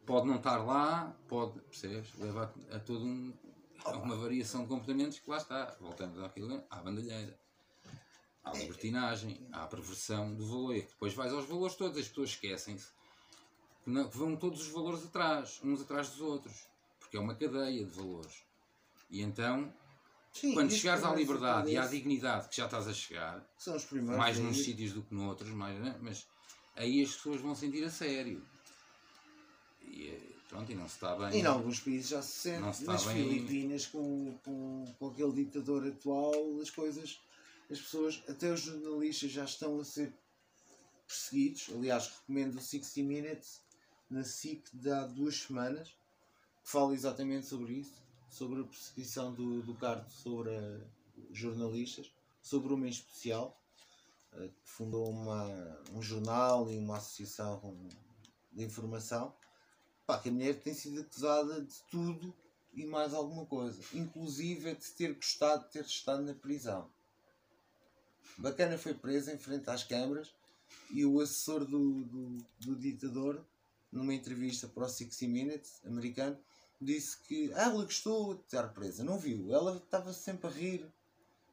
pode 0.06 0.28
não 0.28 0.38
estar 0.38 0.58
lá, 0.58 1.16
pode, 1.28 1.60
percebes? 1.62 2.14
Leva 2.18 2.54
a, 2.72 2.76
a 2.78 2.80
todo 2.80 3.06
um, 3.06 3.34
uma 4.04 4.16
variação 4.16 4.64
de 4.64 4.68
comportamentos 4.68 5.20
que 5.20 5.30
lá 5.30 5.38
está, 5.38 5.76
voltando 5.80 6.24
àquilo, 6.26 6.64
à 6.70 6.78
bandalheira. 6.78 7.38
À 8.44 8.54
libertinagem, 8.54 9.46
à 9.52 9.68
perversão 9.68 10.34
do 10.34 10.48
valor. 10.48 10.76
Depois 10.76 11.14
vais 11.14 11.34
aos 11.34 11.46
valores 11.46 11.76
todos, 11.76 11.98
as 11.98 12.08
pessoas 12.08 12.30
esquecem-se 12.30 12.88
que 13.84 14.18
vão 14.18 14.36
todos 14.36 14.62
os 14.62 14.68
valores 14.68 15.06
atrás, 15.06 15.62
uns 15.64 15.82
atrás 15.82 16.10
dos 16.10 16.22
outros, 16.22 16.68
porque 17.00 17.16
é 17.16 17.20
uma 17.20 17.36
cadeia 17.36 17.86
de 17.86 17.92
valores. 17.92 18.44
E 19.10 19.22
então, 19.22 19.74
Sim, 20.40 20.54
quando 20.54 20.72
chegares 20.72 21.04
à 21.04 21.14
liberdade 21.14 21.72
e 21.72 21.78
à 21.78 21.86
dignidade 21.86 22.50
que 22.50 22.58
já 22.58 22.66
estás 22.66 22.88
a 22.88 22.94
chegar, 22.94 23.44
São 23.58 23.76
os 23.76 23.86
primeiros. 23.86 24.18
mais 24.18 24.38
nos 24.38 24.58
sítios 24.58 24.94
do 24.94 25.02
que 25.02 25.14
noutros, 25.14 25.50
mais, 25.50 25.80
né? 25.80 25.98
mas 26.02 26.28
aí 26.76 27.02
as 27.02 27.12
pessoas 27.16 27.42
vão 27.42 27.56
sentir 27.56 27.84
a 27.84 27.90
sério. 27.90 28.46
E 29.82 30.10
eh, 30.10 30.36
pronto, 30.50 30.72
e 30.72 30.76
não 30.76 30.88
se 30.88 30.96
está 30.96 31.16
bem. 31.16 31.40
E 31.40 31.42
em 31.42 31.46
alguns 31.46 31.80
países 31.80 32.10
já 32.10 32.22
se 32.22 32.32
sente. 32.32 32.62
Não 32.62 32.74
se 32.74 32.84
Nas 32.86 33.04
Filipinas, 33.04 33.86
com, 33.88 34.38
com, 34.44 34.86
com 35.00 35.08
aquele 35.08 35.34
ditador 35.34 35.88
atual, 35.88 36.34
as 36.62 36.70
coisas, 36.70 37.20
as 37.72 37.80
pessoas, 37.80 38.24
até 38.28 38.52
os 38.52 38.62
jornalistas 38.62 39.32
já 39.32 39.44
estão 39.44 39.80
a 39.80 39.86
ser 39.86 40.14
perseguidos. 41.08 41.70
Aliás, 41.74 42.08
recomendo 42.08 42.56
o 42.58 42.62
60 42.62 43.08
Minutes 43.08 43.62
na 44.10 44.24
SIC 44.24 44.70
de 44.74 44.92
há 44.92 45.06
duas 45.06 45.36
semanas, 45.36 45.90
que 46.64 46.70
fala 46.72 46.94
exatamente 46.94 47.48
sobre 47.48 47.74
isso, 47.74 48.07
sobre 48.30 48.62
a 48.62 48.64
perseguição 48.64 49.34
do, 49.34 49.62
do 49.62 49.74
cargo 49.76 50.10
sobre 50.10 50.52
jornalistas, 51.32 52.12
sobre 52.42 52.74
uma 52.74 52.88
em 52.88 52.90
especial, 52.90 53.60
eh, 54.34 54.48
que 54.48 54.70
fundou 54.70 55.10
uma, 55.10 55.80
um 55.94 56.02
jornal 56.02 56.70
e 56.72 56.78
uma 56.78 56.98
associação 56.98 57.62
de 58.52 58.64
informação. 58.64 59.34
Pá, 60.06 60.20
que 60.20 60.30
a 60.30 60.32
mulher 60.32 60.60
tem 60.62 60.74
sido 60.74 61.02
acusada 61.02 61.62
de 61.62 61.76
tudo 61.90 62.34
e 62.74 62.86
mais 62.86 63.14
alguma 63.14 63.46
coisa, 63.46 63.82
inclusive 63.94 64.76
de 64.76 64.92
ter 64.92 65.14
gostado 65.16 65.66
de 65.66 65.72
ter 65.72 65.86
estado 65.86 66.24
na 66.24 66.34
prisão. 66.34 66.90
Bacana 68.38 68.78
foi 68.78 68.94
presa 68.94 69.34
em 69.34 69.38
frente 69.38 69.70
às 69.70 69.84
câmaras 69.84 70.32
e 70.92 71.04
o 71.06 71.20
assessor 71.20 71.66
do, 71.66 72.04
do, 72.06 72.38
do 72.60 72.76
ditador, 72.76 73.44
numa 73.92 74.14
entrevista 74.14 74.68
para 74.68 74.86
o 74.86 74.90
60 74.90 75.32
Minutes 75.32 75.82
americano, 75.86 76.38
disse 76.80 77.18
que 77.24 77.52
ah, 77.54 77.64
ela 77.64 77.84
gostou 77.84 78.36
de 78.36 78.42
estar 78.42 78.68
presa. 78.74 79.04
Não 79.04 79.18
viu, 79.18 79.54
ela 79.54 79.78
estava 79.78 80.14
sempre 80.14 80.48
a 80.48 80.50
rir. 80.52 80.92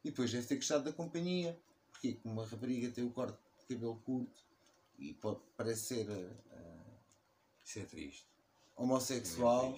E 0.04 0.10
depois 0.10 0.30
deve 0.30 0.46
ter 0.46 0.56
gostado 0.56 0.84
da 0.84 0.92
companhia, 0.92 1.58
porque 1.90 2.14
como 2.14 2.34
uma 2.34 2.46
rapariga 2.46 2.90
tem 2.90 3.04
o 3.04 3.10
corte 3.10 3.38
de 3.60 3.74
cabelo 3.74 3.96
curto 4.04 4.42
e 4.98 5.14
pode 5.14 5.40
parecer 5.56 6.06
ah, 6.52 6.96
Isso 7.64 7.78
é 7.78 7.84
triste. 7.84 8.26
homossexual, 8.76 9.66
É 9.66 9.70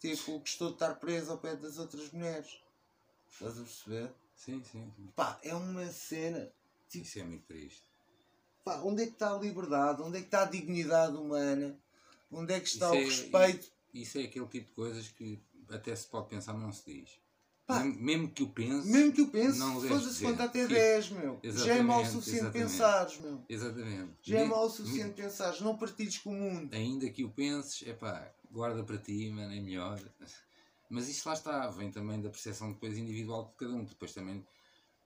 triste. 0.00 0.16
tipo, 0.16 0.38
gostou 0.38 0.68
de 0.68 0.74
estar 0.74 0.94
preso 0.94 1.32
ao 1.32 1.38
pé 1.38 1.54
das 1.54 1.78
outras 1.78 2.10
mulheres. 2.10 2.58
Estás 3.30 3.58
a 3.58 3.62
perceber? 3.62 4.12
Sim, 4.34 4.62
sim, 4.64 4.90
sim. 4.96 5.06
Pá, 5.14 5.38
é 5.42 5.54
uma 5.54 5.86
cena. 5.92 6.50
Tipo, 6.88 7.04
Isso 7.04 7.18
é 7.18 7.22
muito 7.24 7.44
triste. 7.46 7.82
pá, 8.64 8.80
onde 8.82 9.02
é 9.02 9.06
que 9.06 9.12
está 9.12 9.34
a 9.34 9.38
liberdade? 9.38 10.00
Onde 10.02 10.16
é 10.16 10.20
que 10.20 10.26
está 10.28 10.42
a 10.42 10.46
dignidade 10.50 11.16
humana? 11.16 11.78
Onde 12.30 12.54
é 12.54 12.60
que 12.60 12.68
está 12.68 12.86
Isso 12.86 12.94
o 12.94 12.96
é- 12.98 13.04
respeito? 13.04 13.72
Isso 13.92 14.18
é 14.18 14.22
aquele 14.22 14.46
tipo 14.46 14.66
de 14.68 14.72
coisas 14.72 15.08
que 15.08 15.40
até 15.68 15.94
se 15.94 16.06
pode 16.06 16.28
pensar, 16.28 16.52
mas 16.54 16.62
não 16.62 16.72
se 16.72 16.84
diz. 16.92 17.10
Pá, 17.66 17.84
mesmo, 17.84 18.28
que 18.28 18.42
o 18.42 18.48
pense, 18.48 18.88
Mesmo 18.90 19.12
que 19.12 19.20
eu 19.20 19.28
pense, 19.28 19.58
foda-se, 19.58 20.08
dizer. 20.08 20.24
conta 20.24 20.44
até 20.44 20.66
Sim. 20.66 20.74
10, 20.74 21.10
meu. 21.10 21.40
Já 21.44 21.74
é 21.76 21.82
mau 21.82 22.02
o 22.02 22.06
suficiente 22.06 22.50
pensares, 22.50 23.18
meu. 23.20 23.44
exatamente. 23.48 24.12
Já 24.22 24.38
é 24.40 24.44
mau 24.44 24.66
o 24.66 24.70
suficiente 24.70 25.14
pensares. 25.14 25.60
Não 25.60 25.76
partilhes 25.78 26.18
com 26.18 26.30
o 26.30 26.34
mundo. 26.34 26.74
ainda 26.74 27.08
que 27.08 27.24
o 27.24 27.30
penses, 27.30 27.86
é 27.86 27.92
pá, 27.92 28.30
guarda 28.50 28.82
para 28.82 28.98
ti, 28.98 29.30
mano, 29.30 29.54
é 29.54 29.60
melhor. 29.60 30.00
Mas 30.90 31.08
isso 31.08 31.26
lá 31.28 31.34
está, 31.34 31.68
vem 31.68 31.90
também 31.90 32.20
da 32.20 32.28
percepção 32.28 32.72
depois 32.72 32.98
individual 32.98 33.46
de 33.46 33.54
cada 33.64 33.72
um. 33.72 33.84
Depois 33.84 34.12
também, 34.12 34.44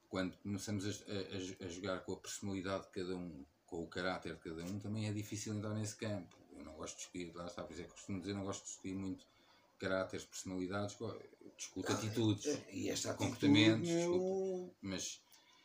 quando 0.08 0.34
começamos 0.38 0.84
a, 0.86 0.90
a- 0.90 1.66
a 1.66 1.68
jogar 1.68 2.00
com 2.00 2.14
a 2.14 2.16
personalidade 2.16 2.84
de 2.84 2.90
cada 2.90 3.14
um, 3.16 3.44
com 3.66 3.82
o 3.82 3.86
caráter 3.86 4.34
de 4.34 4.40
cada 4.40 4.64
um, 4.64 4.78
também 4.78 5.06
é 5.08 5.12
difícil 5.12 5.54
entrar 5.54 5.74
nesse 5.74 5.94
campo. 5.94 6.34
Não 6.66 6.74
gosto 6.74 6.94
de 6.94 6.98
discutir, 7.02 7.32
lá 7.34 7.46
está, 7.46 7.62
por 7.62 7.72
isso 7.72 7.82
é 7.82 7.84
que 7.84 7.90
costumo 7.92 8.20
dizer, 8.20 8.34
não 8.34 8.44
gosto 8.44 8.62
de 8.62 8.66
discutir 8.66 8.94
muito 8.94 9.24
caráteres, 9.78 10.24
personalidades, 10.26 10.96
discuto 11.56 11.92
atitudes, 11.92 12.58
E 12.72 12.88
esta 12.90 13.10
atitude, 13.10 13.30
comportamentos, 13.30 13.88
meu, 13.88 14.74
mas 14.82 15.20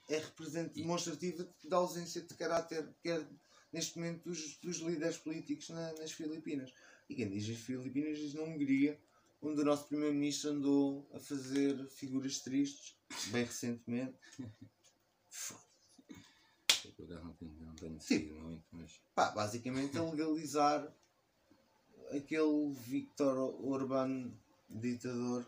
é 0.08 0.18
represent- 0.20 0.74
demonstrativa 0.74 1.48
da 1.64 1.78
ausência 1.78 2.22
de 2.22 2.34
caráter 2.36 2.88
que 3.02 3.10
é 3.10 3.26
neste 3.74 3.98
momento 3.98 4.24
dos, 4.30 4.58
dos 4.58 4.78
líderes 4.78 5.18
políticos 5.18 5.70
na- 5.70 5.94
nas 5.94 6.12
Filipinas. 6.12 6.72
E 7.10 7.16
quem 7.16 7.30
diz 7.30 7.50
as 7.50 7.58
Filipinas 7.64 8.18
diz 8.20 8.34
na 8.34 8.44
Hungria, 8.44 9.00
onde 9.42 9.60
o 9.62 9.66
nosso 9.66 9.88
primeiro-ministro 9.88 10.52
andou 10.52 11.10
a 11.14 11.20
fazer 11.20 11.88
figuras 11.90 12.40
tristes, 12.42 12.96
bem 13.32 13.44
recentemente. 13.46 14.16
não 17.00 17.36
tenho, 17.90 18.36
muito, 18.42 18.64
mas 18.72 19.02
Pá, 19.16 19.32
basicamente 19.32 19.98
a 19.98 20.04
legalizar 20.10 20.88
aquele 22.16 22.72
Viktor 22.74 23.38
Orbán 23.66 24.32
ditador 24.70 25.44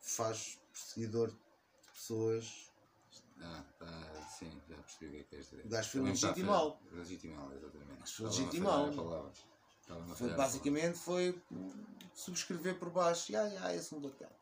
que 0.00 0.10
faz 0.10 0.58
perseguidor 0.72 1.30
de 1.30 1.90
pessoas. 1.92 2.70
ah, 3.40 3.64
tá, 3.78 4.26
sim, 4.38 4.50
já 4.68 4.76
percebi 4.76 5.06
o 5.06 5.10
que 5.10 5.18
é 5.18 5.24
que 5.24 5.36
dizer. 5.36 5.66
O 5.66 5.68
gajo 5.68 5.90
foi 5.90 6.00
legitimá-lo. 6.02 6.78
Legitimá-lo, 6.92 7.54
exatamente. 7.54 8.12
Foi 8.12 8.26
legitimá-lo. 8.26 9.32
Foi, 10.16 10.30
basicamente 10.34 10.98
foi 10.98 11.42
subscrever 12.14 12.78
por 12.78 12.90
baixo. 12.90 13.32
Ya, 13.32 13.42
ya, 13.42 13.74
esse 13.74 13.92
é 13.92 13.96
um 13.96 14.00
bacana. 14.00 14.32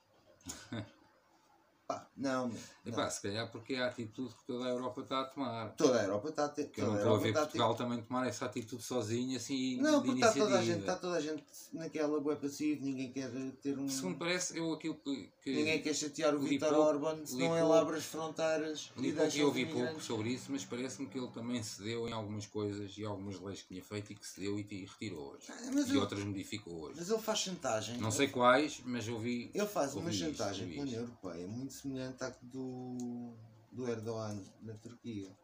Pá, 1.91 2.07
não, 2.17 2.49
não. 2.49 2.57
Epá, 2.87 3.11
se 3.11 3.21
calhar 3.21 3.51
porque 3.51 3.75
é 3.75 3.81
a 3.83 3.89
atitude 3.89 4.33
que 4.35 4.45
toda 4.47 4.65
a 4.67 4.69
Europa 4.69 5.01
está 5.01 5.21
a 5.23 5.25
tomar. 5.25 5.71
Toda 5.77 5.99
a 6.01 6.03
Europa 6.05 6.29
está 6.29 6.45
a 6.45 6.49
ter. 6.49 6.67
Que 6.71 6.81
eu 6.81 6.87
não 6.87 6.97
estou 6.97 7.15
a 7.17 7.19
ver 7.19 7.33
Portugal 7.33 7.75
também 7.75 8.01
tomar 8.03 8.27
essa 8.29 8.47
atitude 8.47 8.83
sozinho, 8.83 9.37
assim, 9.37 9.77
Não, 9.79 10.01
de 10.01 10.07
porque 10.07 10.25
está 10.25 10.33
toda, 10.33 10.59
a 10.59 10.63
gente, 10.63 10.79
está 10.81 10.95
toda 10.97 11.17
a 11.17 11.21
gente 11.21 11.43
naquela 11.73 12.21
boa 12.21 12.37
passiva, 12.37 12.85
ninguém 12.85 13.11
quer 13.13 13.29
ter 13.61 13.77
um. 13.77 13.89
Segundo 13.89 14.19
parece, 14.19 14.57
eu 14.57 14.73
aquilo 14.73 14.95
que. 14.95 15.33
que 15.43 15.53
Ninguém 15.53 15.83
quer 15.83 15.95
chatear 15.95 16.35
o 16.35 16.39
pouco- 16.39 16.75
Orban, 16.77 17.15
li 17.15 17.27
senão 17.27 17.59
ele 17.59 17.73
abre 17.79 17.97
as 17.97 18.05
fronteiras 18.05 18.91
li 18.97 19.13
pouco, 19.13 19.37
eu 19.37 19.47
ouvi 19.49 19.67
pouco 19.67 20.01
sobre 20.01 20.29
isso, 20.31 20.47
mas 20.53 20.65
parece-me 20.65 21.09
que 21.09 21.19
ele 21.19 21.29
também 21.29 21.61
cedeu 21.63 22.09
em 22.09 22.13
algumas 22.13 22.47
coisas 22.47 22.97
e 22.97 23.05
algumas 23.05 23.41
leis 23.41 23.63
que 23.63 23.69
tinha 23.69 23.83
feito 23.83 24.13
e 24.13 24.15
que 24.15 24.27
cedeu 24.27 24.59
e, 24.59 24.63
retirou 24.63 25.33
hoje. 25.33 25.47
Ah, 25.51 25.71
mas 25.75 25.89
e 25.89 25.95
eu- 25.95 26.01
outras 26.01 26.23
modificou 26.25 26.83
hoje. 26.83 26.95
Mas 26.99 27.11
ele 27.11 27.21
faz 27.21 27.39
chantagem. 27.41 27.99
Não 27.99 28.11
sei 28.13 28.29
quais, 28.29 28.81
mas 28.85 29.07
eu 29.09 29.19
vi. 29.19 29.51
Ele 29.53 29.67
faz 29.67 29.95
uma 29.95 30.13
chantagem 30.13 30.73
com 30.75 30.81
a. 30.81 30.85
União 30.85 31.01
Europeia 31.03 31.47
muito 31.49 31.73
semelhante 31.81 32.23
à 32.25 32.31
do, 32.43 33.35
do 33.73 33.89
Erdogan 33.89 34.43
na 34.63 34.75
Turquia. 34.75 35.37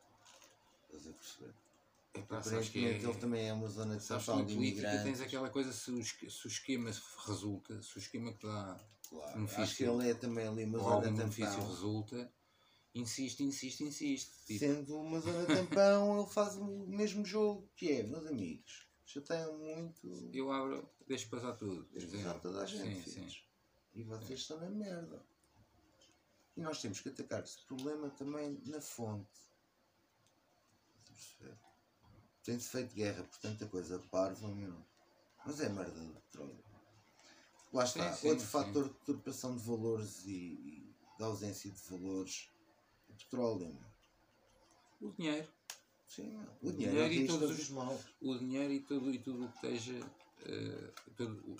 Estás 0.87 1.07
a 1.09 1.13
perceber? 1.13 1.55
Epá, 2.15 2.39
Aparentemente 2.39 3.05
é- 3.05 3.09
ele 3.09 3.19
também 3.19 3.49
é 3.49 3.53
uma 3.53 3.69
zona 3.69 3.97
de 3.97 4.03
Sabes 4.03 4.25
total 4.27 4.45
de 4.45 4.55
política 4.55 5.03
tens 5.03 5.21
aquela 5.21 5.51
coisa, 5.51 5.73
se 5.73 5.91
o, 5.91 6.03
se 6.05 6.47
o 6.47 6.49
esquema 6.49 6.91
resulta, 7.27 7.83
se 7.83 7.97
o 7.97 7.99
esquema 7.99 8.33
que 8.33 8.47
dá 8.47 8.81
Claro. 9.09 9.35
benefício. 9.35 9.63
Acho 9.63 9.77
que 9.77 9.83
ele 9.85 10.11
é 10.11 10.15
também 10.15 10.47
ali 10.49 10.65
uma 10.65 10.79
zona 10.79 11.11
de 11.11 11.17
benefício 11.17 11.67
resulta, 11.67 12.33
insiste, 12.95 13.43
insiste, 13.45 13.85
insiste. 13.85 14.33
Tipo, 14.47 14.59
Sendo 14.59 14.97
uma 14.99 15.21
zona 15.21 15.47
de 15.47 15.55
tampão, 15.55 16.19
ele 16.21 16.31
faz 16.31 16.57
o 16.57 16.65
mesmo 16.89 17.25
jogo 17.25 17.71
que 17.77 17.93
é, 17.93 18.03
meus 18.03 18.27
amigos. 18.27 18.87
Chateiam 19.05 19.57
muito. 19.59 20.31
eu 20.33 20.51
abro, 20.51 20.89
deixo 21.07 21.29
passar 21.29 21.53
tudo. 21.53 21.87
exemplo. 21.95 22.25
passar 22.25 22.41
toda 22.41 22.63
a 22.63 22.67
gente, 22.67 23.09
Sim, 23.09 23.29
sim. 23.29 23.37
E 23.95 24.03
vocês 24.03 24.41
estão 24.41 24.59
na 24.59 24.69
merda. 24.69 25.23
E 26.57 26.61
nós 26.61 26.81
temos 26.81 27.01
que 27.01 27.09
atacar 27.11 27.43
esse 27.43 27.65
problema 27.67 28.09
também 28.11 28.61
na 28.67 28.81
fonte. 28.81 29.29
Tem-se 32.43 32.69
feito 32.69 32.95
guerra 32.95 33.25
por 33.25 33.39
tanta 33.39 33.67
coisa 33.67 33.99
parva, 34.11 34.49
meu. 34.49 34.75
Mas 35.45 35.61
é 35.61 35.69
merda 35.69 36.01
de 36.01 36.13
petróleo. 36.13 36.65
Lá 37.73 37.85
está. 37.85 38.13
Sim, 38.13 38.21
sim, 38.21 38.29
Outro 38.29 38.45
sim. 38.45 38.51
fator 38.51 38.85
de 38.89 38.95
deturpação 38.95 39.57
de 39.57 39.63
valores 39.65 40.25
e, 40.25 40.31
e 40.31 40.95
de 41.19 41.25
ausência 41.25 41.71
de 41.71 41.81
valores 41.91 42.49
é 43.11 43.13
petróleo, 43.15 43.75
meu. 43.75 45.09
O 45.11 45.13
dinheiro. 45.13 45.49
Sim. 46.07 46.37
O 46.63 46.71
dinheiro, 46.71 46.93
dinheiro 46.93 47.01
é 47.01 47.13
e 47.15 47.25
o 47.25 47.27
todos 47.27 47.41
todos 47.49 47.59
os- 47.61 47.71
males. 47.71 48.01
O 48.21 48.39
dinheiro 48.39 48.73
e 48.73 48.81
tudo 48.81 49.11
e 49.13 49.19
tudo 49.19 49.45
o 49.45 49.49
que 49.51 49.57
esteja. 49.57 50.11
Eh, 50.45 50.91
todo- 51.17 51.39
o- 51.47 51.57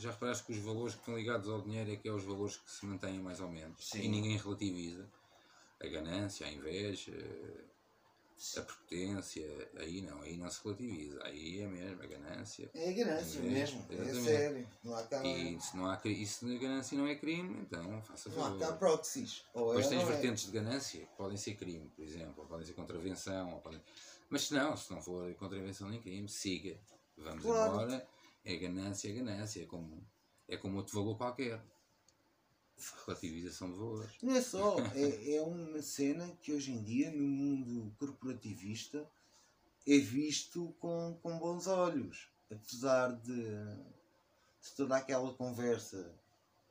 já 0.00 0.10
reparaste 0.12 0.44
que 0.44 0.52
os 0.52 0.58
valores 0.58 0.94
que 0.94 1.00
estão 1.00 1.16
ligados 1.16 1.48
ao 1.48 1.60
dinheiro 1.62 1.90
é 1.92 1.96
que 1.96 2.08
é 2.08 2.12
os 2.12 2.24
valores 2.24 2.56
que 2.56 2.70
se 2.70 2.86
mantêm 2.86 3.18
mais 3.18 3.40
ou 3.40 3.48
menos. 3.50 3.88
Sim. 3.88 4.02
E 4.02 4.08
ninguém 4.08 4.36
relativiza. 4.36 5.10
A 5.82 5.86
ganância, 5.86 6.46
a 6.46 6.52
inveja, 6.52 7.12
a 8.56 8.60
prepotência, 8.62 9.70
aí 9.76 10.00
não, 10.00 10.22
aí 10.22 10.36
não 10.36 10.48
se 10.50 10.62
relativiza. 10.64 11.20
Aí 11.24 11.60
é 11.60 11.66
mesmo 11.66 12.02
a 12.02 12.06
ganância. 12.06 12.70
É 12.74 12.88
a 12.90 12.92
ganância 12.92 13.38
É, 13.40 13.42
mesmo. 13.42 13.86
É 13.90 14.14
sério. 14.14 14.68
Não 14.82 14.94
há 14.94 15.02
cá, 15.04 15.24
E 15.24 15.60
se, 15.60 15.76
não 15.76 15.86
há, 15.90 16.00
e 16.04 16.26
se 16.26 16.54
a 16.54 16.58
ganância 16.58 16.96
não 16.96 17.06
é 17.06 17.14
crime, 17.16 17.60
então 17.60 18.02
faça 18.02 18.30
não 18.30 18.42
há 18.44 18.50
cá 18.58 18.66
favor. 18.66 18.78
proxies. 18.78 19.44
Ou 19.52 19.68
Depois 19.68 19.86
é, 19.86 19.88
tens 19.90 20.02
é. 20.02 20.06
vertentes 20.06 20.46
de 20.46 20.52
ganância 20.52 21.00
que 21.06 21.16
podem 21.16 21.36
ser 21.36 21.54
crime, 21.56 21.90
por 21.94 22.04
exemplo, 22.04 22.34
ou 22.42 22.46
podem 22.46 22.64
ser 22.66 22.72
contravenção, 22.74 23.54
ou 23.54 23.60
podem... 23.60 23.82
mas 24.30 24.42
se 24.42 24.54
não, 24.54 24.76
se 24.76 24.90
não 24.90 25.02
for 25.02 25.34
contravenção 25.34 25.88
nem 25.90 26.00
crime, 26.00 26.28
siga, 26.28 26.78
vamos 27.18 27.42
Claro. 27.42 27.72
embora, 27.74 28.08
é 28.44 28.56
ganância, 28.56 29.08
é 29.08 29.12
ganância, 29.12 29.62
é 29.62 29.66
como, 29.66 30.06
é 30.48 30.56
como 30.56 30.76
outro 30.78 30.94
valor 30.94 31.16
qualquer. 31.16 31.62
Relativização 33.06 33.70
de 33.70 33.78
valores. 33.78 34.10
Não 34.22 34.34
é 34.34 34.40
só, 34.40 34.76
é, 34.94 35.34
é 35.36 35.42
uma 35.42 35.82
cena 35.82 36.26
que 36.40 36.52
hoje 36.52 36.72
em 36.72 36.82
dia 36.82 37.10
no 37.10 37.26
mundo 37.26 37.94
corporativista 37.98 39.06
é 39.86 39.98
visto 39.98 40.74
com, 40.80 41.18
com 41.22 41.38
bons 41.38 41.66
olhos. 41.66 42.30
Apesar 42.50 43.12
de, 43.20 43.34
de 43.34 44.70
toda 44.76 44.96
aquela 44.96 45.32
conversa, 45.34 46.10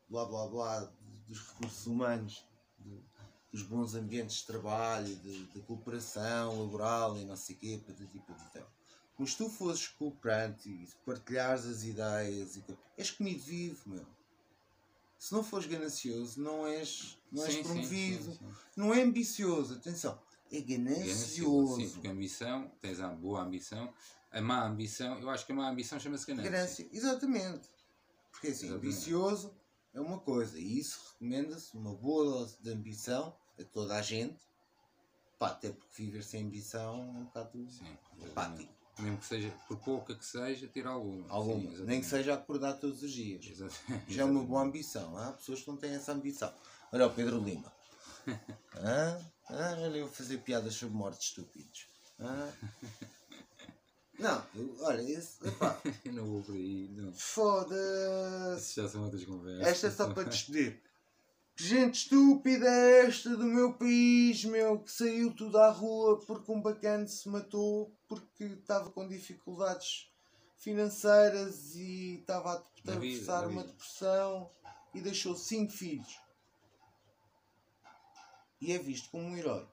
blá 0.09 0.25
blá 0.25 0.47
blá, 0.47 0.91
dos 1.27 1.39
recursos 1.49 1.85
humanos, 1.85 2.43
de- 2.79 3.03
dos 3.51 3.61
bons 3.63 3.93
ambientes 3.95 4.37
de 4.37 4.45
trabalho, 4.47 5.15
de, 5.17 5.45
de 5.45 5.61
cooperação 5.61 6.59
laboral 6.59 7.17
e 7.17 7.25
não 7.25 7.35
sei 7.35 7.55
o 7.55 7.59
quê, 7.59 7.83
patati 7.85 8.19
patatão. 8.19 8.67
Mas 9.19 9.35
tu 9.35 9.49
fosses 9.49 9.89
cooperante 9.89 10.69
e 10.69 10.87
partilhares 11.05 11.65
as 11.65 11.83
ideias, 11.83 12.55
e, 12.55 12.63
és 12.97 13.11
comido 13.11 13.41
vivo, 13.43 13.89
meu. 13.89 14.05
Se 15.17 15.33
não 15.33 15.43
fores 15.43 15.67
ganancioso, 15.67 16.41
não 16.41 16.65
és, 16.65 17.17
não 17.29 17.43
és 17.43 17.53
Sim, 17.53 17.57
sim, 17.57 17.63
promovido. 17.67 18.23
sim, 18.23 18.37
sim. 18.37 18.51
Não 18.77 18.93
é 18.93 19.01
ambicioso, 19.01 19.73
atenção. 19.73 20.17
É 20.49 20.61
Ganancioso. 20.61 21.75
Sim, 21.75 21.89
porque 21.89 22.07
a 22.07 22.11
ambição, 22.11 22.71
tens 22.79 23.01
a 23.01 23.09
boa 23.09 23.41
ambição, 23.41 23.93
a 24.31 24.41
má 24.41 24.65
ambição, 24.65 25.19
eu 25.19 25.29
acho 25.29 25.45
que 25.45 25.51
a 25.51 25.55
má 25.55 25.69
ambição 25.69 25.99
chama-se 25.99 26.25
ganância. 26.25 26.49
Ganância, 26.49 26.89
exatamente. 26.93 27.69
Porque 28.31 28.47
assim, 28.47 28.67
Exatamente. 28.67 28.87
ambicioso 28.87 29.53
é 29.93 29.99
uma 29.99 30.19
coisa, 30.19 30.57
e 30.57 30.79
isso 30.79 31.01
recomenda-se 31.11 31.75
uma 31.75 31.93
boa 31.93 32.23
dose 32.23 32.57
de 32.61 32.71
ambição 32.71 33.35
a 33.59 33.63
toda 33.65 33.95
a 33.95 34.01
gente. 34.01 34.39
Pá, 35.37 35.49
até 35.49 35.71
porque 35.71 36.03
viver 36.03 36.23
sem 36.23 36.45
ambição 36.45 37.01
é 37.01 37.19
um 37.19 37.25
bocado 37.25 37.67
apático. 38.25 38.78
Mesmo 38.99 39.17
que 39.17 39.25
seja, 39.25 39.51
por 39.67 39.77
pouca 39.77 40.13
que 40.15 40.25
seja, 40.25 40.67
ter 40.67 40.85
alguma. 40.85 41.25
Alguma. 41.29 41.71
Sim, 41.71 41.83
Nem 41.83 42.01
que 42.01 42.05
seja 42.05 42.33
acordar 42.33 42.73
todos 42.73 43.01
os 43.01 43.11
dias. 43.11 43.45
Exatamente. 43.45 44.13
Já 44.13 44.23
é 44.23 44.25
uma 44.25 44.43
boa 44.43 44.61
ambição. 44.61 45.17
Há 45.17 45.31
pessoas 45.33 45.61
que 45.61 45.67
não 45.69 45.77
têm 45.77 45.95
essa 45.95 46.11
ambição. 46.11 46.53
Olha 46.91 47.07
o 47.07 47.13
Pedro 47.13 47.39
Lima. 47.43 47.71
Hã? 48.75 49.19
Hã? 49.49 49.77
Olha 49.81 49.97
eu 49.97 50.07
fazer 50.07 50.37
piadas 50.39 50.73
sobre 50.73 50.95
mortes 50.95 51.29
estúpidos. 51.29 51.87
Hã? 52.19 52.51
Não, 54.19 54.43
olha, 54.81 55.01
esse, 55.01 55.47
epá, 55.47 55.79
não 56.11 56.25
vou 56.25 56.43
por 56.43 56.53
aí, 56.53 56.89
não. 56.91 57.13
foda-se. 57.13 58.75
Já 58.81 58.89
são 58.89 59.05
outras 59.05 59.23
conversas. 59.23 59.65
Esta 59.65 59.87
é 59.87 59.91
só 59.91 60.13
para 60.13 60.23
despedir. 60.23 60.81
Gente 61.61 62.03
estúpida 62.03 62.69
é 62.69 63.05
esta 63.05 63.35
do 63.35 63.43
meu 63.43 63.73
país, 63.73 64.45
meu, 64.45 64.79
que 64.79 64.89
saiu 64.89 65.35
tudo 65.35 65.57
à 65.57 65.69
rua 65.69 66.17
porque 66.25 66.49
um 66.49 66.61
bacana 66.61 67.05
se 67.05 67.27
matou 67.27 67.93
porque 68.07 68.45
estava 68.45 68.89
com 68.89 69.05
dificuldades 69.05 70.09
financeiras 70.55 71.75
e 71.75 72.19
estava 72.21 72.53
a 72.53 72.53
atravessar 72.53 73.45
uma 73.45 73.65
depressão 73.65 74.49
e 74.93 75.01
deixou 75.01 75.35
cinco 75.35 75.73
filhos. 75.73 76.17
E 78.61 78.71
é 78.71 78.77
visto 78.77 79.09
como 79.11 79.25
um 79.25 79.35
herói. 79.35 79.67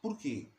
Porquê? 0.00 0.50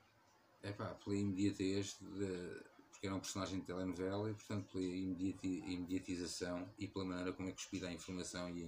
É 0.61 0.72
pá, 0.72 0.95
pela 1.03 1.18
imediatez, 1.18 1.98
de, 1.99 2.64
porque 3.04 3.08
era 3.08 3.16
um 3.18 3.20
personagem 3.20 3.60
de 3.60 3.66
telenovela 3.66 4.30
e, 4.32 4.34
portanto, 4.34 4.66
pela 4.72 4.86
imediati- 4.86 5.62
imediatização 5.68 6.66
e 6.80 6.88
pela 6.88 7.04
maneira 7.04 7.34
como 7.34 7.50
é 7.50 7.52
cuspida 7.52 7.90
a 7.90 7.92
informação 7.92 8.50
e, 8.50 8.62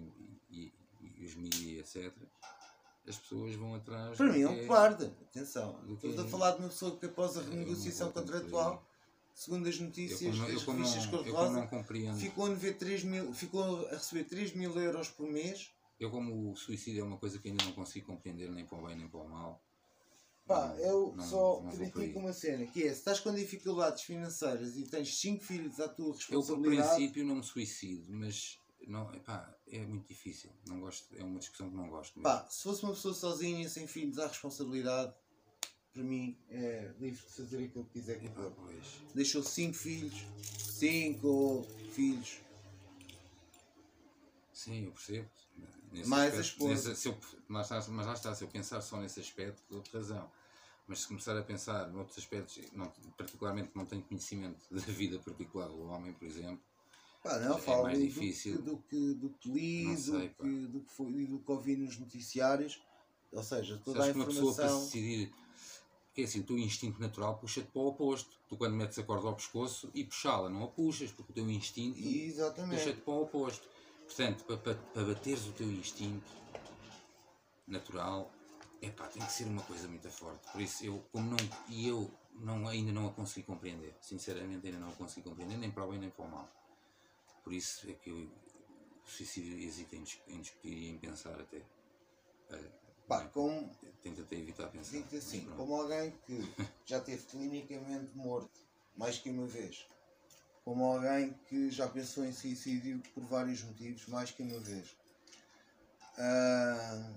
e, 0.49 0.74
e- 1.02 1.24
os 1.24 1.36
mídias, 1.36 1.95
etc., 1.95 2.12
as 3.07 3.18
pessoas 3.18 3.56
vão 3.56 3.76
atrás. 3.76 4.18
Para 4.18 4.34
mim 4.34 4.41
é 4.41 4.49
um 4.49 4.60
cobarde. 4.64 5.06
Atenção. 5.06 5.80
do 5.86 5.95
que 5.95 6.07
Estamos 6.07 6.20
a 6.20 6.28
é- 6.28 6.30
falar 6.30 6.52
de 6.52 6.60
uma 6.60 6.68
pessoa 6.68 6.98
que 6.98 7.06
após 7.06 7.38
a 7.38 7.41
É, 7.41 7.45
renegociação 7.45 8.12
contratual, 8.12 8.86
segundo 9.34 9.70
as 9.70 9.80
notícias 9.80 10.22
eu, 10.22 10.32
como 10.32 10.41
não, 10.44 10.49
eu 10.49 10.60
como 10.66 11.10
cor-de-rosa, 11.12 11.70
ficou, 12.18 12.52
a 12.52 12.56
ver 12.56 12.74
3 12.78 13.03
mil, 13.06 13.34
ficou 13.34 13.88
a 13.88 13.91
receber 13.91 14.26
3 14.26 14.53
mil 14.53 14.78
euros 14.78 15.07
por 15.07 15.30
mês. 15.32 15.72
eu 15.98 16.12
como 16.12 16.52
o 16.52 16.56
suicídio 16.57 17.02
é 17.02 17.03
uma 17.06 17.18
coisa 17.18 17.40
que 17.40 17.48
ainda 17.48 17.64
não 17.64 17.72
consigo 17.72 18.07
compreender 18.07 18.52
nem 18.52 18.66
para 18.66 18.78
o 18.80 18.86
bem 18.86 18.98
nem 18.98 19.07
para 19.07 19.20
o 19.22 19.30
mal. 19.30 19.64
Pá, 20.47 20.67
não- 20.67 20.77
eu 20.77 21.13
não- 21.15 21.23
só 21.23 21.61
critico 21.72 22.19
uma 22.19 22.31
cena, 22.31 22.65
que 22.67 22.84
é, 22.84 22.89
se 22.89 22.99
estás 22.99 23.19
com 23.19 23.34
dificuldades 23.34 24.03
financeiras 24.03 24.77
e 24.77 24.84
tens 24.84 25.17
5 25.17 25.43
filhos 25.43 25.80
à 25.80 25.88
tua 25.89 26.05
Eu, 26.07 26.11
por 26.11 26.17
responsabilidade, 26.19 26.95
princípio, 26.95 27.26
não 27.26 27.35
me 27.38 27.43
suicido, 27.43 28.13
mas 28.13 28.59
não, 28.88 29.11
epá, 29.15 29.57
é 29.67 29.80
muito 29.85 30.07
difícil. 30.07 30.51
Não 30.67 30.80
gosto, 30.80 31.07
é 31.17 31.23
uma 31.23 31.39
discussão 31.39 31.69
que 31.69 31.76
não 31.76 31.89
gosto. 31.89 32.19
pá, 32.22 32.47
se 32.47 32.61
fosse 32.61 32.84
uma 32.84 32.93
pessoa 32.93 33.13
sozinha, 33.15 33.67
sem 33.67 33.88
filhos, 33.88 34.19
à 34.19 34.27
responsabilidade, 34.27 35.13
para 35.91 36.03
mim 36.03 36.38
é 36.49 36.93
livre 36.99 37.26
de 37.26 37.34
fazer 37.34 37.63
aquilo 37.65 37.85
que 37.85 37.93
quiser 37.93 38.19
com 38.19 38.26
o 38.26 38.27
Epá, 38.27 38.51
pois. 38.55 38.85
Deixou 39.15 39.41
5 39.41 39.73
filhos, 39.76 40.13
5 40.59 41.65
filhos, 41.93 42.39
Sim, 44.53 44.85
eu 44.85 44.91
percebo. 44.91 45.30
Nesse 45.91 46.10
Mais 46.10 46.34
a 46.34 46.41
aspecto, 46.41 46.41
esposa. 46.41 46.90
nesse- 46.90 47.02
se 47.02 47.07
eu, 47.07 47.18
mas, 47.48 47.69
lá 47.69 47.80
está, 47.80 47.91
mas 47.91 48.07
lá 48.07 48.14
está, 48.14 48.36
se 48.36 48.44
eu 48.44 48.48
pensar 48.48 48.82
só 48.82 48.98
nesse 48.98 49.19
aspecto, 49.19 49.64
dou-te 49.69 49.91
razão. 49.95 50.30
Mas 50.88 50.99
se 50.99 51.07
começar 51.07 51.38
a 51.38 51.41
pensar 51.41 51.88
noutros 51.91 52.18
aspectos, 52.18 52.60
não, 52.73 52.91
particularmente 53.18 53.72
não 53.73 53.86
tenho 53.86 54.03
conhecimento 54.03 54.65
da 54.72 54.82
vida 54.82 55.18
particular 55.19 55.68
do 55.68 55.82
homem, 55.88 56.14
por 56.14 56.26
exemplo, 56.26 56.60
Pá, 57.23 57.40
não, 57.40 57.57
É 57.57 57.61
falo 57.61 57.84
mais 57.84 57.98
do, 57.98 58.07
difícil. 58.07 58.61
Do, 58.61 58.77
que, 58.77 59.14
do 59.15 59.30
que 59.30 59.49
li, 59.52 59.95
do, 59.95 60.02
sei, 60.02 60.30
pá. 60.30 60.44
que, 60.44 60.68
do, 60.68 60.80
que 60.82 60.91
foi, 60.91 61.11
e 61.14 61.26
do 61.26 61.40
que 61.40 61.52
ouvi 61.52 61.76
nos 61.76 61.98
noticiários. 61.98 62.80
Ou 63.32 63.41
seja, 63.41 63.82
toda 63.84 63.99
sabes 63.99 64.10
a 64.10 64.11
que 64.11 64.18
uma 64.19 64.26
pessoa 64.27 64.53
para 64.53 64.65
informação. 64.65 64.86
decidir, 64.86 65.34
é 66.15 66.23
assim, 66.23 66.40
o 66.40 66.44
teu 66.44 66.57
instinto 66.60 67.02
natural 67.02 67.38
puxa-te 67.38 67.68
para 67.72 67.82
o 67.82 67.88
oposto. 67.88 68.30
Tu 68.48 68.56
quando 68.57 68.76
metes 68.76 68.99
a 68.99 69.03
corda 69.03 69.27
ao 69.27 69.36
pescoço 69.36 69.90
e 69.94 70.03
puxá-la, 70.03 70.49
não 70.49 70.64
a 70.64 70.68
puxas, 70.68 71.11
porque 71.11 71.32
o 71.32 71.36
teu 71.36 71.49
instinto 71.49 71.98
puxa-te 72.69 73.02
para 73.02 73.14
o 73.14 73.23
oposto. 73.23 73.68
Portanto, 74.06 74.44
para, 74.45 74.57
para, 74.57 74.76
para 74.76 75.03
bateres 75.03 75.45
o 75.48 75.52
teu 75.52 75.69
instinto 75.72 76.32
natural, 77.68 78.32
epá, 78.82 79.07
tem 79.07 79.26
que 79.26 79.32
ser 79.32 79.45
uma 79.45 79.64
coisa 79.64 79.88
muito 79.88 80.10
forte. 80.10 80.52
Por 80.52 80.61
isso, 80.61 80.86
eu, 80.86 81.03
como 81.11 81.32
não, 81.32 81.38
e 81.69 81.88
eu 81.88 82.11
não, 82.34 82.68
ainda 82.68 82.91
não 82.91 83.07
a 83.07 83.14
consegui 83.14 83.45
compreender. 83.45 83.95
Sinceramente, 84.02 84.68
ainda 84.68 84.80
não 84.80 84.90
a 84.90 84.94
consegui 84.94 85.27
compreender, 85.27 85.57
nem 85.57 85.72
para 85.72 85.86
o 85.86 85.90
bem 85.90 85.99
nem 85.99 86.10
para 86.10 86.26
o 86.26 86.30
mal. 86.30 86.49
Por 87.44 87.53
isso 87.53 87.90
é 87.90 87.94
que 87.94 88.10
eu, 88.10 88.18
o 88.18 89.10
suicídio 89.10 89.57
hesito 89.57 89.95
em, 89.95 90.03
em 90.27 90.41
discutir 90.41 90.73
e 90.73 90.90
em 90.90 90.98
pensar 90.98 91.40
até. 91.40 91.61
Eh, 92.49 92.72
Pá, 93.07 93.27
como, 93.27 93.69
Tento 94.02 94.22
até 94.22 94.36
evitar 94.36 94.68
pensar. 94.69 94.98
digo 94.98 95.15
assim, 95.15 95.45
como 95.56 95.76
alguém 95.76 96.11
que 96.26 96.40
já 96.86 96.99
teve 96.99 97.23
clinicamente 97.26 98.15
morto 98.15 98.60
mais 98.95 99.18
que 99.19 99.30
uma 99.30 99.45
vez, 99.45 99.86
como 100.65 100.83
alguém 100.83 101.31
que 101.47 101.69
já 101.69 101.87
pensou 101.87 102.25
em 102.25 102.33
suicídio 102.33 102.99
por 103.13 103.23
vários 103.23 103.61
motivos 103.63 104.07
mais 104.07 104.31
que 104.31 104.41
uma 104.41 104.59
vez. 104.59 104.97
Ah, 106.17 107.13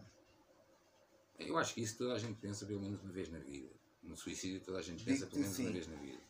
Eu 1.38 1.56
acho 1.56 1.72
que 1.74 1.80
isso 1.80 1.96
toda 1.96 2.14
a 2.14 2.18
gente 2.18 2.38
pensa 2.38 2.66
pelo 2.66 2.80
menos 2.80 3.00
uma 3.02 3.10
vez 3.12 3.28
na 3.30 3.38
vida. 3.38 3.70
No 4.02 4.16
suicídio 4.16 4.60
toda 4.60 4.78
a 4.78 4.82
gente 4.82 5.02
pensa 5.02 5.26
pelo 5.26 5.40
menos 5.40 5.58
uma 5.58 5.64
assim. 5.68 5.72
vez 5.72 5.86
na 5.86 5.96
vida. 5.96 6.22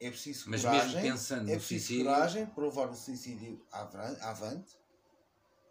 É 0.00 0.10
preciso 0.10 0.50
Mas 0.50 0.62
coragem, 0.62 0.94
mesmo 0.96 1.12
pensando 1.12 1.48
é 1.48 1.52
no 1.52 1.58
preciso 1.58 1.86
suicídio- 1.86 2.04
coragem 2.06 2.46
para 2.46 2.64
levar 2.64 2.90
o 2.90 2.94
suicídio 2.96 3.66
avante, 3.70 4.76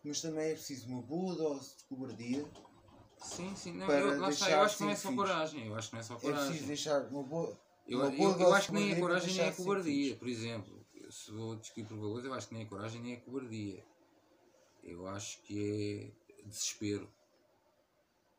mas 0.05 0.21
também 0.21 0.51
é 0.51 0.53
preciso 0.53 0.87
uma 0.87 1.01
boa 1.01 1.35
dose 1.35 1.75
de 1.77 1.83
cobardia. 1.83 2.49
Sim, 3.17 3.53
sim, 3.57 3.73
não, 3.73 3.85
Para 3.87 3.99
eu, 3.99 4.19
lá 4.21 4.29
está, 4.29 4.49
eu 4.49 4.61
acho 4.61 4.77
que 4.77 4.83
não 4.83 4.89
é 4.91 4.95
só 4.95 5.13
coragem, 5.13 5.67
eu 5.67 5.75
acho 5.75 5.89
que 5.89 5.93
não 5.95 5.99
é 5.99 6.03
só 6.03 6.13
É 6.13 6.17
preciso 6.17 6.37
coragem. 6.43 6.67
deixar 6.67 7.01
uma 7.07 7.23
boa. 7.23 7.59
Eu, 7.87 7.99
eu, 7.99 8.13
eu 8.13 8.33
dose 8.37 8.53
acho 8.53 8.67
que 8.67 8.73
nem 8.73 8.91
é 8.91 8.95
coragem 8.99 9.33
nem 9.35 9.45
é 9.47 9.51
filhos. 9.51 10.17
por 10.17 10.27
exemplo. 10.27 10.81
Se 11.09 11.31
vou 11.31 11.55
discutir 11.57 11.85
por 11.85 11.97
valores, 11.97 12.25
eu 12.25 12.33
acho 12.33 12.47
que 12.47 12.53
nem 12.53 12.63
é 12.63 12.65
coragem 12.65 13.01
nem 13.01 13.13
é 13.13 13.17
cobardia. 13.17 13.83
Eu 14.83 15.07
acho 15.07 15.41
que 15.41 16.13
é 16.29 16.45
desespero. 16.47 17.11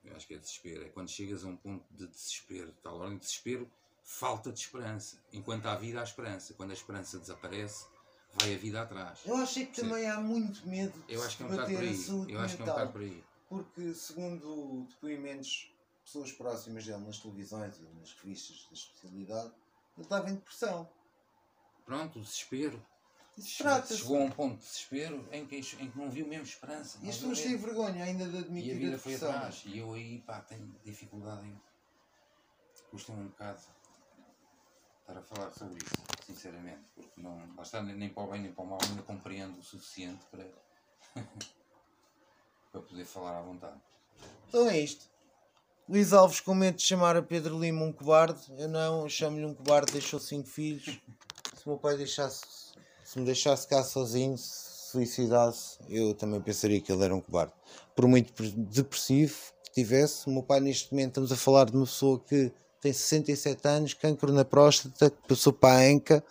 Eu 0.04 0.16
acho 0.16 0.26
que 0.26 0.34
é 0.34 0.38
desespero. 0.38 0.84
É 0.84 0.88
quando 0.88 1.10
chegas 1.10 1.44
a 1.44 1.48
um 1.48 1.56
ponto 1.56 1.84
de 1.90 2.06
desespero, 2.06 2.72
tal 2.82 2.96
ordem 2.98 3.18
de 3.18 3.24
desespero, 3.24 3.70
falta 4.02 4.50
de 4.50 4.58
esperança. 4.58 5.18
Enquanto 5.32 5.66
há 5.66 5.76
vida, 5.76 6.00
há 6.00 6.02
esperança. 6.02 6.54
Quando 6.54 6.70
a 6.70 6.74
esperança 6.74 7.18
desaparece, 7.18 7.86
vai 8.32 8.54
a 8.54 8.58
vida 8.58 8.82
atrás. 8.82 9.20
Eu 9.26 9.36
acho 9.36 9.54
que 9.66 9.76
Sim. 9.76 9.88
também 9.88 10.08
há 10.08 10.20
muito 10.20 10.66
medo 10.66 10.98
de 11.06 11.14
Eu 11.14 11.22
acho 11.22 11.36
que 11.36 11.42
é 11.42 11.46
um 11.46 11.56
bater 11.56 11.88
a 11.88 11.94
saúde 11.94 12.32
Eu 12.32 12.40
acho 12.40 12.56
que 12.56 12.62
é 12.62 12.64
um 12.64 12.68
bocado 12.68 12.92
por 12.92 13.00
aí. 13.02 13.24
Porque, 13.48 13.94
segundo 13.94 14.86
depoimentos 14.88 15.48
de 15.48 15.71
pessoas 16.12 16.32
próximas 16.32 16.84
dele 16.84 16.98
nas 16.98 17.18
televisões 17.18 17.78
e 17.78 17.82
nas 17.98 18.12
revistas 18.12 18.66
da 18.68 18.74
especialidade, 18.74 19.52
ele 19.96 20.04
estava 20.04 20.30
em 20.30 20.34
depressão. 20.34 20.88
Pronto, 21.86 22.18
o 22.18 22.22
desespero. 22.22 22.84
Trata-se. 23.56 23.98
Chegou 23.98 24.18
a 24.18 24.24
um 24.24 24.30
ponto 24.30 24.58
de 24.58 24.66
desespero 24.66 25.26
em 25.32 25.46
que, 25.46 25.56
em 25.56 25.90
que 25.90 25.98
não 25.98 26.10
viu 26.10 26.26
mesmo 26.26 26.44
esperança. 26.44 26.98
E 27.02 27.08
as 27.08 27.16
pessoas 27.16 27.40
têm 27.40 27.56
vergonha 27.56 28.04
ainda 28.04 28.26
de 28.28 28.36
E 28.36 28.40
admitir 28.40 28.72
a 28.72 28.74
a 28.74 28.78
vida 28.78 28.98
foi 28.98 29.12
depressão. 29.12 29.36
atrás. 29.36 29.62
E 29.64 29.78
eu 29.78 29.94
aí, 29.94 30.18
pá, 30.20 30.40
tenho 30.42 30.66
dificuldade 30.84 31.46
em. 31.46 31.60
Custa-me 32.90 33.22
um 33.22 33.28
bocado 33.28 33.62
estar 35.00 35.16
a 35.16 35.22
falar 35.22 35.50
sobre 35.50 35.78
isso, 35.82 35.94
sinceramente. 36.26 36.84
Porque 36.94 37.22
não. 37.22 37.38
Nem 37.84 37.96
nem 37.96 38.08
para 38.10 38.22
o 38.22 38.30
bem 38.30 38.42
nem 38.42 38.52
para 38.52 38.64
o 38.64 38.66
mal, 38.66 38.78
ainda 38.82 39.02
compreendo 39.02 39.58
o 39.58 39.62
suficiente 39.62 40.22
para. 40.26 40.46
para 42.70 42.82
poder 42.82 43.04
falar 43.06 43.38
à 43.38 43.42
vontade. 43.42 43.80
Então 44.48 44.68
é 44.68 44.78
isto. 44.78 45.11
Luís 45.92 46.14
Alves 46.14 46.40
com 46.40 46.54
medo 46.54 46.78
de 46.78 46.84
chamar 46.84 47.18
a 47.18 47.22
Pedro 47.22 47.60
Lima 47.60 47.84
um 47.84 47.92
cobarde. 47.92 48.40
Eu 48.56 48.66
não, 48.66 49.06
chamo-lhe 49.10 49.44
um 49.44 49.52
cobarde, 49.52 49.92
deixou 49.92 50.18
cinco 50.18 50.48
filhos. 50.48 50.84
Se 50.86 51.66
o 51.66 51.68
meu 51.68 51.76
pai 51.76 51.98
deixasse, 51.98 52.40
se 53.04 53.18
me 53.18 53.26
deixasse 53.26 53.68
cá 53.68 53.84
sozinho, 53.84 54.38
se 54.38 54.90
suicidasse, 54.90 55.76
eu 55.90 56.14
também 56.14 56.40
pensaria 56.40 56.80
que 56.80 56.90
ele 56.90 57.04
era 57.04 57.14
um 57.14 57.20
cobarde. 57.20 57.52
Por 57.94 58.08
muito 58.08 58.32
pre- 58.32 58.54
depressivo 58.56 59.36
que 59.64 59.70
tivesse, 59.70 60.26
o 60.28 60.30
meu 60.30 60.42
pai 60.42 60.60
neste 60.60 60.90
momento 60.90 61.08
estamos 61.08 61.30
a 61.30 61.36
falar 61.36 61.66
de 61.66 61.76
uma 61.76 61.84
pessoa 61.84 62.18
que 62.18 62.50
tem 62.80 62.90
67 62.90 63.68
anos, 63.68 63.92
cancro 63.92 64.32
na 64.32 64.46
próstata, 64.46 65.10
que 65.10 65.28
passou 65.28 65.52
para 65.52 65.74
a 65.74 65.90
ANCA, 65.90 66.24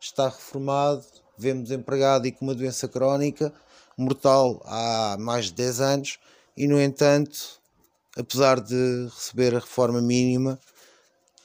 está 0.00 0.24
reformado, 0.24 1.04
vemos 1.38 1.70
empregado 1.70 2.26
e 2.26 2.32
com 2.32 2.46
uma 2.46 2.54
doença 2.56 2.88
crónica, 2.88 3.54
mortal 3.96 4.60
há 4.64 5.16
mais 5.20 5.44
de 5.44 5.52
10 5.52 5.80
anos, 5.80 6.18
e 6.56 6.66
no 6.66 6.82
entanto 6.82 7.62
apesar 8.16 8.60
de 8.60 9.08
receber 9.12 9.54
a 9.54 9.58
reforma 9.58 10.00
mínima 10.00 10.58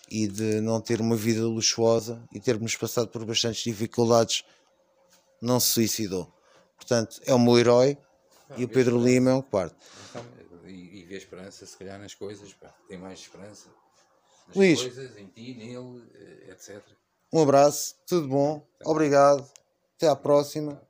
e 0.09 0.27
de 0.27 0.61
não 0.61 0.81
ter 0.81 1.01
uma 1.01 1.15
vida 1.15 1.41
luxuosa 1.45 2.23
e 2.33 2.39
termos 2.39 2.75
passado 2.75 3.07
por 3.09 3.25
bastantes 3.25 3.63
dificuldades, 3.63 4.43
não 5.41 5.59
se 5.59 5.67
suicidou. 5.67 6.31
Portanto, 6.75 7.21
é 7.25 7.33
o 7.33 7.39
meu 7.39 7.57
herói 7.57 7.97
e 8.57 8.65
o 8.65 8.69
Pedro 8.69 9.03
Lima 9.03 9.31
é 9.31 9.33
um 9.33 9.41
quarto. 9.41 9.75
Então, 10.09 10.25
e, 10.65 11.01
e 11.01 11.05
vê 11.05 11.17
esperança, 11.17 11.65
se 11.65 11.77
calhar, 11.77 11.99
nas 11.99 12.13
coisas, 12.13 12.53
pá, 12.53 12.73
tem 12.87 12.97
mais 12.97 13.19
esperança 13.19 13.69
nas 14.47 14.55
Luís. 14.55 14.81
coisas, 14.81 15.17
em 15.17 15.27
ti, 15.27 15.53
nele, 15.53 16.03
eh, 16.15 16.51
etc. 16.51 16.81
Um 17.31 17.43
abraço, 17.43 17.95
tudo 18.07 18.27
bom, 18.27 18.67
obrigado, 18.83 19.47
até 19.95 20.07
à 20.07 20.15
próxima. 20.15 20.81